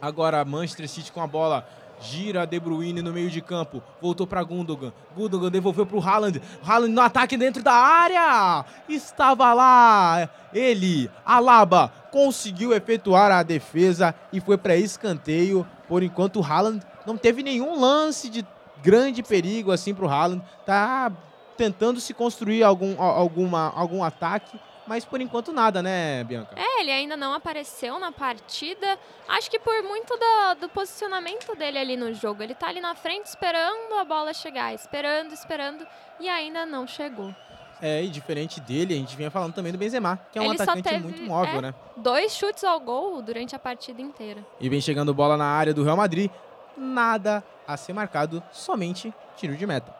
Agora 0.00 0.44
Manchester 0.44 0.88
City 0.88 1.10
com 1.10 1.22
a 1.22 1.26
bola. 1.26 1.68
Gira 2.00 2.46
De 2.46 2.58
Bruyne 2.58 3.02
no 3.02 3.12
meio 3.12 3.30
de 3.30 3.40
campo. 3.40 3.82
Voltou 4.00 4.26
para 4.26 4.42
Gundogan. 4.42 4.92
Gundogan 5.16 5.50
devolveu 5.50 5.86
para 5.86 5.96
o 5.96 6.00
Haaland. 6.00 6.40
Haaland 6.64 6.92
no 6.92 7.00
ataque 7.00 7.36
dentro 7.36 7.62
da 7.62 7.72
área. 7.72 8.64
Estava 8.88 9.52
lá. 9.52 10.28
Ele, 10.52 11.10
Alaba, 11.24 11.92
conseguiu 12.10 12.72
efetuar 12.74 13.30
a 13.30 13.42
defesa 13.42 14.14
e 14.32 14.40
foi 14.40 14.56
para 14.56 14.76
escanteio. 14.76 15.66
Por 15.88 16.02
enquanto 16.02 16.40
o 16.40 16.44
Haaland 16.44 16.84
não 17.06 17.16
teve 17.16 17.42
nenhum 17.42 17.80
lance 17.80 18.28
de 18.28 18.44
grande 18.82 19.22
perigo 19.22 19.72
assim 19.72 19.94
para 19.94 20.04
o 20.04 20.08
Haaland. 20.08 20.42
Tá 20.64 21.12
tentando 21.56 22.00
se 22.00 22.12
construir 22.12 22.62
algum, 22.62 23.00
alguma, 23.00 23.72
algum 23.74 24.04
ataque. 24.04 24.58
Mas 24.86 25.04
por 25.04 25.20
enquanto 25.20 25.52
nada, 25.52 25.82
né, 25.82 26.22
Bianca? 26.24 26.54
É, 26.56 26.80
ele 26.80 26.90
ainda 26.92 27.16
não 27.16 27.34
apareceu 27.34 27.98
na 27.98 28.12
partida. 28.12 28.98
Acho 29.28 29.50
que 29.50 29.58
por 29.58 29.82
muito 29.82 30.16
do, 30.16 30.60
do 30.60 30.68
posicionamento 30.68 31.54
dele 31.56 31.78
ali 31.78 31.96
no 31.96 32.14
jogo. 32.14 32.42
Ele 32.42 32.54
tá 32.54 32.68
ali 32.68 32.80
na 32.80 32.94
frente 32.94 33.26
esperando 33.26 33.94
a 33.98 34.04
bola 34.04 34.32
chegar, 34.32 34.72
esperando, 34.74 35.32
esperando 35.32 35.84
e 36.20 36.28
ainda 36.28 36.64
não 36.64 36.86
chegou. 36.86 37.34
É, 37.82 38.02
e 38.02 38.08
diferente 38.08 38.58
dele, 38.60 38.94
a 38.94 38.96
gente 38.96 39.14
vinha 39.16 39.30
falando 39.30 39.52
também 39.52 39.70
do 39.70 39.76
Benzema, 39.76 40.18
que 40.32 40.38
é 40.38 40.42
um 40.42 40.46
Ele 40.46 40.54
atacante 40.62 40.82
teve- 40.82 40.98
muito 41.02 41.22
móvel, 41.22 41.58
é. 41.58 41.60
né? 41.62 41.74
Dois 41.96 42.32
chutes 42.34 42.64
ao 42.64 42.80
gol 42.80 43.20
durante 43.20 43.54
a 43.54 43.58
partida 43.58 44.00
inteira. 44.00 44.46
E 44.58 44.68
vem 44.68 44.80
chegando 44.80 45.12
bola 45.12 45.36
na 45.36 45.44
área 45.44 45.74
do 45.74 45.84
Real 45.84 45.96
Madrid, 45.96 46.30
nada 46.76 47.44
a 47.68 47.76
ser 47.76 47.92
marcado, 47.92 48.42
somente 48.52 49.12
tiro 49.36 49.54
de 49.56 49.66
meta. 49.66 49.94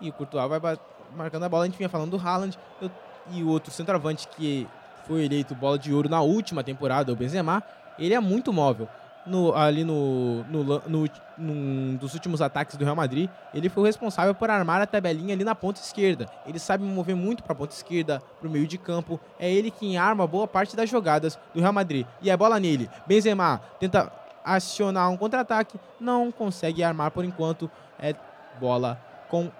E 0.00 0.08
o 0.08 0.12
Courtois 0.12 0.48
vai 0.48 0.78
marcando 1.14 1.44
a 1.44 1.48
bola, 1.48 1.62
a 1.64 1.66
gente 1.66 1.76
vinha 1.78 1.88
falando 1.88 2.10
do 2.18 2.26
Haaland, 2.28 2.58
eu- 2.80 2.90
e 3.32 3.42
o 3.42 3.48
outro 3.48 3.72
centroavante 3.72 4.28
que 4.28 4.66
foi 5.06 5.24
eleito 5.24 5.54
bola 5.54 5.78
de 5.78 5.92
ouro 5.92 6.08
na 6.08 6.20
última 6.20 6.62
temporada, 6.64 7.12
o 7.12 7.16
Benzema, 7.16 7.62
ele 7.98 8.14
é 8.14 8.20
muito 8.20 8.52
móvel. 8.52 8.88
No- 9.26 9.54
ali 9.54 9.84
no, 9.84 10.44
no, 10.44 10.64
no, 10.86 11.08
num 11.38 11.96
dos 11.96 12.12
últimos 12.12 12.42
ataques 12.42 12.76
do 12.76 12.84
Real 12.84 12.94
Madrid, 12.96 13.30
ele 13.54 13.70
foi 13.70 13.82
o 13.82 13.86
responsável 13.86 14.34
por 14.34 14.50
armar 14.50 14.82
a 14.82 14.86
tabelinha 14.86 15.34
ali 15.34 15.42
na 15.44 15.54
ponta 15.54 15.80
esquerda. 15.80 16.26
Ele 16.46 16.58
sabe 16.58 16.84
mover 16.84 17.16
muito 17.16 17.42
para 17.42 17.54
a 17.54 17.56
ponta 17.56 17.74
esquerda, 17.74 18.22
para 18.38 18.46
o 18.46 18.50
meio 18.50 18.66
de 18.66 18.76
campo. 18.76 19.18
É 19.38 19.50
ele 19.50 19.70
quem 19.70 19.96
arma 19.96 20.26
boa 20.26 20.46
parte 20.46 20.76
das 20.76 20.90
jogadas 20.90 21.38
do 21.54 21.60
Real 21.60 21.72
Madrid. 21.72 22.06
E 22.20 22.28
é 22.30 22.36
bola 22.36 22.60
nele. 22.60 22.90
Benzema 23.06 23.62
tenta 23.80 24.12
acionar 24.44 25.10
um 25.10 25.16
contra-ataque, 25.16 25.80
não 25.98 26.30
consegue 26.30 26.82
armar 26.84 27.10
por 27.10 27.24
enquanto. 27.24 27.70
É 27.98 28.14
bola 28.60 29.00
com 29.30 29.50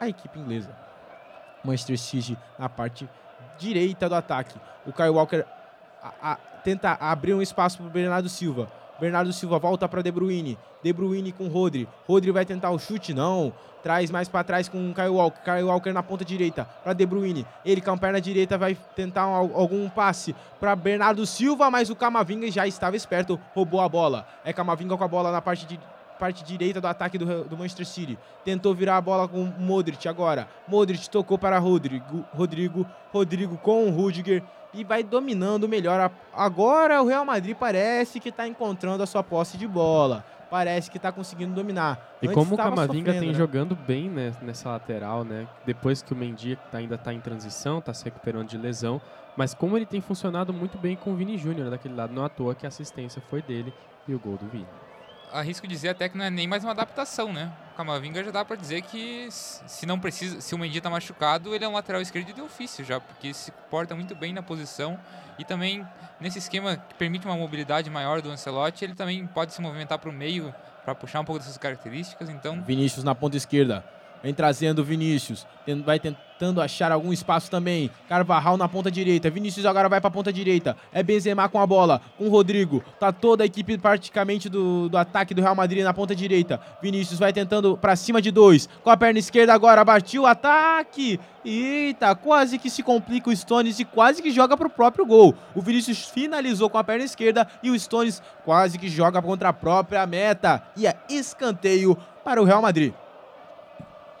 a 0.00 0.08
equipe 0.08 0.38
inglesa. 0.38 0.70
Manchester 1.64 1.98
City 1.98 2.38
na 2.58 2.68
parte 2.68 3.08
direita 3.58 4.08
do 4.08 4.14
ataque. 4.14 4.56
O 4.86 4.92
Kyle 4.92 5.08
Walker 5.10 5.44
a- 6.02 6.32
a- 6.32 6.36
tenta 6.62 6.96
abrir 7.00 7.34
um 7.34 7.42
espaço 7.42 7.78
para 7.78 7.86
o 7.86 7.90
Bernardo 7.90 8.28
Silva. 8.28 8.68
Bernardo 9.00 9.32
Silva 9.32 9.58
volta 9.58 9.88
para 9.88 10.02
De 10.02 10.10
Bruyne. 10.12 10.58
De 10.82 10.92
Bruyne 10.92 11.32
com 11.32 11.48
Rodri. 11.48 11.88
Rodri 12.06 12.30
vai 12.30 12.44
tentar 12.44 12.70
o 12.70 12.78
chute, 12.78 13.12
não. 13.12 13.52
Traz 13.82 14.10
mais 14.10 14.28
para 14.28 14.44
trás 14.44 14.68
com 14.68 14.90
o 14.90 14.94
Kyle 14.94 15.08
Walker. 15.08 15.40
Kyle 15.42 15.64
Walker 15.64 15.92
na 15.92 16.02
ponta 16.02 16.24
direita 16.24 16.64
para 16.82 16.92
De 16.92 17.04
Bruyne. 17.04 17.44
Ele 17.64 17.80
com 17.80 17.90
a 17.90 17.96
perna 17.96 18.20
direita 18.20 18.56
vai 18.56 18.76
tentar 18.94 19.26
um- 19.26 19.34
algum 19.56 19.88
passe 19.90 20.34
para 20.60 20.74
Bernardo 20.76 21.26
Silva, 21.26 21.70
mas 21.70 21.90
o 21.90 21.96
Camavinga 21.96 22.50
já 22.50 22.66
estava 22.66 22.96
esperto, 22.96 23.38
roubou 23.54 23.80
a 23.80 23.88
bola. 23.88 24.26
É 24.44 24.52
Camavinga 24.52 24.96
com 24.96 25.04
a 25.04 25.08
bola 25.08 25.32
na 25.32 25.42
parte 25.42 25.66
de 25.66 25.78
parte 26.18 26.44
direita 26.44 26.80
do 26.80 26.86
ataque 26.86 27.18
do, 27.18 27.44
do 27.44 27.56
Manchester 27.56 27.86
City. 27.86 28.18
Tentou 28.44 28.74
virar 28.74 28.96
a 28.96 29.00
bola 29.00 29.28
com 29.28 29.42
o 29.42 29.60
Modric 29.60 30.08
agora. 30.08 30.48
Modric 30.66 31.08
tocou 31.08 31.38
para 31.38 31.58
Rodrigo, 31.58 32.24
Rodrigo, 32.32 32.86
Rodrigo 33.12 33.56
com 33.58 33.86
o 33.86 33.90
Rudiger 33.90 34.42
e 34.72 34.84
vai 34.84 35.02
dominando 35.02 35.68
melhor. 35.68 36.10
Agora 36.32 37.02
o 37.02 37.06
Real 37.06 37.24
Madrid 37.24 37.56
parece 37.56 38.20
que 38.20 38.28
está 38.28 38.46
encontrando 38.46 39.02
a 39.02 39.06
sua 39.06 39.22
posse 39.22 39.56
de 39.56 39.66
bola. 39.66 40.24
Parece 40.50 40.90
que 40.90 40.98
está 40.98 41.10
conseguindo 41.10 41.54
dominar. 41.54 42.16
E 42.22 42.26
Antes 42.26 42.34
como 42.34 42.54
o 42.54 42.56
Camavinga 42.56 43.12
tem 43.12 43.28
né? 43.28 43.34
jogando 43.34 43.74
bem 43.74 44.08
né, 44.08 44.32
nessa 44.40 44.70
lateral, 44.70 45.24
né? 45.24 45.48
Depois 45.66 46.00
que 46.02 46.12
o 46.12 46.16
Mendy 46.16 46.58
ainda 46.72 46.96
tá 46.96 47.12
em 47.12 47.18
transição, 47.18 47.80
tá 47.80 47.92
se 47.92 48.04
recuperando 48.04 48.48
de 48.48 48.58
lesão. 48.58 49.00
Mas 49.36 49.52
como 49.52 49.76
ele 49.76 49.86
tem 49.86 50.00
funcionado 50.00 50.52
muito 50.52 50.78
bem 50.78 50.94
com 50.94 51.12
o 51.12 51.16
Vini 51.16 51.36
Júnior 51.38 51.70
daquele 51.70 51.94
lado, 51.94 52.12
não 52.12 52.24
à 52.24 52.28
toa 52.28 52.54
que 52.54 52.66
a 52.66 52.68
assistência 52.68 53.20
foi 53.28 53.42
dele 53.42 53.74
e 54.06 54.14
o 54.14 54.18
gol 54.18 54.36
do 54.36 54.46
Vini. 54.46 54.66
Arrisco 55.34 55.66
dizer 55.66 55.90
até 55.90 56.08
que 56.08 56.16
não 56.16 56.24
é 56.24 56.30
nem 56.30 56.46
mais 56.46 56.62
uma 56.62 56.70
adaptação, 56.70 57.32
né? 57.32 57.52
o 57.74 57.76
Camavinga 57.76 58.22
já 58.22 58.30
dá 58.30 58.44
para 58.44 58.54
dizer 58.54 58.82
que 58.82 59.26
se 59.30 59.84
não 59.84 59.98
precisa, 59.98 60.40
se 60.40 60.54
o 60.54 60.58
Mendy 60.58 60.80
tá 60.80 60.88
machucado, 60.88 61.52
ele 61.52 61.64
é 61.64 61.68
um 61.68 61.72
lateral 61.72 62.00
esquerdo 62.00 62.32
de 62.32 62.40
ofício 62.40 62.84
já, 62.84 63.00
porque 63.00 63.34
se 63.34 63.50
porta 63.68 63.96
muito 63.96 64.14
bem 64.14 64.32
na 64.32 64.42
posição 64.42 64.96
e 65.36 65.44
também 65.44 65.84
nesse 66.20 66.38
esquema 66.38 66.76
que 66.76 66.94
permite 66.94 67.26
uma 67.26 67.36
mobilidade 67.36 67.90
maior 67.90 68.22
do 68.22 68.30
Ancelotti, 68.30 68.84
ele 68.84 68.94
também 68.94 69.26
pode 69.26 69.52
se 69.52 69.60
movimentar 69.60 69.98
para 69.98 70.08
o 70.08 70.12
meio 70.12 70.54
para 70.84 70.94
puxar 70.94 71.20
um 71.20 71.24
pouco 71.24 71.40
dessas 71.40 71.58
características, 71.58 72.28
então 72.28 72.62
Vinícius 72.62 73.02
na 73.02 73.14
ponta 73.14 73.36
esquerda. 73.36 73.84
Vem 74.22 74.32
trazendo 74.32 74.82
Vinícius. 74.82 75.46
Vai 75.84 76.00
tentando 76.44 76.60
achar 76.60 76.92
algum 76.92 77.12
espaço 77.12 77.50
também. 77.50 77.90
Carvajal 78.08 78.56
na 78.58 78.68
ponta 78.68 78.90
direita. 78.90 79.30
Vinícius 79.30 79.64
agora 79.64 79.88
vai 79.88 80.00
pra 80.00 80.10
ponta 80.10 80.30
direita. 80.32 80.76
É 80.92 81.02
Benzema 81.02 81.48
com 81.48 81.58
a 81.58 81.66
bola. 81.66 82.02
Com 82.18 82.26
o 82.26 82.28
Rodrigo. 82.28 82.84
Tá 83.00 83.10
toda 83.10 83.42
a 83.44 83.46
equipe 83.46 83.78
praticamente 83.78 84.48
do, 84.50 84.88
do 84.90 84.98
ataque 84.98 85.32
do 85.32 85.40
Real 85.40 85.54
Madrid 85.54 85.82
na 85.82 85.94
ponta 85.94 86.14
direita. 86.14 86.60
Vinícius 86.82 87.18
vai 87.18 87.32
tentando 87.32 87.78
pra 87.78 87.96
cima 87.96 88.20
de 88.20 88.30
dois. 88.30 88.68
Com 88.82 88.90
a 88.90 88.96
perna 88.96 89.18
esquerda 89.18 89.54
agora. 89.54 89.82
Batiu 89.84 90.22
o 90.22 90.26
ataque. 90.26 91.18
Eita, 91.44 92.14
quase 92.14 92.58
que 92.58 92.68
se 92.68 92.82
complica 92.82 93.30
o 93.30 93.36
Stones 93.36 93.78
e 93.80 93.84
quase 93.84 94.22
que 94.22 94.30
joga 94.30 94.56
pro 94.56 94.68
próprio 94.68 95.06
gol. 95.06 95.34
O 95.54 95.62
Vinícius 95.62 96.06
finalizou 96.08 96.68
com 96.68 96.76
a 96.78 96.84
perna 96.84 97.04
esquerda 97.04 97.46
e 97.62 97.70
o 97.70 97.78
Stones 97.78 98.22
quase 98.44 98.78
que 98.78 98.88
joga 98.88 99.20
contra 99.22 99.48
a 99.48 99.52
própria 99.52 100.06
meta. 100.06 100.62
E 100.76 100.86
é 100.86 100.94
escanteio 101.08 101.96
para 102.22 102.40
o 102.40 102.44
Real 102.44 102.60
Madrid. 102.62 102.92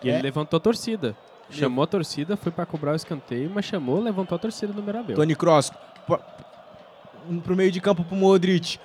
E 0.02 0.08
ele 0.08 0.18
É. 0.18 0.22
levantou 0.22 0.58
a 0.58 0.60
torcida. 0.60 1.16
Chamou 1.58 1.84
a 1.84 1.86
torcida, 1.86 2.36
foi 2.36 2.52
pra 2.52 2.66
cobrar 2.66 2.92
o 2.92 2.96
escanteio, 2.96 3.50
mas 3.52 3.64
chamou, 3.64 4.00
levantou 4.00 4.36
a 4.36 4.38
torcida 4.38 4.72
do 4.72 4.82
Mirabel. 4.82 5.16
Tony 5.16 5.34
Kroos 5.34 5.70
pro, 6.06 6.20
pro 7.42 7.56
meio 7.56 7.70
de 7.70 7.80
campo 7.80 8.04
pro 8.04 8.16
Modric. 8.16 8.78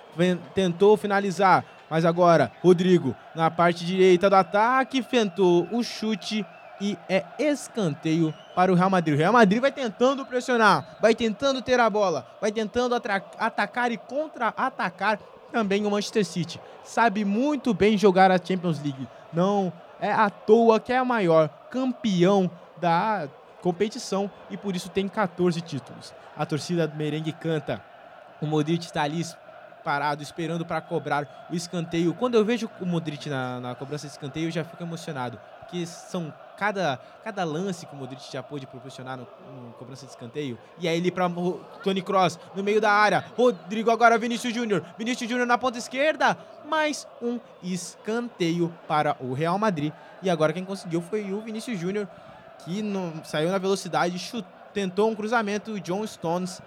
Tentou 0.54 0.98
finalizar, 0.98 1.66
mas 1.90 2.06
agora 2.06 2.52
Rodrigo 2.62 3.16
na 3.36 3.50
parte 3.50 3.86
direita 3.86 4.30
do 4.30 4.36
ataque 4.36 5.02
tentou 5.02 5.68
o 5.72 5.84
chute 5.84 6.46
e 6.82 6.98
é 7.10 7.26
escanteio 7.38 8.34
para 8.56 8.72
o 8.72 8.76
Real 8.76 8.90
Madrid. 8.90 9.16
O 9.16 9.18
Real 9.18 9.34
Madrid 9.34 9.62
vai 9.62 9.72
tentando 9.72 10.26
pressionar, 10.26 10.98
vai 11.02 11.14
tentando 11.14 11.62
ter 11.62 11.80
a 11.80 11.90
bola, 11.90 12.26
vai 12.40 12.52
tentando 12.52 12.96
atacar 12.96 13.92
e 13.92 13.98
contra-atacar 13.98 15.20
também 15.52 15.86
o 15.86 15.92
Manchester 15.92 16.26
City. 16.26 16.60
Sabe 16.84 17.26
muito 17.26 17.74
bem 17.74 17.98
jogar 17.98 18.32
a 18.32 18.38
Champions 18.38 18.82
League. 18.82 19.08
Não 19.34 19.74
é 20.00 20.12
à 20.12 20.30
toa 20.30 20.80
que 20.80 20.94
é 20.94 20.98
a 20.98 21.06
maior 21.06 21.50
campeão 21.70 22.50
da 22.78 23.28
competição 23.62 24.30
e 24.50 24.58
por 24.58 24.76
isso 24.76 24.90
tem 24.90 25.08
14 25.08 25.62
títulos. 25.62 26.14
A 26.36 26.46
torcida 26.46 26.88
do 26.88 26.96
merengue 26.96 27.32
canta. 27.34 27.84
O 28.42 28.46
Modric 28.46 28.86
está 28.86 29.04
ali 29.04 29.22
parado, 29.90 30.22
esperando 30.22 30.64
para 30.64 30.80
cobrar 30.82 31.48
o 31.50 31.56
escanteio. 31.56 32.14
Quando 32.14 32.36
eu 32.36 32.46
vejo 32.46 32.70
o 32.80 32.86
Modric 32.86 33.28
na, 33.28 33.60
na 33.60 33.74
cobrança 33.74 34.06
de 34.06 34.14
escanteio, 34.14 34.46
eu 34.46 34.52
já 34.52 34.64
fico 34.64 34.84
emocionado. 34.84 35.40
Porque 35.62 35.84
são 35.84 36.32
cada, 36.56 37.00
cada 37.24 37.44
lance 37.44 37.88
que 37.88 37.96
o 37.96 37.98
Modric 37.98 38.22
já 38.32 38.44
pôde 38.44 38.68
proporcionar 38.68 39.18
no, 39.18 39.28
no 39.52 39.74
cobrança 39.74 40.06
de 40.06 40.12
escanteio. 40.12 40.60
E 40.78 40.88
aí 40.88 40.96
ele 40.96 41.10
para 41.10 41.28
Tony 41.84 42.04
Cross 42.04 42.38
no 42.56 42.62
meio 42.62 42.80
da 42.80 42.92
área. 42.92 43.26
Rodrigo 43.36 43.90
agora 43.90 44.16
Vinícius 44.20 44.54
Júnior. 44.54 44.86
Vinícius 44.96 45.28
Júnior 45.28 45.48
na 45.48 45.58
ponta 45.58 45.80
esquerda. 45.80 46.38
Mais 46.68 47.08
um 47.20 47.40
escanteio 47.64 48.72
para 48.88 49.18
o 49.20 49.34
Real 49.34 49.58
Madrid. 49.58 49.92
E 50.22 50.30
agora 50.30 50.54
quem 50.54 50.64
conseguiu 50.64 51.02
foi 51.02 51.34
o 51.34 51.42
Vinícius 51.42 51.80
Júnior, 51.80 52.08
que 52.60 52.84
não, 52.84 53.24
saiu 53.24 53.50
na 53.50 53.58
velocidade, 53.58 54.20
chut, 54.20 54.46
tentou 54.72 55.10
um 55.10 55.16
cruzamento. 55.16 55.72
O 55.72 55.80
John 55.80 56.06
Stones 56.06 56.62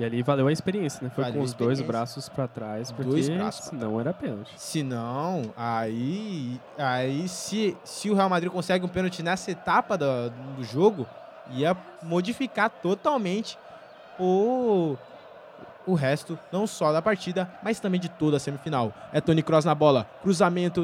E 0.00 0.04
ali 0.04 0.22
valeu 0.22 0.46
a 0.46 0.52
experiência, 0.52 1.04
né? 1.04 1.10
Foi 1.14 1.22
Valeu 1.24 1.40
com 1.40 1.44
os 1.44 1.52
dois 1.52 1.78
braços 1.82 2.26
pra 2.26 2.48
trás, 2.48 2.90
porque 2.90 3.10
Dois 3.10 3.28
braços 3.28 3.66
senão 3.66 4.00
era 4.00 4.14
pênalti. 4.14 4.50
Se 4.56 4.82
não, 4.82 5.52
aí, 5.54 6.58
aí 6.78 7.28
se, 7.28 7.76
se 7.84 8.08
o 8.08 8.14
Real 8.14 8.30
Madrid 8.30 8.50
consegue 8.50 8.82
um 8.82 8.88
pênalti 8.88 9.22
nessa 9.22 9.50
etapa 9.50 9.98
do, 9.98 10.06
do 10.56 10.64
jogo, 10.64 11.06
ia 11.50 11.76
modificar 12.02 12.70
totalmente 12.70 13.58
o, 14.18 14.96
o 15.86 15.92
resto, 15.92 16.38
não 16.50 16.66
só 16.66 16.94
da 16.94 17.02
partida, 17.02 17.50
mas 17.62 17.78
também 17.78 18.00
de 18.00 18.08
toda 18.08 18.38
a 18.38 18.40
semifinal. 18.40 18.94
É 19.12 19.20
Tony 19.20 19.42
Kroos 19.42 19.66
na 19.66 19.74
bola, 19.74 20.08
cruzamento 20.22 20.82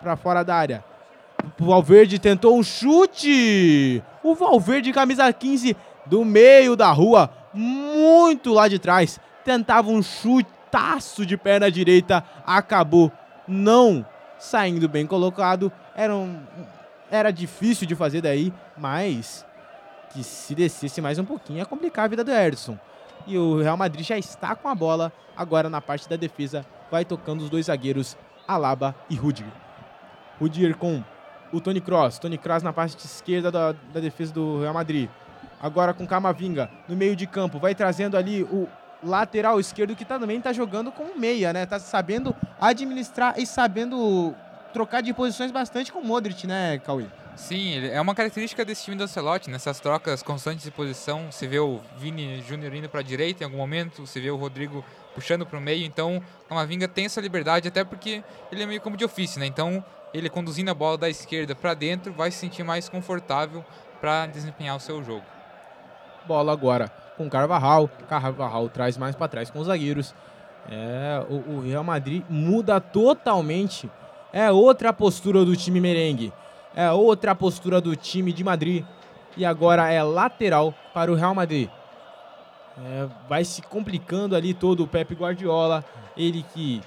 pra 0.00 0.16
fora 0.16 0.42
da 0.42 0.56
área. 0.56 0.84
O 1.60 1.66
Valverde 1.66 2.18
tentou 2.18 2.58
um 2.58 2.62
chute! 2.64 4.02
O 4.20 4.34
Valverde, 4.34 4.92
camisa 4.92 5.32
15, 5.32 5.76
do 6.06 6.24
meio 6.24 6.74
da 6.74 6.90
rua, 6.90 7.30
muito 7.52 8.52
lá 8.52 8.68
de 8.68 8.78
trás, 8.78 9.18
tentava 9.44 9.88
um 9.90 10.02
chutaço 10.02 11.24
de 11.26 11.36
perna 11.36 11.70
direita, 11.70 12.24
acabou 12.46 13.10
não 13.46 14.04
saindo 14.38 14.88
bem 14.88 15.06
colocado. 15.06 15.72
Era, 15.94 16.14
um- 16.14 16.40
era 17.10 17.30
difícil 17.32 17.86
de 17.86 17.94
fazer 17.94 18.20
daí, 18.20 18.52
mas 18.76 19.44
que 20.12 20.22
se 20.24 20.54
descesse 20.54 21.00
mais 21.00 21.18
um 21.18 21.24
pouquinho 21.24 21.58
ia 21.58 21.66
complicar 21.66 22.04
a 22.04 22.08
vida 22.08 22.24
do 22.24 22.30
Ederson. 22.30 22.78
E 23.26 23.36
o 23.36 23.60
Real 23.60 23.76
Madrid 23.76 24.04
já 24.06 24.16
está 24.18 24.54
com 24.56 24.68
a 24.68 24.74
bola 24.74 25.12
agora 25.36 25.68
na 25.68 25.80
parte 25.80 26.08
da 26.08 26.16
defesa, 26.16 26.64
vai 26.90 27.04
tocando 27.04 27.42
os 27.42 27.50
dois 27.50 27.66
zagueiros, 27.66 28.16
Alaba 28.48 28.94
e 29.08 29.14
Rudiger. 29.14 29.52
Rudiger 30.40 30.76
com 30.76 31.02
o 31.52 31.60
Tony 31.60 31.80
Kroos, 31.80 32.18
Tony 32.18 32.38
Kroos 32.38 32.62
na 32.62 32.72
parte 32.72 33.04
esquerda 33.04 33.50
da, 33.50 33.72
da 33.72 34.00
defesa 34.00 34.32
do 34.32 34.60
Real 34.60 34.74
Madrid. 34.74 35.08
Agora 35.60 35.92
com 35.92 36.06
Camavinga 36.06 36.70
no 36.88 36.96
meio 36.96 37.14
de 37.14 37.26
campo, 37.26 37.58
vai 37.58 37.74
trazendo 37.74 38.16
ali 38.16 38.42
o 38.44 38.66
lateral 39.02 39.60
esquerdo 39.60 39.94
que 39.94 40.04
tá- 40.04 40.18
também 40.18 40.38
está 40.38 40.52
jogando 40.52 40.90
como 40.90 41.18
meia, 41.18 41.52
né? 41.52 41.66
Tá 41.66 41.78
sabendo 41.78 42.34
administrar 42.60 43.34
e 43.38 43.46
sabendo 43.46 44.34
trocar 44.72 45.02
de 45.02 45.12
posições 45.12 45.50
bastante 45.50 45.92
com 45.92 45.98
o 46.00 46.04
Modric, 46.04 46.46
né, 46.46 46.78
Cauê? 46.78 47.06
Sim, 47.36 47.86
é 47.88 47.98
uma 48.00 48.14
característica 48.14 48.64
desse 48.64 48.84
time 48.84 48.96
do 48.96 49.04
Ancelotti, 49.04 49.48
nessas 49.50 49.80
trocas 49.80 50.22
constantes 50.22 50.64
de 50.64 50.70
posição. 50.70 51.30
Você 51.30 51.46
vê 51.46 51.58
o 51.58 51.80
Vini 51.96 52.42
Júnior 52.46 52.74
indo 52.74 52.88
para 52.88 53.00
a 53.00 53.02
direita 53.02 53.42
em 53.42 53.46
algum 53.46 53.56
momento, 53.56 54.06
você 54.06 54.20
vê 54.20 54.30
o 54.30 54.36
Rodrigo 54.36 54.84
puxando 55.14 55.46
para 55.46 55.58
o 55.58 55.60
meio. 55.60 55.84
Então, 55.84 56.22
Camavinga 56.48 56.86
tem 56.86 57.06
essa 57.06 57.20
liberdade, 57.20 57.68
até 57.68 57.82
porque 57.82 58.22
ele 58.52 58.62
é 58.62 58.66
meio 58.66 58.80
como 58.80 58.96
de 58.96 59.04
ofício, 59.04 59.40
né? 59.40 59.46
Então, 59.46 59.82
ele 60.12 60.28
conduzindo 60.28 60.70
a 60.70 60.74
bola 60.74 60.98
da 60.98 61.08
esquerda 61.08 61.54
para 61.54 61.72
dentro 61.72 62.12
vai 62.12 62.30
se 62.30 62.38
sentir 62.38 62.62
mais 62.62 62.88
confortável 62.88 63.64
para 64.00 64.26
desempenhar 64.26 64.76
o 64.76 64.80
seu 64.80 65.02
jogo. 65.02 65.24
Bola 66.26 66.52
agora 66.52 66.90
com 67.20 67.28
Carvajal. 67.28 67.90
Carvajal 68.08 68.68
traz 68.70 68.96
mais 68.96 69.14
para 69.14 69.28
trás 69.28 69.50
com 69.50 69.58
os 69.58 69.66
zagueiros. 69.66 70.14
É, 70.70 71.22
o, 71.28 71.56
o 71.56 71.60
Real 71.60 71.84
Madrid 71.84 72.22
muda 72.30 72.80
totalmente. 72.80 73.90
É 74.32 74.50
outra 74.50 74.90
postura 74.90 75.44
do 75.44 75.54
time 75.54 75.80
merengue. 75.80 76.32
É 76.74 76.90
outra 76.90 77.34
postura 77.34 77.78
do 77.78 77.94
time 77.94 78.32
de 78.32 78.42
Madrid. 78.42 78.84
E 79.36 79.44
agora 79.44 79.90
é 79.90 80.02
lateral 80.02 80.74
para 80.94 81.12
o 81.12 81.14
Real 81.14 81.34
Madrid. 81.34 81.68
É, 82.78 83.06
vai 83.28 83.44
se 83.44 83.60
complicando 83.60 84.34
ali 84.34 84.54
todo 84.54 84.84
o 84.84 84.86
Pepe 84.86 85.14
Guardiola. 85.14 85.84
Ele 86.16 86.42
que 86.54 86.80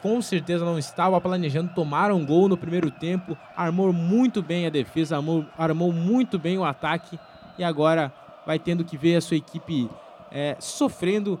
com 0.00 0.22
certeza 0.22 0.64
não 0.64 0.78
estava 0.78 1.20
planejando 1.20 1.74
tomar 1.74 2.12
um 2.12 2.24
gol 2.24 2.48
no 2.48 2.56
primeiro 2.56 2.88
tempo. 2.88 3.36
Armou 3.56 3.92
muito 3.92 4.40
bem 4.42 4.66
a 4.66 4.70
defesa, 4.70 5.16
armou, 5.16 5.44
armou 5.58 5.92
muito 5.92 6.38
bem 6.38 6.56
o 6.56 6.64
ataque. 6.64 7.18
E 7.58 7.64
agora 7.64 8.12
vai 8.46 8.58
tendo 8.58 8.84
que 8.84 8.96
ver 8.96 9.16
a 9.16 9.20
sua 9.20 9.36
equipe 9.36 9.88
é, 10.30 10.56
sofrendo 10.58 11.38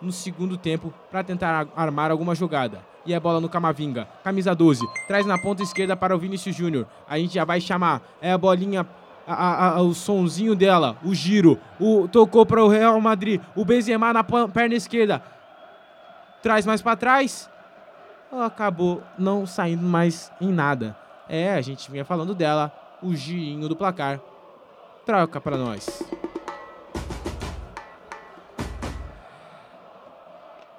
no 0.00 0.12
segundo 0.12 0.56
tempo 0.56 0.92
para 1.10 1.24
tentar 1.24 1.48
ar- 1.50 1.68
armar 1.76 2.10
alguma 2.10 2.34
jogada. 2.34 2.80
E 3.06 3.14
a 3.14 3.18
bola 3.20 3.40
no 3.40 3.48
Camavinga, 3.48 4.06
camisa 4.22 4.54
12, 4.54 4.86
traz 5.06 5.24
na 5.26 5.38
ponta 5.38 5.62
esquerda 5.62 5.96
para 5.96 6.14
o 6.14 6.18
Vinícius 6.18 6.54
Júnior. 6.54 6.86
A 7.08 7.18
gente 7.18 7.34
já 7.34 7.44
vai 7.44 7.60
chamar, 7.60 8.02
é 8.20 8.30
a 8.32 8.38
bolinha, 8.38 8.86
a- 9.26 9.76
a- 9.76 9.82
o 9.82 9.94
sonzinho 9.94 10.54
dela, 10.54 10.96
o 11.02 11.14
giro, 11.14 11.58
o 11.80 12.06
tocou 12.06 12.44
para 12.44 12.62
o 12.62 12.68
Real 12.68 13.00
Madrid, 13.00 13.40
o 13.56 13.64
Benzema 13.64 14.12
na 14.12 14.22
perna 14.22 14.74
esquerda, 14.74 15.22
traz 16.42 16.66
mais 16.66 16.82
para 16.82 16.96
trás, 16.96 17.48
acabou 18.30 19.02
não 19.18 19.46
saindo 19.46 19.82
mais 19.86 20.30
em 20.40 20.52
nada. 20.52 20.96
É, 21.28 21.54
a 21.54 21.60
gente 21.60 21.90
vinha 21.90 22.04
falando 22.04 22.34
dela, 22.34 22.72
o 23.02 23.14
girinho 23.14 23.68
do 23.68 23.76
placar. 23.76 24.20
Troca 25.08 25.40
para 25.40 25.56
nós. 25.56 26.02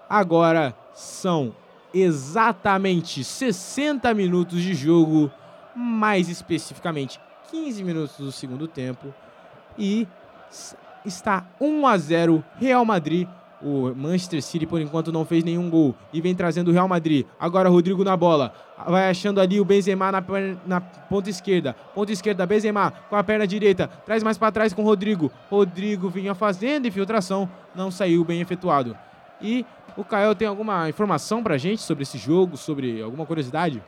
Agora 0.08 0.76
são 0.94 1.56
exatamente 1.92 3.24
60 3.24 4.14
minutos 4.14 4.62
de 4.62 4.76
jogo, 4.76 5.32
mais 5.76 6.30
especificamente 6.30 7.20
15 7.50 7.84
minutos 7.84 8.18
do 8.18 8.32
segundo 8.32 8.68
tempo. 8.68 9.12
E 9.76 10.08
está 11.04 11.48
1 11.60 11.88
a 11.88 11.98
0 11.98 12.46
Real 12.60 12.86
Madrid. 12.86 13.28
O 13.62 13.94
Manchester 13.94 14.42
City, 14.42 14.66
por 14.66 14.80
enquanto, 14.80 15.12
não 15.12 15.26
fez 15.26 15.44
nenhum 15.44 15.70
gol 15.70 15.94
e 16.14 16.22
vem 16.22 16.34
trazendo 16.34 16.70
o 16.70 16.74
Real 16.74 16.88
Madrid. 16.88 17.26
Agora 17.40 17.68
Rodrigo 17.68 18.04
na 18.06 18.16
bola. 18.16 18.54
Vai 18.88 19.10
achando 19.10 19.42
ali 19.42 19.60
o 19.60 19.66
Benzema 19.66 20.12
na, 20.12 20.22
per- 20.22 20.56
na 20.66 20.80
ponta 20.80 21.30
esquerda. 21.30 21.76
Ponta 21.94 22.12
esquerda, 22.14 22.46
Benzema 22.46 22.92
com 23.10 23.16
a 23.18 23.24
perna 23.24 23.46
direita. 23.46 23.88
Traz 24.06 24.24
mais 24.24 24.38
para 24.38 24.52
trás 24.52 24.74
com 24.74 24.82
o 24.82 24.86
Rodrigo. 24.86 25.30
Rodrigo 25.50 26.10
vinha 26.10 26.34
fazendo 26.34 26.88
infiltração. 26.88 27.50
Não 27.76 27.92
saiu 27.92 28.24
bem 28.24 28.40
efetuado. 28.40 28.96
E 29.42 29.66
O 29.98 30.04
Caio 30.06 30.34
tem 30.36 30.48
alguma 30.48 30.88
informação 30.88 31.44
pra 31.44 31.58
gente 31.58 31.82
sobre 31.82 32.04
esse 32.04 32.18
jogo, 32.18 32.56
sobre 32.56 33.02
alguma 33.02 33.26
curiosidade? 33.26 33.84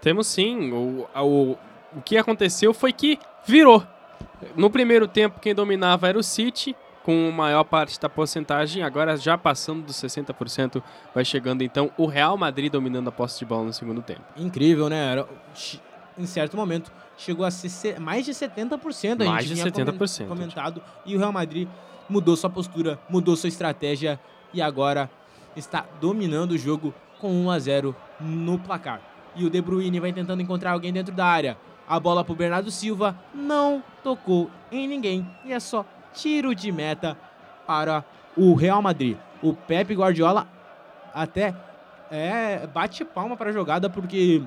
Temos 0.00 0.26
sim. 0.26 0.72
O, 0.72 1.06
o, 1.14 1.56
o 1.96 2.02
que 2.04 2.16
aconteceu 2.16 2.74
foi 2.74 2.92
que 2.92 3.18
virou. 3.46 3.84
No 4.56 4.68
primeiro 4.68 5.06
tempo, 5.06 5.38
quem 5.40 5.54
dominava 5.54 6.08
era 6.08 6.18
o 6.18 6.22
City, 6.22 6.74
com 7.06 7.30
maior 7.30 7.62
parte 7.62 8.00
da 8.00 8.08
porcentagem. 8.08 8.82
Agora, 8.82 9.16
já 9.16 9.38
passando 9.38 9.84
dos 9.86 9.94
60%, 9.94 10.82
vai 11.14 11.24
chegando 11.24 11.62
então 11.62 11.88
o 11.96 12.04
Real 12.06 12.36
Madrid 12.36 12.70
dominando 12.72 13.06
a 13.06 13.12
posse 13.12 13.38
de 13.38 13.44
bola 13.44 13.62
no 13.62 13.72
segundo 13.72 14.02
tempo. 14.02 14.22
Incrível, 14.36 14.88
né? 14.88 15.12
Era- 15.12 15.28
em 16.18 16.26
certo 16.26 16.56
momento, 16.56 16.90
chegou 17.16 17.46
a 17.46 17.50
ser 17.52 17.68
se- 17.68 18.00
mais 18.00 18.24
de 18.26 18.34
70%. 18.34 19.22
A 19.22 19.24
Mais 19.26 19.44
gente 19.44 19.54
de 19.56 19.62
vinha 19.62 19.72
comen- 19.72 19.86
70%. 19.86 20.26
comentado. 20.28 20.82
E 21.04 21.14
o 21.14 21.18
Real 21.20 21.32
Madrid 21.32 21.68
mudou 22.08 22.34
sua 22.36 22.50
postura, 22.50 22.98
mudou 23.08 23.36
sua 23.36 23.48
estratégia 23.48 24.18
e 24.52 24.60
agora 24.60 25.08
está 25.54 25.84
dominando 26.00 26.52
o 26.52 26.58
jogo 26.58 26.92
com 27.20 27.30
1 27.30 27.50
a 27.52 27.58
0 27.60 27.94
no 28.20 28.58
placar. 28.58 29.00
E 29.36 29.44
o 29.44 29.50
De 29.50 29.60
Bruyne 29.62 30.00
vai 30.00 30.12
tentando 30.12 30.42
encontrar 30.42 30.72
alguém 30.72 30.92
dentro 30.92 31.14
da 31.14 31.24
área. 31.26 31.56
A 31.88 32.00
bola 32.00 32.24
pro 32.24 32.34
Bernardo 32.34 32.68
Silva 32.72 33.16
não 33.32 33.80
tocou 34.02 34.50
em 34.72 34.88
ninguém 34.88 35.24
e 35.44 35.52
é 35.52 35.60
só 35.60 35.84
tiro 36.16 36.54
de 36.54 36.72
meta 36.72 37.16
para 37.66 38.04
o 38.36 38.54
Real 38.54 38.80
Madrid. 38.80 39.16
O 39.42 39.52
Pepe 39.52 39.94
Guardiola 39.94 40.48
até 41.14 41.54
é, 42.10 42.66
bate 42.66 43.04
palma 43.04 43.36
para 43.36 43.50
a 43.50 43.52
jogada 43.52 43.88
porque 43.90 44.42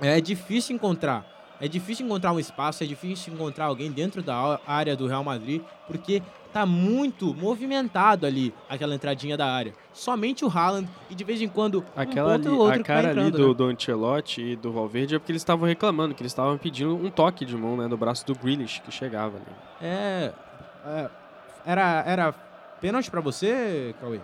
é 0.00 0.20
difícil 0.20 0.74
encontrar. 0.74 1.24
É 1.60 1.66
difícil 1.66 2.04
encontrar 2.04 2.32
um 2.32 2.38
espaço, 2.38 2.84
é 2.84 2.86
difícil 2.86 3.32
encontrar 3.32 3.66
alguém 3.66 3.90
dentro 3.90 4.22
da 4.22 4.60
área 4.66 4.94
do 4.94 5.06
Real 5.06 5.24
Madrid, 5.24 5.62
porque 5.86 6.22
tá 6.52 6.66
muito 6.66 7.34
movimentado 7.34 8.26
ali 8.26 8.52
aquela 8.68 8.94
entradinha 8.94 9.36
da 9.36 9.46
área. 9.46 9.74
Somente 9.92 10.44
o 10.44 10.48
Haaland 10.48 10.88
e 11.10 11.14
de 11.14 11.24
vez 11.24 11.40
em 11.40 11.48
quando 11.48 11.84
Aquela 11.94 12.32
um 12.32 12.34
ali, 12.34 12.48
outro 12.48 12.64
a 12.64 12.68
vai 12.68 12.82
cara 12.82 13.10
ali 13.10 13.20
entrando, 13.28 13.36
do, 13.36 13.48
né? 13.48 13.54
do 13.54 13.64
Ancelotti 13.64 14.42
e 14.42 14.56
do 14.56 14.70
Valverde 14.70 15.14
é 15.14 15.18
porque 15.18 15.32
eles 15.32 15.40
estavam 15.40 15.66
reclamando, 15.66 16.14
que 16.14 16.22
eles 16.22 16.32
estavam 16.32 16.58
pedindo 16.58 16.94
um 16.94 17.10
toque 17.10 17.44
de 17.44 17.56
mão 17.56 17.76
né, 17.76 17.88
do 17.88 17.96
braço 17.96 18.26
do 18.26 18.34
Grealish, 18.34 18.80
que 18.80 18.90
chegava 18.90 19.36
ali. 19.36 19.46
É, 19.80 19.86
é, 19.86 20.32
era 21.64 22.02
era 22.06 22.32
pênalti 22.80 23.10
pra 23.10 23.20
você, 23.20 23.94
Cauê? 24.00 24.20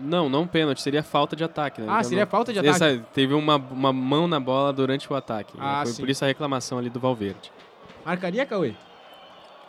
Não, 0.00 0.28
não 0.28 0.46
pênalti, 0.46 0.82
seria 0.82 1.02
falta 1.02 1.34
de 1.34 1.42
ataque. 1.42 1.80
Né? 1.80 1.86
Ah, 1.88 1.98
Então, 2.00 2.04
seria 2.10 2.24
não- 2.24 2.30
falta 2.30 2.52
de 2.52 2.58
ataque. 2.58 2.74
Essa- 2.84 3.02
teve 3.14 3.32
uma, 3.34 3.56
uma 3.56 3.92
mão 3.92 4.28
na 4.28 4.38
bola 4.38 4.72
durante 4.72 5.10
o 5.10 5.16
ataque. 5.16 5.56
né? 5.56 5.62
Ah, 5.64 5.82
Foi 5.84 5.92
sim. 5.92 6.02
por 6.02 6.10
isso 6.10 6.22
a 6.24 6.28
reclamação 6.28 6.76
ali 6.78 6.90
do 6.90 7.00
Valverde. 7.00 7.50
Marcaria, 8.04 8.44
Cauê? 8.44 8.74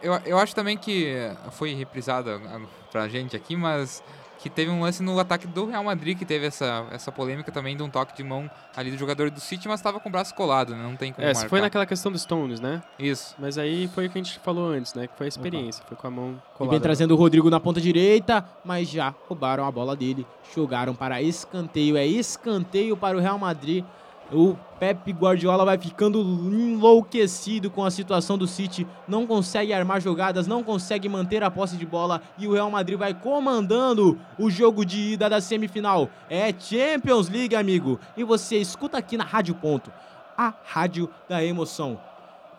Eu, 0.01 0.14
eu 0.26 0.38
acho 0.38 0.53
também 0.53 0.77
que 0.77 1.15
foi 1.51 1.73
reprisado 1.73 2.30
ah, 2.30 2.59
pra 2.91 3.07
gente 3.07 3.35
aqui, 3.35 3.55
mas 3.55 4.03
que 4.39 4.49
teve 4.49 4.69
um 4.69 4.81
lance 4.81 5.01
no 5.01 5.19
ataque 5.19 5.47
do 5.47 5.65
Real 5.65 5.84
Madrid 5.84 6.18
que 6.18 6.26
teve 6.26 6.45
essa, 6.45 6.85
essa 6.91 7.11
polêmica 7.11 7.51
também 7.51 7.76
de 7.76 7.81
um 7.84 7.89
toque 7.89 8.15
de 8.15 8.23
mão 8.23 8.49
ali 8.76 8.91
do 8.91 8.97
jogador 8.97 9.31
do 9.31 9.39
City, 9.39 9.68
mas 9.68 9.80
estava 9.80 9.99
com 9.99 10.09
o 10.09 10.11
braço 10.11 10.34
colado, 10.35 10.76
né? 10.76 10.84
Não 10.84 10.95
tem 10.95 11.11
como 11.11 11.26
É, 11.27 11.34
marcar. 11.34 11.49
foi 11.49 11.61
naquela 11.61 11.85
questão 11.85 12.11
dos 12.11 12.22
Stones, 12.22 12.59
né? 12.59 12.81
Isso. 12.99 13.35
Mas 13.39 13.57
aí 13.57 13.88
foi 13.88 14.05
o 14.07 14.09
que 14.09 14.19
a 14.19 14.23
gente 14.23 14.39
falou 14.39 14.69
antes, 14.69 14.93
né? 14.93 15.07
Que 15.07 15.18
foi 15.18 15.26
a 15.26 15.30
experiência, 15.30 15.84
foi 15.88 15.97
com 15.97 16.07
a 16.07 16.11
mão 16.11 16.41
E 16.53 16.57
colada. 16.57 16.72
vem 16.72 16.81
trazendo 16.81 17.14
o 17.14 17.18
Rodrigo 17.18 17.49
na 17.49 17.59
ponta 17.59 17.81
direita, 17.81 18.45
mas 18.64 18.88
já 18.89 19.14
roubaram 19.27 19.65
a 19.65 19.72
bola 19.72 19.95
dele. 19.95 20.26
Jogaram 20.55 20.93
para 20.93 21.22
escanteio. 21.22 21.97
É 21.97 22.05
escanteio 22.05 22.95
para 22.95 23.18
o 23.18 23.19
Real 23.19 23.38
Madrid. 23.39 23.84
O 24.32 24.56
Pepe 24.80 25.12
Guardiola 25.12 25.64
vai 25.64 25.78
ficando 25.78 26.20
enlouquecido 26.20 27.70
com 27.72 27.84
a 27.84 27.91
situação 27.91 28.38
do 28.38 28.45
City. 28.45 28.86
Não 29.08 29.26
consegue 29.26 29.74
armar 29.74 30.02
jogadas, 30.02 30.48
não 30.48 30.64
consegue 30.64 31.08
manter 31.08 31.44
a 31.44 31.49
posse 31.49 31.78
de 31.78 31.86
bola. 31.86 32.22
E 32.38 32.48
o 32.48 32.54
Real 32.54 32.70
Madrid 32.70 32.98
vai 32.98 33.14
comandando 33.14 34.20
o 34.38 34.49
jogo 34.49 34.86
de 34.86 35.14
ida 35.14 35.30
da 35.30 35.40
semifinal. 35.40 36.10
É 36.30 36.54
Champions 36.58 37.30
League, 37.30 37.56
amigo. 37.56 37.99
E 38.18 38.24
você 38.24 38.58
escuta 38.58 38.98
aqui 38.98 39.16
na 39.16 39.24
Rádio 39.24 39.56
Ponto 39.56 39.91
a 40.38 40.54
rádio 40.64 41.10
da 41.28 41.44
emoção. 41.44 41.99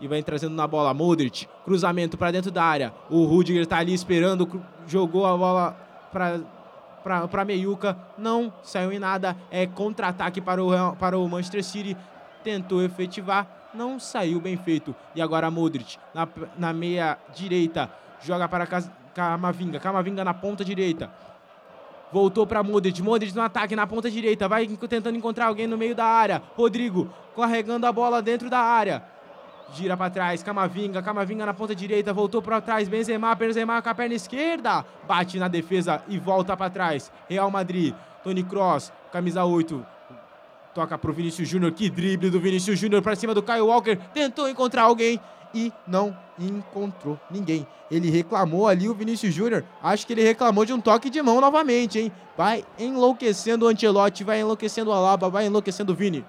E 0.01 0.09
vai 0.09 0.23
trazendo 0.23 0.55
na 0.55 0.67
bola 0.67 0.93
Modric, 0.93 1.47
cruzamento 1.65 2.19
para 2.19 2.33
dentro 2.33 2.51
da 2.51 2.65
área. 2.65 2.93
O 3.09 3.25
Rudiger 3.25 3.67
tá 3.67 3.79
ali 3.79 3.95
esperando, 3.95 4.61
jogou 4.87 5.25
a 5.25 5.37
bola 5.37 5.77
para 6.13 6.41
para 7.29 7.45
Meiuca, 7.45 7.97
não 8.17 8.53
saiu 8.63 8.93
em 8.93 8.99
nada. 8.99 9.37
É 9.51 9.67
contra-ataque 9.67 10.41
para 10.41 10.63
o 10.63 10.97
para 10.97 11.19
o 11.19 11.29
Manchester 11.29 11.65
City. 11.65 11.97
Tentou 12.43 12.83
efetivar, 12.83 13.71
não 13.75 13.99
saiu 13.99 14.41
bem 14.41 14.57
feito. 14.57 14.95
E 15.15 15.23
agora 15.23 15.51
Modric 15.51 15.99
na, 16.15 16.29
na 16.57 16.73
meia 16.73 17.19
direita, 17.35 17.91
joga 18.21 18.49
para 18.49 18.67
Camavinga, 19.15 19.81
Camavinga 19.81 20.25
na 20.25 20.35
ponta 20.35 20.65
direita. 20.65 21.11
Voltou 22.11 22.47
para 22.47 22.63
Modric, 22.63 23.03
Modric 23.03 23.35
no 23.35 23.43
ataque 23.43 23.77
na 23.77 23.87
ponta 23.87 24.11
direita, 24.11 24.49
vai 24.49 24.67
tentando 24.67 25.17
encontrar 25.17 25.47
alguém 25.47 25.67
no 25.67 25.77
meio 25.77 25.95
da 25.95 26.07
área. 26.07 26.43
Rodrigo 26.57 27.11
carregando 27.37 27.87
a 27.87 27.93
bola 27.93 28.23
dentro 28.23 28.49
da 28.49 28.59
área. 28.59 29.03
Gira 29.75 29.97
para 29.97 30.11
trás, 30.11 30.43
Camavinga, 30.43 31.03
Camavinga 31.03 31.45
na 31.45 31.53
ponta 31.53 31.75
direita, 31.75 32.13
voltou 32.13 32.41
para 32.41 32.61
trás, 32.61 32.89
Benzema, 32.89 33.35
Benzema 33.35 33.83
com 33.83 33.89
a 33.89 33.95
perna 33.95 34.15
esquerda, 34.15 34.85
bate 35.07 35.39
na 35.39 35.47
defesa 35.47 36.03
e 36.09 36.19
volta 36.19 36.57
para 36.57 36.71
trás. 36.71 37.13
Real 37.29 37.51
Madrid, 37.51 37.95
Tony 38.25 38.43
Cross, 38.43 38.93
camisa 39.13 39.45
8, 39.45 39.85
toca 40.75 40.97
pro 40.97 41.13
Vinícius 41.13 41.49
Júnior, 41.49 41.73
que 41.73 41.91
drible 41.91 42.31
do 42.31 42.41
Vinícius 42.41 42.79
Júnior 42.79 43.03
para 43.03 43.15
cima 43.15 43.35
do 43.35 43.43
Kyle 43.43 43.61
Walker, 43.61 43.97
tentou 44.15 44.49
encontrar 44.49 44.83
alguém 44.83 45.21
e 45.55 45.73
não 45.87 46.17
encontrou 46.39 47.19
ninguém. 47.31 47.67
Ele 47.91 48.11
reclamou 48.11 48.69
ali 48.69 48.89
o 48.89 48.95
Vinícius 48.95 49.35
Júnior, 49.35 49.65
acho 49.83 50.07
que 50.07 50.13
ele 50.13 50.23
reclamou 50.23 50.65
de 50.65 50.73
um 50.73 50.81
toque 50.81 51.11
de 51.11 51.21
mão 51.21 51.41
novamente, 51.41 51.99
hein? 51.99 52.13
Vai 52.37 52.65
enlouquecendo 52.79 53.67
o 53.67 53.69
Ancelotti, 53.69 54.25
vai 54.25 54.41
enlouquecendo 54.41 54.91
o 54.91 54.93
Alaba, 54.93 55.29
vai 55.29 55.47
enlouquecendo 55.47 55.93
o 55.93 55.95
Vini. 55.95 56.25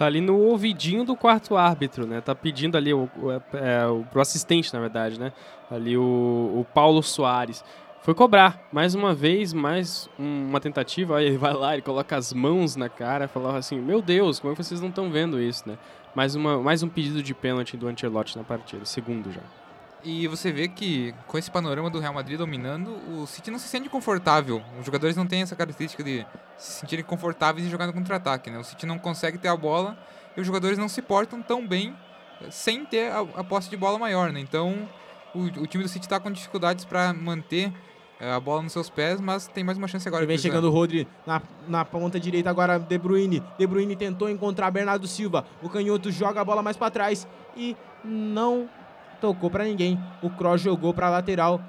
Tá 0.00 0.06
ali 0.06 0.22
no 0.22 0.38
ouvidinho 0.38 1.04
do 1.04 1.14
quarto 1.14 1.58
árbitro, 1.58 2.06
né? 2.06 2.22
Tá 2.22 2.34
pedindo 2.34 2.74
ali 2.74 2.94
o, 2.94 3.06
o, 3.18 3.32
é, 3.54 3.86
o, 3.86 4.02
pro 4.10 4.22
assistente, 4.22 4.72
na 4.72 4.80
verdade, 4.80 5.20
né? 5.20 5.30
Ali 5.70 5.94
o, 5.94 6.00
o 6.02 6.66
Paulo 6.72 7.02
Soares. 7.02 7.62
Foi 8.00 8.14
cobrar, 8.14 8.66
mais 8.72 8.94
uma 8.94 9.12
vez, 9.12 9.52
mais 9.52 10.08
um- 10.18 10.46
uma 10.48 10.58
tentativa. 10.58 11.18
Aí 11.18 11.26
ele 11.26 11.36
vai 11.36 11.52
lá, 11.52 11.74
ele 11.74 11.82
coloca 11.82 12.16
as 12.16 12.32
mãos 12.32 12.76
na 12.76 12.88
cara, 12.88 13.28
falava 13.28 13.58
assim: 13.58 13.78
Meu 13.78 14.00
Deus, 14.00 14.40
como 14.40 14.54
é 14.54 14.56
que 14.56 14.64
vocês 14.64 14.80
não 14.80 14.88
estão 14.88 15.10
vendo 15.10 15.38
isso, 15.38 15.68
né? 15.68 15.76
Mais, 16.14 16.34
uma, 16.34 16.56
mais 16.62 16.82
um 16.82 16.88
pedido 16.88 17.22
de 17.22 17.34
pênalti 17.34 17.76
do 17.76 17.86
Ancelotti 17.86 18.38
na 18.38 18.42
partida, 18.42 18.86
segundo 18.86 19.30
já. 19.30 19.42
E 20.02 20.26
você 20.26 20.50
vê 20.50 20.66
que 20.66 21.14
com 21.26 21.36
esse 21.36 21.50
panorama 21.50 21.90
do 21.90 21.98
Real 21.98 22.14
Madrid 22.14 22.38
dominando, 22.38 22.96
o 23.12 23.26
City 23.26 23.50
não 23.50 23.58
se 23.58 23.68
sente 23.68 23.88
confortável. 23.88 24.62
Os 24.78 24.86
jogadores 24.86 25.14
não 25.16 25.26
têm 25.26 25.42
essa 25.42 25.54
característica 25.54 26.02
de 26.02 26.26
se 26.56 26.80
sentirem 26.80 27.04
confortáveis 27.04 27.66
em 27.66 27.70
jogar 27.70 27.86
no 27.86 27.92
contra-ataque, 27.92 28.50
né? 28.50 28.58
O 28.58 28.64
City 28.64 28.86
não 28.86 28.98
consegue 28.98 29.36
ter 29.36 29.48
a 29.48 29.56
bola 29.56 29.98
e 30.36 30.40
os 30.40 30.46
jogadores 30.46 30.78
não 30.78 30.88
se 30.88 31.02
portam 31.02 31.42
tão 31.42 31.66
bem 31.66 31.94
eh, 32.40 32.50
sem 32.50 32.84
ter 32.84 33.12
a, 33.12 33.20
a 33.20 33.44
posse 33.44 33.68
de 33.68 33.76
bola 33.76 33.98
maior, 33.98 34.32
né? 34.32 34.40
Então, 34.40 34.88
o, 35.34 35.40
o 35.42 35.66
time 35.66 35.84
do 35.84 35.88
City 35.88 36.06
está 36.06 36.18
com 36.18 36.30
dificuldades 36.30 36.84
para 36.84 37.12
manter 37.12 37.70
eh, 38.18 38.32
a 38.32 38.40
bola 38.40 38.62
nos 38.62 38.72
seus 38.72 38.88
pés, 38.88 39.20
mas 39.20 39.48
tem 39.48 39.62
mais 39.62 39.76
uma 39.76 39.86
chance 39.86 40.08
agora. 40.08 40.24
E 40.24 40.26
vem 40.26 40.38
chegando 40.38 40.68
o 40.68 40.70
Rodri 40.70 41.06
na, 41.26 41.42
na 41.68 41.84
ponta 41.84 42.18
direita 42.18 42.48
agora 42.48 42.78
De 42.78 42.96
Bruyne. 42.96 43.42
De 43.58 43.66
Bruyne 43.66 43.96
tentou 43.96 44.30
encontrar 44.30 44.70
Bernardo 44.70 45.06
Silva. 45.06 45.44
O 45.62 45.68
canhoto 45.68 46.10
joga 46.10 46.40
a 46.40 46.44
bola 46.44 46.62
mais 46.62 46.76
para 46.76 46.90
trás 46.90 47.28
e 47.54 47.76
não 48.02 48.68
tocou 49.20 49.50
para 49.50 49.64
ninguém. 49.64 49.98
O 50.22 50.30
Kroos 50.30 50.60
jogou 50.60 50.92
para 50.94 51.08
lateral. 51.10 51.60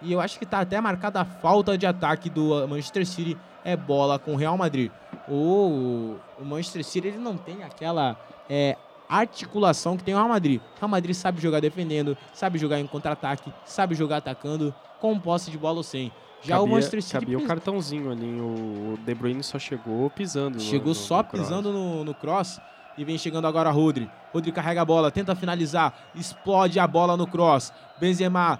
E 0.00 0.12
eu 0.12 0.20
acho 0.20 0.38
que 0.38 0.46
tá 0.46 0.60
até 0.60 0.80
marcada 0.80 1.20
a 1.20 1.24
falta 1.24 1.76
de 1.78 1.86
ataque 1.86 2.28
do 2.30 2.52
uh, 2.64 2.68
Manchester 2.68 3.06
City. 3.06 3.36
É 3.64 3.76
bola 3.76 4.18
com 4.18 4.32
o 4.32 4.36
Real 4.36 4.56
Madrid. 4.58 4.90
O, 5.28 6.16
o 6.40 6.44
Manchester 6.44 6.84
City 6.84 7.08
ele 7.08 7.18
não 7.18 7.36
tem 7.36 7.62
aquela 7.62 8.16
é, 8.50 8.76
articulação 9.08 9.96
que 9.96 10.02
tem 10.02 10.14
o 10.14 10.16
Real 10.16 10.28
Madrid. 10.28 10.60
O 10.76 10.80
Real 10.80 10.88
Madrid 10.88 11.14
sabe 11.14 11.40
jogar 11.40 11.60
defendendo, 11.60 12.16
sabe 12.34 12.58
jogar 12.58 12.80
em 12.80 12.86
contra-ataque, 12.86 13.52
sabe 13.64 13.94
jogar 13.94 14.16
atacando, 14.18 14.74
com 15.00 15.18
posse 15.18 15.50
de 15.50 15.56
bola 15.58 15.76
ou 15.78 15.82
sem. 15.82 16.10
Já 16.42 16.56
o 16.56 16.62
Cabia- 16.62 16.74
Manchester 16.74 17.02
City 17.02 17.14
Cabia 17.20 17.36
o 17.36 17.40
pres- 17.40 17.48
cartãozinho 17.48 18.10
ali, 18.10 18.40
o 18.40 18.98
De 19.06 19.14
Bruyne 19.14 19.42
só 19.44 19.58
chegou 19.60 20.10
pisando. 20.10 20.56
no- 20.56 20.60
Chegou 20.60 20.88
no- 20.88 20.94
só 20.94 21.18
no 21.18 21.24
cross. 21.24 21.40
pisando 21.40 21.72
no, 21.72 22.04
no 22.04 22.14
cross 22.14 22.60
e 22.96 23.04
vem 23.04 23.18
chegando 23.18 23.46
agora 23.46 23.70
Rodri. 23.70 24.10
Rodri 24.32 24.52
carrega 24.52 24.82
a 24.82 24.84
bola, 24.84 25.10
tenta 25.10 25.34
finalizar, 25.34 25.92
explode 26.14 26.78
a 26.78 26.86
bola 26.86 27.16
no 27.16 27.26
cross. 27.26 27.72
Benzema 27.98 28.58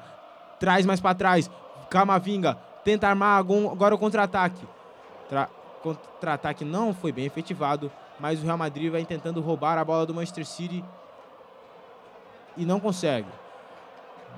traz 0.59 0.87
mais 0.87 1.01
para 1.01 1.15
trás. 1.15 1.51
Camavinga 1.91 2.55
tenta 2.85 3.09
armar 3.09 3.37
algum, 3.39 3.71
agora 3.71 3.95
o 3.95 3.99
contra-ataque. 3.99 4.67
Tra- 5.29 5.49
Contra-ataque 5.83 6.65
não 6.65 6.95
foi 6.95 7.11
bem 7.11 7.25
efetivado, 7.27 7.91
mas 8.21 8.41
o 8.41 8.45
Real 8.45 8.57
Madrid 8.57 8.91
vai 8.93 9.05
tentando 9.05 9.41
roubar 9.41 9.77
a 9.79 9.85
bola 9.85 10.07
do 10.07 10.15
Manchester 10.15 10.47
City 10.47 10.85
e 12.57 12.65
não 12.65 12.79
consegue. 12.79 13.27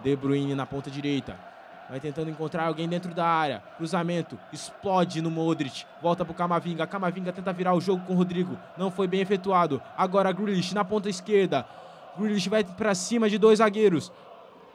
De 0.03 0.17
Bruyne 0.17 0.55
na 0.55 0.65
ponta 0.65 0.91
direita. 0.91 1.39
Vai 1.89 2.01
tentando 2.01 2.31
encontrar 2.31 2.67
alguém 2.67 2.89
dentro 2.89 3.15
da 3.15 3.27
área. 3.27 3.63
Cruzamento. 3.77 4.39
Explode 4.53 5.21
no 5.21 5.31
Modric. 5.31 5.85
Volta 6.01 6.25
pro 6.25 6.35
Camavinga. 6.35 6.87
Camavinga 6.87 7.33
tenta 7.33 7.53
virar 7.53 7.75
o 7.75 7.81
jogo 7.81 8.05
com 8.07 8.15
o 8.15 8.17
Rodrigo. 8.17 8.59
Não 8.77 8.91
foi 8.91 9.07
bem 9.07 9.21
efetuado. 9.21 9.83
Agora 9.97 10.33
Grealish 10.33 10.75
na 10.75 10.85
ponta 10.85 11.09
esquerda. 11.09 11.67
Grealish 12.19 12.49
vai 12.49 12.65
pra 12.65 12.95
cima 12.95 13.29
de 13.29 13.39
dois 13.39 13.59
zagueiros. 13.59 14.11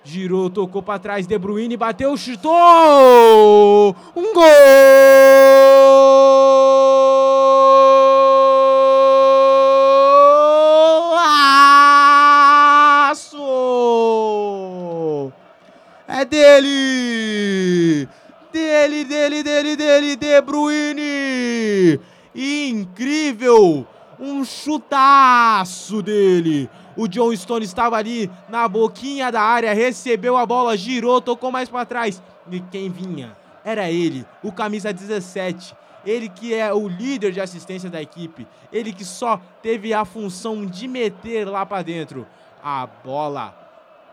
Girou, 0.04 0.50
tocou 0.50 0.82
pra 0.82 1.00
trás. 1.00 1.28
De 1.28 1.38
Bruyne 1.38 1.76
bateu, 1.76 2.16
chutou! 2.16 3.96
Um 4.16 4.34
gol! 4.34 5.49
Chutaço 25.90 26.02
dele. 26.04 26.70
O 26.96 27.08
John 27.08 27.36
Stone 27.36 27.66
estava 27.66 27.98
ali 27.98 28.30
na 28.48 28.68
boquinha 28.68 29.32
da 29.32 29.42
área, 29.42 29.74
recebeu 29.74 30.38
a 30.38 30.46
bola, 30.46 30.78
girou, 30.78 31.20
tocou 31.20 31.52
mais 31.52 31.70
para 31.70 31.86
trás. 31.86 32.22
E 32.52 32.60
quem 32.60 32.90
vinha? 32.90 33.36
Era 33.64 33.90
ele, 33.90 34.26
o 34.44 34.52
camisa 34.52 34.94
17. 34.94 35.76
Ele 36.06 36.30
que 36.30 36.54
é 36.54 36.74
o 36.74 36.88
líder 36.88 37.32
de 37.32 37.42
assistência 37.42 37.90
da 37.90 38.02
equipe. 38.02 38.48
Ele 38.72 38.94
que 38.94 39.04
só 39.04 39.42
teve 39.62 39.94
a 39.94 40.06
função 40.06 40.66
de 40.66 40.88
meter 40.88 41.46
lá 41.46 41.66
para 41.66 41.84
dentro. 41.84 42.26
A 42.64 42.88
bola 42.88 43.54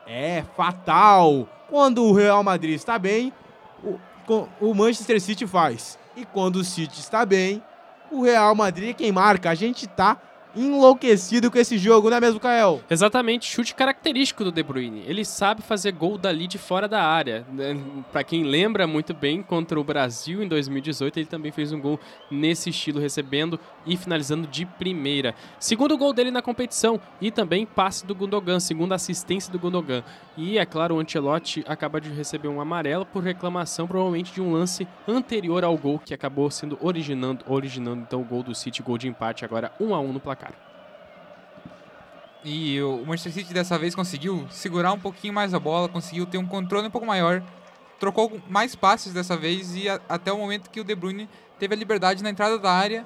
é 0.07 0.43
fatal. 0.57 1.49
Quando 1.69 2.05
o 2.05 2.13
Real 2.13 2.43
Madrid 2.43 2.75
está 2.75 2.99
bem, 2.99 3.33
o, 3.85 3.99
o 4.61 4.75
Manchester 4.75 5.21
City 5.21 5.47
faz. 5.47 5.99
E 6.17 6.25
quando 6.25 6.57
o 6.57 6.65
City 6.65 6.99
está 6.99 7.25
bem, 7.25 7.63
o 8.11 8.23
Real 8.23 8.55
Madrid 8.55 8.91
é 8.91 8.95
quem 8.95 9.13
marca. 9.13 9.51
A 9.51 9.55
gente 9.55 9.87
tá 9.87 10.17
enlouquecido 10.57 11.51
com 11.51 11.59
esse 11.59 11.77
jogo, 11.77 12.09
não 12.09 12.17
é 12.17 12.21
mesmo, 12.21 12.41
Kael? 12.41 12.81
Exatamente, 12.89 13.47
chute 13.47 13.75
característico 13.75 14.43
do 14.43 14.51
De 14.51 14.63
Bruyne. 14.63 15.05
Ele 15.07 15.25
sabe 15.25 15.63
fazer 15.63 15.93
gol 15.93 16.17
dali 16.17 16.47
de 16.47 16.59
fora 16.59 16.89
da 16.89 17.03
área. 17.03 17.47
Né? 17.53 17.79
Para 18.11 18.25
quem 18.25 18.45
lembra 18.45 18.87
muito 18.87 19.13
bem, 19.13 19.43
contra 19.43 19.79
o 19.79 19.85
Brasil 19.85 20.43
em 20.43 20.49
2018, 20.49 21.19
ele 21.19 21.27
também 21.27 21.53
fez 21.53 21.73
um 21.73 21.81
gol 21.81 22.01
nesse 22.31 22.71
estilo, 22.71 23.01
recebendo 23.01 23.61
e 23.87 23.97
finalizando 23.97 24.47
de 24.47 24.65
primeira. 24.65 25.35
Segundo 25.59 25.99
gol 25.99 26.13
dele 26.13 26.31
na 26.31 26.41
competição 26.41 27.01
e 27.21 27.31
também 27.31 27.67
passe 27.67 28.07
do 28.07 28.15
Gundogan, 28.15 28.59
segunda 28.59 28.95
assistência 28.95 29.53
do 29.53 29.59
Gundogan. 29.59 30.03
E, 30.37 30.59
é 30.59 30.67
claro, 30.67 30.97
o 30.97 31.01
Ancelotti 31.01 31.65
acaba 31.67 32.01
de 32.01 32.11
receber 32.11 32.49
um 32.49 32.61
amarelo 32.61 33.05
por 33.07 33.23
reclamação, 33.23 33.87
provavelmente 33.87 34.33
de 34.33 34.41
um 34.41 34.53
lance 34.53 34.87
anterior 35.07 35.65
ao 35.65 35.77
gol 35.77 35.99
que 35.99 36.15
acabou 36.15 36.51
sendo 36.51 36.79
originando, 36.81 37.45
originando 37.47 38.03
então 38.07 38.21
o 38.21 38.25
gol 38.25 38.43
do 38.43 38.55
City, 38.55 38.83
gol 38.83 38.99
de 38.99 39.09
empate 39.09 39.45
agora 39.45 39.73
1 39.81 39.95
a 39.95 40.01
1 40.01 40.13
no 40.13 40.21
placar. 40.21 40.46
E 42.49 42.81
o 42.81 43.05
Manchester 43.05 43.33
City 43.33 43.53
dessa 43.53 43.77
vez 43.77 43.93
conseguiu 43.93 44.47
segurar 44.51 44.93
um 44.93 45.01
pouquinho 45.01 45.35
mais 45.35 45.53
a 45.53 45.59
bola, 45.59 45.89
conseguiu 45.89 46.25
ter 46.25 46.39
um 46.39 46.47
controle 46.47 46.87
um 46.87 46.91
pouco 46.93 47.05
maior, 47.05 47.43
trocou 47.99 48.41
mais 48.49 48.77
passes 48.77 49.13
dessa 49.13 49.37
vez 49.37 49.75
e 49.75 49.89
a, 49.89 50.01
até 50.09 50.33
o 50.33 50.39
momento 50.39 50.71
que 50.71 50.81
o 50.81 50.85
De 50.85 50.95
Bruyne 50.95 51.29
teve 51.59 51.75
a 51.75 51.77
liberdade 51.77 52.23
na 52.23 52.31
entrada 52.31 52.57
da 52.57 52.71
área, 52.71 53.05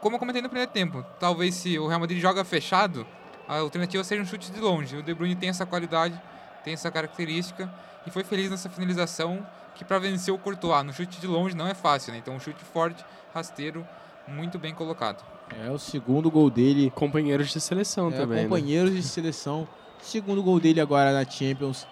como 0.00 0.16
eu 0.16 0.18
comentei 0.18 0.42
no 0.42 0.48
primeiro 0.48 0.72
tempo. 0.72 1.06
Talvez 1.20 1.54
se 1.54 1.78
o 1.78 1.86
Real 1.86 2.00
Madrid 2.00 2.20
joga 2.20 2.42
fechado, 2.42 3.06
a 3.46 3.58
alternativa 3.58 4.02
seja 4.02 4.20
um 4.20 4.26
chute 4.26 4.50
de 4.50 4.58
longe. 4.58 4.96
O 4.96 5.04
De 5.04 5.14
Bruyne 5.14 5.36
tem 5.36 5.50
essa 5.50 5.64
qualidade, 5.64 6.20
tem 6.64 6.74
essa 6.74 6.90
característica 6.90 7.72
e 8.04 8.10
foi 8.10 8.24
feliz 8.24 8.50
nessa 8.50 8.68
finalização 8.68 9.46
que 9.76 9.84
para 9.84 10.00
vencer 10.00 10.34
o 10.34 10.38
Courtois 10.38 10.84
no 10.84 10.92
chute 10.92 11.20
de 11.20 11.28
longe 11.28 11.54
não 11.54 11.68
é 11.68 11.74
fácil, 11.74 12.12
né? 12.12 12.18
Então 12.18 12.34
um 12.34 12.40
chute 12.40 12.64
forte, 12.64 13.04
rasteiro, 13.32 13.86
muito 14.26 14.58
bem 14.58 14.74
colocado. 14.74 15.33
É 15.62 15.70
o 15.70 15.78
segundo 15.78 16.30
gol 16.30 16.50
dele. 16.50 16.90
Companheiros 16.90 17.50
de 17.50 17.60
seleção 17.60 18.08
é, 18.08 18.12
também. 18.12 18.36
Né? 18.38 18.42
Companheiros 18.44 18.90
né? 18.90 18.96
de 18.96 19.06
seleção. 19.06 19.68
Segundo 20.00 20.42
gol 20.42 20.58
dele 20.58 20.80
agora 20.80 21.12
na 21.12 21.28
Champions. 21.28 21.86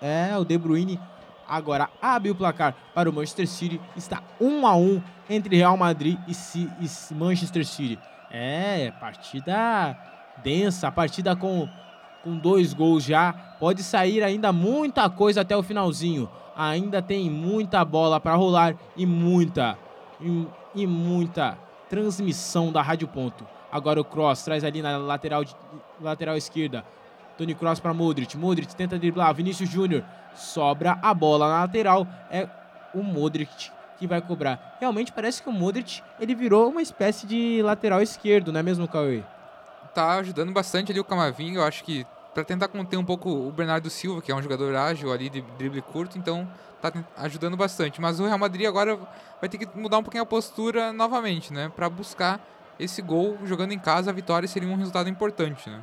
É, 0.00 0.36
o 0.36 0.44
De 0.44 0.58
Bruyne 0.58 0.98
agora 1.48 1.88
abre 2.00 2.30
o 2.30 2.34
placar 2.34 2.74
para 2.94 3.08
o 3.08 3.12
Manchester 3.12 3.46
City. 3.46 3.80
Está 3.96 4.22
1 4.40 4.66
a 4.66 4.76
1 4.76 5.02
entre 5.30 5.56
Real 5.56 5.76
Madrid 5.76 6.18
e 6.26 7.14
Manchester 7.14 7.66
City. 7.66 7.98
É, 8.30 8.90
partida 8.98 9.96
densa, 10.42 10.90
partida 10.90 11.36
com, 11.36 11.68
com 12.24 12.36
dois 12.36 12.72
gols 12.72 13.04
já. 13.04 13.32
Pode 13.60 13.82
sair 13.82 14.22
ainda 14.22 14.52
muita 14.52 15.08
coisa 15.08 15.42
até 15.42 15.56
o 15.56 15.62
finalzinho. 15.62 16.28
Ainda 16.56 17.00
tem 17.00 17.30
muita 17.30 17.84
bola 17.84 18.18
para 18.20 18.34
rolar 18.34 18.74
e 18.96 19.06
muita, 19.06 19.78
e, 20.20 20.46
e 20.74 20.86
muita 20.86 21.56
transmissão 21.92 22.72
da 22.72 22.80
Rádio 22.80 23.06
Ponto. 23.06 23.46
Agora 23.70 24.00
o 24.00 24.04
Cross 24.04 24.42
traz 24.44 24.64
ali 24.64 24.80
na 24.80 24.96
lateral, 24.96 25.44
lateral 26.00 26.38
esquerda. 26.38 26.82
Tony 27.36 27.54
Cross 27.54 27.80
para 27.80 27.92
Modric. 27.92 28.34
Modric 28.34 28.74
tenta 28.74 28.98
driblar. 28.98 29.34
Vinícius 29.34 29.68
Júnior 29.68 30.02
sobra 30.34 30.98
a 31.02 31.12
bola 31.12 31.46
na 31.50 31.60
lateral. 31.60 32.06
É 32.30 32.48
o 32.94 33.02
Modric 33.02 33.70
que 33.98 34.06
vai 34.06 34.22
cobrar. 34.22 34.78
Realmente 34.80 35.12
parece 35.12 35.42
que 35.42 35.50
o 35.50 35.52
Modric 35.52 36.02
ele 36.18 36.34
virou 36.34 36.70
uma 36.70 36.80
espécie 36.80 37.26
de 37.26 37.60
lateral 37.62 38.00
esquerdo, 38.00 38.50
não 38.50 38.60
é 38.60 38.62
mesmo, 38.62 38.88
Cauê? 38.88 39.22
Tá 39.94 40.14
ajudando 40.14 40.50
bastante 40.50 40.92
ali 40.92 40.98
o 40.98 41.04
Camavinga. 41.04 41.60
Eu 41.60 41.64
acho 41.64 41.84
que 41.84 42.06
para 42.34 42.44
tentar 42.44 42.68
conter 42.68 42.96
um 42.96 43.04
pouco 43.04 43.30
o 43.30 43.50
Bernardo 43.52 43.90
Silva, 43.90 44.22
que 44.22 44.32
é 44.32 44.34
um 44.34 44.42
jogador 44.42 44.74
ágil 44.74 45.12
ali 45.12 45.28
de 45.28 45.42
drible 45.58 45.82
curto, 45.82 46.18
então 46.18 46.48
tá 46.80 46.92
ajudando 47.18 47.56
bastante. 47.56 48.00
Mas 48.00 48.18
o 48.20 48.26
Real 48.26 48.38
Madrid 48.38 48.66
agora 48.66 48.98
vai 49.40 49.48
ter 49.48 49.58
que 49.58 49.68
mudar 49.78 49.98
um 49.98 50.02
pouquinho 50.02 50.22
a 50.22 50.26
postura 50.26 50.92
novamente, 50.92 51.52
né? 51.52 51.70
Para 51.74 51.88
buscar 51.88 52.40
esse 52.78 53.02
gol 53.02 53.38
jogando 53.44 53.72
em 53.72 53.78
casa, 53.78 54.10
a 54.10 54.12
vitória 54.12 54.48
seria 54.48 54.68
um 54.68 54.76
resultado 54.76 55.08
importante, 55.08 55.68
né? 55.68 55.82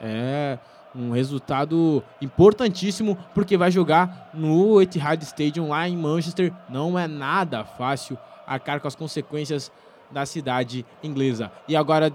É, 0.00 0.58
um 0.94 1.10
resultado 1.12 2.02
importantíssimo 2.20 3.16
porque 3.34 3.56
vai 3.56 3.70
jogar 3.70 4.30
no 4.34 4.80
Etihad 4.80 5.22
Stadium 5.22 5.68
lá 5.68 5.88
em 5.88 5.96
Manchester. 5.96 6.52
Não 6.68 6.98
é 6.98 7.06
nada 7.06 7.64
fácil 7.64 8.18
arcar 8.46 8.80
com 8.80 8.88
as 8.88 8.96
consequências 8.96 9.70
da 10.10 10.26
cidade 10.26 10.84
inglesa. 11.02 11.50
E 11.66 11.76
agora 11.76 12.12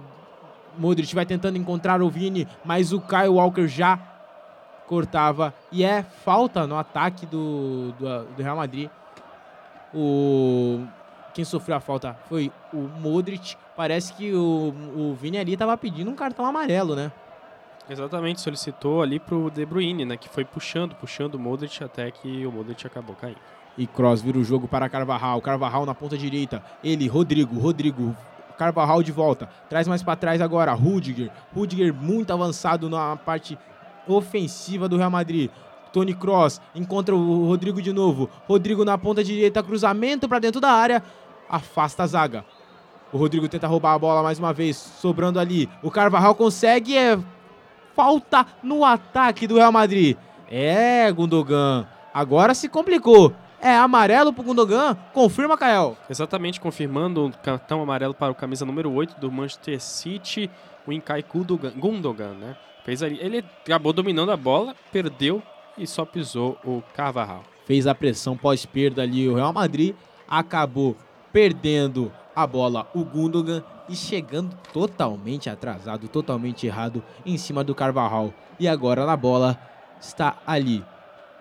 Modric 0.77 1.13
vai 1.13 1.25
tentando 1.25 1.57
encontrar 1.57 2.01
o 2.01 2.09
Vini, 2.09 2.47
mas 2.63 2.93
o 2.93 3.01
Kyle 3.01 3.29
Walker 3.29 3.67
já 3.67 3.99
cortava. 4.87 5.53
E 5.71 5.83
é 5.83 6.03
falta 6.03 6.65
no 6.65 6.77
ataque 6.77 7.25
do, 7.25 7.91
do, 7.99 8.25
do 8.35 8.43
Real 8.43 8.57
Madrid. 8.57 8.89
O, 9.93 10.85
quem 11.33 11.45
sofreu 11.45 11.77
a 11.77 11.79
falta 11.79 12.17
foi 12.27 12.51
o 12.73 12.77
Modric. 12.99 13.55
Parece 13.75 14.13
que 14.13 14.33
o, 14.33 14.73
o 14.95 15.17
Vini 15.19 15.37
ali 15.37 15.53
estava 15.53 15.77
pedindo 15.77 16.09
um 16.09 16.15
cartão 16.15 16.45
amarelo, 16.45 16.95
né? 16.95 17.11
Exatamente, 17.89 18.41
solicitou 18.41 19.01
ali 19.01 19.17
pro 19.19 19.49
De 19.49 19.65
Bruyne, 19.65 20.03
né? 20.03 20.17
Que 20.17 20.27
foi 20.27 20.43
puxando, 20.43 20.93
puxando 20.95 21.35
o 21.35 21.39
Modric 21.39 21.83
até 21.83 22.11
que 22.11 22.45
o 22.45 22.51
Modric 22.51 22.85
acabou 22.85 23.15
caindo. 23.15 23.39
E 23.77 23.85
Cross 23.85 24.21
vira 24.21 24.37
o 24.37 24.43
jogo 24.43 24.67
para 24.67 24.89
Carvajal. 24.89 25.39
Carvajal 25.41 25.85
na 25.85 25.93
ponta 25.93 26.17
direita. 26.17 26.63
Ele, 26.83 27.07
Rodrigo. 27.07 27.57
Rodrigo 27.59 28.15
Carvajal 28.57 29.03
de 29.03 29.11
volta. 29.11 29.49
Traz 29.69 29.87
mais 29.87 30.03
para 30.03 30.15
trás 30.15 30.41
agora. 30.41 30.73
Rudiger. 30.73 31.31
Rudiger 31.53 31.93
muito 31.93 32.31
avançado 32.33 32.89
na 32.89 33.15
parte 33.15 33.57
ofensiva 34.07 34.89
do 34.89 34.97
Real 34.97 35.11
Madrid. 35.11 35.49
Tony 35.91 36.13
Cross 36.13 36.61
encontra 36.75 37.15
o 37.15 37.45
Rodrigo 37.45 37.81
de 37.81 37.93
novo. 37.93 38.29
Rodrigo 38.47 38.83
na 38.83 38.97
ponta 38.97 39.23
direita, 39.23 39.63
cruzamento 39.63 40.27
para 40.27 40.39
dentro 40.39 40.61
da 40.61 40.71
área, 40.71 41.03
afasta 41.49 42.03
a 42.03 42.07
zaga. 42.07 42.45
O 43.11 43.17
Rodrigo 43.17 43.47
tenta 43.47 43.67
roubar 43.67 43.93
a 43.93 43.99
bola 43.99 44.21
mais 44.21 44.37
uma 44.37 44.51
vez, 44.51 44.75
sobrando 44.75 45.39
ali. 45.39 45.69
O 45.81 45.89
Carvajal 45.89 46.35
consegue, 46.35 46.97
é 46.97 47.17
falta 47.95 48.45
no 48.61 48.83
ataque 48.83 49.47
do 49.47 49.55
Real 49.55 49.71
Madrid. 49.71 50.17
É, 50.51 51.11
Gundogan. 51.11 51.87
Agora 52.13 52.53
se 52.53 52.69
complicou. 52.69 53.33
É 53.59 53.75
amarelo 53.75 54.31
pro 54.31 54.43
Gundogan? 54.43 54.95
Confirma, 55.13 55.57
Kael. 55.57 55.97
Exatamente, 56.09 56.59
confirmando 56.59 57.25
o 57.25 57.31
cartão 57.31 57.81
amarelo 57.81 58.13
para 58.13 58.31
o 58.31 58.35
camisa 58.35 58.65
número 58.65 58.91
8 58.91 59.19
do 59.19 59.31
Manchester 59.31 59.81
City, 59.81 60.49
o 60.85 60.93
Inkai 60.93 61.23
Gundogan, 61.23 61.71
Gundogan, 61.71 62.33
né? 62.33 62.55
Fez 62.85 63.01
ali, 63.01 63.19
ele 63.19 63.43
acabou 63.65 63.91
dominando 63.91 64.31
a 64.31 64.37
bola, 64.37 64.75
perdeu 64.91 65.41
e 65.77 65.87
só 65.87 66.05
pisou 66.05 66.57
o 66.63 66.81
Carvajal. 66.93 67.43
Fez 67.65 67.87
a 67.87 67.95
pressão 67.95 68.37
pós-perda 68.37 69.01
ali 69.01 69.27
o 69.27 69.35
Real 69.35 69.51
Madrid, 69.51 69.95
acabou 70.27 70.95
perdendo 71.33 72.11
a 72.35 72.45
bola 72.45 72.87
o 72.93 73.03
Gundogan 73.03 73.63
e 73.89 73.95
chegando 73.95 74.55
totalmente 74.71 75.49
atrasado, 75.49 76.07
totalmente 76.07 76.67
errado 76.67 77.03
em 77.25 77.37
cima 77.37 77.63
do 77.63 77.75
Carvajal. 77.75 78.33
E 78.59 78.67
agora 78.67 79.05
na 79.05 79.17
bola 79.17 79.59
está 79.99 80.37
ali 80.45 80.83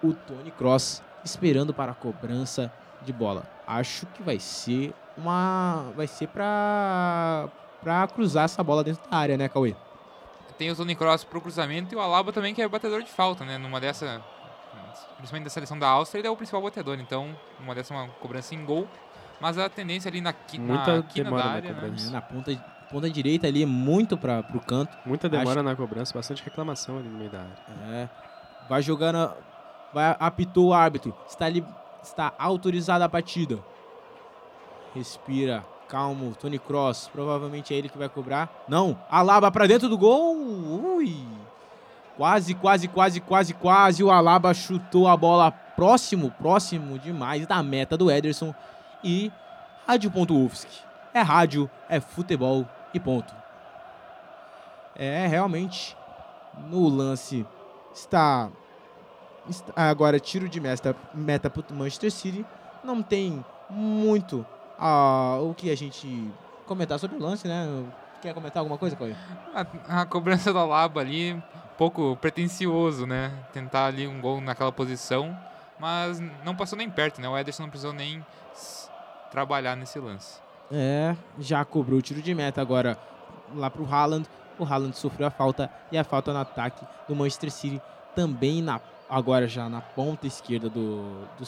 o 0.02 0.12
Tony 0.12 0.50
Cross 0.50 1.02
esperando 1.26 1.74
para 1.74 1.92
a 1.92 1.94
cobrança 1.94 2.72
de 3.02 3.12
bola. 3.12 3.44
Acho 3.66 4.06
que 4.06 4.22
vai 4.22 4.40
ser 4.40 4.94
uma 5.16 5.92
vai 5.94 6.06
ser 6.06 6.28
para 6.28 7.48
para 7.82 8.06
cruzar 8.08 8.46
essa 8.46 8.64
bola 8.64 8.82
dentro 8.82 9.08
da 9.08 9.16
área, 9.16 9.36
né, 9.36 9.48
Cauê? 9.48 9.76
tem 10.56 10.70
o 10.70 10.76
Tony 10.76 10.94
Cross 10.94 11.24
pro 11.24 11.40
cruzamento 11.40 11.94
e 11.94 11.96
o 11.96 12.00
Alaba 12.00 12.32
também, 12.32 12.54
que 12.54 12.62
é 12.62 12.68
batedor 12.68 13.02
de 13.02 13.10
falta, 13.10 13.44
né? 13.44 13.58
Numa 13.58 13.80
dessa, 13.80 14.22
principalmente 15.16 15.44
da 15.44 15.50
seleção 15.50 15.78
da 15.78 15.88
Áustria, 15.88 16.20
ele 16.20 16.28
é 16.28 16.30
o 16.30 16.36
principal 16.36 16.62
batedor. 16.62 16.98
Então, 16.98 17.36
uma 17.60 17.74
dessa 17.74 17.94
uma 17.94 18.08
cobrança 18.08 18.54
em 18.54 18.64
gol. 18.64 18.88
Mas 19.38 19.58
a 19.58 19.68
tendência 19.68 20.08
ali 20.08 20.22
na, 20.22 20.34
Muita 20.58 20.96
na 20.96 21.02
quina 21.02 21.30
da 21.30 21.44
área, 21.44 21.72
na, 21.74 21.82
né? 21.82 21.96
na 22.10 22.22
ponta, 22.22 22.56
ponta 22.90 23.10
direita 23.10 23.46
ali, 23.46 23.66
muito 23.66 24.16
para 24.16 24.42
pro 24.42 24.60
canto. 24.60 24.96
Muita 25.04 25.28
demora 25.28 25.60
Acho... 25.60 25.62
na 25.62 25.76
cobrança, 25.76 26.14
bastante 26.14 26.42
reclamação 26.42 26.98
ali 26.98 27.08
no 27.08 27.18
meio 27.18 27.30
da 27.30 27.40
área. 27.40 27.52
É. 27.90 28.08
Vai 28.66 28.80
jogando, 28.80 29.34
vai 29.96 30.14
apitou 30.20 30.66
o 30.66 30.74
árbitro. 30.74 31.14
Está 31.26 31.46
ali, 31.46 31.64
está 32.02 32.34
autorizada 32.38 33.06
a 33.06 33.08
batida. 33.08 33.58
Respira, 34.94 35.64
calmo, 35.88 36.36
Tony 36.38 36.58
Cross, 36.58 37.08
provavelmente 37.10 37.72
é 37.72 37.78
ele 37.78 37.88
que 37.88 37.96
vai 37.96 38.08
cobrar. 38.08 38.50
Não, 38.68 38.98
Alaba 39.10 39.50
para 39.50 39.66
dentro 39.66 39.88
do 39.88 39.96
gol. 39.96 40.36
Ui. 40.36 41.16
Quase, 42.14 42.54
quase, 42.54 42.88
quase, 42.88 43.20
quase, 43.20 43.54
quase. 43.54 44.04
O 44.04 44.10
Alaba 44.10 44.52
chutou 44.52 45.08
a 45.08 45.16
bola 45.16 45.50
próximo, 45.50 46.30
próximo 46.30 46.98
demais 46.98 47.46
da 47.46 47.62
meta 47.62 47.96
do 47.96 48.10
Ederson. 48.10 48.54
E 49.02 49.32
Rádio.UFSC. 49.86 50.68
é 51.14 51.20
rádio, 51.20 51.70
é 51.88 52.00
futebol 52.00 52.66
e 52.92 53.00
ponto. 53.00 53.34
É, 54.94 55.26
realmente, 55.26 55.96
no 56.68 56.88
lance 56.88 57.46
está 57.94 58.50
agora 59.74 60.18
tiro 60.20 60.48
de 60.48 60.60
meta, 60.60 60.94
meta 61.14 61.50
para 61.50 61.62
o 61.70 61.74
Manchester 61.74 62.10
City. 62.10 62.46
Não 62.84 63.02
tem 63.02 63.44
muito 63.68 64.46
ah, 64.78 65.38
o 65.40 65.54
que 65.54 65.70
a 65.70 65.76
gente 65.76 66.30
comentar 66.66 66.98
sobre 66.98 67.16
o 67.16 67.20
lance, 67.20 67.46
né? 67.48 67.84
Quer 68.20 68.34
comentar 68.34 68.60
alguma 68.60 68.78
coisa, 68.78 68.96
Cauê? 68.96 69.14
A, 69.54 70.00
a 70.02 70.06
cobrança 70.06 70.52
da 70.52 70.64
Laba 70.64 71.00
ali, 71.00 71.34
um 71.34 71.42
pouco 71.76 72.16
pretencioso, 72.16 73.06
né? 73.06 73.32
Tentar 73.52 73.86
ali 73.86 74.06
um 74.06 74.20
gol 74.20 74.40
naquela 74.40 74.72
posição, 74.72 75.36
mas 75.78 76.20
não 76.44 76.54
passou 76.54 76.76
nem 76.76 76.90
perto, 76.90 77.20
né? 77.20 77.28
O 77.28 77.36
Ederson 77.36 77.64
não 77.64 77.70
precisou 77.70 77.92
nem 77.92 78.24
trabalhar 79.30 79.76
nesse 79.76 79.98
lance. 79.98 80.40
É, 80.70 81.14
já 81.38 81.64
cobrou 81.64 81.98
o 81.98 82.02
tiro 82.02 82.20
de 82.20 82.34
meta 82.34 82.60
agora 82.60 82.98
lá 83.54 83.70
pro 83.70 83.86
Haaland. 83.86 84.28
O 84.58 84.64
Haaland 84.64 84.96
sofreu 84.96 85.26
a 85.26 85.30
falta 85.30 85.70
e 85.92 85.98
a 85.98 86.02
falta 86.02 86.32
no 86.32 86.38
ataque 86.38 86.84
do 87.06 87.14
Manchester 87.14 87.50
City 87.50 87.80
também 88.14 88.62
na 88.62 88.80
agora 89.08 89.46
já 89.48 89.68
na 89.68 89.80
ponta 89.80 90.26
esquerda 90.26 90.68
do, 90.68 91.02
do, 91.38 91.44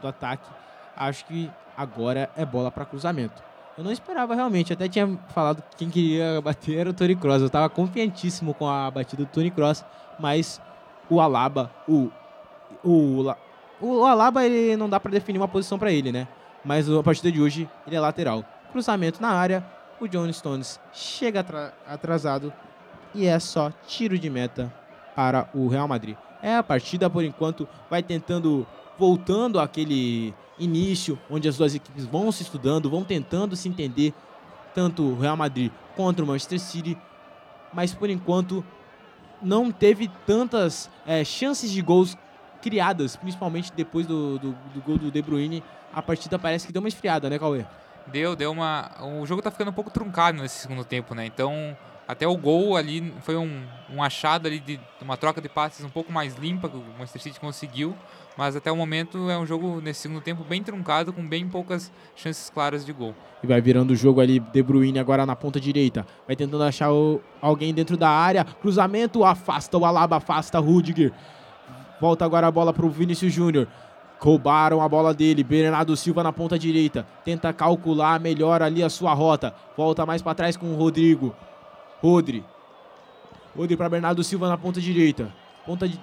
do 0.00 0.08
ataque. 0.08 0.48
Acho 0.96 1.24
que 1.26 1.50
agora 1.76 2.30
é 2.36 2.44
bola 2.44 2.70
para 2.70 2.84
cruzamento. 2.84 3.42
Eu 3.76 3.84
não 3.84 3.92
esperava 3.92 4.34
realmente, 4.34 4.72
até 4.72 4.88
tinha 4.88 5.06
falado 5.28 5.62
que 5.70 5.76
quem 5.76 5.88
queria 5.90 6.40
bater 6.40 6.78
era 6.78 6.90
o 6.90 6.92
Tony 6.92 7.14
Cross. 7.14 7.42
Eu 7.42 7.50
tava 7.50 7.68
confiantíssimo 7.68 8.52
com 8.52 8.68
a 8.68 8.90
batida 8.90 9.22
do 9.24 9.28
Tony 9.28 9.50
Cross, 9.52 9.84
mas 10.18 10.60
o 11.08 11.20
Alaba, 11.20 11.70
o 11.86 12.10
o, 12.84 13.32
o 13.80 14.04
Alaba 14.04 14.44
ele 14.44 14.76
não 14.76 14.88
dá 14.88 14.98
para 15.00 15.10
definir 15.12 15.38
uma 15.38 15.48
posição 15.48 15.78
para 15.78 15.90
ele, 15.92 16.10
né? 16.12 16.26
Mas 16.64 16.90
a 16.90 17.02
partida 17.02 17.30
de 17.30 17.40
hoje 17.40 17.68
ele 17.86 17.96
é 17.96 18.00
lateral. 18.00 18.44
Cruzamento 18.72 19.22
na 19.22 19.30
área, 19.30 19.64
o 20.00 20.06
John 20.08 20.30
Stones 20.32 20.80
chega 20.92 21.40
atra- 21.40 21.72
atrasado 21.86 22.52
e 23.14 23.26
é 23.26 23.38
só 23.38 23.72
tiro 23.86 24.18
de 24.18 24.28
meta 24.28 24.72
para 25.14 25.48
o 25.54 25.68
Real 25.68 25.88
Madrid. 25.88 26.16
É 26.42 26.56
a 26.56 26.62
partida 26.62 27.08
por 27.10 27.24
enquanto 27.24 27.68
vai 27.90 28.02
tentando 28.02 28.66
voltando 28.98 29.60
àquele 29.60 30.34
início 30.58 31.18
onde 31.30 31.48
as 31.48 31.56
duas 31.56 31.74
equipes 31.74 32.04
vão 32.04 32.32
se 32.32 32.42
estudando, 32.42 32.90
vão 32.90 33.04
tentando 33.04 33.54
se 33.54 33.68
entender, 33.68 34.12
tanto 34.74 35.02
o 35.02 35.18
Real 35.18 35.36
Madrid 35.36 35.70
contra 35.96 36.24
o 36.24 36.26
Manchester 36.26 36.58
City, 36.58 36.98
mas 37.72 37.94
por 37.94 38.10
enquanto 38.10 38.64
não 39.40 39.70
teve 39.70 40.10
tantas 40.26 40.90
é, 41.06 41.24
chances 41.24 41.70
de 41.70 41.80
gols 41.80 42.16
criadas, 42.60 43.16
principalmente 43.16 43.72
depois 43.72 44.06
do, 44.06 44.38
do, 44.38 44.52
do 44.74 44.80
gol 44.80 44.98
do 44.98 45.10
De 45.10 45.22
Bruyne. 45.22 45.62
A 45.92 46.02
partida 46.02 46.38
parece 46.38 46.66
que 46.66 46.72
deu 46.72 46.80
uma 46.80 46.88
esfriada, 46.88 47.30
né, 47.30 47.38
Cauê? 47.38 47.64
Deu, 48.06 48.34
deu 48.34 48.50
uma. 48.50 48.90
O 49.20 49.26
jogo 49.26 49.42
tá 49.42 49.50
ficando 49.50 49.70
um 49.70 49.74
pouco 49.74 49.90
truncado 49.90 50.40
nesse 50.40 50.58
segundo 50.58 50.84
tempo, 50.84 51.14
né? 51.14 51.26
Então, 51.26 51.76
até 52.08 52.26
o 52.26 52.36
gol 52.36 52.74
ali 52.76 53.12
foi 53.22 53.36
um, 53.36 53.62
um 53.94 54.02
achado 54.02 54.48
ali 54.48 54.58
de 54.58 54.80
uma 55.02 55.16
troca 55.18 55.40
de 55.42 55.48
passes 55.48 55.84
um 55.84 55.90
pouco 55.90 56.10
mais 56.10 56.34
limpa 56.36 56.68
que 56.68 56.76
o 56.76 56.82
Manchester 56.98 57.20
City 57.22 57.38
conseguiu. 57.38 57.94
Mas 58.36 58.56
até 58.56 58.70
o 58.72 58.76
momento 58.76 59.28
é 59.28 59.36
um 59.36 59.44
jogo 59.44 59.80
nesse 59.80 60.00
segundo 60.02 60.20
tempo 60.20 60.44
bem 60.44 60.62
truncado, 60.62 61.12
com 61.12 61.26
bem 61.28 61.48
poucas 61.48 61.92
chances 62.16 62.48
claras 62.48 62.86
de 62.86 62.92
gol. 62.92 63.12
E 63.42 63.46
vai 63.46 63.60
virando 63.60 63.90
o 63.90 63.96
jogo 63.96 64.20
ali, 64.20 64.38
De 64.38 64.62
Bruyne 64.62 64.98
agora 64.98 65.26
na 65.26 65.34
ponta 65.36 65.60
direita. 65.60 66.06
Vai 66.26 66.34
tentando 66.36 66.62
achar 66.62 66.92
o- 66.92 67.20
alguém 67.42 67.74
dentro 67.74 67.96
da 67.96 68.08
área. 68.08 68.44
Cruzamento, 68.44 69.24
afasta 69.24 69.76
o 69.76 69.84
Alaba, 69.84 70.16
afasta 70.18 70.58
Rudiger. 70.60 71.12
Volta 72.00 72.24
agora 72.24 72.46
a 72.46 72.50
bola 72.50 72.72
pro 72.72 72.88
Vinícius 72.88 73.32
Júnior. 73.32 73.66
Roubaram 74.20 74.80
a 74.80 74.88
bola 74.88 75.12
dele. 75.12 75.42
Bernardo 75.42 75.96
Silva 75.96 76.22
na 76.22 76.32
ponta 76.32 76.56
direita. 76.58 77.06
Tenta 77.24 77.52
calcular 77.52 78.20
melhor 78.20 78.62
ali 78.62 78.82
a 78.84 78.88
sua 78.90 79.12
rota. 79.14 79.52
Volta 79.76 80.06
mais 80.06 80.22
para 80.22 80.34
trás 80.34 80.56
com 80.56 80.72
o 80.72 80.76
Rodrigo. 80.76 81.34
Rodri. 82.02 82.44
Rodri 83.56 83.76
para 83.76 83.88
Bernardo 83.88 84.22
Silva 84.22 84.48
na 84.48 84.56
ponta 84.56 84.80
direita. 84.80 85.32
Ponta 85.66 85.88
de... 85.88 86.00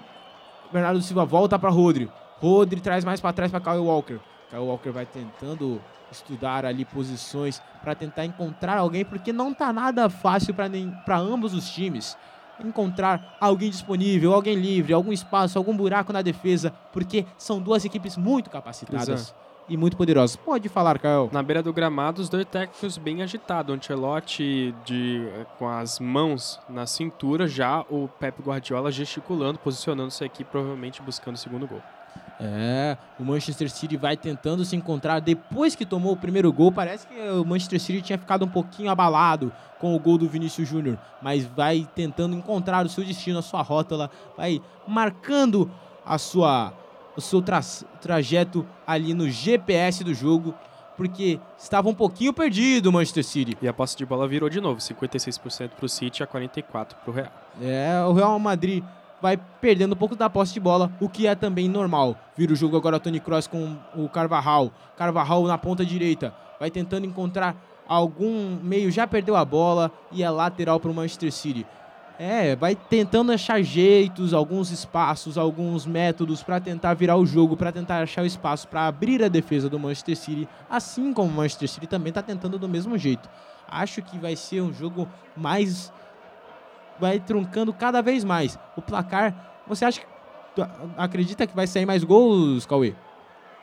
Bernardo 0.71 1.01
Silva 1.01 1.25
volta 1.25 1.57
para 1.57 1.69
Rodri. 1.69 2.09
Rodri 2.39 2.81
traz 2.81 3.05
mais 3.05 3.21
para 3.21 3.33
trás 3.33 3.51
para 3.51 3.61
Kyle 3.61 3.85
Walker. 3.85 4.19
Kyle 4.49 4.61
Walker 4.61 4.91
vai 4.91 5.05
tentando 5.05 5.81
estudar 6.11 6.65
ali 6.65 6.85
posições 6.85 7.61
para 7.81 7.95
tentar 7.95 8.25
encontrar 8.25 8.77
alguém, 8.77 9.03
porque 9.03 9.33
não 9.33 9.53
tá 9.53 9.71
nada 9.73 10.09
fácil 10.09 10.53
para 10.53 11.17
ambos 11.17 11.53
os 11.53 11.69
times 11.69 12.17
encontrar 12.63 13.37
alguém 13.39 13.69
disponível, 13.69 14.33
alguém 14.33 14.55
livre, 14.55 14.93
algum 14.93 15.11
espaço, 15.11 15.57
algum 15.57 15.75
buraco 15.75 16.13
na 16.13 16.21
defesa, 16.21 16.71
porque 16.93 17.25
são 17.37 17.59
duas 17.59 17.83
equipes 17.83 18.15
muito 18.15 18.49
capacitadas 18.49 19.09
Exato. 19.09 19.44
E 19.67 19.75
muito 19.75 19.97
poderosas. 19.97 20.35
Pode 20.35 20.69
falar, 20.69 20.99
Caio. 20.99 21.29
Na 21.31 21.41
beira 21.41 21.61
do 21.61 21.73
gramado, 21.73 22.21
os 22.21 22.29
dois 22.29 22.45
técnicos 22.45 22.97
bem 22.97 23.21
agitados. 23.21 23.73
O 23.73 23.77
Ancelotti 23.77 24.73
de, 24.85 25.27
com 25.57 25.67
as 25.67 25.99
mãos 25.99 26.59
na 26.69 26.85
cintura, 26.85 27.47
já 27.47 27.81
o 27.89 28.07
Pep 28.19 28.41
Guardiola 28.41 28.91
gesticulando, 28.91 29.59
posicionando-se 29.59 30.23
aqui, 30.23 30.43
provavelmente 30.43 31.01
buscando 31.01 31.35
o 31.35 31.39
segundo 31.39 31.67
gol. 31.67 31.81
É, 32.39 32.97
o 33.17 33.23
Manchester 33.23 33.69
City 33.69 33.95
vai 33.95 34.17
tentando 34.17 34.65
se 34.65 34.75
encontrar 34.75 35.21
depois 35.21 35.73
que 35.73 35.85
tomou 35.85 36.13
o 36.13 36.17
primeiro 36.17 36.51
gol. 36.51 36.71
Parece 36.71 37.07
que 37.07 37.17
o 37.29 37.45
Manchester 37.45 37.79
City 37.79 38.01
tinha 38.01 38.17
ficado 38.17 38.43
um 38.43 38.47
pouquinho 38.47 38.89
abalado 38.89 39.51
com 39.79 39.95
o 39.95 39.99
gol 39.99 40.17
do 40.17 40.27
Vinícius 40.27 40.67
Júnior, 40.67 40.97
mas 41.21 41.45
vai 41.45 41.87
tentando 41.95 42.35
encontrar 42.35 42.85
o 42.85 42.89
seu 42.89 43.03
destino, 43.03 43.39
a 43.39 43.41
sua 43.41 43.61
rótula, 43.61 44.09
vai 44.35 44.61
marcando 44.87 45.71
a 46.05 46.17
sua 46.17 46.73
o 47.15 47.21
seu 47.21 47.41
tra 47.41 47.61
trajeto 48.01 48.65
ali 48.85 49.13
no 49.13 49.29
GPS 49.29 50.03
do 50.03 50.13
jogo, 50.13 50.53
porque 50.97 51.39
estava 51.57 51.89
um 51.89 51.93
pouquinho 51.93 52.33
perdido 52.33 52.87
o 52.87 52.93
Manchester 52.93 53.23
City. 53.23 53.57
E 53.61 53.67
a 53.67 53.73
posse 53.73 53.97
de 53.97 54.05
bola 54.05 54.27
virou 54.27 54.49
de 54.49 54.61
novo, 54.61 54.79
56% 54.79 55.69
para 55.69 55.85
o 55.85 55.89
City 55.89 56.23
a 56.23 56.27
44% 56.27 56.63
para 56.71 56.95
o 57.07 57.11
Real. 57.11 57.31
É, 57.61 58.03
o 58.07 58.13
Real 58.13 58.37
Madrid 58.39 58.83
vai 59.21 59.37
perdendo 59.59 59.93
um 59.93 59.97
pouco 59.97 60.15
da 60.15 60.29
posse 60.29 60.53
de 60.53 60.59
bola, 60.59 60.91
o 60.99 61.09
que 61.09 61.27
é 61.27 61.35
também 61.35 61.67
normal. 61.67 62.15
Vira 62.37 62.53
o 62.53 62.55
jogo 62.55 62.77
agora 62.77 62.99
Tony 62.99 63.19
Kroos 63.19 63.47
com 63.47 63.77
o 63.95 64.07
Carvajal. 64.07 64.71
Carvajal 64.97 65.43
na 65.45 65.57
ponta 65.57 65.85
direita, 65.85 66.33
vai 66.59 66.69
tentando 66.69 67.05
encontrar 67.05 67.55
algum 67.87 68.57
meio, 68.61 68.91
já 68.91 69.05
perdeu 69.05 69.35
a 69.35 69.45
bola 69.45 69.91
e 70.11 70.23
é 70.23 70.29
lateral 70.29 70.79
para 70.79 70.91
o 70.91 70.93
Manchester 70.93 71.31
City. 71.31 71.65
É, 72.17 72.55
vai 72.55 72.75
tentando 72.75 73.31
achar 73.31 73.61
jeitos, 73.61 74.33
alguns 74.33 74.71
espaços, 74.71 75.37
alguns 75.37 75.85
métodos 75.85 76.41
para 76.41 76.61
tentar 76.61 76.93
virar 76.93 77.17
o 77.17 77.25
jogo, 77.25 77.57
para 77.57 77.71
tentar 77.71 78.01
achar 78.01 78.21
o 78.21 78.25
espaço 78.25 78.67
para 78.67 78.87
abrir 78.87 79.21
a 79.21 79.27
defesa 79.27 79.69
do 79.69 79.77
Manchester 79.77 80.15
City, 80.15 80.47
assim 80.69 81.13
como 81.13 81.29
o 81.29 81.33
Manchester 81.33 81.69
City 81.69 81.87
também 81.87 82.09
está 82.09 82.21
tentando 82.21 82.57
do 82.57 82.69
mesmo 82.69 82.97
jeito. 82.97 83.29
Acho 83.67 84.01
que 84.01 84.17
vai 84.17 84.35
ser 84.35 84.61
um 84.61 84.71
jogo 84.71 85.07
mais 85.35 85.91
vai 86.99 87.19
truncando 87.19 87.73
cada 87.73 88.01
vez 88.01 88.23
mais. 88.23 88.57
O 88.75 88.81
placar, 88.81 89.63
você 89.67 89.83
acha 89.83 89.99
que 89.99 90.07
acredita 90.97 91.45
que 91.45 91.55
vai 91.55 91.67
sair 91.67 91.85
mais 91.85 92.03
gols, 92.03 92.65
Cauê? 92.65 92.93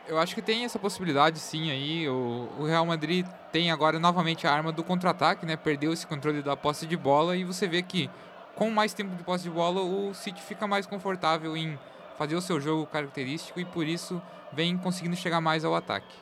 Eu 0.07 0.19
acho 0.19 0.35
que 0.35 0.41
tem 0.41 0.65
essa 0.65 0.77
possibilidade 0.77 1.39
sim 1.39 1.71
aí. 1.71 2.07
O, 2.09 2.49
o 2.59 2.65
Real 2.65 2.85
Madrid 2.85 3.25
tem 3.51 3.71
agora 3.71 3.99
novamente 3.99 4.45
a 4.45 4.53
arma 4.53 4.71
do 4.71 4.83
contra-ataque, 4.83 5.45
né? 5.45 5.55
Perdeu 5.55 5.93
esse 5.93 6.05
controle 6.05 6.41
da 6.41 6.57
posse 6.57 6.85
de 6.85 6.97
bola 6.97 7.35
e 7.37 7.43
você 7.43 7.67
vê 7.67 7.81
que 7.81 8.09
com 8.55 8.69
mais 8.69 8.93
tempo 8.93 9.15
de 9.15 9.23
posse 9.23 9.43
de 9.43 9.49
bola 9.49 9.81
o 9.81 10.13
City 10.13 10.41
fica 10.41 10.67
mais 10.67 10.85
confortável 10.85 11.55
em 11.57 11.77
fazer 12.17 12.35
o 12.35 12.41
seu 12.41 12.59
jogo 12.59 12.85
característico 12.85 13.59
e 13.59 13.65
por 13.65 13.87
isso 13.87 14.21
vem 14.51 14.77
conseguindo 14.77 15.15
chegar 15.15 15.41
mais 15.41 15.65
ao 15.65 15.75
ataque. 15.75 16.15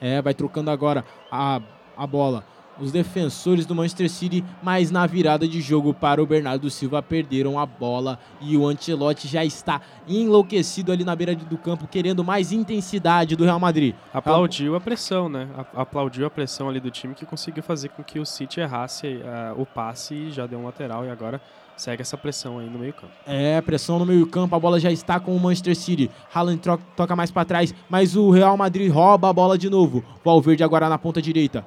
É, 0.00 0.20
vai 0.20 0.34
trocando 0.34 0.70
agora 0.70 1.04
a, 1.30 1.60
a 1.96 2.06
bola. 2.06 2.44
Os 2.80 2.92
defensores 2.92 3.66
do 3.66 3.74
Manchester 3.74 4.08
City, 4.08 4.44
mas 4.62 4.92
na 4.92 5.04
virada 5.04 5.48
de 5.48 5.60
jogo 5.60 5.92
para 5.92 6.22
o 6.22 6.26
Bernardo 6.26 6.70
Silva, 6.70 7.02
perderam 7.02 7.58
a 7.58 7.66
bola 7.66 8.20
e 8.40 8.56
o 8.56 8.68
Ancelotti 8.68 9.26
já 9.26 9.44
está 9.44 9.80
enlouquecido 10.06 10.92
ali 10.92 11.02
na 11.02 11.16
beira 11.16 11.34
do 11.34 11.58
campo, 11.58 11.88
querendo 11.88 12.22
mais 12.22 12.52
intensidade 12.52 13.34
do 13.34 13.44
Real 13.44 13.58
Madrid. 13.58 13.96
Aplaudiu 14.14 14.76
a 14.76 14.80
pressão, 14.80 15.28
né? 15.28 15.48
Aplaudiu 15.74 16.24
a 16.24 16.30
pressão 16.30 16.68
ali 16.68 16.78
do 16.78 16.88
time 16.88 17.16
que 17.16 17.26
conseguiu 17.26 17.64
fazer 17.64 17.88
com 17.88 18.04
que 18.04 18.20
o 18.20 18.24
City 18.24 18.60
errasse 18.60 19.20
ah, 19.24 19.54
o 19.56 19.66
passe 19.66 20.14
e 20.14 20.30
já 20.30 20.46
deu 20.46 20.60
um 20.60 20.64
lateral 20.64 21.04
e 21.04 21.10
agora 21.10 21.40
segue 21.78 22.02
essa 22.02 22.16
pressão 22.16 22.58
aí 22.58 22.68
no 22.68 22.78
meio 22.78 22.92
campo. 22.92 23.12
É, 23.26 23.60
pressão 23.60 23.98
no 23.98 24.04
meio-campo, 24.04 24.54
a 24.54 24.58
bola 24.60 24.78
já 24.80 24.90
está 24.90 25.18
com 25.20 25.34
o 25.34 25.40
Manchester 25.40 25.74
City. 25.76 26.10
Haaland 26.34 26.58
tro- 26.60 26.80
toca 26.96 27.14
mais 27.16 27.30
para 27.30 27.44
trás, 27.44 27.74
mas 27.88 28.16
o 28.16 28.30
Real 28.30 28.56
Madrid 28.56 28.92
rouba 28.92 29.30
a 29.30 29.32
bola 29.32 29.56
de 29.56 29.70
novo. 29.70 30.04
Valverde 30.24 30.62
agora 30.64 30.88
na 30.88 30.98
ponta 30.98 31.22
direita. 31.22 31.64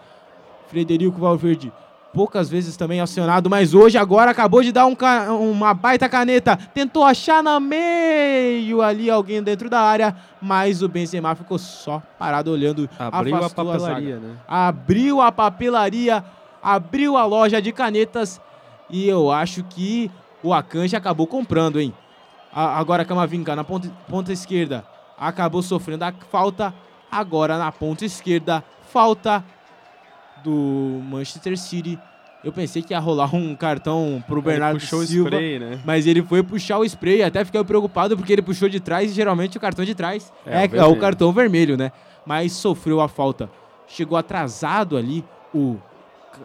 Frederico 0.67 1.19
Valverde, 1.19 1.71
poucas 2.13 2.49
vezes 2.49 2.75
também 2.77 2.99
acionado, 3.01 3.49
mas 3.49 3.73
hoje 3.73 3.97
agora 3.97 4.31
acabou 4.31 4.61
de 4.61 4.71
dar 4.71 4.85
um 4.85 4.95
uma 5.51 5.73
baita 5.73 6.07
caneta. 6.07 6.55
Tentou 6.57 7.03
achar 7.03 7.41
na 7.43 7.59
meio 7.59 8.81
ali 8.81 9.09
alguém 9.09 9.41
dentro 9.41 9.69
da 9.69 9.79
área, 9.81 10.15
mas 10.41 10.81
o 10.81 10.87
Benzema 10.87 11.35
ficou 11.35 11.57
só 11.57 12.01
parado 12.19 12.51
olhando. 12.51 12.89
Abriu 12.97 13.35
a 13.37 13.49
papelaria, 13.49 14.15
zaga. 14.15 14.27
né? 14.27 14.35
Abriu 14.47 15.21
a 15.21 15.31
papelaria, 15.31 16.23
abriu 16.61 17.17
a 17.17 17.25
loja 17.25 17.61
de 17.61 17.71
canetas 17.71 18.39
e 18.91 19.07
eu 19.07 19.31
acho 19.31 19.63
que 19.63 20.11
o 20.43 20.53
Akanji 20.53 20.95
acabou 20.95 21.25
comprando, 21.27 21.79
hein? 21.79 21.93
A- 22.53 22.77
agora 22.77 23.05
Camavinga 23.05 23.55
na 23.55 23.63
ponta, 23.63 23.89
ponta 24.09 24.31
esquerda 24.33 24.85
acabou 25.17 25.61
sofrendo 25.61 26.03
a 26.03 26.11
falta. 26.31 26.73
Agora 27.11 27.57
na 27.57 27.71
ponta 27.71 28.03
esquerda, 28.05 28.63
falta 28.91 29.43
do 30.43 30.99
Manchester 31.09 31.57
City. 31.57 31.99
Eu 32.43 32.51
pensei 32.51 32.81
que 32.81 32.91
ia 32.93 32.99
rolar 32.99 33.35
um 33.35 33.55
cartão 33.55 34.23
pro 34.27 34.41
Bernardo 34.41 34.79
puxou 34.79 35.05
Silva. 35.05 35.29
o 35.29 35.33
spray, 35.33 35.59
né? 35.59 35.79
Mas 35.85 36.07
ele 36.07 36.23
foi 36.23 36.41
puxar 36.41 36.79
o 36.79 36.85
spray, 36.85 37.21
até 37.21 37.45
fiquei 37.45 37.63
preocupado 37.63 38.17
porque 38.17 38.33
ele 38.33 38.41
puxou 38.41 38.67
de 38.67 38.79
trás 38.79 39.11
e 39.11 39.13
geralmente 39.13 39.57
o 39.57 39.61
cartão 39.61 39.85
de 39.85 39.93
trás 39.93 40.33
É, 40.45 40.65
é, 40.65 40.67
o 40.67 40.75
é 40.77 40.85
o 40.85 40.95
cartão 40.97 41.31
vermelho, 41.31 41.77
né? 41.77 41.91
Mas 42.25 42.53
sofreu 42.53 42.99
a 42.99 43.07
falta. 43.07 43.47
Chegou 43.87 44.17
atrasado 44.17 44.97
ali 44.97 45.23
o, 45.53 45.77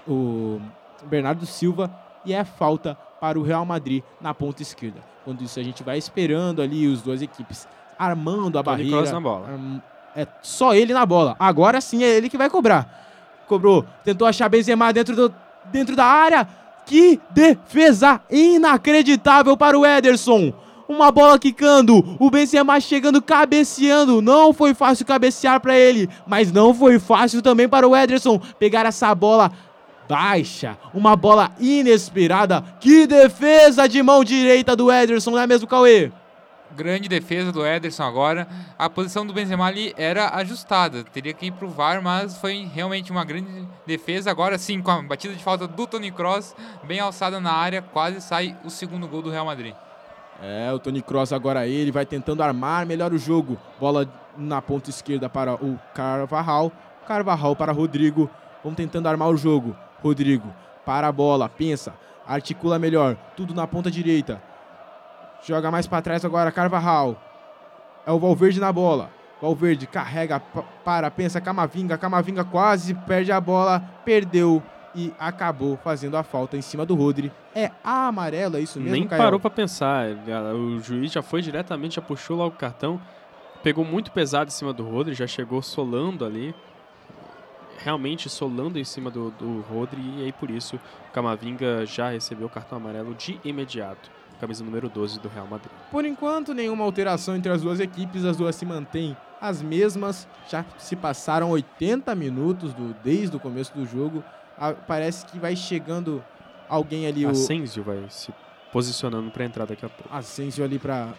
o 0.07 0.61
Bernardo 1.07 1.47
Silva 1.47 1.91
e 2.27 2.35
é 2.35 2.45
falta 2.45 2.99
para 3.21 3.39
o 3.39 3.43
Real 3.43 3.65
Madrid 3.65 4.03
na 4.21 4.35
ponta 4.35 4.61
esquerda. 4.61 5.01
Quando 5.25 5.43
isso 5.43 5.59
a 5.59 5.63
gente 5.63 5.83
vai 5.83 5.97
esperando 5.97 6.61
ali 6.61 6.87
os 6.87 7.01
duas 7.01 7.23
equipes 7.23 7.67
armando 7.99 8.59
a 8.59 8.63
Toni 8.63 8.91
barreira. 8.91 9.13
Na 9.13 9.21
bola. 9.21 9.83
É 10.15 10.27
só 10.43 10.75
ele 10.75 10.93
na 10.93 11.07
bola. 11.07 11.37
Agora 11.39 11.81
sim 11.81 12.03
é 12.03 12.09
ele 12.09 12.29
que 12.29 12.37
vai 12.37 12.51
cobrar. 12.51 13.45
Cobrou, 13.47 13.85
tentou 14.05 14.27
achar 14.27 14.49
Benzema 14.49 14.93
dentro, 14.93 15.15
do, 15.15 15.35
dentro 15.67 15.95
da 15.95 16.05
área. 16.05 16.47
Que 16.85 17.21
defesa 17.31 18.21
inacreditável 18.31 19.57
para 19.57 19.79
o 19.79 19.85
Ederson. 19.85 20.53
Uma 20.89 21.11
bola 21.11 21.37
quicando, 21.37 22.17
o 22.21 22.31
Benzema 22.31 22.79
chegando 22.81 23.21
cabeceando. 23.21 24.23
Não 24.23 24.53
foi 24.53 24.73
fácil 24.73 25.05
cabecear 25.05 25.61
para 25.61 25.77
ele, 25.77 26.09
mas 26.27 26.53
não 26.53 26.73
foi 26.73 27.01
fácil 27.01 27.43
também 27.43 27.69
para 27.69 27.89
o 27.89 27.97
Ederson 27.97 28.39
pegar 28.59 28.87
essa 28.87 29.13
bola 29.15 29.51
baixa, 30.09 30.77
uma 30.93 31.17
bola 31.17 31.51
inesperada. 31.59 32.63
Que 32.81 33.07
defesa 33.07 33.89
de 33.89 34.03
mão 34.03 34.25
direita 34.25 34.75
do 34.75 34.91
Ederson, 34.93 35.31
não 35.31 35.39
é 35.39 35.47
mesmo, 35.47 35.67
Cauê? 35.67 36.11
Grande 36.75 37.09
defesa 37.09 37.53
do 37.53 37.65
Ederson 37.67 38.03
agora. 38.03 38.47
A 38.79 38.91
posição 38.91 39.27
do 39.27 39.33
Benzema 39.33 39.67
ali 39.67 39.95
era 39.97 40.29
ajustada. 40.37 41.05
Teria 41.05 41.33
que 41.33 41.47
ir 41.47 41.53
pro 41.53 41.71
VAR, 41.71 42.03
mas 42.03 42.37
foi 42.37 42.69
realmente 42.73 43.11
uma 43.11 43.25
grande 43.25 43.67
defesa. 43.87 44.31
Agora 44.31 44.59
sim, 44.59 44.83
com 44.83 44.91
a 44.91 45.03
batida 45.03 45.35
de 45.35 45.43
falta 45.43 45.67
do 45.67 45.87
Toni 45.87 46.11
Kroos, 46.11 46.55
bem 46.85 47.01
alçada 47.01 47.41
na 47.41 47.53
área, 47.53 47.81
quase 47.81 48.21
sai 48.21 48.57
o 48.65 48.71
segundo 48.71 49.09
gol 49.09 49.23
do 49.23 49.31
Real 49.31 49.47
Madrid. 49.47 49.75
É, 50.43 50.71
o 50.71 50.79
Tony 50.79 51.01
Cross 51.01 51.33
agora 51.33 51.67
ele 51.67 51.91
vai 51.91 52.05
tentando 52.05 52.43
armar 52.43 52.85
melhor 52.85 53.13
o 53.13 53.19
jogo. 53.19 53.57
Bola 53.81 54.07
na 54.37 54.61
ponta 54.61 54.91
esquerda 54.91 55.29
para 55.29 55.55
o 55.55 55.79
Carvajal. 55.95 56.71
Carvajal 57.07 57.57
para 57.57 57.73
Rodrigo. 57.73 58.29
Vão 58.63 58.75
tentando 58.75 59.09
armar 59.09 59.29
o 59.29 59.37
jogo. 59.37 59.77
Rodrigo 60.03 60.53
para 60.85 61.09
a 61.09 61.13
bola, 61.13 61.49
pensa, 61.49 61.95
articula 62.27 62.79
melhor. 62.79 63.17
Tudo 63.37 63.55
na 63.55 63.67
ponta 63.67 63.91
direita. 63.91 64.41
Joga 65.45 65.71
mais 65.71 65.87
para 65.87 66.03
trás 66.03 66.25
agora 66.25 66.51
Carvajal. 66.53 67.21
É 68.07 68.11
o 68.13 68.19
Valverde 68.19 68.61
na 68.61 68.73
bola. 68.73 69.11
Valverde 69.41 69.87
carrega 69.87 70.41
pa- 70.41 70.63
para, 70.85 71.11
pensa 71.11 71.41
Camavinga. 71.41 71.99
Camavinga 71.99 72.45
quase 72.45 72.95
perde 72.95 73.31
a 73.33 73.41
bola, 73.41 73.81
perdeu 74.05 74.63
e 74.95 75.13
acabou 75.19 75.77
fazendo 75.77 76.17
a 76.17 76.23
falta 76.23 76.57
em 76.57 76.63
cima 76.63 76.87
do 76.87 76.95
Rodri. 76.95 77.31
É 77.55 77.71
amarelo, 77.85 78.57
é 78.57 78.61
isso 78.61 78.79
mesmo, 78.81 78.93
Nem 78.95 79.07
Caio? 79.07 79.23
parou 79.23 79.39
pra 79.39 79.51
pensar. 79.51 80.07
O 80.55 80.79
juiz 80.81 81.13
já 81.13 81.21
foi 81.23 81.43
diretamente, 81.43 81.97
já 81.97 82.03
puxou 82.03 82.39
lá 82.39 82.47
o 82.47 82.51
cartão. 82.51 83.01
Pegou 83.63 83.85
muito 83.85 84.11
pesado 84.13 84.49
em 84.49 84.53
cima 84.53 84.73
do 84.73 84.89
Rodri, 84.89 85.13
já 85.15 85.27
chegou 85.27 85.61
solando 85.61 86.25
ali. 86.25 86.55
Realmente 87.79 88.29
solando 88.29 88.79
em 88.79 88.85
cima 88.85 89.11
do, 89.11 89.31
do 89.33 89.61
Rodri. 89.63 90.03
E 90.19 90.25
aí 90.25 90.33
por 90.33 90.51
isso 90.51 90.77
o 90.77 91.13
Camavinga 91.13 91.85
já 91.87 92.11
recebeu 92.11 92.47
o 92.47 92.51
cartão 92.51 92.79
amarelo 92.79 93.15
de 93.15 93.41
imediato. 93.45 94.11
Camisa 94.41 94.63
número 94.63 94.89
12 94.89 95.19
do 95.21 95.29
Real 95.29 95.47
Madrid. 95.47 95.73
Por 95.91 96.05
enquanto, 96.05 96.53
nenhuma 96.53 96.85
alteração 96.85 97.35
entre 97.35 97.51
as 97.51 97.63
duas 97.63 97.81
equipes, 97.81 98.25
as 98.25 98.37
duas 98.37 98.55
se 98.55 98.67
mantêm 98.67 99.17
as 99.41 99.63
mesmas. 99.63 100.29
Já 100.49 100.65
se 100.77 100.95
passaram 100.95 101.51
80 101.51 102.15
minutos 102.15 102.75
do, 102.75 102.95
desde 103.03 103.37
o 103.37 103.41
começo 103.41 103.73
do 103.75 103.87
jogo. 103.87 104.23
Ah, 104.59 104.73
parece 104.73 105.25
que 105.27 105.39
vai 105.39 105.57
chegando 105.57 106.23
alguém 106.69 107.07
ali, 107.07 107.25
o 107.25 107.31
Asensio 107.31 107.83
vai 107.83 108.05
se 108.09 108.33
posicionando 108.73 109.31
pra 109.31 109.45
entrar 109.45 109.65
daqui 109.65 109.85
a 109.85 109.89
pouco. 109.89 110.15
Asensio 110.15 110.65
ali 110.65 110.79
para 110.79 111.15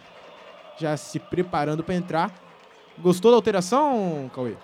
já 0.79 0.95
se 0.95 1.19
preparando 1.19 1.83
para 1.83 1.95
entrar. 1.95 2.31
Gostou 2.99 3.31
da 3.31 3.37
alteração, 3.37 4.29
Cauê? 4.33 4.55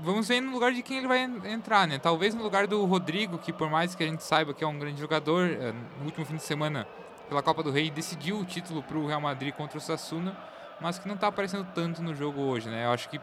Vamos 0.00 0.28
ver 0.28 0.40
no 0.40 0.52
lugar 0.52 0.72
de 0.72 0.82
quem 0.82 0.98
ele 0.98 1.08
vai 1.08 1.24
en- 1.24 1.52
entrar, 1.52 1.86
né? 1.88 1.98
Talvez 1.98 2.34
no 2.34 2.42
lugar 2.42 2.66
do 2.66 2.84
Rodrigo, 2.84 3.36
que 3.38 3.52
por 3.52 3.68
mais 3.68 3.94
que 3.94 4.02
a 4.04 4.06
gente 4.06 4.22
saiba 4.22 4.54
que 4.54 4.62
é 4.62 4.66
um 4.66 4.78
grande 4.78 5.00
jogador, 5.00 5.48
eh, 5.50 5.72
no 5.98 6.04
último 6.04 6.24
fim 6.24 6.36
de 6.36 6.42
semana, 6.42 6.86
pela 7.28 7.42
Copa 7.42 7.62
do 7.62 7.70
Rei, 7.70 7.90
decidiu 7.90 8.38
o 8.38 8.44
título 8.44 8.82
para 8.82 8.96
o 8.96 9.06
Real 9.06 9.20
Madrid 9.20 9.52
contra 9.54 9.76
o 9.76 9.80
Sassuna, 9.80 10.36
mas 10.80 10.98
que 10.98 11.08
não 11.08 11.16
está 11.16 11.26
aparecendo 11.26 11.66
tanto 11.74 12.00
no 12.02 12.14
jogo 12.14 12.40
hoje, 12.42 12.68
né? 12.68 12.84
Eu 12.86 12.90
acho 12.92 13.08
que 13.08 13.20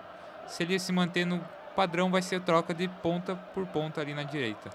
se 0.47 0.63
ele 0.63 0.77
se 0.77 0.91
manter 0.91 1.25
no 1.25 1.41
padrão, 1.75 2.11
vai 2.11 2.21
ser 2.21 2.41
troca 2.41 2.73
de 2.73 2.87
ponta 2.87 3.35
por 3.53 3.65
ponta 3.67 4.01
ali 4.01 4.13
na 4.13 4.23
direita. 4.23 4.69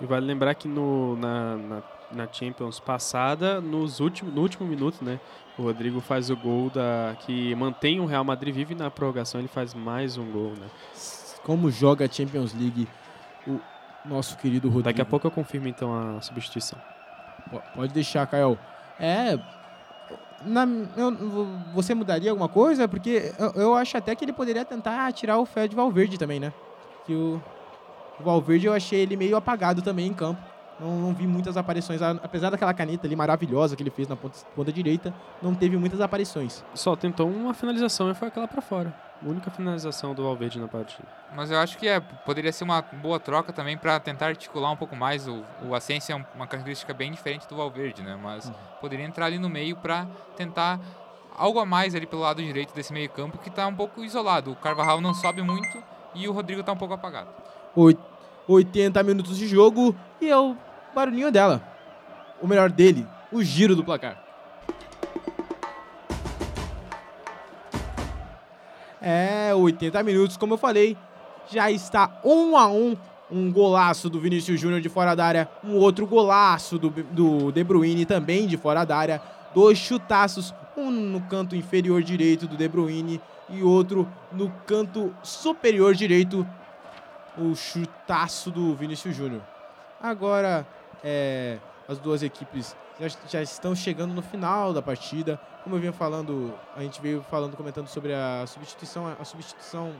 E 0.00 0.06
vale 0.06 0.24
lembrar 0.26 0.54
que 0.54 0.66
no, 0.68 1.16
na, 1.16 1.56
na, 1.56 1.82
na 2.12 2.32
Champions 2.32 2.78
passada, 2.80 3.60
nos 3.60 4.00
último, 4.00 4.30
no 4.30 4.40
último 4.42 4.66
minuto, 4.66 5.04
né? 5.04 5.20
O 5.58 5.62
Rodrigo 5.62 6.00
faz 6.00 6.30
o 6.30 6.36
gol 6.36 6.70
da, 6.70 7.14
que 7.20 7.54
mantém 7.56 8.00
o 8.00 8.06
Real 8.06 8.24
Madrid 8.24 8.54
vivo 8.54 8.72
e 8.72 8.74
na 8.74 8.90
prorrogação 8.90 9.40
ele 9.40 9.48
faz 9.48 9.74
mais 9.74 10.16
um 10.16 10.24
gol, 10.30 10.52
né? 10.58 10.66
Como 11.44 11.70
joga 11.70 12.04
a 12.04 12.08
Champions 12.08 12.54
League 12.54 12.88
o 13.46 13.60
nosso 14.04 14.36
querido 14.36 14.68
Rodrigo? 14.68 14.84
Daqui 14.84 15.00
a 15.00 15.04
pouco 15.04 15.26
eu 15.26 15.30
confirmo 15.30 15.68
então 15.68 15.92
a 16.16 16.20
substituição. 16.20 16.78
Po- 17.50 17.62
Pode 17.74 17.92
deixar, 17.92 18.26
Caio. 18.26 18.58
É. 19.00 19.38
na- 20.44 20.66
eu- 20.96 21.46
você 21.74 21.94
mudaria 21.94 22.30
alguma 22.30 22.48
coisa? 22.48 22.86
Porque 22.88 23.32
eu, 23.38 23.50
eu 23.62 23.74
acho 23.74 23.96
até 23.96 24.14
que 24.14 24.24
ele 24.24 24.32
poderia 24.32 24.64
tentar 24.64 25.12
tirar 25.12 25.38
o 25.38 25.46
Fred 25.46 25.74
Valverde 25.74 26.18
também, 26.18 26.40
né? 26.40 26.52
Que 27.06 27.14
o, 27.14 27.40
o 28.20 28.22
Valverde 28.24 28.66
eu 28.66 28.72
achei 28.72 29.00
ele 29.00 29.16
meio 29.16 29.36
apagado 29.36 29.82
também 29.82 30.06
em 30.08 30.12
campo. 30.14 30.40
Não, 30.80 30.98
não 30.98 31.14
vi 31.14 31.26
muitas 31.28 31.56
aparições. 31.56 32.00
Apesar 32.02 32.50
daquela 32.50 32.74
caneta 32.74 33.06
ali 33.06 33.14
maravilhosa 33.14 33.76
que 33.76 33.82
ele 33.84 33.90
fez 33.90 34.08
na 34.08 34.16
ponta, 34.16 34.36
ponta 34.56 34.72
direita, 34.72 35.14
não 35.40 35.54
teve 35.54 35.76
muitas 35.76 36.00
aparições. 36.00 36.64
Só 36.74 36.96
tentou 36.96 37.28
uma 37.28 37.54
finalização 37.54 38.10
e 38.10 38.14
foi 38.14 38.26
aquela 38.28 38.48
pra 38.48 38.60
fora. 38.60 38.92
Única 39.24 39.50
finalização 39.52 40.14
do 40.14 40.24
Valverde 40.24 40.58
na 40.58 40.66
partida. 40.66 41.06
Mas 41.34 41.50
eu 41.50 41.58
acho 41.58 41.78
que 41.78 41.86
é, 41.86 42.00
poderia 42.00 42.52
ser 42.52 42.64
uma 42.64 42.82
boa 42.82 43.20
troca 43.20 43.52
também 43.52 43.76
para 43.78 43.98
tentar 44.00 44.26
articular 44.26 44.70
um 44.72 44.76
pouco 44.76 44.96
mais. 44.96 45.28
O, 45.28 45.44
o 45.64 45.74
Asensio 45.76 46.12
é 46.12 46.16
um- 46.16 46.24
uma 46.34 46.46
característica 46.46 46.92
bem 46.92 47.12
diferente 47.12 47.46
do 47.48 47.56
Valverde, 47.56 48.02
né? 48.02 48.18
Mas 48.20 48.50
poderia 48.80 49.04
entrar 49.04 49.26
ali 49.26 49.38
no 49.38 49.48
meio 49.48 49.76
para 49.76 50.06
tentar 50.36 50.80
algo 51.36 51.60
a 51.60 51.64
mais 51.64 51.94
ali 51.94 52.04
pelo 52.06 52.22
lado 52.22 52.42
direito 52.42 52.74
desse 52.74 52.92
meio 52.92 53.08
campo 53.10 53.38
que 53.38 53.48
está 53.48 53.66
um 53.68 53.74
pouco 53.74 54.02
isolado. 54.04 54.50
O 54.50 54.56
Carvajal 54.56 55.00
não 55.00 55.14
sobe 55.14 55.40
muito 55.40 55.82
e 56.14 56.26
o 56.26 56.32
Rodrigo 56.32 56.60
está 56.60 56.72
um 56.72 56.76
pouco 56.76 56.94
apagado. 56.94 57.28
Oit- 57.76 58.00
80 58.48 59.02
minutos 59.04 59.38
de 59.38 59.46
jogo 59.46 59.94
e 60.20 60.28
é 60.28 60.36
o 60.36 60.56
barulhinho 60.94 61.30
dela. 61.30 61.62
O 62.40 62.46
melhor 62.48 62.70
dele, 62.70 63.06
o 63.30 63.40
giro 63.42 63.76
do 63.76 63.84
placar. 63.84 64.20
É, 69.02 69.52
80 69.52 70.00
minutos, 70.04 70.36
como 70.36 70.54
eu 70.54 70.58
falei, 70.58 70.96
já 71.50 71.70
está 71.70 72.20
um 72.24 72.56
a 72.56 72.68
um. 72.68 72.96
Um 73.30 73.50
golaço 73.50 74.10
do 74.10 74.20
Vinícius 74.20 74.60
Júnior 74.60 74.82
de 74.82 74.90
fora 74.90 75.14
da 75.14 75.24
área, 75.24 75.48
um 75.64 75.76
outro 75.76 76.06
golaço 76.06 76.78
do, 76.78 76.90
do 76.90 77.50
De 77.50 77.64
Bruyne 77.64 78.04
também 78.04 78.46
de 78.46 78.58
fora 78.58 78.84
da 78.84 78.94
área. 78.94 79.22
Dois 79.54 79.78
chutaços, 79.78 80.52
um 80.76 80.90
no 80.90 81.18
canto 81.22 81.56
inferior 81.56 82.02
direito 82.02 82.46
do 82.46 82.58
De 82.58 82.68
Bruyne 82.68 83.22
e 83.48 83.62
outro 83.62 84.06
no 84.32 84.50
canto 84.66 85.14
superior 85.22 85.94
direito 85.94 86.46
o 87.38 87.54
chutaço 87.54 88.50
do 88.50 88.74
Vinícius 88.74 89.16
Júnior. 89.16 89.40
Agora, 90.00 90.66
é, 91.02 91.58
as 91.88 91.98
duas 91.98 92.22
equipes 92.22 92.76
já, 93.00 93.08
já 93.28 93.42
estão 93.42 93.74
chegando 93.74 94.14
no 94.14 94.22
final 94.22 94.72
da 94.72 94.82
partida. 94.82 95.40
Como 95.64 95.76
eu 95.76 95.80
vinha 95.80 95.92
falando, 95.92 96.54
a 96.76 96.82
gente 96.82 97.00
veio 97.00 97.22
falando, 97.22 97.56
comentando 97.56 97.88
sobre 97.88 98.12
a 98.12 98.44
substituição. 98.46 99.06
A 99.20 99.24
substituição 99.24 99.92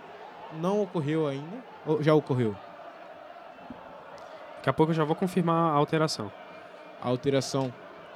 não 0.61 0.83
ocorreu 0.83 1.27
ainda. 1.27 1.57
Ou 1.87 2.03
já 2.03 2.15
ocorreu? 2.15 2.55
Daqui 4.57 4.71
a 4.71 4.73
pouco 4.73 4.93
eu 4.93 4.97
já 4.97 5.05
vou 5.05 5.17
confirmar 5.17 5.73
a 5.73 5.75
alteração. 5.75 6.31
A 7.01 7.09
alteração 7.09 7.73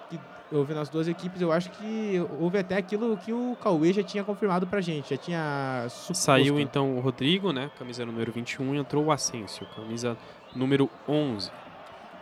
que 0.09 0.21
houve 0.53 0.75
nas 0.75 0.89
duas 0.89 1.09
equipes, 1.09 1.41
eu 1.41 1.51
acho 1.51 1.71
que 1.71 2.25
houve 2.39 2.59
até 2.59 2.77
aquilo 2.77 3.17
que 3.17 3.33
o 3.33 3.57
Cauê 3.61 3.93
já 3.93 4.03
tinha 4.03 4.23
confirmado 4.23 4.67
pra 4.67 4.81
gente. 4.81 5.11
Já 5.11 5.17
tinha 5.17 5.87
suposto. 5.89 6.23
Saiu 6.23 6.61
então 6.61 6.97
o 6.97 7.01
Rodrigo, 7.01 7.53
né? 7.53 7.71
Camisa 7.77 8.07
número 8.07 8.31
21 8.31 8.77
e 8.77 8.79
entrou 8.79 9.07
o 9.07 9.11
Asensio, 9.11 9.67
camisa 9.75 10.17
número 10.55 10.89
11. 11.09 11.51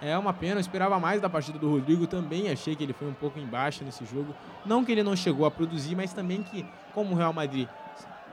É 0.05 0.19
uma 0.19 0.35
pena, 0.35 0.57
eu 0.57 0.61
esperava 0.61 1.01
mais 1.01 1.19
da 1.19 1.31
partida 1.31 1.59
do 1.59 1.71
Rodrigo 1.71 2.07
também, 2.07 2.51
achei 2.51 2.77
que 2.77 2.85
ele 2.85 2.93
foi 2.93 3.09
um 3.09 3.15
pouco 3.15 3.39
embaixo 3.39 3.83
nesse 3.83 4.05
jogo. 4.05 4.35
Não 4.67 4.85
que 4.85 4.93
ele 4.93 5.03
não 5.03 5.17
chegou 5.17 5.47
a 5.47 5.51
produzir, 5.51 5.97
mas 5.97 6.13
também 6.13 6.43
que, 6.43 6.67
como 6.93 7.15
o 7.15 7.17
Real 7.17 7.33
Madrid 7.33 7.67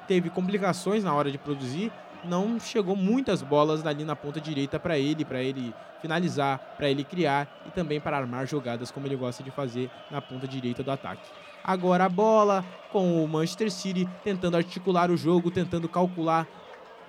teve 0.06 0.30
complicações 0.30 1.02
na 1.02 1.14
hora 1.14 1.32
de 1.32 1.38
produzir, 1.38 1.90
não 2.26 2.60
chegou 2.60 2.94
muitas 2.94 3.42
bolas 3.42 3.86
ali 3.86 4.04
na 4.04 4.18
ponta 4.18 4.42
direita 4.42 4.78
para 4.78 5.00
ele, 5.00 5.24
para 5.24 5.42
ele 5.42 5.74
finalizar, 6.02 6.60
para 6.76 6.90
ele 6.90 7.06
criar 7.06 7.48
e 7.66 7.72
também 7.72 8.02
para 8.02 8.18
armar 8.18 8.46
jogadas 8.46 8.92
como 8.92 9.08
ele 9.08 9.16
gosta 9.16 9.42
de 9.42 9.50
fazer 9.50 9.90
na 10.12 10.22
ponta 10.22 10.46
direita 10.46 10.84
do 10.84 10.92
ataque. 10.92 11.24
Agora 11.64 12.04
a 12.04 12.10
bola 12.10 12.66
com 12.92 13.24
o 13.24 13.28
Manchester 13.30 13.72
City 13.72 14.10
tentando 14.26 14.58
articular 14.58 15.10
o 15.10 15.16
jogo, 15.16 15.50
tentando 15.50 15.88
calcular 15.88 16.46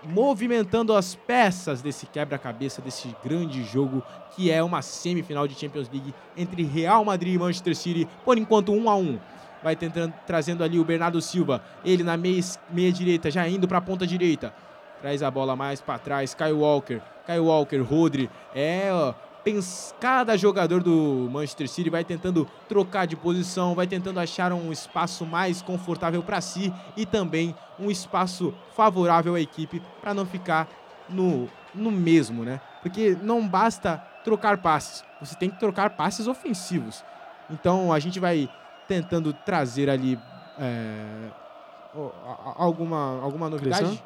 movimentando 0.04 0.94
as 0.94 1.14
peças 1.14 1.82
desse 1.82 2.06
quebra-cabeça, 2.06 2.82
desse 2.82 3.14
grande 3.24 3.62
jogo 3.64 4.02
que 4.34 4.50
é 4.50 4.62
uma 4.62 4.82
semifinal 4.82 5.46
de 5.46 5.54
Champions 5.54 5.88
League 5.88 6.14
entre 6.36 6.62
Real 6.64 7.04
Madrid 7.04 7.34
e 7.34 7.38
Manchester 7.38 7.76
City, 7.76 8.08
por 8.24 8.38
enquanto 8.38 8.72
1 8.72 8.90
a 8.90 8.96
1 8.96 9.18
vai 9.62 9.76
tentando, 9.76 10.12
trazendo 10.26 10.64
ali 10.64 10.78
o 10.78 10.84
Bernardo 10.84 11.20
Silva, 11.20 11.62
ele 11.84 12.02
na 12.02 12.16
meia, 12.16 12.42
meia 12.70 12.92
direita, 12.92 13.30
já 13.30 13.46
indo 13.48 13.68
para 13.68 13.78
a 13.78 13.82
ponta 13.82 14.06
direita. 14.06 14.52
Traz 15.00 15.22
a 15.22 15.30
bola 15.30 15.54
mais 15.54 15.80
para 15.80 15.98
trás, 15.98 16.34
Kyle 16.34 16.52
Walker, 16.52 17.00
Kyle 17.26 17.40
Walker, 17.40 17.78
Rodri, 17.78 18.28
é, 18.54 18.90
cada 20.00 20.36
jogador 20.36 20.82
do 20.82 21.28
Manchester 21.30 21.68
City 21.68 21.90
vai 21.90 22.04
tentando 22.04 22.48
trocar 22.68 23.06
de 23.06 23.16
posição, 23.16 23.74
vai 23.74 23.86
tentando 23.86 24.20
achar 24.20 24.52
um 24.52 24.70
espaço 24.70 25.26
mais 25.26 25.60
confortável 25.60 26.22
para 26.22 26.40
si 26.40 26.72
e 26.96 27.04
também 27.04 27.54
um 27.78 27.90
espaço 27.90 28.54
favorável 28.76 29.34
à 29.34 29.40
equipe 29.40 29.82
para 30.00 30.14
não 30.14 30.24
ficar 30.24 30.68
no, 31.08 31.48
no 31.74 31.90
mesmo, 31.90 32.44
né? 32.44 32.60
Porque 32.82 33.16
não 33.22 33.46
basta 33.46 33.96
trocar 34.24 34.58
passes, 34.58 35.04
você 35.20 35.34
tem 35.34 35.50
que 35.50 35.58
trocar 35.58 35.90
passes 35.90 36.28
ofensivos. 36.28 37.04
Então 37.50 37.92
a 37.92 37.98
gente 37.98 38.20
vai 38.20 38.48
tentando 38.86 39.32
trazer 39.32 39.90
ali 39.90 40.18
é, 40.58 41.28
alguma, 42.56 43.20
alguma 43.22 43.50
novidade. 43.50 44.02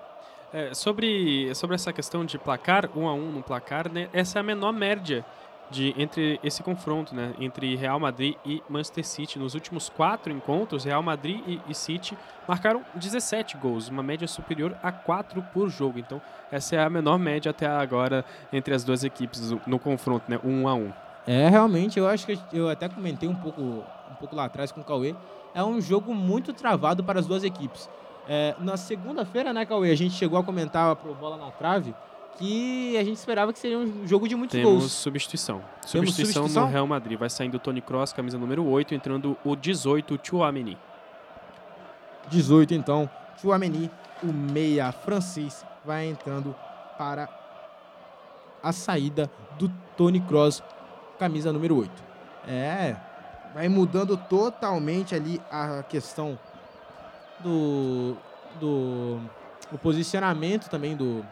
É, 0.52 0.72
sobre, 0.74 1.52
sobre 1.54 1.74
essa 1.74 1.92
questão 1.92 2.24
de 2.24 2.38
placar, 2.38 2.88
um 2.96 3.08
a 3.08 3.12
um 3.12 3.32
no 3.32 3.42
placar, 3.42 3.90
né, 3.90 4.08
essa 4.12 4.38
é 4.38 4.40
a 4.40 4.42
menor 4.42 4.72
média 4.72 5.24
de, 5.70 5.94
entre 5.98 6.38
esse 6.42 6.62
confronto, 6.62 7.14
né, 7.14 7.34
entre 7.40 7.74
Real 7.74 7.98
Madrid 7.98 8.36
e 8.44 8.62
Manchester 8.68 9.04
City. 9.04 9.38
Nos 9.38 9.54
últimos 9.54 9.88
quatro 9.88 10.32
encontros, 10.32 10.84
Real 10.84 11.02
Madrid 11.02 11.40
e, 11.46 11.60
e 11.68 11.74
City 11.74 12.16
marcaram 12.46 12.84
17 12.94 13.56
gols, 13.56 13.88
uma 13.88 14.02
média 14.02 14.28
superior 14.28 14.76
a 14.82 14.92
4 14.92 15.42
por 15.52 15.68
jogo. 15.68 15.98
Então, 15.98 16.22
essa 16.50 16.76
é 16.76 16.82
a 16.82 16.88
menor 16.88 17.18
média 17.18 17.50
até 17.50 17.66
agora 17.66 18.24
entre 18.52 18.72
as 18.72 18.84
duas 18.84 19.02
equipes 19.02 19.50
no, 19.50 19.60
no 19.66 19.78
confronto, 19.78 20.30
né, 20.30 20.38
um 20.44 20.68
a 20.68 20.74
um. 20.74 20.92
É, 21.26 21.48
realmente, 21.48 21.98
eu 21.98 22.06
acho 22.06 22.24
que 22.24 22.38
eu 22.52 22.68
até 22.68 22.88
comentei 22.88 23.28
um 23.28 23.34
pouco, 23.34 23.60
um 23.60 24.14
pouco 24.20 24.36
lá 24.36 24.44
atrás 24.44 24.70
com 24.70 24.80
o 24.80 24.84
Cauê. 24.84 25.12
É 25.52 25.64
um 25.64 25.80
jogo 25.80 26.14
muito 26.14 26.52
travado 26.52 27.02
para 27.02 27.18
as 27.18 27.26
duas 27.26 27.42
equipes. 27.42 27.90
É, 28.28 28.54
na 28.58 28.76
segunda-feira, 28.76 29.52
né, 29.52 29.64
Cauê, 29.64 29.90
a 29.90 29.96
gente 29.96 30.14
chegou 30.14 30.38
a 30.38 30.42
comentar 30.42 30.94
pro 30.96 31.14
Bola 31.14 31.36
na 31.36 31.50
Trave 31.52 31.94
que 32.38 32.96
a 32.98 33.04
gente 33.04 33.16
esperava 33.16 33.52
que 33.52 33.58
seria 33.58 33.78
um 33.78 34.06
jogo 34.06 34.28
de 34.28 34.36
muitos 34.36 34.56
Temos 34.58 34.70
gols. 34.80 34.92
substituição. 34.92 35.56
Temos 35.58 35.90
Substituição 35.90 36.42
substituição? 36.42 36.64
no 36.66 36.70
Real 36.70 36.86
Madrid. 36.86 37.18
Vai 37.18 37.30
saindo 37.30 37.56
o 37.56 37.60
Tony 37.60 37.80
Kroos, 37.80 38.12
camisa 38.12 38.36
número 38.36 38.64
8, 38.66 38.94
entrando 38.94 39.36
o 39.44 39.56
18, 39.56 40.20
Chouameni. 40.22 40.76
18, 42.28 42.74
então, 42.74 43.08
Chouameni, 43.40 43.90
o 44.22 44.26
meia 44.26 44.92
francês, 44.92 45.64
vai 45.84 46.06
entrando 46.06 46.54
para 46.98 47.28
a 48.62 48.72
saída 48.72 49.30
do 49.58 49.70
Tony 49.96 50.20
Kroos, 50.20 50.62
camisa 51.18 51.52
número 51.52 51.78
8. 51.78 51.90
É, 52.48 52.96
vai 53.54 53.68
mudando 53.68 54.16
totalmente 54.16 55.14
ali 55.14 55.40
a 55.50 55.82
questão 55.84 56.38
do, 57.40 58.16
do 58.60 59.20
o 59.72 59.78
posicionamento 59.78 60.68
também 60.68 60.96
do, 60.96 61.24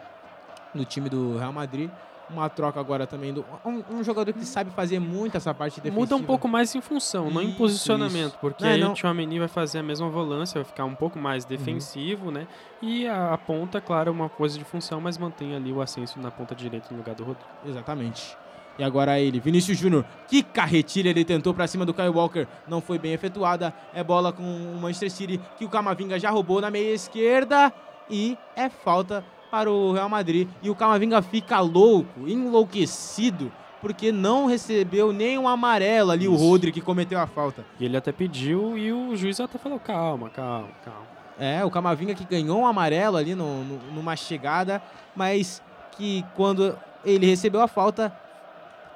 do 0.73 0.85
time 0.85 1.09
do 1.09 1.37
Real 1.37 1.53
Madrid. 1.53 1.89
Uma 2.27 2.49
troca 2.49 2.79
agora 2.79 3.05
também 3.05 3.31
do. 3.31 3.45
Um, 3.63 3.83
um 3.97 4.03
jogador 4.03 4.33
que 4.33 4.43
sabe 4.45 4.71
fazer 4.71 4.99
muito 4.99 5.37
essa 5.37 5.53
parte 5.53 5.75
defensiva. 5.79 5.99
Muda 5.99 6.15
um 6.15 6.23
pouco 6.23 6.47
mais 6.47 6.73
em 6.73 6.81
função, 6.81 7.29
não 7.29 7.39
em 7.39 7.49
Isso, 7.49 7.57
posicionamento, 7.57 8.29
isso. 8.29 8.37
porque 8.41 8.63
Não, 8.63 8.71
aí 8.71 8.81
não. 8.81 8.91
o 8.91 8.93
Tchouameni 8.95 9.37
vai 9.37 9.47
fazer 9.47 9.77
a 9.77 9.83
mesma 9.83 10.09
volância, 10.09 10.59
vai 10.59 10.65
ficar 10.65 10.85
um 10.85 10.95
pouco 10.95 11.19
mais 11.19 11.45
defensivo, 11.45 12.31
né? 12.31 12.47
E 12.81 13.07
a, 13.07 13.33
a 13.33 13.37
ponta, 13.37 13.79
claro, 13.79 14.09
é 14.09 14.11
uma 14.11 14.27
coisa 14.27 14.57
de 14.57 14.65
função, 14.65 14.99
mas 14.99 15.19
mantém 15.19 15.55
ali 15.55 15.71
o 15.71 15.79
Asensio 15.79 16.19
na 16.19 16.31
ponta 16.31 16.55
direita 16.55 16.87
no 16.89 16.97
lugar 16.97 17.13
do 17.13 17.23
Rodrigo. 17.23 17.47
Exatamente. 17.63 18.35
E 18.77 18.83
agora 18.83 19.19
ele, 19.19 19.39
Vinícius 19.39 19.77
Júnior. 19.77 20.03
Que 20.27 20.43
carretilha 20.43 21.09
ele 21.09 21.23
tentou 21.23 21.53
pra 21.53 21.65
cima 21.67 21.85
do 21.85 21.93
Kyle 21.93 22.09
Walker. 22.09 22.45
Não 22.67 22.81
foi 22.81 22.99
bem 22.99 23.13
efetuada. 23.13 23.73
É 23.93 24.03
bola 24.03 24.33
com 24.33 24.43
o 24.43 24.77
Manchester 24.81 25.11
City 25.11 25.39
que 25.57 25.63
o 25.65 25.69
Camavinga 25.69 26.19
já 26.19 26.29
roubou 26.29 26.59
na 26.59 26.69
meia 26.69 26.93
esquerda. 26.93 27.71
E 28.09 28.37
é 28.55 28.69
falta 28.69 29.23
para 29.49 29.71
o 29.71 29.93
Real 29.93 30.09
Madrid. 30.09 30.47
E 30.61 30.69
o 30.69 30.75
Camavinga 30.75 31.21
fica 31.21 31.59
louco, 31.61 32.27
enlouquecido, 32.27 33.51
porque 33.81 34.11
não 34.11 34.45
recebeu 34.47 35.13
nem 35.13 35.37
um 35.37 35.47
amarelo 35.47 36.11
ali 36.11 36.27
o 36.27 36.33
Isso. 36.35 36.43
Rodri 36.43 36.71
que 36.71 36.81
cometeu 36.81 37.19
a 37.19 37.27
falta. 37.27 37.63
E 37.79 37.85
ele 37.85 37.95
até 37.95 38.11
pediu 38.11 38.77
e 38.77 38.91
o 38.91 39.15
juiz 39.15 39.39
até 39.39 39.57
falou: 39.57 39.79
calma, 39.79 40.29
calma, 40.29 40.67
calma. 40.83 41.15
É, 41.39 41.63
o 41.65 41.69
Camavinga 41.71 42.13
que 42.15 42.23
ganhou 42.25 42.59
um 42.59 42.65
amarelo 42.65 43.17
ali 43.17 43.35
no, 43.35 43.63
no- 43.63 43.79
numa 43.93 44.15
chegada, 44.15 44.81
mas 45.15 45.61
que 45.97 46.23
quando 46.35 46.77
ele 47.03 47.25
recebeu 47.25 47.61
a 47.61 47.67
falta, 47.67 48.13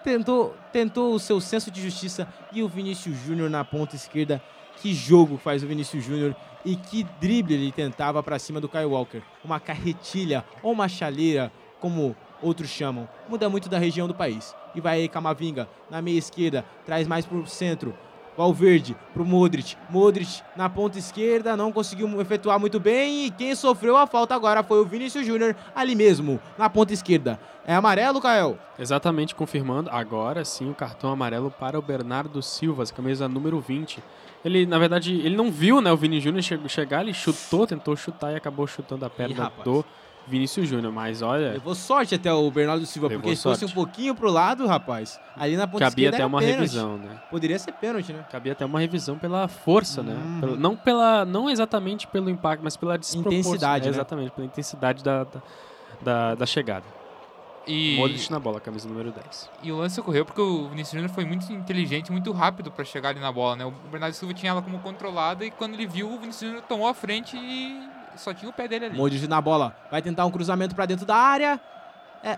tentou, 0.03 0.55
tentou 0.71 1.13
o 1.13 1.19
seu 1.19 1.39
senso 1.39 1.69
de 1.71 1.81
justiça 1.81 2.27
e 2.51 2.63
o 2.63 2.67
Vinícius 2.67 3.17
Júnior 3.17 3.49
na 3.49 3.63
ponta 3.63 3.95
esquerda. 3.95 4.41
Que 4.77 4.93
jogo 4.93 5.37
faz 5.37 5.61
o 5.61 5.67
Vinícius 5.67 6.03
Júnior 6.03 6.35
e 6.63 6.75
que 6.75 7.03
drible 7.19 7.53
ele 7.53 7.71
tentava 7.71 8.23
para 8.23 8.39
cima 8.39 8.61
do 8.61 8.69
Kyle 8.69 8.85
Walker. 8.85 9.21
Uma 9.43 9.59
carretilha 9.59 10.43
ou 10.63 10.71
uma 10.71 10.87
chaleira, 10.87 11.51
como 11.79 12.15
outros 12.41 12.69
chamam. 12.69 13.07
Muda 13.27 13.49
muito 13.49 13.69
da 13.69 13.77
região 13.77 14.07
do 14.07 14.15
país. 14.15 14.55
E 14.73 14.81
vai 14.81 15.01
aí 15.01 15.09
Camavinga 15.09 15.67
na 15.89 16.01
meia 16.01 16.17
esquerda, 16.17 16.63
traz 16.85 17.07
mais 17.07 17.25
pro 17.25 17.45
centro. 17.47 17.93
Valverde 18.43 18.95
pro 19.13 19.25
Modric. 19.25 19.75
Modric 19.89 20.41
na 20.55 20.69
ponta 20.69 20.97
esquerda, 20.97 21.57
não 21.57 21.73
conseguiu 21.73 22.21
efetuar 22.21 22.57
muito 22.57 22.79
bem. 22.79 23.25
E 23.25 23.31
quem 23.31 23.53
sofreu 23.53 23.97
a 23.97 24.07
falta 24.07 24.33
agora 24.33 24.63
foi 24.63 24.79
o 24.79 24.85
Vinícius 24.85 25.25
Júnior, 25.27 25.53
ali 25.75 25.93
mesmo, 25.93 26.39
na 26.57 26.69
ponta 26.69 26.93
esquerda. 26.93 27.37
É 27.67 27.75
amarelo, 27.75 28.21
Kael? 28.21 28.57
Exatamente 28.79 29.35
confirmando 29.35 29.89
agora 29.91 30.45
sim 30.45 30.71
o 30.71 30.73
cartão 30.73 31.11
amarelo 31.11 31.51
para 31.51 31.77
o 31.77 31.81
Bernardo 31.81 32.41
Silva, 32.41 32.85
camisa 32.85 33.27
número 33.27 33.59
20. 33.59 34.01
Ele, 34.45 34.65
na 34.65 34.79
verdade, 34.79 35.13
ele 35.15 35.35
não 35.35 35.51
viu 35.51 35.81
né, 35.81 35.91
o 35.91 35.97
Vini 35.97 36.21
Júnior 36.21 36.41
che- 36.41 36.57
chegar, 36.69 37.01
ele 37.01 37.13
chutou, 37.13 37.67
tentou 37.67 37.93
chutar 37.97 38.31
e 38.31 38.37
acabou 38.37 38.65
chutando 38.65 39.03
a 39.05 39.09
perna 39.09 39.43
rapaz. 39.43 39.65
do 39.65 39.83
Vinícius 40.29 40.67
Júnior. 40.69 40.93
Mas 40.93 41.21
olha, 41.21 41.51
Levou 41.53 41.73
sorte 41.75 42.15
até 42.15 42.31
o 42.31 42.49
Bernardo 42.51 42.85
Silva, 42.85 43.07
Levou 43.09 43.21
porque 43.23 43.35
se 43.35 43.43
fosse 43.43 43.65
um 43.65 43.69
pouquinho 43.69 44.13
pro 44.15 44.29
lado, 44.31 44.65
rapaz, 44.67 45.19
ali 45.35 45.57
na 45.57 45.67
ponta 45.67 45.85
cabia 45.85 46.09
até 46.09 46.17
era 46.19 46.27
uma 46.27 46.39
pênalti. 46.39 46.57
revisão, 46.59 46.97
né? 46.97 47.19
Poderia 47.29 47.57
ser 47.59 47.71
pênalti, 47.73 48.13
né? 48.13 48.25
Cabia 48.31 48.51
até 48.53 48.63
uma 48.65 48.79
revisão 48.79 49.17
pela 49.17 49.47
força, 49.47 50.01
né? 50.03 50.13
Uhum. 50.13 50.39
Pelo- 50.39 50.55
não, 50.57 50.75
pela, 50.75 51.25
não 51.25 51.49
exatamente 51.49 52.07
pelo 52.07 52.29
impacto, 52.29 52.61
mas 52.63 52.77
pela 52.77 52.97
desproporção. 52.97 53.39
Intensidade, 53.39 53.83
É, 53.87 53.91
né? 53.91 53.95
Exatamente, 53.97 54.31
pela 54.31 54.45
intensidade 54.47 55.03
da, 55.03 55.23
da, 55.23 55.41
da, 56.01 56.35
da 56.35 56.45
chegada. 56.45 56.85
E, 57.67 57.97
Modric 57.97 58.31
na 58.31 58.39
bola, 58.39 58.59
camisa 58.59 58.87
número 58.89 59.11
10. 59.11 59.49
e 59.61 59.71
o 59.71 59.77
lance 59.77 59.99
ocorreu 59.99 60.25
porque 60.25 60.41
o 60.41 60.69
Vinícius 60.69 60.93
Júnior 60.93 61.09
foi 61.13 61.23
muito 61.23 61.51
inteligente, 61.53 62.11
muito 62.11 62.31
rápido 62.31 62.71
pra 62.71 62.83
chegar 62.83 63.09
ali 63.09 63.19
na 63.19 63.31
bola, 63.31 63.55
né? 63.57 63.65
O 63.65 63.71
Bernardo 63.91 64.13
Silva 64.13 64.33
tinha 64.33 64.51
ela 64.51 64.61
como 64.61 64.79
controlada 64.79 65.45
e 65.45 65.51
quando 65.51 65.75
ele 65.75 65.85
viu, 65.85 66.07
o 66.11 66.17
Vinícius 66.17 66.49
Júnior 66.49 66.63
tomou 66.67 66.87
a 66.87 66.95
frente 66.95 67.37
e 67.37 67.79
só 68.19 68.33
tinha 68.33 68.49
o 68.49 68.53
pé 68.53 68.67
dele 68.67 68.85
ali. 68.85 68.97
Modric 68.97 69.27
na 69.27 69.41
bola, 69.41 69.75
vai 69.89 70.01
tentar 70.01 70.25
um 70.25 70.31
cruzamento 70.31 70.75
pra 70.75 70.85
dentro 70.85 71.05
da 71.05 71.15
área. 71.15 71.59
É. 72.23 72.37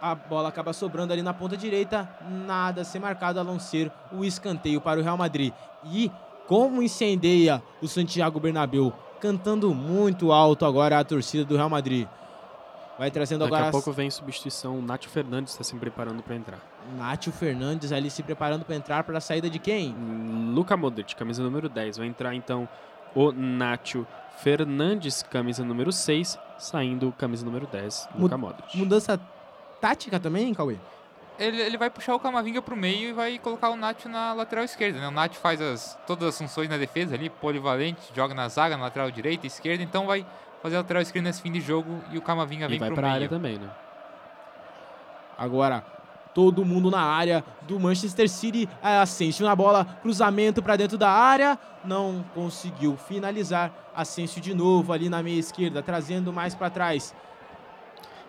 A 0.00 0.14
bola 0.14 0.48
acaba 0.48 0.72
sobrando 0.72 1.12
ali 1.12 1.22
na 1.22 1.34
ponta 1.34 1.56
direita. 1.56 2.08
Nada 2.46 2.82
a 2.82 2.84
ser 2.84 3.00
marcado 3.00 3.40
a 3.40 3.44
não 3.44 3.58
ser 3.58 3.90
o 4.12 4.24
escanteio 4.24 4.80
para 4.80 5.00
o 5.00 5.02
Real 5.02 5.16
Madrid. 5.16 5.52
E 5.84 6.10
como 6.46 6.82
incendeia 6.82 7.62
o 7.82 7.88
Santiago 7.88 8.40
Bernabéu, 8.40 8.92
cantando 9.20 9.74
muito 9.74 10.32
alto 10.32 10.64
agora 10.64 10.98
a 10.98 11.04
torcida 11.04 11.44
do 11.44 11.56
Real 11.56 11.68
Madrid. 11.68 12.06
Vai 12.98 13.10
trazendo 13.10 13.40
Daqui 13.40 13.54
agora 13.54 13.68
a 13.68 13.72
pouco 13.72 13.92
vem 13.92 14.10
substituição, 14.10 14.78
o 14.78 14.82
Nacho 14.82 15.08
Fernandes 15.08 15.54
está 15.54 15.64
se 15.64 15.74
preparando 15.74 16.22
para 16.22 16.36
entrar. 16.36 16.58
Nátio 16.98 17.32
Fernandes 17.32 17.92
ali 17.92 18.10
se 18.10 18.22
preparando 18.22 18.64
para 18.64 18.76
entrar 18.76 19.04
para 19.04 19.16
a 19.16 19.20
saída 19.20 19.48
de 19.48 19.58
quem? 19.58 19.94
Luca 20.52 20.76
Modric, 20.76 21.16
camisa 21.16 21.42
número 21.42 21.68
10. 21.68 21.96
Vai 21.96 22.06
entrar 22.06 22.34
então 22.34 22.68
o 23.14 23.32
Nacho 23.32 24.06
Fernandes, 24.42 25.22
camisa 25.22 25.62
número 25.64 25.92
6, 25.92 26.38
saindo 26.58 27.12
camisa 27.12 27.44
número 27.44 27.66
10, 27.66 28.08
Mu- 28.14 28.22
Luca 28.22 28.38
Modric. 28.38 28.76
Mudança 28.76 29.20
tática 29.80 30.18
também, 30.18 30.52
Cauê? 30.54 30.76
Ele, 31.38 31.60
ele 31.60 31.78
vai 31.78 31.88
puxar 31.88 32.14
o 32.14 32.20
Camavinga 32.20 32.60
pro 32.60 32.76
meio 32.76 33.08
e 33.10 33.12
vai 33.12 33.38
colocar 33.38 33.70
o 33.70 33.76
Nacho 33.76 34.08
na 34.08 34.32
lateral 34.34 34.64
esquerda, 34.64 35.00
né? 35.00 35.08
O 35.08 35.10
Nacho 35.10 35.36
faz 35.36 35.60
as, 35.60 35.98
todas 36.06 36.28
as 36.28 36.36
funções 36.38 36.68
na 36.68 36.76
defesa 36.76 37.14
ali, 37.14 37.30
polivalente, 37.30 38.00
joga 38.14 38.34
na 38.34 38.46
zaga, 38.48 38.76
na 38.76 38.84
lateral 38.84 39.10
direita, 39.10 39.46
esquerda, 39.46 39.82
então 39.82 40.06
vai 40.06 40.26
fazer 40.62 40.76
a 40.76 40.80
lateral 40.80 41.00
esquerda 41.02 41.28
nesse 41.28 41.40
fim 41.40 41.50
de 41.52 41.60
jogo 41.60 42.02
e 42.10 42.18
o 42.18 42.22
Camavinga 42.22 42.66
E 42.66 42.68
vem 42.68 42.78
vai 42.78 42.88
pro 42.88 42.96
para 42.96 43.06
a 43.06 43.10
meio. 43.12 43.16
área 43.24 43.28
também, 43.28 43.58
né? 43.58 43.70
Agora, 45.38 45.82
todo 46.34 46.64
mundo 46.64 46.90
na 46.90 47.00
área 47.00 47.44
do 47.62 47.78
Manchester 47.78 48.28
City. 48.28 48.68
É, 48.82 48.98
Asensio 48.98 49.46
na 49.46 49.54
bola, 49.54 49.84
cruzamento 49.84 50.62
para 50.62 50.76
dentro 50.76 50.96
da 50.96 51.10
área. 51.10 51.58
Não 51.84 52.24
conseguiu 52.34 52.96
finalizar. 52.96 53.72
Asensio 53.94 54.40
de 54.40 54.54
novo 54.54 54.92
ali 54.92 55.08
na 55.08 55.22
meia 55.22 55.38
esquerda, 55.38 55.82
trazendo 55.82 56.32
mais 56.32 56.54
para 56.54 56.70
trás. 56.70 57.14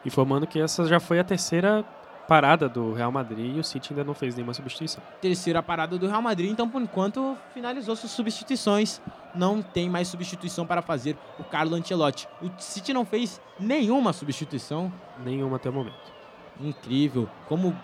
Informando 0.06 0.48
que 0.48 0.60
essa 0.60 0.86
já 0.86 1.00
foi 1.00 1.20
a 1.20 1.24
terceira 1.24 1.86
parada 2.28 2.70
do 2.70 2.94
Real 2.94 3.12
Madrid 3.12 3.58
e 3.58 3.60
o 3.60 3.64
City 3.64 3.92
ainda 3.92 4.06
não 4.06 4.14
fez 4.14 4.36
nenhuma 4.36 4.54
substituição. 4.54 5.04
Terceira 5.20 5.62
parada 5.62 5.98
do 5.98 6.08
Real 6.08 6.22
Madrid, 6.22 6.50
então 6.50 6.70
por 6.70 6.82
enquanto 6.82 7.38
finalizou 7.54 7.94
suas 7.96 8.12
substituições. 8.14 9.02
não 9.36 9.62
tem 9.62 9.90
mais 9.90 10.08
substituição 10.08 10.66
para 10.66 10.82
fazer 10.82 11.18
o 11.38 11.44
Carlo 11.44 11.76
Ancelotti. 11.76 12.28
O 12.42 12.50
City 12.58 12.94
não 12.94 13.06
fez 13.06 13.42
nenhuma 13.60 14.14
substituição. 14.14 14.92
Nenhuma 15.24 15.58
até 15.58 15.70
o 15.70 15.74
momento. 15.74 16.12
Incrível. 16.60 17.30
Como, 17.48 17.78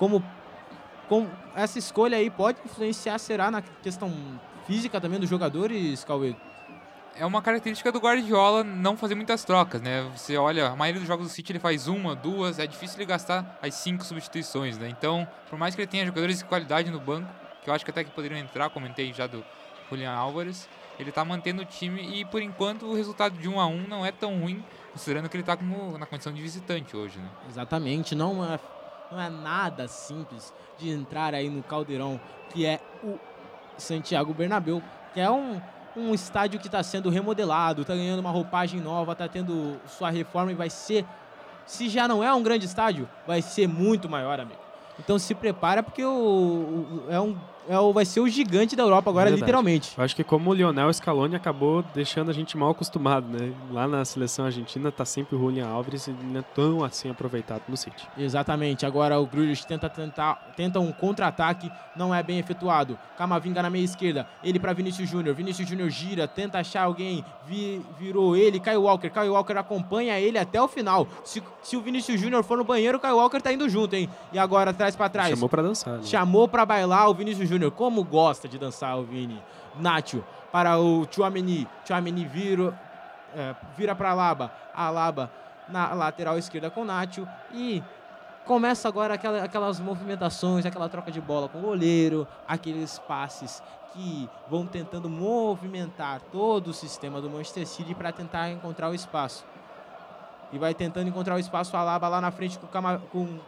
como, 0.00 0.24
como 1.10 1.30
essa 1.54 1.78
escolha 1.78 2.16
aí 2.16 2.30
pode 2.30 2.58
influenciar, 2.64 3.18
será, 3.18 3.50
na 3.50 3.60
questão 3.60 4.10
física 4.66 4.98
também 4.98 5.20
dos 5.20 5.28
jogadores, 5.28 6.02
Cauê? 6.04 6.34
É 7.14 7.26
uma 7.26 7.42
característica 7.42 7.92
do 7.92 7.98
Guardiola 7.98 8.64
não 8.64 8.96
fazer 8.96 9.14
muitas 9.14 9.44
trocas, 9.44 9.82
né? 9.82 10.10
Você 10.16 10.38
olha, 10.38 10.68
a 10.68 10.76
maioria 10.76 11.00
dos 11.00 11.06
jogos 11.06 11.26
do 11.26 11.30
City 11.30 11.52
ele 11.52 11.58
faz 11.58 11.86
uma, 11.86 12.16
duas, 12.16 12.58
é 12.58 12.66
difícil 12.66 12.96
ele 12.96 13.04
gastar 13.04 13.58
as 13.60 13.74
cinco 13.74 14.02
substituições, 14.02 14.78
né? 14.78 14.88
Então, 14.88 15.28
por 15.50 15.58
mais 15.58 15.74
que 15.74 15.82
ele 15.82 15.88
tenha 15.88 16.06
jogadores 16.06 16.38
de 16.38 16.46
qualidade 16.46 16.90
no 16.90 16.98
banco, 16.98 17.28
que 17.62 17.68
eu 17.68 17.74
acho 17.74 17.84
que 17.84 17.90
até 17.90 18.02
que 18.02 18.10
poderiam 18.10 18.40
entrar, 18.40 18.70
comentei 18.70 19.12
já 19.12 19.26
do 19.26 19.44
Julian 19.90 20.12
Álvares, 20.12 20.66
ele 20.98 21.12
tá 21.12 21.22
mantendo 21.26 21.60
o 21.60 21.64
time 21.66 22.20
e 22.20 22.24
por 22.24 22.40
enquanto 22.40 22.86
o 22.86 22.94
resultado 22.94 23.36
de 23.36 23.48
1 23.50 23.60
a 23.60 23.66
1 23.66 23.86
não 23.86 24.06
é 24.06 24.12
tão 24.12 24.40
ruim, 24.40 24.64
considerando 24.92 25.28
que 25.28 25.36
ele 25.36 25.44
tá 25.44 25.58
como 25.58 25.98
na 25.98 26.06
condição 26.06 26.32
de 26.32 26.40
visitante 26.40 26.96
hoje, 26.96 27.18
né? 27.18 27.28
Exatamente, 27.50 28.14
não 28.14 28.42
é, 28.50 28.58
não 29.10 29.20
é 29.20 29.28
nada 29.28 29.88
simples 29.88 30.52
de 30.78 30.90
entrar 30.90 31.34
aí 31.34 31.48
no 31.48 31.62
Caldeirão, 31.62 32.20
que 32.50 32.64
é 32.64 32.80
o 33.02 33.18
Santiago 33.76 34.32
Bernabéu, 34.34 34.82
que 35.12 35.20
é 35.20 35.30
um, 35.30 35.60
um 35.96 36.14
estádio 36.14 36.58
que 36.60 36.66
está 36.66 36.82
sendo 36.82 37.08
remodelado, 37.10 37.82
está 37.82 37.94
ganhando 37.94 38.20
uma 38.20 38.30
roupagem 38.30 38.80
nova, 38.80 39.12
está 39.12 39.26
tendo 39.28 39.80
sua 39.86 40.10
reforma 40.10 40.52
e 40.52 40.54
vai 40.54 40.70
ser, 40.70 41.04
se 41.66 41.88
já 41.88 42.06
não 42.06 42.22
é 42.22 42.32
um 42.32 42.42
grande 42.42 42.66
estádio, 42.66 43.08
vai 43.26 43.42
ser 43.42 43.66
muito 43.66 44.08
maior, 44.08 44.38
amigo. 44.40 44.60
Então 44.98 45.18
se 45.18 45.34
prepara 45.34 45.82
porque 45.82 46.04
o, 46.04 46.10
o- 46.10 47.06
é 47.08 47.18
um, 47.20 47.36
é 47.68 47.78
o, 47.78 47.92
vai 47.92 48.04
ser 48.04 48.20
o 48.20 48.28
gigante 48.28 48.74
da 48.74 48.82
Europa 48.82 49.10
agora, 49.10 49.26
Verdade. 49.26 49.42
literalmente. 49.42 49.92
Eu 49.96 50.02
acho 50.04 50.16
que 50.16 50.24
como 50.24 50.50
o 50.50 50.54
Lionel 50.54 50.92
Scaloni 50.92 51.36
acabou 51.36 51.84
deixando 51.94 52.30
a 52.30 52.34
gente 52.34 52.56
mal 52.56 52.70
acostumado, 52.70 53.26
né? 53.28 53.52
Lá 53.70 53.86
na 53.86 54.04
seleção 54.04 54.44
argentina 54.46 54.90
tá 54.90 55.04
sempre 55.04 55.36
o 55.36 55.38
Julian 55.38 55.68
Alves 55.68 56.06
e 56.06 56.10
não 56.10 56.40
é 56.40 56.42
tão 56.54 56.82
assim 56.84 57.10
aproveitado 57.10 57.62
no 57.68 57.76
City. 57.76 58.08
Exatamente. 58.16 58.86
Agora 58.86 59.18
o 59.20 59.26
Grealish 59.26 59.64
tenta, 59.66 59.88
tentar, 59.88 60.52
tenta 60.56 60.80
um 60.80 60.90
contra-ataque, 60.92 61.70
não 61.94 62.14
é 62.14 62.22
bem 62.22 62.38
efetuado. 62.38 62.98
Camavinga 63.18 63.62
na 63.62 63.68
meia 63.70 63.84
esquerda, 63.84 64.26
ele 64.42 64.58
para 64.58 64.72
Vinícius 64.72 65.08
Júnior. 65.08 65.34
Vinícius 65.34 65.68
Júnior 65.68 65.90
gira, 65.90 66.26
tenta 66.26 66.58
achar 66.58 66.84
alguém, 66.84 67.24
vi- 67.46 67.82
virou 67.98 68.34
ele, 68.36 68.58
Caio 68.58 68.82
Walker. 68.82 69.10
Caio 69.10 69.32
Walker 69.34 69.56
acompanha 69.58 70.18
ele 70.18 70.38
até 70.38 70.60
o 70.60 70.66
final. 70.68 71.06
Se, 71.24 71.42
se 71.62 71.76
o 71.76 71.80
Vinícius 71.82 72.18
Júnior 72.20 72.42
for 72.42 72.56
no 72.56 72.64
banheiro, 72.64 72.96
o 72.98 73.00
Caio 73.00 73.16
Walker 73.16 73.40
tá 73.40 73.52
indo 73.52 73.68
junto, 73.68 73.94
hein? 73.94 74.08
E 74.32 74.38
agora 74.38 74.72
traz 74.72 74.96
para 74.96 75.08
trás. 75.10 75.28
Chamou 75.30 75.48
pra 75.48 75.62
dançar, 75.62 75.98
né? 75.98 76.04
Chamou 76.04 76.48
pra 76.48 76.64
bailar 76.64 77.08
o 77.10 77.14
Vinícius 77.14 77.48
Júnior. 77.50 77.70
Como 77.72 78.04
gosta 78.04 78.48
de 78.48 78.58
dançar 78.58 78.96
o 78.98 79.02
Vini. 79.04 79.42
Nacho 79.78 80.24
para 80.52 80.78
o 80.78 81.06
Chouameni. 81.10 81.66
Chouameni 81.84 82.24
vira, 82.26 82.78
é, 83.34 83.54
vira 83.76 83.94
pra 83.94 84.10
Alaba. 84.10 84.52
Alaba 84.74 85.30
na 85.68 85.92
lateral 85.94 86.38
esquerda 86.38 86.70
com 86.70 86.84
Nacho. 86.84 87.26
E 87.52 87.82
começa 88.46 88.88
agora 88.88 89.14
aquela- 89.14 89.42
aquelas 89.44 89.78
movimentações, 89.80 90.64
aquela 90.66 90.88
troca 90.88 91.10
de 91.10 91.20
bola 91.20 91.48
com 91.48 91.58
o 91.58 91.62
goleiro, 91.62 92.26
aqueles 92.48 92.98
passes 93.00 93.62
que 93.92 94.28
vão 94.48 94.66
tentando 94.66 95.08
movimentar 95.08 96.20
todo 96.32 96.68
o 96.68 96.72
sistema 96.72 97.20
do 97.20 97.28
Manchester 97.28 97.66
City 97.66 97.94
para 97.94 98.12
tentar 98.12 98.48
encontrar 98.50 98.88
o 98.88 98.94
espaço. 98.94 99.44
E 100.52 100.58
vai 100.58 100.74
tentando 100.74 101.08
encontrar 101.08 101.34
o 101.36 101.38
espaço, 101.38 101.76
Alaba 101.76 102.08
lá 102.08 102.20
na 102.20 102.30
frente 102.30 102.58
com, 102.58 102.66
o 102.66 102.68
Cama- 102.68 103.02
com 103.12 103.38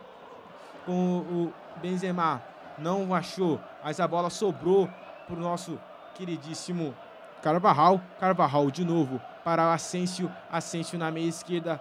com 0.84 1.18
o 1.18 1.52
Benzema. 1.80 2.42
Não 2.78 3.14
achou, 3.14 3.60
mas 3.84 4.00
a 4.00 4.08
bola 4.08 4.30
sobrou 4.30 4.88
para 5.26 5.36
o 5.36 5.40
nosso 5.40 5.78
queridíssimo 6.14 6.94
Carvajal. 7.42 8.00
Carvajal 8.20 8.70
de 8.70 8.84
novo 8.84 9.20
para 9.44 9.66
o 9.68 9.70
Asensio. 9.72 10.30
Asensio 10.50 10.98
na 10.98 11.10
meia 11.10 11.28
esquerda 11.28 11.80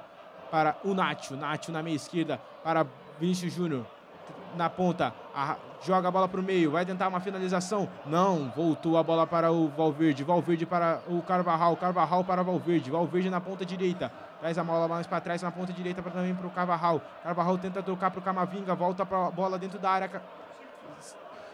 para 0.49 0.76
o 0.84 0.93
Nacho. 0.93 1.35
Nacho 1.35 1.72
na 1.72 1.84
meia 1.84 1.95
esquerda 1.95 2.39
para 2.63 2.85
Vinícius 3.19 3.53
Júnior. 3.53 3.85
Na 4.57 4.69
ponta, 4.69 5.13
a- 5.34 5.55
joga 5.81 6.07
a 6.09 6.11
bola 6.11 6.27
para 6.27 6.39
o 6.39 6.43
meio, 6.43 6.72
vai 6.72 6.85
tentar 6.85 7.07
uma 7.07 7.19
finalização. 7.22 7.88
Não, 8.05 8.51
voltou 8.55 8.97
a 8.97 9.03
bola 9.03 9.26
para 9.26 9.51
o 9.51 9.69
Valverde. 9.69 10.23
Valverde 10.23 10.65
para 10.65 10.99
o 11.07 11.22
Carvajal. 11.22 11.77
Carvajal 11.77 12.23
para 12.23 12.43
Valverde. 12.43 12.91
Valverde 12.91 13.30
na 13.30 13.39
ponta 13.39 13.65
direita. 13.65 14.11
Traz 14.39 14.57
a 14.57 14.63
bola 14.63 14.88
mais 14.88 15.05
para 15.07 15.22
trás 15.22 15.41
na 15.43 15.51
ponta 15.51 15.72
direita 15.72 16.01
pra, 16.01 16.11
também 16.11 16.34
para 16.35 16.47
o 16.47 16.49
Carvajal. 16.49 16.99
Carvajal 17.23 17.57
tenta 17.59 17.81
tocar 17.84 18.09
para 18.11 18.19
o 18.19 18.23
Camavinga. 18.23 18.73
Volta 18.76 19.05
para 19.05 19.27
a 19.27 19.31
bola 19.31 19.57
dentro 19.57 19.77
da 19.80 19.89
área. 19.91 20.22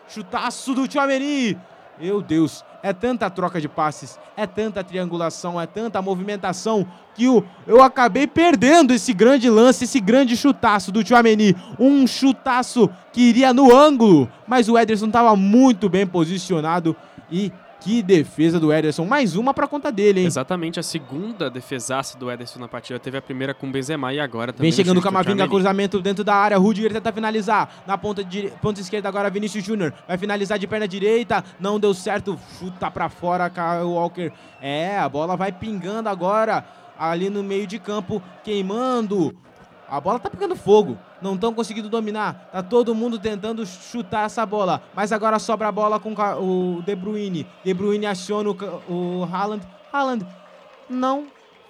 Chutaço 0.08 0.74
do 0.74 0.88
Tchouameni. 0.88 1.58
Meu 2.00 2.22
Deus, 2.22 2.64
é 2.84 2.94
tanta 2.94 3.28
troca 3.28 3.60
de 3.60 3.68
passes, 3.68 4.20
é 4.36 4.46
tanta 4.46 4.84
triangulação, 4.84 5.60
é 5.60 5.66
tanta 5.66 6.00
movimentação 6.00 6.88
que 7.16 7.28
o, 7.28 7.44
eu 7.66 7.82
acabei 7.82 8.28
perdendo 8.28 8.94
esse 8.94 9.12
grande 9.14 9.50
lance, 9.50 9.86
esse 9.86 10.00
grande 10.00 10.38
chutaço 10.38 10.92
do 10.92 11.04
Tchouameni. 11.04 11.56
Um 11.80 12.06
chutaço 12.06 12.88
que 13.12 13.22
iria 13.22 13.52
no 13.52 13.76
ângulo, 13.76 14.30
mas 14.46 14.70
o 14.70 14.78
Ederson 14.78 15.08
estava 15.08 15.36
muito 15.36 15.90
bem 15.90 16.06
posicionado 16.06 16.96
e 17.32 17.52
que 17.80 18.02
defesa 18.02 18.60
do 18.60 18.72
Ederson. 18.74 19.06
Mais 19.06 19.36
uma 19.36 19.54
para 19.54 19.68
conta 19.68 19.92
dele, 19.92 20.22
hein? 20.22 20.28
Exatamente 20.28 20.80
a 20.80 20.84
segunda 20.84 21.50
defesaça 21.50 22.18
do 22.18 22.30
Ederson 22.30 22.60
na 22.60 22.68
partida. 22.68 23.00
Teve 23.00 23.18
a 23.18 23.22
primeira 23.22 23.54
com 23.54 23.68
o 23.68 23.72
Benzema 23.72 24.14
e 24.14 24.20
agora 24.20 24.52
também 24.52 24.72
Vem 24.72 24.76
chegando 24.76 24.98
o 24.98 25.02
Camavinga, 25.02 25.48
cruzamento 25.48 26.02
dentro 26.02 26.24
da 26.24 26.36
área. 26.36 26.58
Rudiger 26.58 26.92
tenta 26.92 27.12
finalizar. 27.12 27.84
Na 27.86 27.98
ponta, 27.98 28.24
dire... 28.24 28.52
ponta 28.62 28.82
esquerda 28.82 29.08
agora 29.08 29.30
Vinícius 29.30 29.64
Júnior. 29.64 29.94
Vai 30.08 30.18
finalizar 30.18 30.58
de 30.58 30.68
perna 30.68 30.88
direita. 30.88 31.44
Não 31.60 31.80
deu 31.80 31.94
certo. 31.94 32.38
Chuta 32.60 32.90
pra 32.90 33.10
fora, 33.10 33.50
Kyle 33.50 33.86
Walker. 33.86 34.32
É, 34.62 34.98
a 34.98 35.08
bola 35.08 35.36
vai 35.36 35.52
pingando 35.52 36.10
agora. 36.10 36.66
Ali 36.98 37.30
no 37.30 37.44
meio 37.44 37.68
de 37.68 37.78
campo, 37.78 38.22
queimando. 38.44 39.36
A 39.88 40.02
bola 40.02 40.20
tá 40.20 40.30
pegando 40.30 40.56
fogo. 40.56 40.98
Não 41.22 41.36
estão 41.36 41.54
conseguindo 41.54 41.90
dominar. 41.90 42.50
Tá 42.52 42.64
todo 42.64 42.94
mundo 42.94 43.18
tentando 43.20 43.66
chutar 43.66 44.26
essa 44.26 44.46
bola. 44.46 44.82
Mas 44.96 45.12
agora 45.12 45.40
sobra 45.40 45.68
a 45.68 45.72
bola 45.72 46.00
com 46.00 46.14
o 46.14 46.82
De 46.84 46.96
Bruyne. 46.96 47.48
De 47.64 47.74
Bruyne 47.74 48.06
aciona 48.06 48.50
o, 48.50 49.24
o 49.24 49.24
Haaland. 49.32 49.66
Haaland 49.92 50.26
não 50.90 51.28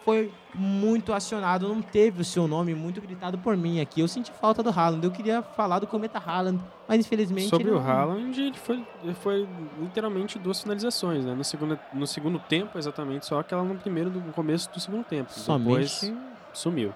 foi 0.08 0.32
muito 0.56 1.12
acionado, 1.12 1.68
não 1.68 1.82
teve 1.82 2.22
o 2.22 2.24
seu 2.24 2.48
nome 2.48 2.74
muito 2.74 3.02
gritado 3.02 3.38
por 3.38 3.58
mim 3.58 3.82
aqui. 3.82 4.00
Eu 4.00 4.08
senti 4.08 4.32
falta 4.32 4.64
do 4.64 4.70
Haaland. 4.70 5.04
Eu 5.04 5.12
queria 5.12 5.42
falar 5.42 5.80
do 5.80 5.88
Cometa 5.88 6.18
Haaland, 6.18 6.64
mas 6.88 7.02
infelizmente. 7.02 7.50
Sobre 7.50 7.70
o 7.70 7.78
Haaland, 7.78 8.42
ele 8.42 8.58
foi, 8.58 8.88
ele 9.04 9.14
foi 9.14 9.46
literalmente 9.82 10.40
duas 10.40 10.62
finalizações, 10.62 11.26
né? 11.26 11.34
No 11.34 11.44
segundo, 11.44 11.78
no 11.94 12.08
segundo 12.08 12.40
tempo, 12.40 12.78
exatamente, 12.78 13.26
só 13.26 13.40
aquela 13.40 13.64
no 13.64 13.76
primeiro, 13.76 14.10
no 14.10 14.32
começo 14.32 14.72
do 14.72 14.80
segundo 14.80 15.04
tempo. 15.04 15.30
Somente 15.32 16.06
Depois 16.06 16.14
sumiu. 16.54 16.94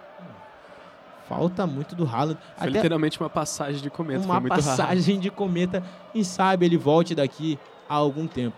Falta 1.37 1.67
muito 1.67 1.95
do 1.95 2.05
Haaland. 2.05 2.37
Foi 2.57 2.67
Até 2.67 2.77
literalmente 2.77 3.19
uma 3.19 3.29
passagem 3.29 3.81
de 3.81 3.89
cometa. 3.89 4.19
uma 4.25 4.33
foi 4.35 4.41
muito 4.41 4.51
raro. 4.53 4.63
passagem 4.65 5.19
de 5.19 5.29
cometa. 5.29 5.83
E 6.13 6.23
sabe, 6.25 6.65
ele 6.65 6.77
volte 6.77 7.13
daqui 7.15 7.57
a 7.89 7.95
algum 7.95 8.27
tempo. 8.27 8.57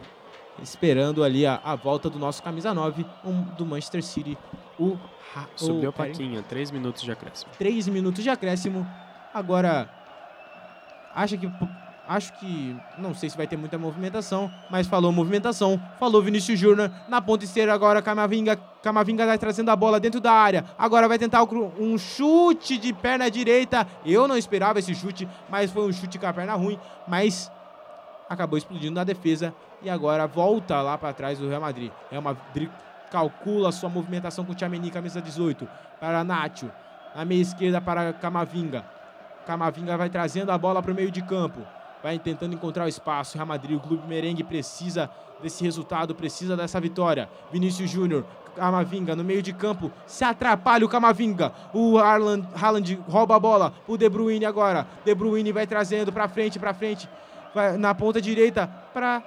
Esperando 0.62 1.24
ali 1.24 1.46
a, 1.46 1.60
a 1.64 1.76
volta 1.76 2.10
do 2.10 2.20
nosso 2.20 2.42
camisa 2.44 2.74
9, 2.74 3.06
um, 3.26 3.42
do 3.58 3.66
Manchester 3.66 4.04
City. 4.04 4.38
O, 4.80 4.98
Ha- 5.36 5.48
Subiu 5.56 5.86
o 5.86 5.90
a 5.90 5.94
plaquinha, 5.94 6.44
três 6.44 6.70
minutos 6.70 7.02
de 7.02 7.12
acréscimo. 7.12 7.52
3 7.58 7.88
minutos 7.88 8.24
de 8.24 8.30
acréscimo. 8.30 8.86
Agora, 9.34 9.90
acha 11.16 11.36
que. 11.38 11.50
Acho 12.08 12.34
que. 12.34 12.76
Não 12.98 13.14
sei 13.14 13.30
se 13.30 13.38
vai 13.38 13.48
ter 13.48 13.56
muita 13.56 13.78
movimentação, 13.78 14.52
mas 14.70 14.88
falou 14.88 15.12
movimentação. 15.12 15.82
Falou 16.00 16.22
Vinícius 16.22 16.60
Júnior. 16.60 16.92
Na 17.08 17.22
ponta 17.22 17.46
esquerda 17.46 17.74
agora, 17.74 18.02
Camavinga. 18.02 18.58
Camavinga 18.82 19.26
vai 19.26 19.38
trazendo 19.38 19.70
a 19.70 19.76
bola 19.76 20.00
dentro 20.00 20.20
da 20.20 20.32
área. 20.32 20.66
Agora 20.78 21.08
vai 21.08 21.18
tentar 21.18 21.44
um 21.44 21.98
chute 21.98 22.78
de 22.78 22.92
perna 22.92 23.32
direita. 23.32 23.88
Eu 24.06 24.28
não 24.28 24.38
esperava 24.38 24.80
esse 24.80 24.94
chute, 24.94 25.28
mas 25.50 25.72
foi 25.72 25.88
um 25.88 25.94
chute 25.94 26.20
com 26.20 26.28
a 26.28 26.34
perna 26.34 26.56
ruim. 26.56 26.78
Mas 27.08 27.50
acabou 28.30 28.58
explodindo 28.58 28.96
na 28.96 29.06
defesa. 29.06 29.54
E 29.82 29.90
agora 29.90 30.28
volta 30.28 30.82
lá 30.82 30.98
para 30.98 31.14
trás 31.14 31.40
do 31.40 31.48
Real 31.48 31.62
Madrid. 31.62 31.92
Real 32.12 32.22
Madrid 32.22 32.70
calcula 33.10 33.72
sua 33.72 33.90
movimentação 33.90 34.44
com 34.44 34.52
o 34.52 34.56
Tchouaméni, 34.56 34.92
camisa 34.92 35.22
18. 35.22 35.68
Para 36.02 36.24
Nacho. 36.24 36.70
Na 37.16 37.24
meia 37.24 37.42
esquerda 37.42 37.80
para 37.80 38.12
Camavinga. 38.12 38.84
Camavinga 39.46 39.96
vai 39.96 40.10
trazendo 40.10 40.52
a 40.52 40.58
bola 40.58 40.82
para 40.82 40.92
o 40.92 40.96
meio 40.96 41.12
de 41.12 41.22
campo. 41.22 41.62
Vai 42.04 42.20
tentando 42.20 42.54
encontrar 42.54 42.86
o 42.86 42.88
espaço. 42.90 43.38
Real 43.38 43.48
Madrid, 43.48 43.78
o 43.78 43.80
clube 43.80 44.06
merengue 44.06 44.44
precisa 44.44 45.10
desse 45.42 45.64
resultado, 45.64 46.14
precisa 46.14 46.56
dessa 46.58 46.80
vitória. 46.80 47.30
Vinícius 47.52 47.90
Júnior, 47.90 48.26
Camavinga 48.56 49.16
no 49.16 49.24
meio 49.24 49.42
de 49.42 49.54
campo. 49.54 49.92
Se 50.06 50.24
atrapalha 50.24 50.86
o 50.86 50.90
Camavinga. 50.90 51.52
O 51.74 51.98
Haaland, 51.98 52.48
Haaland 52.54 53.00
rouba 53.08 53.36
a 53.36 53.40
bola. 53.40 53.74
O 53.88 53.98
De 53.98 54.08
Bruyne 54.10 54.46
agora. 54.46 54.86
De 55.04 55.16
Bruyne 55.16 55.52
vai 55.52 55.66
trazendo 55.66 56.12
para 56.12 56.28
frente, 56.28 56.60
para 56.60 56.74
frente. 56.74 57.10
Vai 57.56 57.78
na 57.78 57.96
ponta 57.96 58.22
direita 58.22 58.68
para 58.94 59.24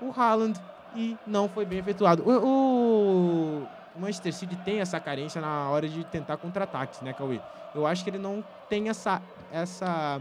o 0.00 0.12
Haaland 0.16 0.58
e 0.94 1.16
não 1.26 1.48
foi 1.48 1.64
bem 1.64 1.78
efetuado. 1.78 2.22
O, 2.22 3.66
o 3.94 4.00
Manchester 4.00 4.32
City 4.32 4.56
tem 4.56 4.80
essa 4.80 4.98
carência 5.00 5.40
na 5.40 5.68
hora 5.68 5.88
de 5.88 6.04
tentar 6.04 6.36
contra-ataques, 6.36 7.00
né, 7.00 7.12
Cauê? 7.12 7.40
Eu 7.74 7.86
acho 7.86 8.04
que 8.04 8.10
ele 8.10 8.18
não 8.18 8.44
tem 8.68 8.88
essa, 8.88 9.22
essa, 9.50 10.20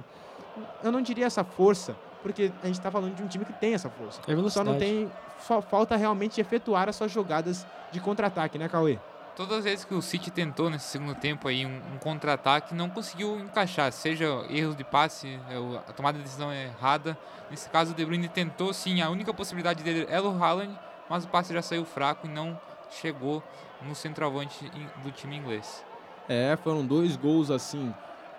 eu 0.83 0.91
não 0.91 1.01
diria 1.01 1.25
essa 1.25 1.43
força, 1.43 1.95
porque 2.21 2.51
a 2.63 2.67
gente 2.67 2.79
tá 2.79 2.91
falando 2.91 3.15
de 3.15 3.23
um 3.23 3.27
time 3.27 3.45
que 3.45 3.53
tem 3.53 3.73
essa 3.73 3.89
força. 3.89 4.21
É 4.27 4.35
velocidade. 4.35 4.67
Só 4.67 4.73
não 4.73 4.79
tem. 4.79 5.11
Só 5.39 5.61
falta 5.61 5.95
realmente 5.95 6.39
efetuar 6.39 6.87
as 6.87 6.95
suas 6.95 7.11
jogadas 7.11 7.65
de 7.91 7.99
contra-ataque, 7.99 8.57
né, 8.57 8.69
Cauê? 8.69 8.99
Todas 9.35 9.59
as 9.59 9.63
vezes 9.63 9.85
que 9.85 9.93
o 9.93 10.01
City 10.01 10.29
tentou 10.29 10.69
nesse 10.69 10.85
segundo 10.85 11.15
tempo 11.15 11.47
aí 11.47 11.65
um, 11.65 11.81
um 11.93 11.97
contra-ataque, 11.97 12.75
não 12.75 12.89
conseguiu 12.89 13.39
encaixar, 13.39 13.91
seja 13.91 14.25
erros 14.49 14.75
de 14.75 14.83
passe, 14.83 15.39
é, 15.49 15.79
a 15.89 15.93
tomada 15.93 16.17
de 16.17 16.23
decisão 16.23 16.51
é 16.51 16.65
errada. 16.65 17.17
Nesse 17.49 17.69
caso, 17.69 17.93
o 17.93 17.95
De 17.95 18.05
Bruyne 18.05 18.27
tentou 18.27 18.73
sim, 18.73 19.01
a 19.01 19.09
única 19.09 19.33
possibilidade 19.33 19.83
dele 19.83 20.05
era 20.09 20.23
o 20.23 20.43
Haaland, 20.43 20.77
mas 21.09 21.23
o 21.23 21.27
passe 21.27 21.53
já 21.53 21.61
saiu 21.61 21.85
fraco 21.85 22.27
e 22.27 22.29
não 22.29 22.59
chegou 22.91 23.41
no 23.81 23.95
centroavante 23.95 24.69
do 25.03 25.11
time 25.11 25.37
inglês. 25.37 25.83
É, 26.29 26.55
foram 26.63 26.85
dois 26.85 27.15
gols 27.15 27.49
assim 27.49 27.93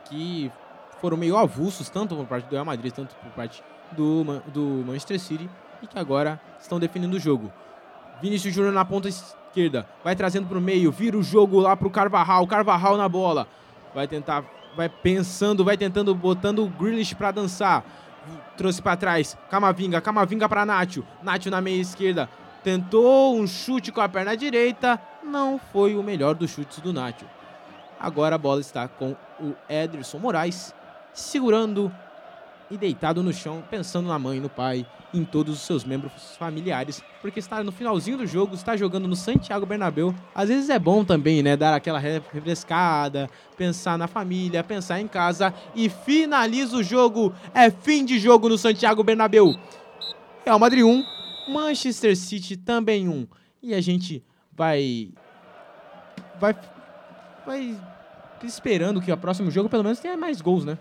que 0.05 0.53
foram 1.03 1.17
meio 1.17 1.37
avulsos, 1.37 1.91
tanto 1.91 2.15
por 2.15 2.25
parte 2.27 2.47
do 2.47 2.53
Real 2.53 2.65
Madrid, 2.65 2.93
tanto 2.93 3.17
por 3.17 3.33
parte 3.33 3.61
do, 3.91 4.23
do 4.47 4.85
Manchester 4.87 5.19
City, 5.19 5.51
e 5.83 5.87
que 5.89 5.99
agora 5.99 6.41
estão 6.61 6.79
definindo 6.79 7.17
o 7.17 7.21
jogo. 7.21 7.53
Vinícius 8.23 8.55
Júnior 8.55 8.73
na 8.73 8.85
ponta 8.85 9.09
esquerda, 9.09 9.85
vai 10.05 10.15
trazendo 10.15 10.47
para 10.47 10.57
o 10.57 10.61
meio, 10.61 10.93
vira 10.93 11.19
o 11.19 11.23
jogo 11.23 11.59
lá 11.59 11.77
para 11.77 11.89
o 11.89 11.91
Carvajal, 11.91 12.47
Carvajal 12.47 12.97
na 12.97 13.09
bola, 13.09 13.49
vai 13.93 14.07
tentar, 14.07 14.45
vai 14.77 14.89
pensando, 14.89 15.65
vai 15.65 15.77
tentando, 15.77 16.15
botando 16.15 16.63
o 16.63 16.69
Grealish 16.69 17.17
para 17.17 17.33
dançar, 17.33 17.85
trouxe 18.57 18.81
para 18.81 18.97
trás, 18.97 19.37
Camavinga, 19.51 20.01
Camavinga 20.01 20.49
para 20.49 20.65
Nacho, 20.65 21.05
Nacho 21.21 21.51
na 21.51 21.61
meia 21.61 21.81
esquerda, 21.81 22.31
tentou 22.63 23.37
um 23.37 23.45
chute 23.45 23.91
com 23.91 24.01
a 24.01 24.09
perna 24.09 24.37
direita, 24.37 25.03
não 25.25 25.59
foi 25.59 25.97
o 25.97 26.03
melhor 26.03 26.37
dos 26.37 26.53
chutes 26.53 26.79
do 26.79 26.93
Nacho. 26.93 27.27
Agora 27.99 28.37
a 28.37 28.39
bola 28.39 28.61
está 28.61 28.87
com 28.87 29.17
o 29.41 29.55
Ederson 29.69 30.19
Moraes 30.19 30.73
segurando 31.13 31.93
e 32.71 32.77
deitado 32.77 33.23
no 33.23 33.33
chão, 33.33 33.63
pensando 33.71 34.09
na 34.09 34.19
mãe, 34.19 34.41
no 34.41 34.49
pai, 34.49 34.87
em 35.13 35.25
todos 35.25 35.57
os 35.57 35.61
seus 35.61 35.85
membros 35.85 36.37
familiares, 36.39 37.03
porque 37.21 37.39
está 37.39 37.63
no 37.63 37.71
finalzinho 37.71 38.17
do 38.17 38.27
jogo, 38.27 38.55
está 38.55 38.75
jogando 38.79 39.07
no 39.07 39.15
Santiago 39.15 39.67
Bernabéu. 39.67 40.15
Às 40.35 40.49
vezes 40.49 40.71
é 40.71 40.79
bom 40.79 41.05
também, 41.05 41.43
né, 41.43 41.55
dar 41.55 41.75
aquela 41.75 41.99
re- 41.99 42.23
refrescada, 42.33 43.29
pensar 43.59 43.99
na 43.99 44.09
família, 44.09 44.65
pensar 44.65 45.01
em 45.01 45.07
casa 45.07 45.53
e 45.75 45.91
finaliza 45.91 46.77
o 46.79 46.83
jogo. 46.83 47.35
É 47.53 47.71
fim 47.71 48.07
de 48.07 48.19
jogo 48.19 48.49
no 48.49 48.57
Santiago 48.57 49.05
Bernabéu. 49.05 49.55
Real 50.47 50.59
Madrid 50.59 50.83
1, 50.83 51.05
Manchester 51.53 52.17
City 52.17 52.57
também 52.57 53.07
1. 53.07 53.27
E 53.63 53.75
a 53.75 53.83
gente 53.83 54.25
vai 54.51 55.11
vai 56.41 56.57
vai 57.47 57.77
esperando 58.45 59.01
que 59.01 59.13
o 59.13 59.17
próximo 59.17 59.51
jogo 59.51 59.69
pelo 59.69 59.85
menos 59.85 60.01
tenha 60.01 60.17
mais 60.17 60.41
gols, 60.41 60.65
né? 60.65 60.79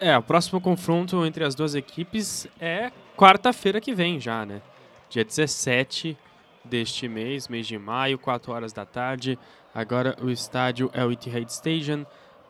É, 0.00 0.16
o 0.18 0.22
próximo 0.22 0.60
confronto 0.60 1.24
entre 1.24 1.44
as 1.44 1.54
duas 1.54 1.74
equipes 1.74 2.46
é 2.60 2.90
quarta-feira 3.16 3.80
que 3.80 3.94
vem 3.94 4.20
já, 4.20 4.44
né? 4.44 4.60
Dia 5.08 5.24
17 5.24 6.16
deste 6.64 7.06
mês, 7.08 7.46
mês 7.46 7.66
de 7.66 7.78
maio, 7.78 8.18
4 8.18 8.52
horas 8.52 8.72
da 8.72 8.84
tarde. 8.84 9.38
Agora 9.74 10.16
o 10.20 10.30
estádio 10.30 10.90
é 10.92 11.04
o 11.04 11.12
Etihad 11.12 11.48
Stadium, 11.48 12.04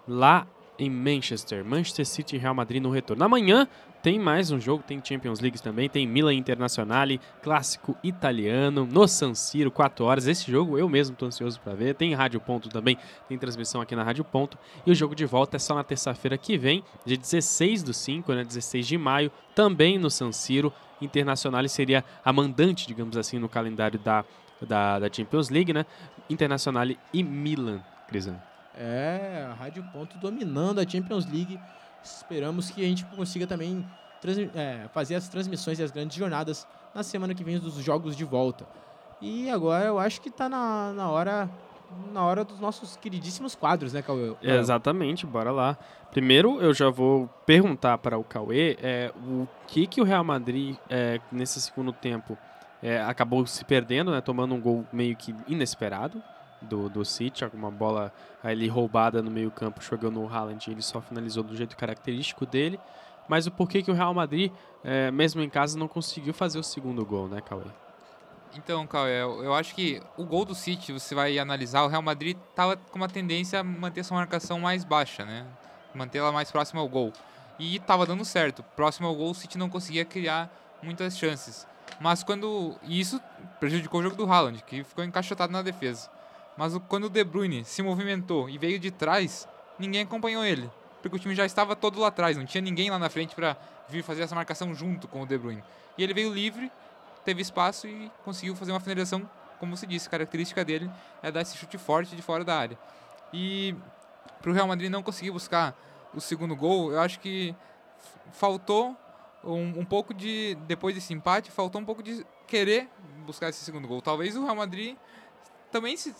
lá 0.09 0.47
em 0.79 0.91
Manchester. 0.91 1.65
Manchester 1.65 2.07
City 2.07 2.37
e 2.37 2.39
Real 2.39 2.55
Madrid 2.55 2.83
no 2.83 2.91
retorno. 2.91 3.25
Amanhã 3.25 3.69
tem 4.05 4.19
mais 4.19 4.51
um 4.51 4.61
jogo, 4.61 4.85
tem 4.87 5.01
Champions 5.03 5.41
League 5.41 5.63
também, 5.63 5.89
tem 5.89 6.07
Milan 6.07 6.35
Internazionale, 6.35 7.19
clássico 7.43 7.97
italiano, 8.05 8.85
no 8.85 9.09
San 9.09 9.33
Siro, 9.33 9.71
4 9.71 10.05
horas. 10.05 10.27
Esse 10.27 10.53
jogo 10.53 10.79
eu 10.79 10.87
mesmo 10.91 11.17
tô 11.17 11.25
ansioso 11.25 11.59
para 11.59 11.73
ver. 11.73 11.95
Tem 11.95 12.13
Rádio 12.13 12.39
Ponto 12.39 12.69
também, 12.69 12.99
tem 13.27 13.39
transmissão 13.39 13.81
aqui 13.81 13.97
na 13.97 14.03
Rádio 14.03 14.23
Ponto. 14.23 14.59
E 14.85 14.91
o 14.91 14.95
jogo 14.95 15.15
de 15.15 15.25
volta 15.25 15.57
é 15.57 15.59
só 15.59 15.75
na 15.75 15.83
terça-feira 15.83 16.37
que 16.37 16.59
vem, 16.59 16.85
dia 17.07 17.17
16 17.17 17.83
do 17.83 17.95
5, 17.95 18.31
né, 18.35 18.45
16 18.45 18.87
de 18.87 18.99
maio, 18.99 19.33
também 19.55 19.99
no 19.99 20.11
San 20.11 20.33
Siro. 20.33 20.71
Internacional 21.01 21.67
seria 21.67 22.05
a 22.23 22.31
mandante, 22.31 22.87
digamos 22.87 23.17
assim, 23.17 23.39
no 23.39 23.49
calendário 23.49 23.99
da, 23.99 24.23
da, 24.61 24.99
da 24.99 25.11
Champions 25.11 25.49
League, 25.49 25.73
né? 25.73 25.87
Internacional 26.29 26.87
e 27.11 27.23
Milan, 27.23 27.81
Crisan. 28.07 28.37
É, 28.77 29.49
a 29.51 29.55
Rádio 29.55 29.83
Ponto 29.95 30.19
dominando 30.19 30.79
a 30.79 30.87
Champions 30.87 31.25
League. 31.25 31.59
Esperamos 32.05 32.71
que 32.71 32.85
a 32.85 32.89
gente 32.89 33.05
consiga 33.07 33.47
também 33.47 33.85
é, 34.55 34.89
fazer 34.93 35.15
as 35.15 35.29
transmissões 35.29 35.79
e 35.79 35.83
as 35.83 35.91
grandes 35.91 36.17
jornadas 36.17 36.67
na 36.95 37.03
semana 37.03 37.35
que 37.35 37.43
vem 37.43 37.59
dos 37.59 37.75
jogos 37.77 38.17
de 38.17 38.25
volta. 38.25 38.67
E 39.21 39.51
agora 39.51 39.87
eu 39.87 39.99
acho 39.99 40.21
que 40.21 40.31
tá 40.31 40.49
na, 40.49 40.93
na 40.93 41.11
hora 41.11 41.51
na 42.13 42.25
hora 42.25 42.45
dos 42.45 42.59
nossos 42.59 42.97
queridíssimos 42.97 43.55
quadros, 43.55 43.93
né, 43.93 44.03
Cauê? 44.03 44.35
Exatamente, 44.43 45.25
bora 45.27 45.53
lá. 45.53 45.79
Primeiro, 46.11 46.61
eu 46.61 46.75
já 46.75 46.91
vou 46.91 47.29
perguntar 47.47 47.99
para 47.99 48.19
o 48.19 48.25
Cauê 48.25 48.77
é, 48.83 49.13
o 49.17 49.47
que, 49.69 49.87
que 49.87 50.01
o 50.01 50.05
Real 50.05 50.25
Madrid, 50.25 50.77
é, 50.91 51.21
nesse 51.31 51.61
segundo 51.61 51.93
tempo, 51.93 52.37
é, 52.83 53.01
acabou 53.03 53.47
se 53.47 53.65
perdendo, 53.65 54.11
né, 54.11 54.21
tomando 54.21 54.55
um 54.55 54.61
gol 54.61 54.85
meio 54.93 55.15
que 55.15 55.35
inesperado 55.47 56.21
do, 56.65 56.89
do 56.89 57.05
City, 57.05 57.45
uma 57.53 57.71
bola 57.71 58.13
ali 58.43 58.69
roubada 58.69 59.23
no 59.23 59.31
meio 59.31 59.51
campo, 59.51 59.83
jogando 59.83 60.21
o 60.21 60.29
Haaland, 60.29 60.71
ele 60.71 60.83
só 60.83 61.01
finalizou 61.01 61.43
do 61.43 61.57
jeito 61.57 61.77
característico 61.77 62.45
dele. 62.45 62.79
Mas 63.29 63.47
o 63.47 63.51
porquê 63.51 63.83
que 63.83 63.91
o 63.91 63.95
Real 63.95 64.13
Madrid, 64.13 64.53
é, 64.83 65.11
mesmo 65.11 65.41
em 65.43 65.49
casa, 65.49 65.79
não 65.79 65.89
conseguiu 65.89 66.35
fazer 66.35 66.59
o 66.59 66.63
segundo 66.63 67.05
gol, 67.07 67.29
né, 67.29 67.41
Cauê? 67.41 67.65
Então, 68.57 68.87
Cauê, 68.87 69.23
eu, 69.23 69.55
acho 69.55 69.75
que 69.75 70.01
o 70.17 70.25
gol 70.25 70.45
do 70.45 70.55
City, 70.55 70.93
você 70.93 71.15
vai 71.15 71.39
analisar, 71.39 71.83
o 71.85 71.89
Real 71.89 72.03
Madrid 72.03 72.37
estava 72.51 72.77
com 72.77 72.97
uma 72.97 73.09
tendência 73.09 73.61
a 73.61 73.65
manter 73.65 74.05
sua 74.05 74.19
marcação 74.19 74.61
mais 74.61 74.85
baixa, 74.85 75.25
né? 75.25 75.47
Manter 75.95 76.19
ela 76.19 76.33
mais 76.33 76.51
próxima 76.51 76.81
ao 76.81 76.89
gol. 76.89 77.13
E 77.59 77.77
estava 77.77 78.05
dando 78.05 78.25
certo. 78.25 78.63
Próximo 78.77 79.09
ao 79.09 79.15
gol, 79.15 79.31
o 79.31 79.35
City 79.35 79.59
não 79.59 79.69
conseguia 79.69 80.05
criar 80.05 80.51
muitas 80.83 81.17
chances. 81.17 81.67
Mas 82.01 82.23
quando. 82.23 82.77
E 82.83 82.99
isso 83.01 83.21
prejudicou 83.61 84.01
o 84.01 84.03
jogo 84.03 84.17
do 84.17 84.31
Haaland, 84.31 84.63
que 84.65 84.85
ficou 84.85 85.05
encaixotado 85.05 85.53
na 85.53 85.63
defesa. 85.63 86.09
Mas 86.57 86.77
quando 86.89 87.05
o 87.05 87.09
De 87.11 87.23
Bruyne 87.25 87.65
se 87.65 87.83
movimentou 87.83 88.49
e 88.49 88.59
veio 88.59 88.79
de 88.79 88.91
trás, 88.91 89.49
ninguém 89.79 90.03
acompanhou 90.03 90.45
ele. 90.45 90.71
Porque 91.03 91.17
o 91.17 91.19
time 91.19 91.35
já 91.35 91.45
estava 91.45 91.77
todo 91.77 92.01
lá 92.01 92.09
atrás, 92.09 92.37
não 92.37 92.47
tinha 92.47 92.63
ninguém 92.63 92.91
lá 92.91 92.99
na 92.99 93.11
frente 93.11 93.35
para 93.35 93.57
vir 93.89 94.03
fazer 94.03 94.23
essa 94.23 94.35
marcação 94.35 94.75
junto 94.75 95.07
com 95.07 95.23
o 95.23 95.27
De 95.27 95.37
Bruyne. 95.37 95.63
E 95.99 96.03
ele 96.03 96.15
veio 96.15 96.33
livre, 96.33 96.71
teve 97.25 97.43
espaço 97.43 97.87
e 97.87 98.11
conseguiu 98.25 98.57
fazer 98.57 98.73
uma 98.73 98.81
finalização, 98.81 99.29
como 99.59 99.77
se 99.77 99.87
disse, 99.87 100.09
a 100.09 100.11
característica 100.11 100.65
dele 100.65 100.91
é 101.23 101.31
dar 101.31 101.43
esse 101.43 101.57
chute 101.57 101.77
forte 101.77 102.17
de 102.17 102.23
fora 102.23 102.45
da 102.45 102.57
área. 102.57 102.79
E 103.33 103.75
para 104.41 104.51
o 104.51 104.55
Real 104.55 104.67
Madrid 104.67 104.91
não 104.91 105.03
conseguir 105.03 105.31
buscar 105.31 105.77
o 106.15 106.21
segundo 106.21 106.55
gol, 106.55 106.93
eu 106.93 107.01
acho 107.01 107.19
que 107.19 107.55
faltou 108.33 108.97
um, 109.43 109.81
um 109.81 109.85
pouco 109.85 110.15
de, 110.15 110.57
depois 110.67 110.95
desse 110.95 111.13
empate, 111.13 111.51
faltou 111.51 111.81
um 111.81 111.85
pouco 111.85 112.03
de 112.03 112.25
querer 112.47 112.89
buscar 113.27 113.49
esse 113.49 113.65
segundo 113.65 113.89
gol. 113.89 114.01
Talvez 114.01 114.37
o 114.37 114.45
Real 114.45 114.57
Madrid 114.57 114.97
também 115.75 115.97
se, 115.97 116.15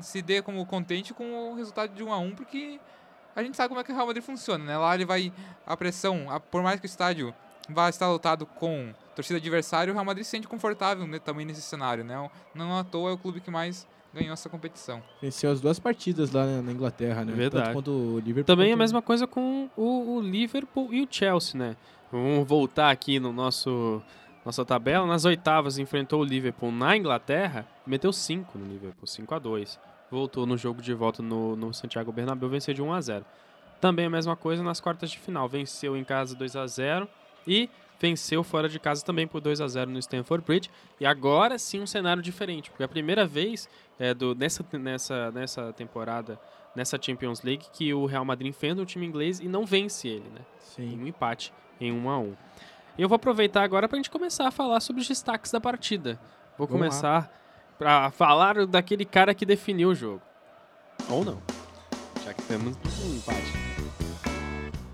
se 0.00 0.22
dê 0.22 0.40
como 0.40 0.64
contente 0.64 1.12
com 1.12 1.50
o 1.50 1.54
resultado 1.56 1.92
de 1.94 2.02
1 2.04 2.12
a 2.12 2.18
1 2.18 2.34
porque 2.36 2.78
a 3.34 3.42
gente 3.42 3.56
sabe 3.56 3.68
como 3.68 3.80
é 3.80 3.84
que 3.84 3.90
o 3.90 3.94
Real 3.94 4.06
Madrid 4.06 4.22
funciona, 4.24 4.64
né? 4.64 4.76
Lá 4.78 4.94
ele 4.94 5.04
vai 5.04 5.32
a 5.66 5.76
pressão, 5.76 6.30
a- 6.30 6.38
por 6.38 6.62
mais 6.62 6.78
que 6.78 6.86
o 6.86 6.88
estádio 6.88 7.34
vá 7.68 7.88
estar 7.88 8.08
lotado 8.08 8.46
com 8.46 8.92
torcida 9.14 9.38
adversária, 9.38 9.90
o 9.90 9.94
Real 9.94 10.04
Madrid 10.04 10.24
se 10.24 10.30
sente 10.30 10.46
confortável 10.48 11.06
né, 11.06 11.18
também 11.18 11.44
nesse 11.44 11.62
cenário, 11.62 12.04
né? 12.04 12.30
Não 12.54 12.78
à 12.78 12.84
toa 12.84 13.10
é 13.10 13.12
o 13.14 13.18
clube 13.18 13.40
que 13.40 13.50
mais 13.50 13.86
ganhou 14.14 14.32
essa 14.34 14.48
competição. 14.48 15.02
Venceu 15.22 15.50
as 15.50 15.60
duas 15.60 15.78
partidas 15.78 16.30
lá 16.32 16.44
na 16.44 16.62
na 16.62 16.72
Inglaterra, 16.72 17.24
né? 17.24 17.32
Verdade. 17.32 17.72
Tanto 17.72 17.90
o 17.90 18.18
Liverpool. 18.18 18.44
Também 18.54 18.70
é 18.70 18.74
a 18.74 18.76
mesma 18.76 19.00
coisa 19.02 19.26
com 19.26 19.68
o, 19.76 20.16
o 20.16 20.20
Liverpool 20.20 20.92
e 20.92 21.02
o 21.02 21.08
Chelsea, 21.10 21.58
né? 21.58 21.76
Vamos 22.10 22.46
voltar 22.46 22.90
aqui 22.90 23.18
no 23.18 23.32
nosso 23.32 24.02
nossa 24.44 24.64
tabela. 24.64 25.06
Nas 25.06 25.24
oitavas 25.24 25.78
enfrentou 25.78 26.20
o 26.20 26.24
Liverpool 26.24 26.72
na 26.72 26.96
Inglaterra 26.96 27.66
meteu 27.86 28.12
5 28.12 28.58
no 28.58 28.66
Liverpool, 28.66 29.06
5 29.06 29.34
a 29.34 29.38
2 29.38 29.78
Voltou 30.10 30.44
no 30.44 30.58
jogo 30.58 30.82
de 30.82 30.92
volta 30.92 31.22
no, 31.22 31.56
no 31.56 31.72
Santiago 31.72 32.12
Bernabéu, 32.12 32.48
venceu 32.48 32.74
de 32.74 32.82
1 32.82 32.92
a 32.92 33.00
0 33.00 33.24
Também 33.80 34.06
a 34.06 34.10
mesma 34.10 34.36
coisa 34.36 34.62
nas 34.62 34.78
quartas 34.78 35.10
de 35.10 35.18
final. 35.18 35.48
Venceu 35.48 35.96
em 35.96 36.04
casa 36.04 36.34
2 36.34 36.54
a 36.56 36.66
0 36.66 37.08
e 37.46 37.70
venceu 37.98 38.42
fora 38.42 38.68
de 38.68 38.78
casa 38.78 39.04
também 39.04 39.26
por 39.26 39.40
2 39.40 39.60
a 39.60 39.68
0 39.68 39.90
no 39.90 39.98
Stamford 39.98 40.44
Bridge. 40.44 40.70
E 41.00 41.06
agora 41.06 41.58
sim 41.58 41.80
um 41.80 41.86
cenário 41.86 42.22
diferente, 42.22 42.68
porque 42.70 42.82
é 42.82 42.86
a 42.86 42.88
primeira 42.88 43.24
vez 43.24 43.68
é, 43.98 44.12
do, 44.12 44.34
nessa, 44.34 44.64
nessa, 44.78 45.30
nessa 45.30 45.72
temporada, 45.72 46.38
nessa 46.76 46.98
Champions 47.00 47.42
League, 47.42 47.64
que 47.72 47.94
o 47.94 48.04
Real 48.04 48.24
Madrid 48.24 48.48
enfrenta 48.48 48.82
o 48.82 48.84
time 48.84 49.06
inglês 49.06 49.40
e 49.40 49.48
não 49.48 49.64
vence 49.64 50.08
ele, 50.08 50.28
né? 50.28 50.40
Em 50.78 50.90
Sim. 50.90 51.02
um 51.02 51.06
empate, 51.06 51.54
em 51.80 51.90
1 51.90 52.10
a 52.10 52.18
1 52.18 52.36
E 52.96 53.02
eu 53.02 53.08
vou 53.08 53.16
aproveitar 53.16 53.62
agora 53.62 53.88
para 53.88 53.96
a 53.96 53.98
gente 53.98 54.10
começar 54.10 54.46
a 54.46 54.50
falar 54.50 54.80
sobre 54.80 55.00
os 55.00 55.08
destaques 55.08 55.50
da 55.50 55.60
partida. 55.60 56.20
Vou 56.58 56.66
Vamos 56.66 56.72
começar 56.72 57.32
para 57.78 58.10
falar 58.10 58.66
daquele 58.66 59.04
cara 59.04 59.34
que 59.34 59.46
definiu 59.46 59.88
o 59.88 59.94
jogo. 59.94 60.20
Ou 61.08 61.24
não. 61.24 61.42
Já 62.22 62.34
que 62.34 62.42
temos 62.42 62.76
um 62.76 63.16
empate. 63.16 63.52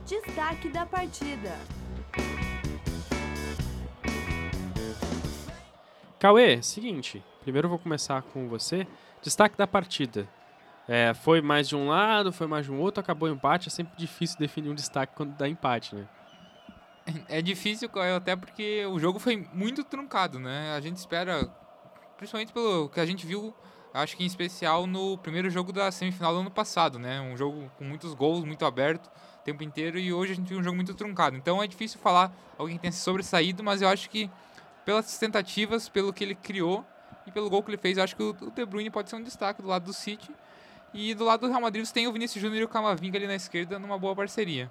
Destaque 0.06 0.68
da 0.68 0.86
partida. 0.86 1.58
Cauê, 6.20 6.62
seguinte. 6.62 7.22
Primeiro 7.42 7.66
eu 7.66 7.70
vou 7.70 7.78
começar 7.78 8.22
com 8.22 8.48
você. 8.48 8.86
Destaque 9.20 9.58
da 9.58 9.66
partida. 9.66 10.28
É, 10.88 11.12
foi 11.14 11.42
mais 11.42 11.68
de 11.68 11.76
um 11.76 11.88
lado, 11.88 12.32
foi 12.32 12.46
mais 12.46 12.64
de 12.64 12.72
um 12.72 12.80
outro, 12.80 13.00
acabou 13.00 13.28
o 13.28 13.32
empate. 13.32 13.68
É 13.68 13.70
sempre 13.70 13.92
difícil 13.96 14.38
definir 14.38 14.70
um 14.70 14.74
destaque 14.74 15.14
quando 15.16 15.36
dá 15.36 15.48
empate, 15.48 15.94
né? 15.94 16.06
É 17.28 17.40
difícil, 17.40 17.88
Caio, 17.88 18.16
até 18.16 18.36
porque 18.36 18.84
o 18.86 18.98
jogo 18.98 19.18
foi 19.18 19.46
muito 19.52 19.82
truncado, 19.84 20.38
né? 20.38 20.74
A 20.76 20.80
gente 20.80 20.96
espera, 20.96 21.48
principalmente 22.16 22.52
pelo 22.52 22.88
que 22.88 23.00
a 23.00 23.06
gente 23.06 23.26
viu, 23.26 23.54
acho 23.94 24.16
que 24.16 24.22
em 24.22 24.26
especial 24.26 24.86
no 24.86 25.16
primeiro 25.18 25.48
jogo 25.48 25.72
da 25.72 25.90
semifinal 25.90 26.34
do 26.34 26.40
ano 26.40 26.50
passado, 26.50 26.98
né? 26.98 27.20
Um 27.20 27.36
jogo 27.36 27.70
com 27.78 27.84
muitos 27.84 28.14
gols, 28.14 28.44
muito 28.44 28.64
aberto 28.64 29.06
o 29.06 29.44
tempo 29.44 29.62
inteiro, 29.62 29.98
e 29.98 30.12
hoje 30.12 30.32
a 30.32 30.34
gente 30.36 30.48
viu 30.48 30.58
um 30.58 30.62
jogo 30.62 30.76
muito 30.76 30.94
truncado. 30.94 31.36
Então 31.36 31.62
é 31.62 31.66
difícil 31.66 31.98
falar 31.98 32.30
alguém 32.58 32.76
que 32.76 32.82
tenha 32.82 32.92
se 32.92 33.00
sobressaído, 33.00 33.64
mas 33.64 33.80
eu 33.80 33.88
acho 33.88 34.10
que 34.10 34.30
pelas 34.84 35.18
tentativas, 35.18 35.88
pelo 35.88 36.12
que 36.12 36.24
ele 36.24 36.34
criou 36.34 36.84
e 37.26 37.30
pelo 37.30 37.48
gol 37.48 37.62
que 37.62 37.70
ele 37.70 37.78
fez, 37.78 37.96
eu 37.96 38.04
acho 38.04 38.16
que 38.16 38.22
o 38.22 38.32
De 38.32 38.66
Bruyne 38.66 38.90
pode 38.90 39.08
ser 39.08 39.16
um 39.16 39.22
destaque 39.22 39.62
do 39.62 39.68
lado 39.68 39.84
do 39.84 39.92
City. 39.92 40.30
E 40.92 41.14
do 41.14 41.24
lado 41.24 41.40
do 41.40 41.48
Real 41.48 41.60
Madrid 41.60 41.84
você 41.84 41.92
tem 41.92 42.06
o 42.06 42.12
Vinícius 42.12 42.40
Júnior 42.40 42.62
e 42.62 42.64
o 42.64 42.68
Camavinga 42.68 43.18
ali 43.18 43.26
na 43.26 43.34
esquerda 43.34 43.78
numa 43.78 43.98
boa 43.98 44.16
parceria. 44.16 44.70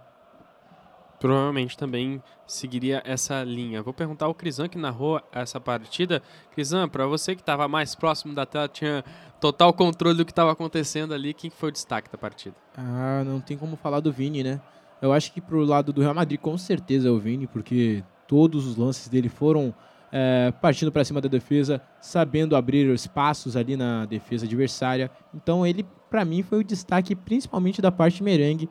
Provavelmente 1.19 1.77
também 1.77 2.21
seguiria 2.45 3.01
essa 3.03 3.43
linha. 3.43 3.81
Vou 3.81 3.93
perguntar 3.93 4.25
ao 4.25 4.35
Crisan 4.35 4.67
que 4.67 4.77
narrou 4.77 5.19
essa 5.31 5.59
partida. 5.59 6.21
Crisan, 6.53 6.87
para 6.87 7.07
você 7.07 7.35
que 7.35 7.41
estava 7.41 7.67
mais 7.67 7.95
próximo 7.95 8.35
da 8.35 8.45
tela, 8.45 8.67
tinha 8.67 9.03
total 9.39 9.73
controle 9.73 10.17
do 10.17 10.25
que 10.25 10.31
estava 10.31 10.51
acontecendo 10.51 11.13
ali, 11.13 11.33
quem 11.33 11.49
foi 11.49 11.69
o 11.69 11.71
destaque 11.71 12.11
da 12.11 12.17
partida? 12.17 12.55
Ah, 12.77 13.23
não 13.25 13.39
tem 13.39 13.57
como 13.57 13.75
falar 13.75 13.99
do 13.99 14.11
Vini, 14.11 14.43
né? 14.43 14.61
Eu 15.01 15.11
acho 15.11 15.31
que 15.31 15.41
pro 15.41 15.63
lado 15.63 15.91
do 15.91 16.01
Real 16.01 16.13
Madrid, 16.13 16.39
com 16.39 16.57
certeza 16.57 17.07
é 17.07 17.11
o 17.11 17.19
Vini, 17.19 17.47
porque 17.47 18.03
todos 18.27 18.67
os 18.67 18.77
lances 18.77 19.07
dele 19.07 19.29
foram 19.29 19.73
é, 20.11 20.51
partindo 20.61 20.91
para 20.91 21.03
cima 21.03 21.21
da 21.21 21.27
defesa, 21.27 21.81
sabendo 21.99 22.55
abrir 22.55 22.87
espaços 22.93 23.55
ali 23.55 23.75
na 23.75 24.05
defesa 24.05 24.45
adversária. 24.45 25.11
Então 25.33 25.65
ele, 25.65 25.85
para 26.09 26.23
mim, 26.23 26.43
foi 26.43 26.59
o 26.59 26.63
destaque 26.63 27.15
principalmente 27.15 27.81
da 27.81 27.91
parte 27.91 28.23
merengue 28.23 28.69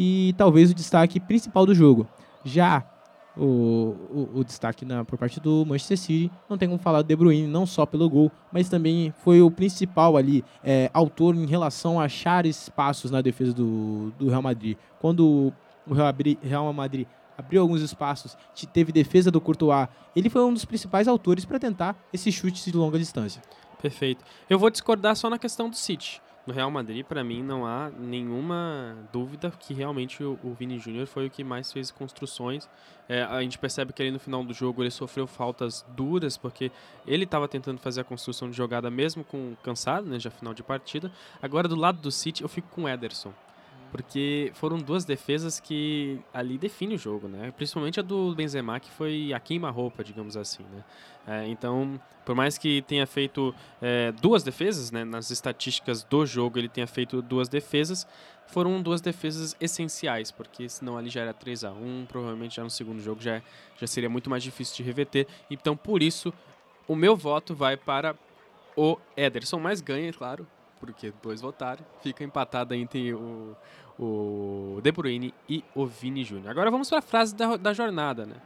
e 0.00 0.32
talvez 0.38 0.70
o 0.70 0.74
destaque 0.74 1.18
principal 1.18 1.66
do 1.66 1.74
jogo. 1.74 2.06
Já 2.44 2.88
o, 3.36 3.96
o, 4.10 4.30
o, 4.36 4.44
destaque 4.44 4.84
na, 4.84 5.04
por 5.04 5.18
parte 5.18 5.40
do 5.40 5.66
Manchester 5.66 5.98
City, 5.98 6.30
não 6.48 6.56
tem 6.56 6.68
como 6.68 6.80
falar 6.80 7.02
do 7.02 7.08
De 7.08 7.16
Bruyne, 7.16 7.48
não 7.48 7.66
só 7.66 7.84
pelo 7.84 8.08
gol, 8.08 8.30
mas 8.52 8.68
também 8.68 9.12
foi 9.24 9.42
o 9.42 9.50
principal 9.50 10.16
ali, 10.16 10.44
é, 10.62 10.88
autor 10.94 11.34
em 11.34 11.46
relação 11.46 12.00
a 12.00 12.04
achar 12.04 12.46
espaços 12.46 13.10
na 13.10 13.20
defesa 13.20 13.52
do, 13.52 14.12
do 14.16 14.28
Real 14.28 14.40
Madrid. 14.42 14.76
Quando 15.00 15.52
o 15.84 15.92
Real 15.92 16.72
Madrid 16.72 17.06
abriu 17.36 17.60
alguns 17.60 17.82
espaços, 17.82 18.36
teve 18.72 18.92
defesa 18.92 19.32
do 19.32 19.40
Courtois, 19.40 19.88
ele 20.14 20.30
foi 20.30 20.44
um 20.44 20.52
dos 20.52 20.64
principais 20.64 21.08
autores 21.08 21.44
para 21.44 21.58
tentar 21.58 21.96
esses 22.12 22.32
chutes 22.32 22.64
de 22.64 22.76
longa 22.76 22.98
distância. 22.98 23.42
Perfeito. 23.82 24.24
Eu 24.48 24.60
vou 24.60 24.70
discordar 24.70 25.16
só 25.16 25.28
na 25.28 25.38
questão 25.38 25.68
do 25.68 25.76
City 25.76 26.20
no 26.48 26.54
Real 26.54 26.70
Madrid, 26.70 27.04
para 27.04 27.22
mim, 27.22 27.42
não 27.42 27.66
há 27.66 27.90
nenhuma 27.90 28.96
dúvida 29.12 29.52
que 29.60 29.74
realmente 29.74 30.24
o, 30.24 30.38
o 30.42 30.54
Vini 30.54 30.78
Júnior 30.78 31.06
foi 31.06 31.26
o 31.26 31.30
que 31.30 31.44
mais 31.44 31.70
fez 31.70 31.90
construções. 31.90 32.66
É, 33.06 33.22
a 33.22 33.42
gente 33.42 33.58
percebe 33.58 33.92
que 33.92 34.00
ali 34.00 34.10
no 34.10 34.18
final 34.18 34.42
do 34.42 34.54
jogo 34.54 34.82
ele 34.82 34.90
sofreu 34.90 35.26
faltas 35.26 35.84
duras, 35.90 36.38
porque 36.38 36.72
ele 37.06 37.24
estava 37.24 37.46
tentando 37.46 37.78
fazer 37.78 38.00
a 38.00 38.04
construção 38.04 38.50
de 38.50 38.56
jogada 38.56 38.90
mesmo 38.90 39.22
com 39.24 39.54
cansado, 39.62 40.08
né, 40.08 40.18
já 40.18 40.30
final 40.30 40.54
de 40.54 40.62
partida. 40.62 41.12
Agora, 41.42 41.68
do 41.68 41.76
lado 41.76 42.00
do 42.00 42.10
City, 42.10 42.42
eu 42.42 42.48
fico 42.48 42.68
com 42.68 42.84
o 42.84 42.88
Ederson 42.88 43.32
porque 43.90 44.50
foram 44.54 44.78
duas 44.78 45.04
defesas 45.04 45.60
que 45.60 46.20
ali 46.32 46.58
definem 46.58 46.96
o 46.96 46.98
jogo, 46.98 47.28
né? 47.28 47.52
Principalmente 47.56 47.98
a 48.00 48.02
do 48.02 48.34
Benzema, 48.34 48.78
que 48.78 48.90
foi 48.90 49.32
a 49.32 49.40
queima-roupa, 49.40 50.04
digamos 50.04 50.36
assim, 50.36 50.62
né? 50.64 50.84
É, 51.26 51.46
então, 51.46 52.00
por 52.24 52.34
mais 52.34 52.56
que 52.56 52.82
tenha 52.82 53.06
feito 53.06 53.54
é, 53.80 54.12
duas 54.12 54.42
defesas, 54.42 54.90
né? 54.90 55.04
Nas 55.04 55.30
estatísticas 55.30 56.02
do 56.04 56.24
jogo 56.26 56.58
ele 56.58 56.68
tenha 56.68 56.86
feito 56.86 57.20
duas 57.22 57.48
defesas, 57.48 58.06
foram 58.46 58.80
duas 58.82 59.00
defesas 59.00 59.56
essenciais, 59.60 60.30
porque 60.30 60.68
senão 60.68 60.96
ali 60.96 61.10
já 61.10 61.20
era 61.20 61.34
3 61.34 61.64
a 61.64 61.70
1 61.70 62.06
provavelmente 62.08 62.56
já 62.56 62.64
no 62.64 62.70
segundo 62.70 63.00
jogo 63.00 63.20
já, 63.20 63.42
já 63.78 63.86
seria 63.86 64.08
muito 64.08 64.30
mais 64.30 64.42
difícil 64.42 64.76
de 64.76 64.82
reverter. 64.82 65.26
Então, 65.50 65.76
por 65.76 66.02
isso, 66.02 66.32
o 66.86 66.96
meu 66.96 67.16
voto 67.16 67.54
vai 67.54 67.76
para 67.76 68.16
o 68.76 68.96
Ederson, 69.16 69.58
mas 69.58 69.80
ganha, 69.80 70.12
claro, 70.12 70.46
porque 70.78 71.12
dois 71.22 71.40
votaram. 71.40 71.84
Fica 72.02 72.24
empatado 72.24 72.74
entre 72.74 73.12
o, 73.14 73.56
o 73.98 74.80
De 74.82 74.92
Bruyne 74.92 75.34
e 75.48 75.64
o 75.74 75.86
Vini 75.86 76.24
Júnior. 76.24 76.50
Agora 76.50 76.70
vamos 76.70 76.88
para 76.88 76.98
a 76.98 77.02
frase 77.02 77.34
da, 77.34 77.56
da 77.56 77.72
jornada, 77.72 78.24
né? 78.26 78.36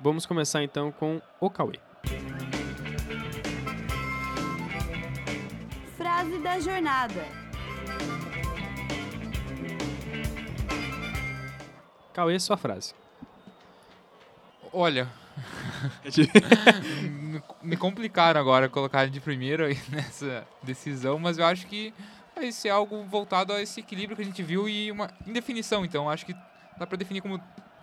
Vamos 0.00 0.26
começar 0.26 0.62
então 0.62 0.90
com 0.90 1.20
o 1.40 1.48
Cauê. 1.48 1.78
Frase 5.96 6.38
da 6.38 6.58
jornada. 6.58 7.24
Cauê, 12.12 12.38
sua 12.38 12.56
frase. 12.56 12.94
Olha, 14.72 15.08
me 17.62 17.76
complicaram 17.76 18.40
agora 18.40 18.68
colocar 18.68 19.08
de 19.08 19.20
primeiro 19.20 19.64
aí 19.64 19.78
nessa 19.90 20.46
decisão, 20.62 21.18
mas 21.18 21.38
eu 21.38 21.44
acho 21.44 21.66
que 21.66 21.92
vai 22.34 22.50
ser 22.52 22.70
algo 22.70 23.04
voltado 23.04 23.52
a 23.52 23.60
esse 23.60 23.80
equilíbrio 23.80 24.16
que 24.16 24.22
a 24.22 24.24
gente 24.24 24.42
viu 24.42 24.68
e 24.68 24.90
uma 24.90 25.10
indefinição. 25.26 25.84
Então, 25.84 26.08
acho 26.08 26.26
que 26.26 26.34
dá 26.78 26.86
para 26.86 26.96
definir 26.96 27.20
como 27.20 27.40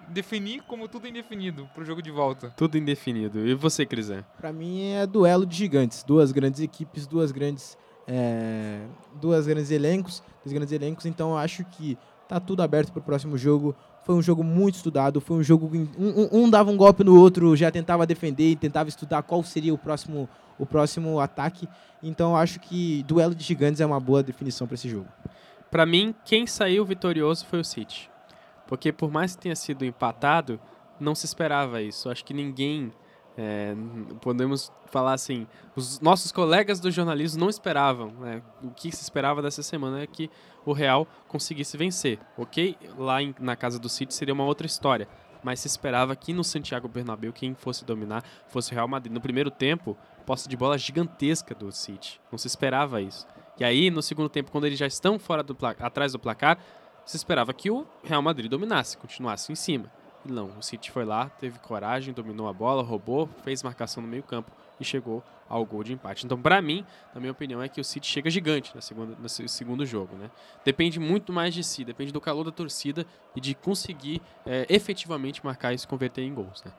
definir 0.08 0.64
como 0.64 0.88
tudo 0.88 1.08
indefinido 1.08 1.70
pro 1.76 1.86
jogo 1.86 2.02
de 2.02 2.10
volta. 2.10 2.52
Tudo 2.58 2.78
indefinido. 2.78 3.48
E 3.48 3.54
você, 3.54 3.86
Crisé? 3.86 4.24
Para 4.38 4.52
mim 4.52 4.92
é 4.94 5.06
duelo 5.06 5.46
de 5.46 5.56
gigantes, 5.56 6.04
duas 6.04 6.32
grandes 6.32 6.62
equipes, 6.62 7.06
duas 7.06 7.32
grandes 7.32 7.78
é, 8.08 8.82
duas 9.22 9.46
grandes 9.46 9.70
elencos, 9.70 10.24
dois 10.44 10.52
grandes 10.52 10.74
elencos. 10.74 11.06
Então, 11.06 11.32
eu 11.32 11.38
acho 11.38 11.64
que 11.66 11.96
tá 12.28 12.40
tudo 12.40 12.64
aberto 12.64 12.92
pro 12.92 13.02
próximo 13.02 13.38
jogo. 13.38 13.76
Foi 14.10 14.16
um 14.16 14.24
jogo 14.24 14.44
muito 14.44 14.74
estudado, 14.74 15.22
foi 15.22 15.38
um 15.38 15.44
jogo 15.44 15.70
um, 15.72 16.30
um, 16.32 16.50
dava 16.50 16.72
um 16.72 16.76
golpe 16.76 17.04
no 17.04 17.16
outro, 17.16 17.56
já 17.56 17.70
tentava 17.70 18.08
defender, 18.08 18.56
tentava 18.56 18.90
estudar 18.90 19.22
qual 19.22 19.44
seria 19.44 19.72
o 19.72 19.78
próximo 19.78 20.28
o 20.58 20.66
próximo 20.66 21.20
ataque. 21.20 21.70
Então 22.02 22.36
acho 22.36 22.60
que 22.60 23.04
duelo 23.04 23.36
de 23.36 23.44
gigantes 23.44 23.80
é 23.80 23.86
uma 23.86 24.00
boa 24.00 24.24
definição 24.24 24.66
para 24.66 24.74
esse 24.74 24.90
jogo. 24.90 25.06
Para 25.70 25.86
mim, 25.86 26.16
quem 26.26 26.48
saiu 26.48 26.84
vitorioso 26.84 27.46
foi 27.46 27.60
o 27.60 27.64
City. 27.64 28.10
Porque 28.66 28.92
por 28.92 29.12
mais 29.12 29.36
que 29.36 29.44
tenha 29.44 29.56
sido 29.56 29.86
empatado, 29.86 30.60
não 31.00 31.14
se 31.14 31.28
esperava 31.28 31.80
isso. 31.80 32.10
Acho 32.10 32.26
que 32.26 32.34
ninguém 32.34 32.92
é, 33.38 33.76
podemos 34.22 34.72
falar 34.88 35.14
assim, 35.14 35.46
os 35.76 36.00
nossos 36.00 36.32
colegas 36.32 36.80
do 36.80 36.90
jornalismo 36.90 37.40
não 37.40 37.50
esperavam. 37.50 38.12
Né? 38.20 38.42
O 38.64 38.72
que 38.72 38.92
se 38.92 39.04
esperava 39.04 39.40
dessa 39.40 39.62
semana 39.62 40.02
é 40.02 40.08
que 40.08 40.32
o 40.70 40.74
Real 40.74 41.08
conseguisse 41.28 41.78
vencer. 41.78 42.20
Ok? 42.38 42.78
Lá 42.98 43.22
em, 43.22 43.34
na 43.40 43.56
casa 43.56 43.80
do 43.80 43.90
City 43.90 44.14
seria 44.14 44.34
uma 44.34 44.46
outra 44.46 44.68
história. 44.68 45.08
Mas 45.44 45.60
se 45.62 45.68
esperava 45.68 46.16
que 46.16 46.34
no 46.34 46.44
Santiago 46.44 46.88
Bernabéu 46.88 47.32
quem 47.32 47.54
fosse 47.54 47.86
dominar 47.86 48.24
fosse 48.48 48.72
o 48.72 48.76
Real 48.76 48.88
Madrid. 48.88 49.14
No 49.14 49.22
primeiro 49.22 49.50
tempo, 49.50 49.98
posse 50.26 50.50
de 50.50 50.58
bola 50.58 50.78
gigantesca 50.78 51.56
do 51.56 51.72
City. 51.72 52.20
Não 52.32 52.38
se 52.38 52.48
esperava 52.48 53.02
isso. 53.02 53.26
E 53.58 53.64
aí, 53.64 53.90
no 53.90 54.02
segundo 54.02 54.30
tempo, 54.30 54.52
quando 54.52 54.66
eles 54.66 54.78
já 54.78 54.88
estão 54.88 55.18
fora 55.18 55.42
do 55.42 55.58
atrás 55.80 56.12
do 56.12 56.20
placar, 56.20 56.58
se 57.06 57.18
esperava 57.18 57.54
que 57.54 57.72
o 57.72 57.86
Real 58.04 58.22
Madrid 58.22 58.50
dominasse, 58.50 58.98
continuasse 58.98 59.52
em 59.52 59.56
cima. 59.56 59.92
Não, 60.26 60.58
o 60.58 60.62
City 60.62 60.92
foi 60.92 61.06
lá, 61.06 61.30
teve 61.30 61.58
coragem, 61.60 62.14
dominou 62.14 62.48
a 62.48 62.54
bola, 62.54 62.84
roubou, 62.84 63.30
fez 63.44 63.64
marcação 63.64 64.04
no 64.04 64.10
meio 64.10 64.24
campo 64.24 64.52
e 64.80 64.86
chegou 64.86 65.24
ao 65.48 65.66
gol 65.66 65.84
de 65.84 65.94
empate. 65.94 66.26
Então, 66.26 66.40
para 66.40 66.62
mim, 66.62 66.86
na 67.14 67.20
minha 67.20 67.32
opinião, 67.32 67.62
é 67.62 67.68
que 67.68 67.82
o 67.82 67.84
City 67.84 68.08
chega 68.08 68.30
gigante 68.30 68.74
na 68.76 68.82
segunda, 68.82 69.16
no 69.20 69.30
segundo 69.30 69.86
jogo. 69.86 70.16
Né? 70.16 70.30
Depende 70.64 71.00
muito 71.00 71.34
mais 71.34 71.54
de 71.54 71.64
si, 71.64 71.84
depende 71.84 72.12
do 72.12 72.22
calor 72.22 72.44
da 72.44 72.52
torcida 72.52 73.06
e 73.36 73.42
de 73.42 73.56
conseguir 73.56 74.22
é, 74.46 74.66
efetivamente 74.70 75.44
marcar 75.44 75.74
e 75.74 75.78
se 75.78 75.88
converter 75.88 76.22
em 76.22 76.34
gols. 76.34 76.64
Né? 76.64 76.72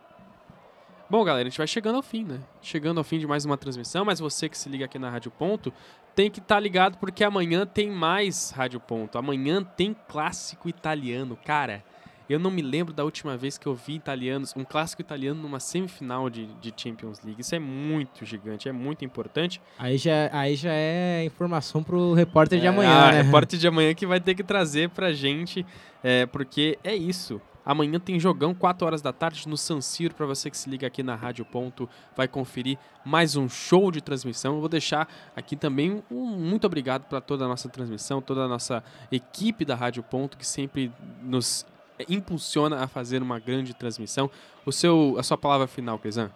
Bom, 1.11 1.25
galera, 1.25 1.49
a 1.49 1.51
gente 1.51 1.59
vai 1.59 1.67
chegando 1.67 1.97
ao 1.97 2.03
fim, 2.03 2.23
né? 2.23 2.39
Chegando 2.63 2.99
ao 2.99 3.05
fim 3.05 3.19
de 3.19 3.27
mais 3.27 3.45
uma 3.45 3.57
transmissão, 3.57 4.05
mas 4.05 4.21
você 4.21 4.49
que 4.49 4.57
se 4.57 4.69
liga 4.69 4.85
aqui 4.85 4.97
na 4.97 5.11
Rádio 5.11 5.33
Ponto 5.33 5.73
tem 6.15 6.31
que 6.31 6.39
estar 6.39 6.55
tá 6.55 6.61
ligado 6.61 6.99
porque 6.99 7.25
amanhã 7.25 7.67
tem 7.67 7.91
mais 7.91 8.51
Rádio 8.51 8.79
Ponto. 8.79 9.19
Amanhã 9.19 9.65
tem 9.65 9.97
clássico 10.07 10.69
italiano, 10.69 11.37
cara. 11.45 11.83
Eu 12.31 12.39
não 12.39 12.49
me 12.49 12.63
lembro 12.63 12.95
da 12.95 13.03
última 13.03 13.37
vez 13.37 13.59
que 13.59 13.67
eu 13.67 13.75
vi 13.75 13.97
italianos, 13.97 14.55
um 14.57 14.63
clássico 14.63 15.03
italiano 15.03 15.43
numa 15.43 15.59
semifinal 15.59 16.31
de, 16.31 16.47
de 16.61 16.73
Champions 16.77 17.21
League. 17.25 17.41
Isso 17.41 17.57
é 17.57 17.59
muito 17.59 18.25
gigante, 18.25 18.69
é 18.69 18.73
muito 18.73 19.05
importante. 19.05 19.61
Aí 19.77 19.99
já, 19.99 20.31
aí 20.33 20.55
já 20.55 20.71
é 20.73 21.25
informação 21.25 21.83
pro 21.83 22.13
repórter 22.13 22.59
é, 22.59 22.61
de 22.61 22.69
amanhã, 22.69 23.09
ah, 23.09 23.11
né? 23.11 23.23
repórter 23.23 23.59
de 23.59 23.67
amanhã 23.67 23.93
que 23.95 24.07
vai 24.07 24.21
ter 24.21 24.37
que 24.37 24.45
trazer 24.45 24.91
pra 24.91 25.13
gente, 25.13 25.67
é, 26.05 26.25
porque 26.25 26.79
é 26.85 26.95
isso. 26.95 27.43
Amanhã 27.67 27.99
tem 27.99 28.19
jogão, 28.21 28.55
4 28.55 28.87
horas 28.87 29.03
da 29.03 29.13
tarde, 29.13 29.49
no 29.49 29.57
San 29.57 29.81
Siro, 29.81 30.15
para 30.15 30.25
você 30.25 30.49
que 30.51 30.57
se 30.57 30.71
liga 30.71 30.87
aqui 30.87 31.03
na 31.03 31.17
Rádio 31.17 31.45
Ponto, 31.45 31.89
vai 32.17 32.29
conferir 32.29 32.79
mais 33.05 33.35
um 33.35 33.49
show 33.49 33.91
de 33.91 34.01
transmissão. 34.01 34.55
Eu 34.55 34.61
vou 34.61 34.69
deixar 34.69 35.09
aqui 35.35 35.57
também 35.57 36.01
um 36.09 36.27
muito 36.27 36.65
obrigado 36.65 37.07
para 37.09 37.21
toda 37.21 37.45
a 37.45 37.49
nossa 37.49 37.69
transmissão, 37.69 38.23
toda 38.23 38.45
a 38.45 38.49
nossa 38.49 38.85
equipe 39.11 39.65
da 39.65 39.75
Rádio 39.75 40.05
Ponto, 40.05 40.39
que 40.39 40.47
sempre 40.47 40.93
nos 41.23 41.67
impulsiona 42.09 42.83
a 42.83 42.87
fazer 42.89 43.23
uma 43.23 43.39
grande 43.39 43.75
transmissão. 43.75 44.31
O 44.65 44.73
seu, 44.73 45.17
a 45.19 45.23
sua 45.23 45.37
palavra 45.39 45.67
final, 45.67 45.99
Crisan? 45.99 46.31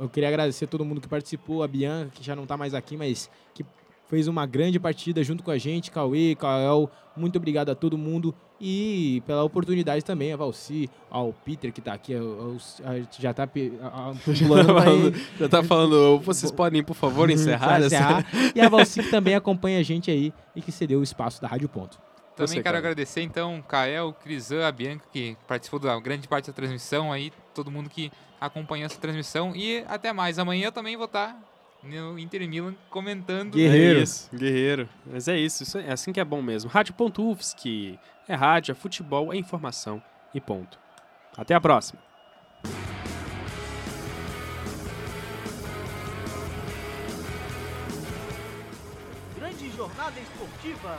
Eu 0.00 0.08
queria 0.08 0.28
agradecer 0.28 0.64
a 0.64 0.68
todo 0.68 0.84
mundo 0.84 1.00
que 1.00 1.08
participou, 1.08 1.62
a 1.62 1.68
Bianca, 1.68 2.10
que 2.14 2.24
já 2.24 2.34
não 2.34 2.44
está 2.44 2.56
mais 2.56 2.72
aqui, 2.74 2.96
mas 2.96 3.30
que 3.54 3.64
fez 4.08 4.26
uma 4.26 4.44
grande 4.46 4.78
partida 4.80 5.22
junto 5.22 5.42
com 5.42 5.50
a 5.50 5.58
gente, 5.58 5.90
Cauê, 5.90 6.34
Kael, 6.34 6.90
muito 7.16 7.36
obrigado 7.36 7.70
a 7.70 7.74
todo 7.74 7.96
mundo 7.96 8.34
e 8.60 9.22
pela 9.26 9.42
oportunidade 9.42 10.04
também, 10.04 10.32
a 10.32 10.36
Valci, 10.36 10.88
ao 11.10 11.32
Peter 11.32 11.72
que 11.72 11.80
tá 11.80 11.94
aqui, 11.94 12.14
a- 12.14 12.20
já 13.18 13.32
tá 13.34 13.46
pe- 13.46 13.72
a- 13.82 14.10
a- 14.10 14.32
Já 14.32 14.46
pulando 14.46 14.66
tá 14.66 14.72
aí. 14.80 14.84
falando, 14.84 15.16
já 15.38 15.48
tá 15.48 15.62
falando, 15.62 16.18
vocês 16.20 16.50
podem, 16.52 16.82
por 16.82 16.94
favor, 16.94 17.28
encerrar? 17.30 17.80
Encerrar. 17.82 18.26
E 18.54 18.60
a 18.60 18.68
Valci 18.68 19.02
que 19.02 19.10
também 19.10 19.34
acompanha 19.34 19.78
a 19.78 19.82
gente 19.82 20.10
aí 20.10 20.32
e 20.54 20.60
que 20.60 20.70
cedeu 20.72 21.00
o 21.00 21.02
espaço 21.02 21.40
da 21.40 21.48
Rádio 21.48 21.68
Ponto. 21.68 21.98
Também 22.36 22.48
Você, 22.48 22.54
quero 22.54 22.64
cara. 22.64 22.78
agradecer, 22.78 23.20
então, 23.20 23.58
o 23.58 23.62
Kael, 23.62 24.08
o 24.08 24.12
Crisan, 24.14 24.66
a 24.66 24.72
Bianca, 24.72 25.04
que 25.12 25.36
participou 25.46 25.78
da 25.78 25.98
grande 26.00 26.26
parte 26.26 26.46
da 26.46 26.52
transmissão 26.52 27.12
aí, 27.12 27.32
todo 27.54 27.70
mundo 27.70 27.90
que 27.90 28.10
acompanhou 28.40 28.86
essa 28.86 28.98
transmissão. 28.98 29.54
E 29.54 29.84
até 29.86 30.12
mais. 30.12 30.38
Amanhã 30.38 30.66
eu 30.66 30.72
também 30.72 30.96
vou 30.96 31.04
estar 31.06 31.38
no 31.82 32.18
Inter 32.18 32.48
Milan 32.48 32.74
comentando. 32.88 33.52
Guerreiro. 33.52 34.00
É 34.00 34.02
isso, 34.02 34.30
guerreiro. 34.34 34.88
Mas 35.04 35.28
é 35.28 35.36
isso, 35.36 35.62
isso 35.62 35.78
é 35.78 35.92
assim 35.92 36.12
que 36.12 36.20
é 36.20 36.24
bom 36.24 36.40
mesmo. 36.40 36.70
Rádio.ufsc 36.70 37.98
é 38.28 38.34
rádio, 38.34 38.72
é 38.72 38.74
futebol, 38.74 39.32
é 39.32 39.36
informação 39.36 40.02
e 40.34 40.40
ponto. 40.40 40.78
Até 41.36 41.54
a 41.54 41.60
próxima. 41.60 42.00
Grande 49.36 49.70
jornada 49.70 50.18
esportiva. 50.20 50.98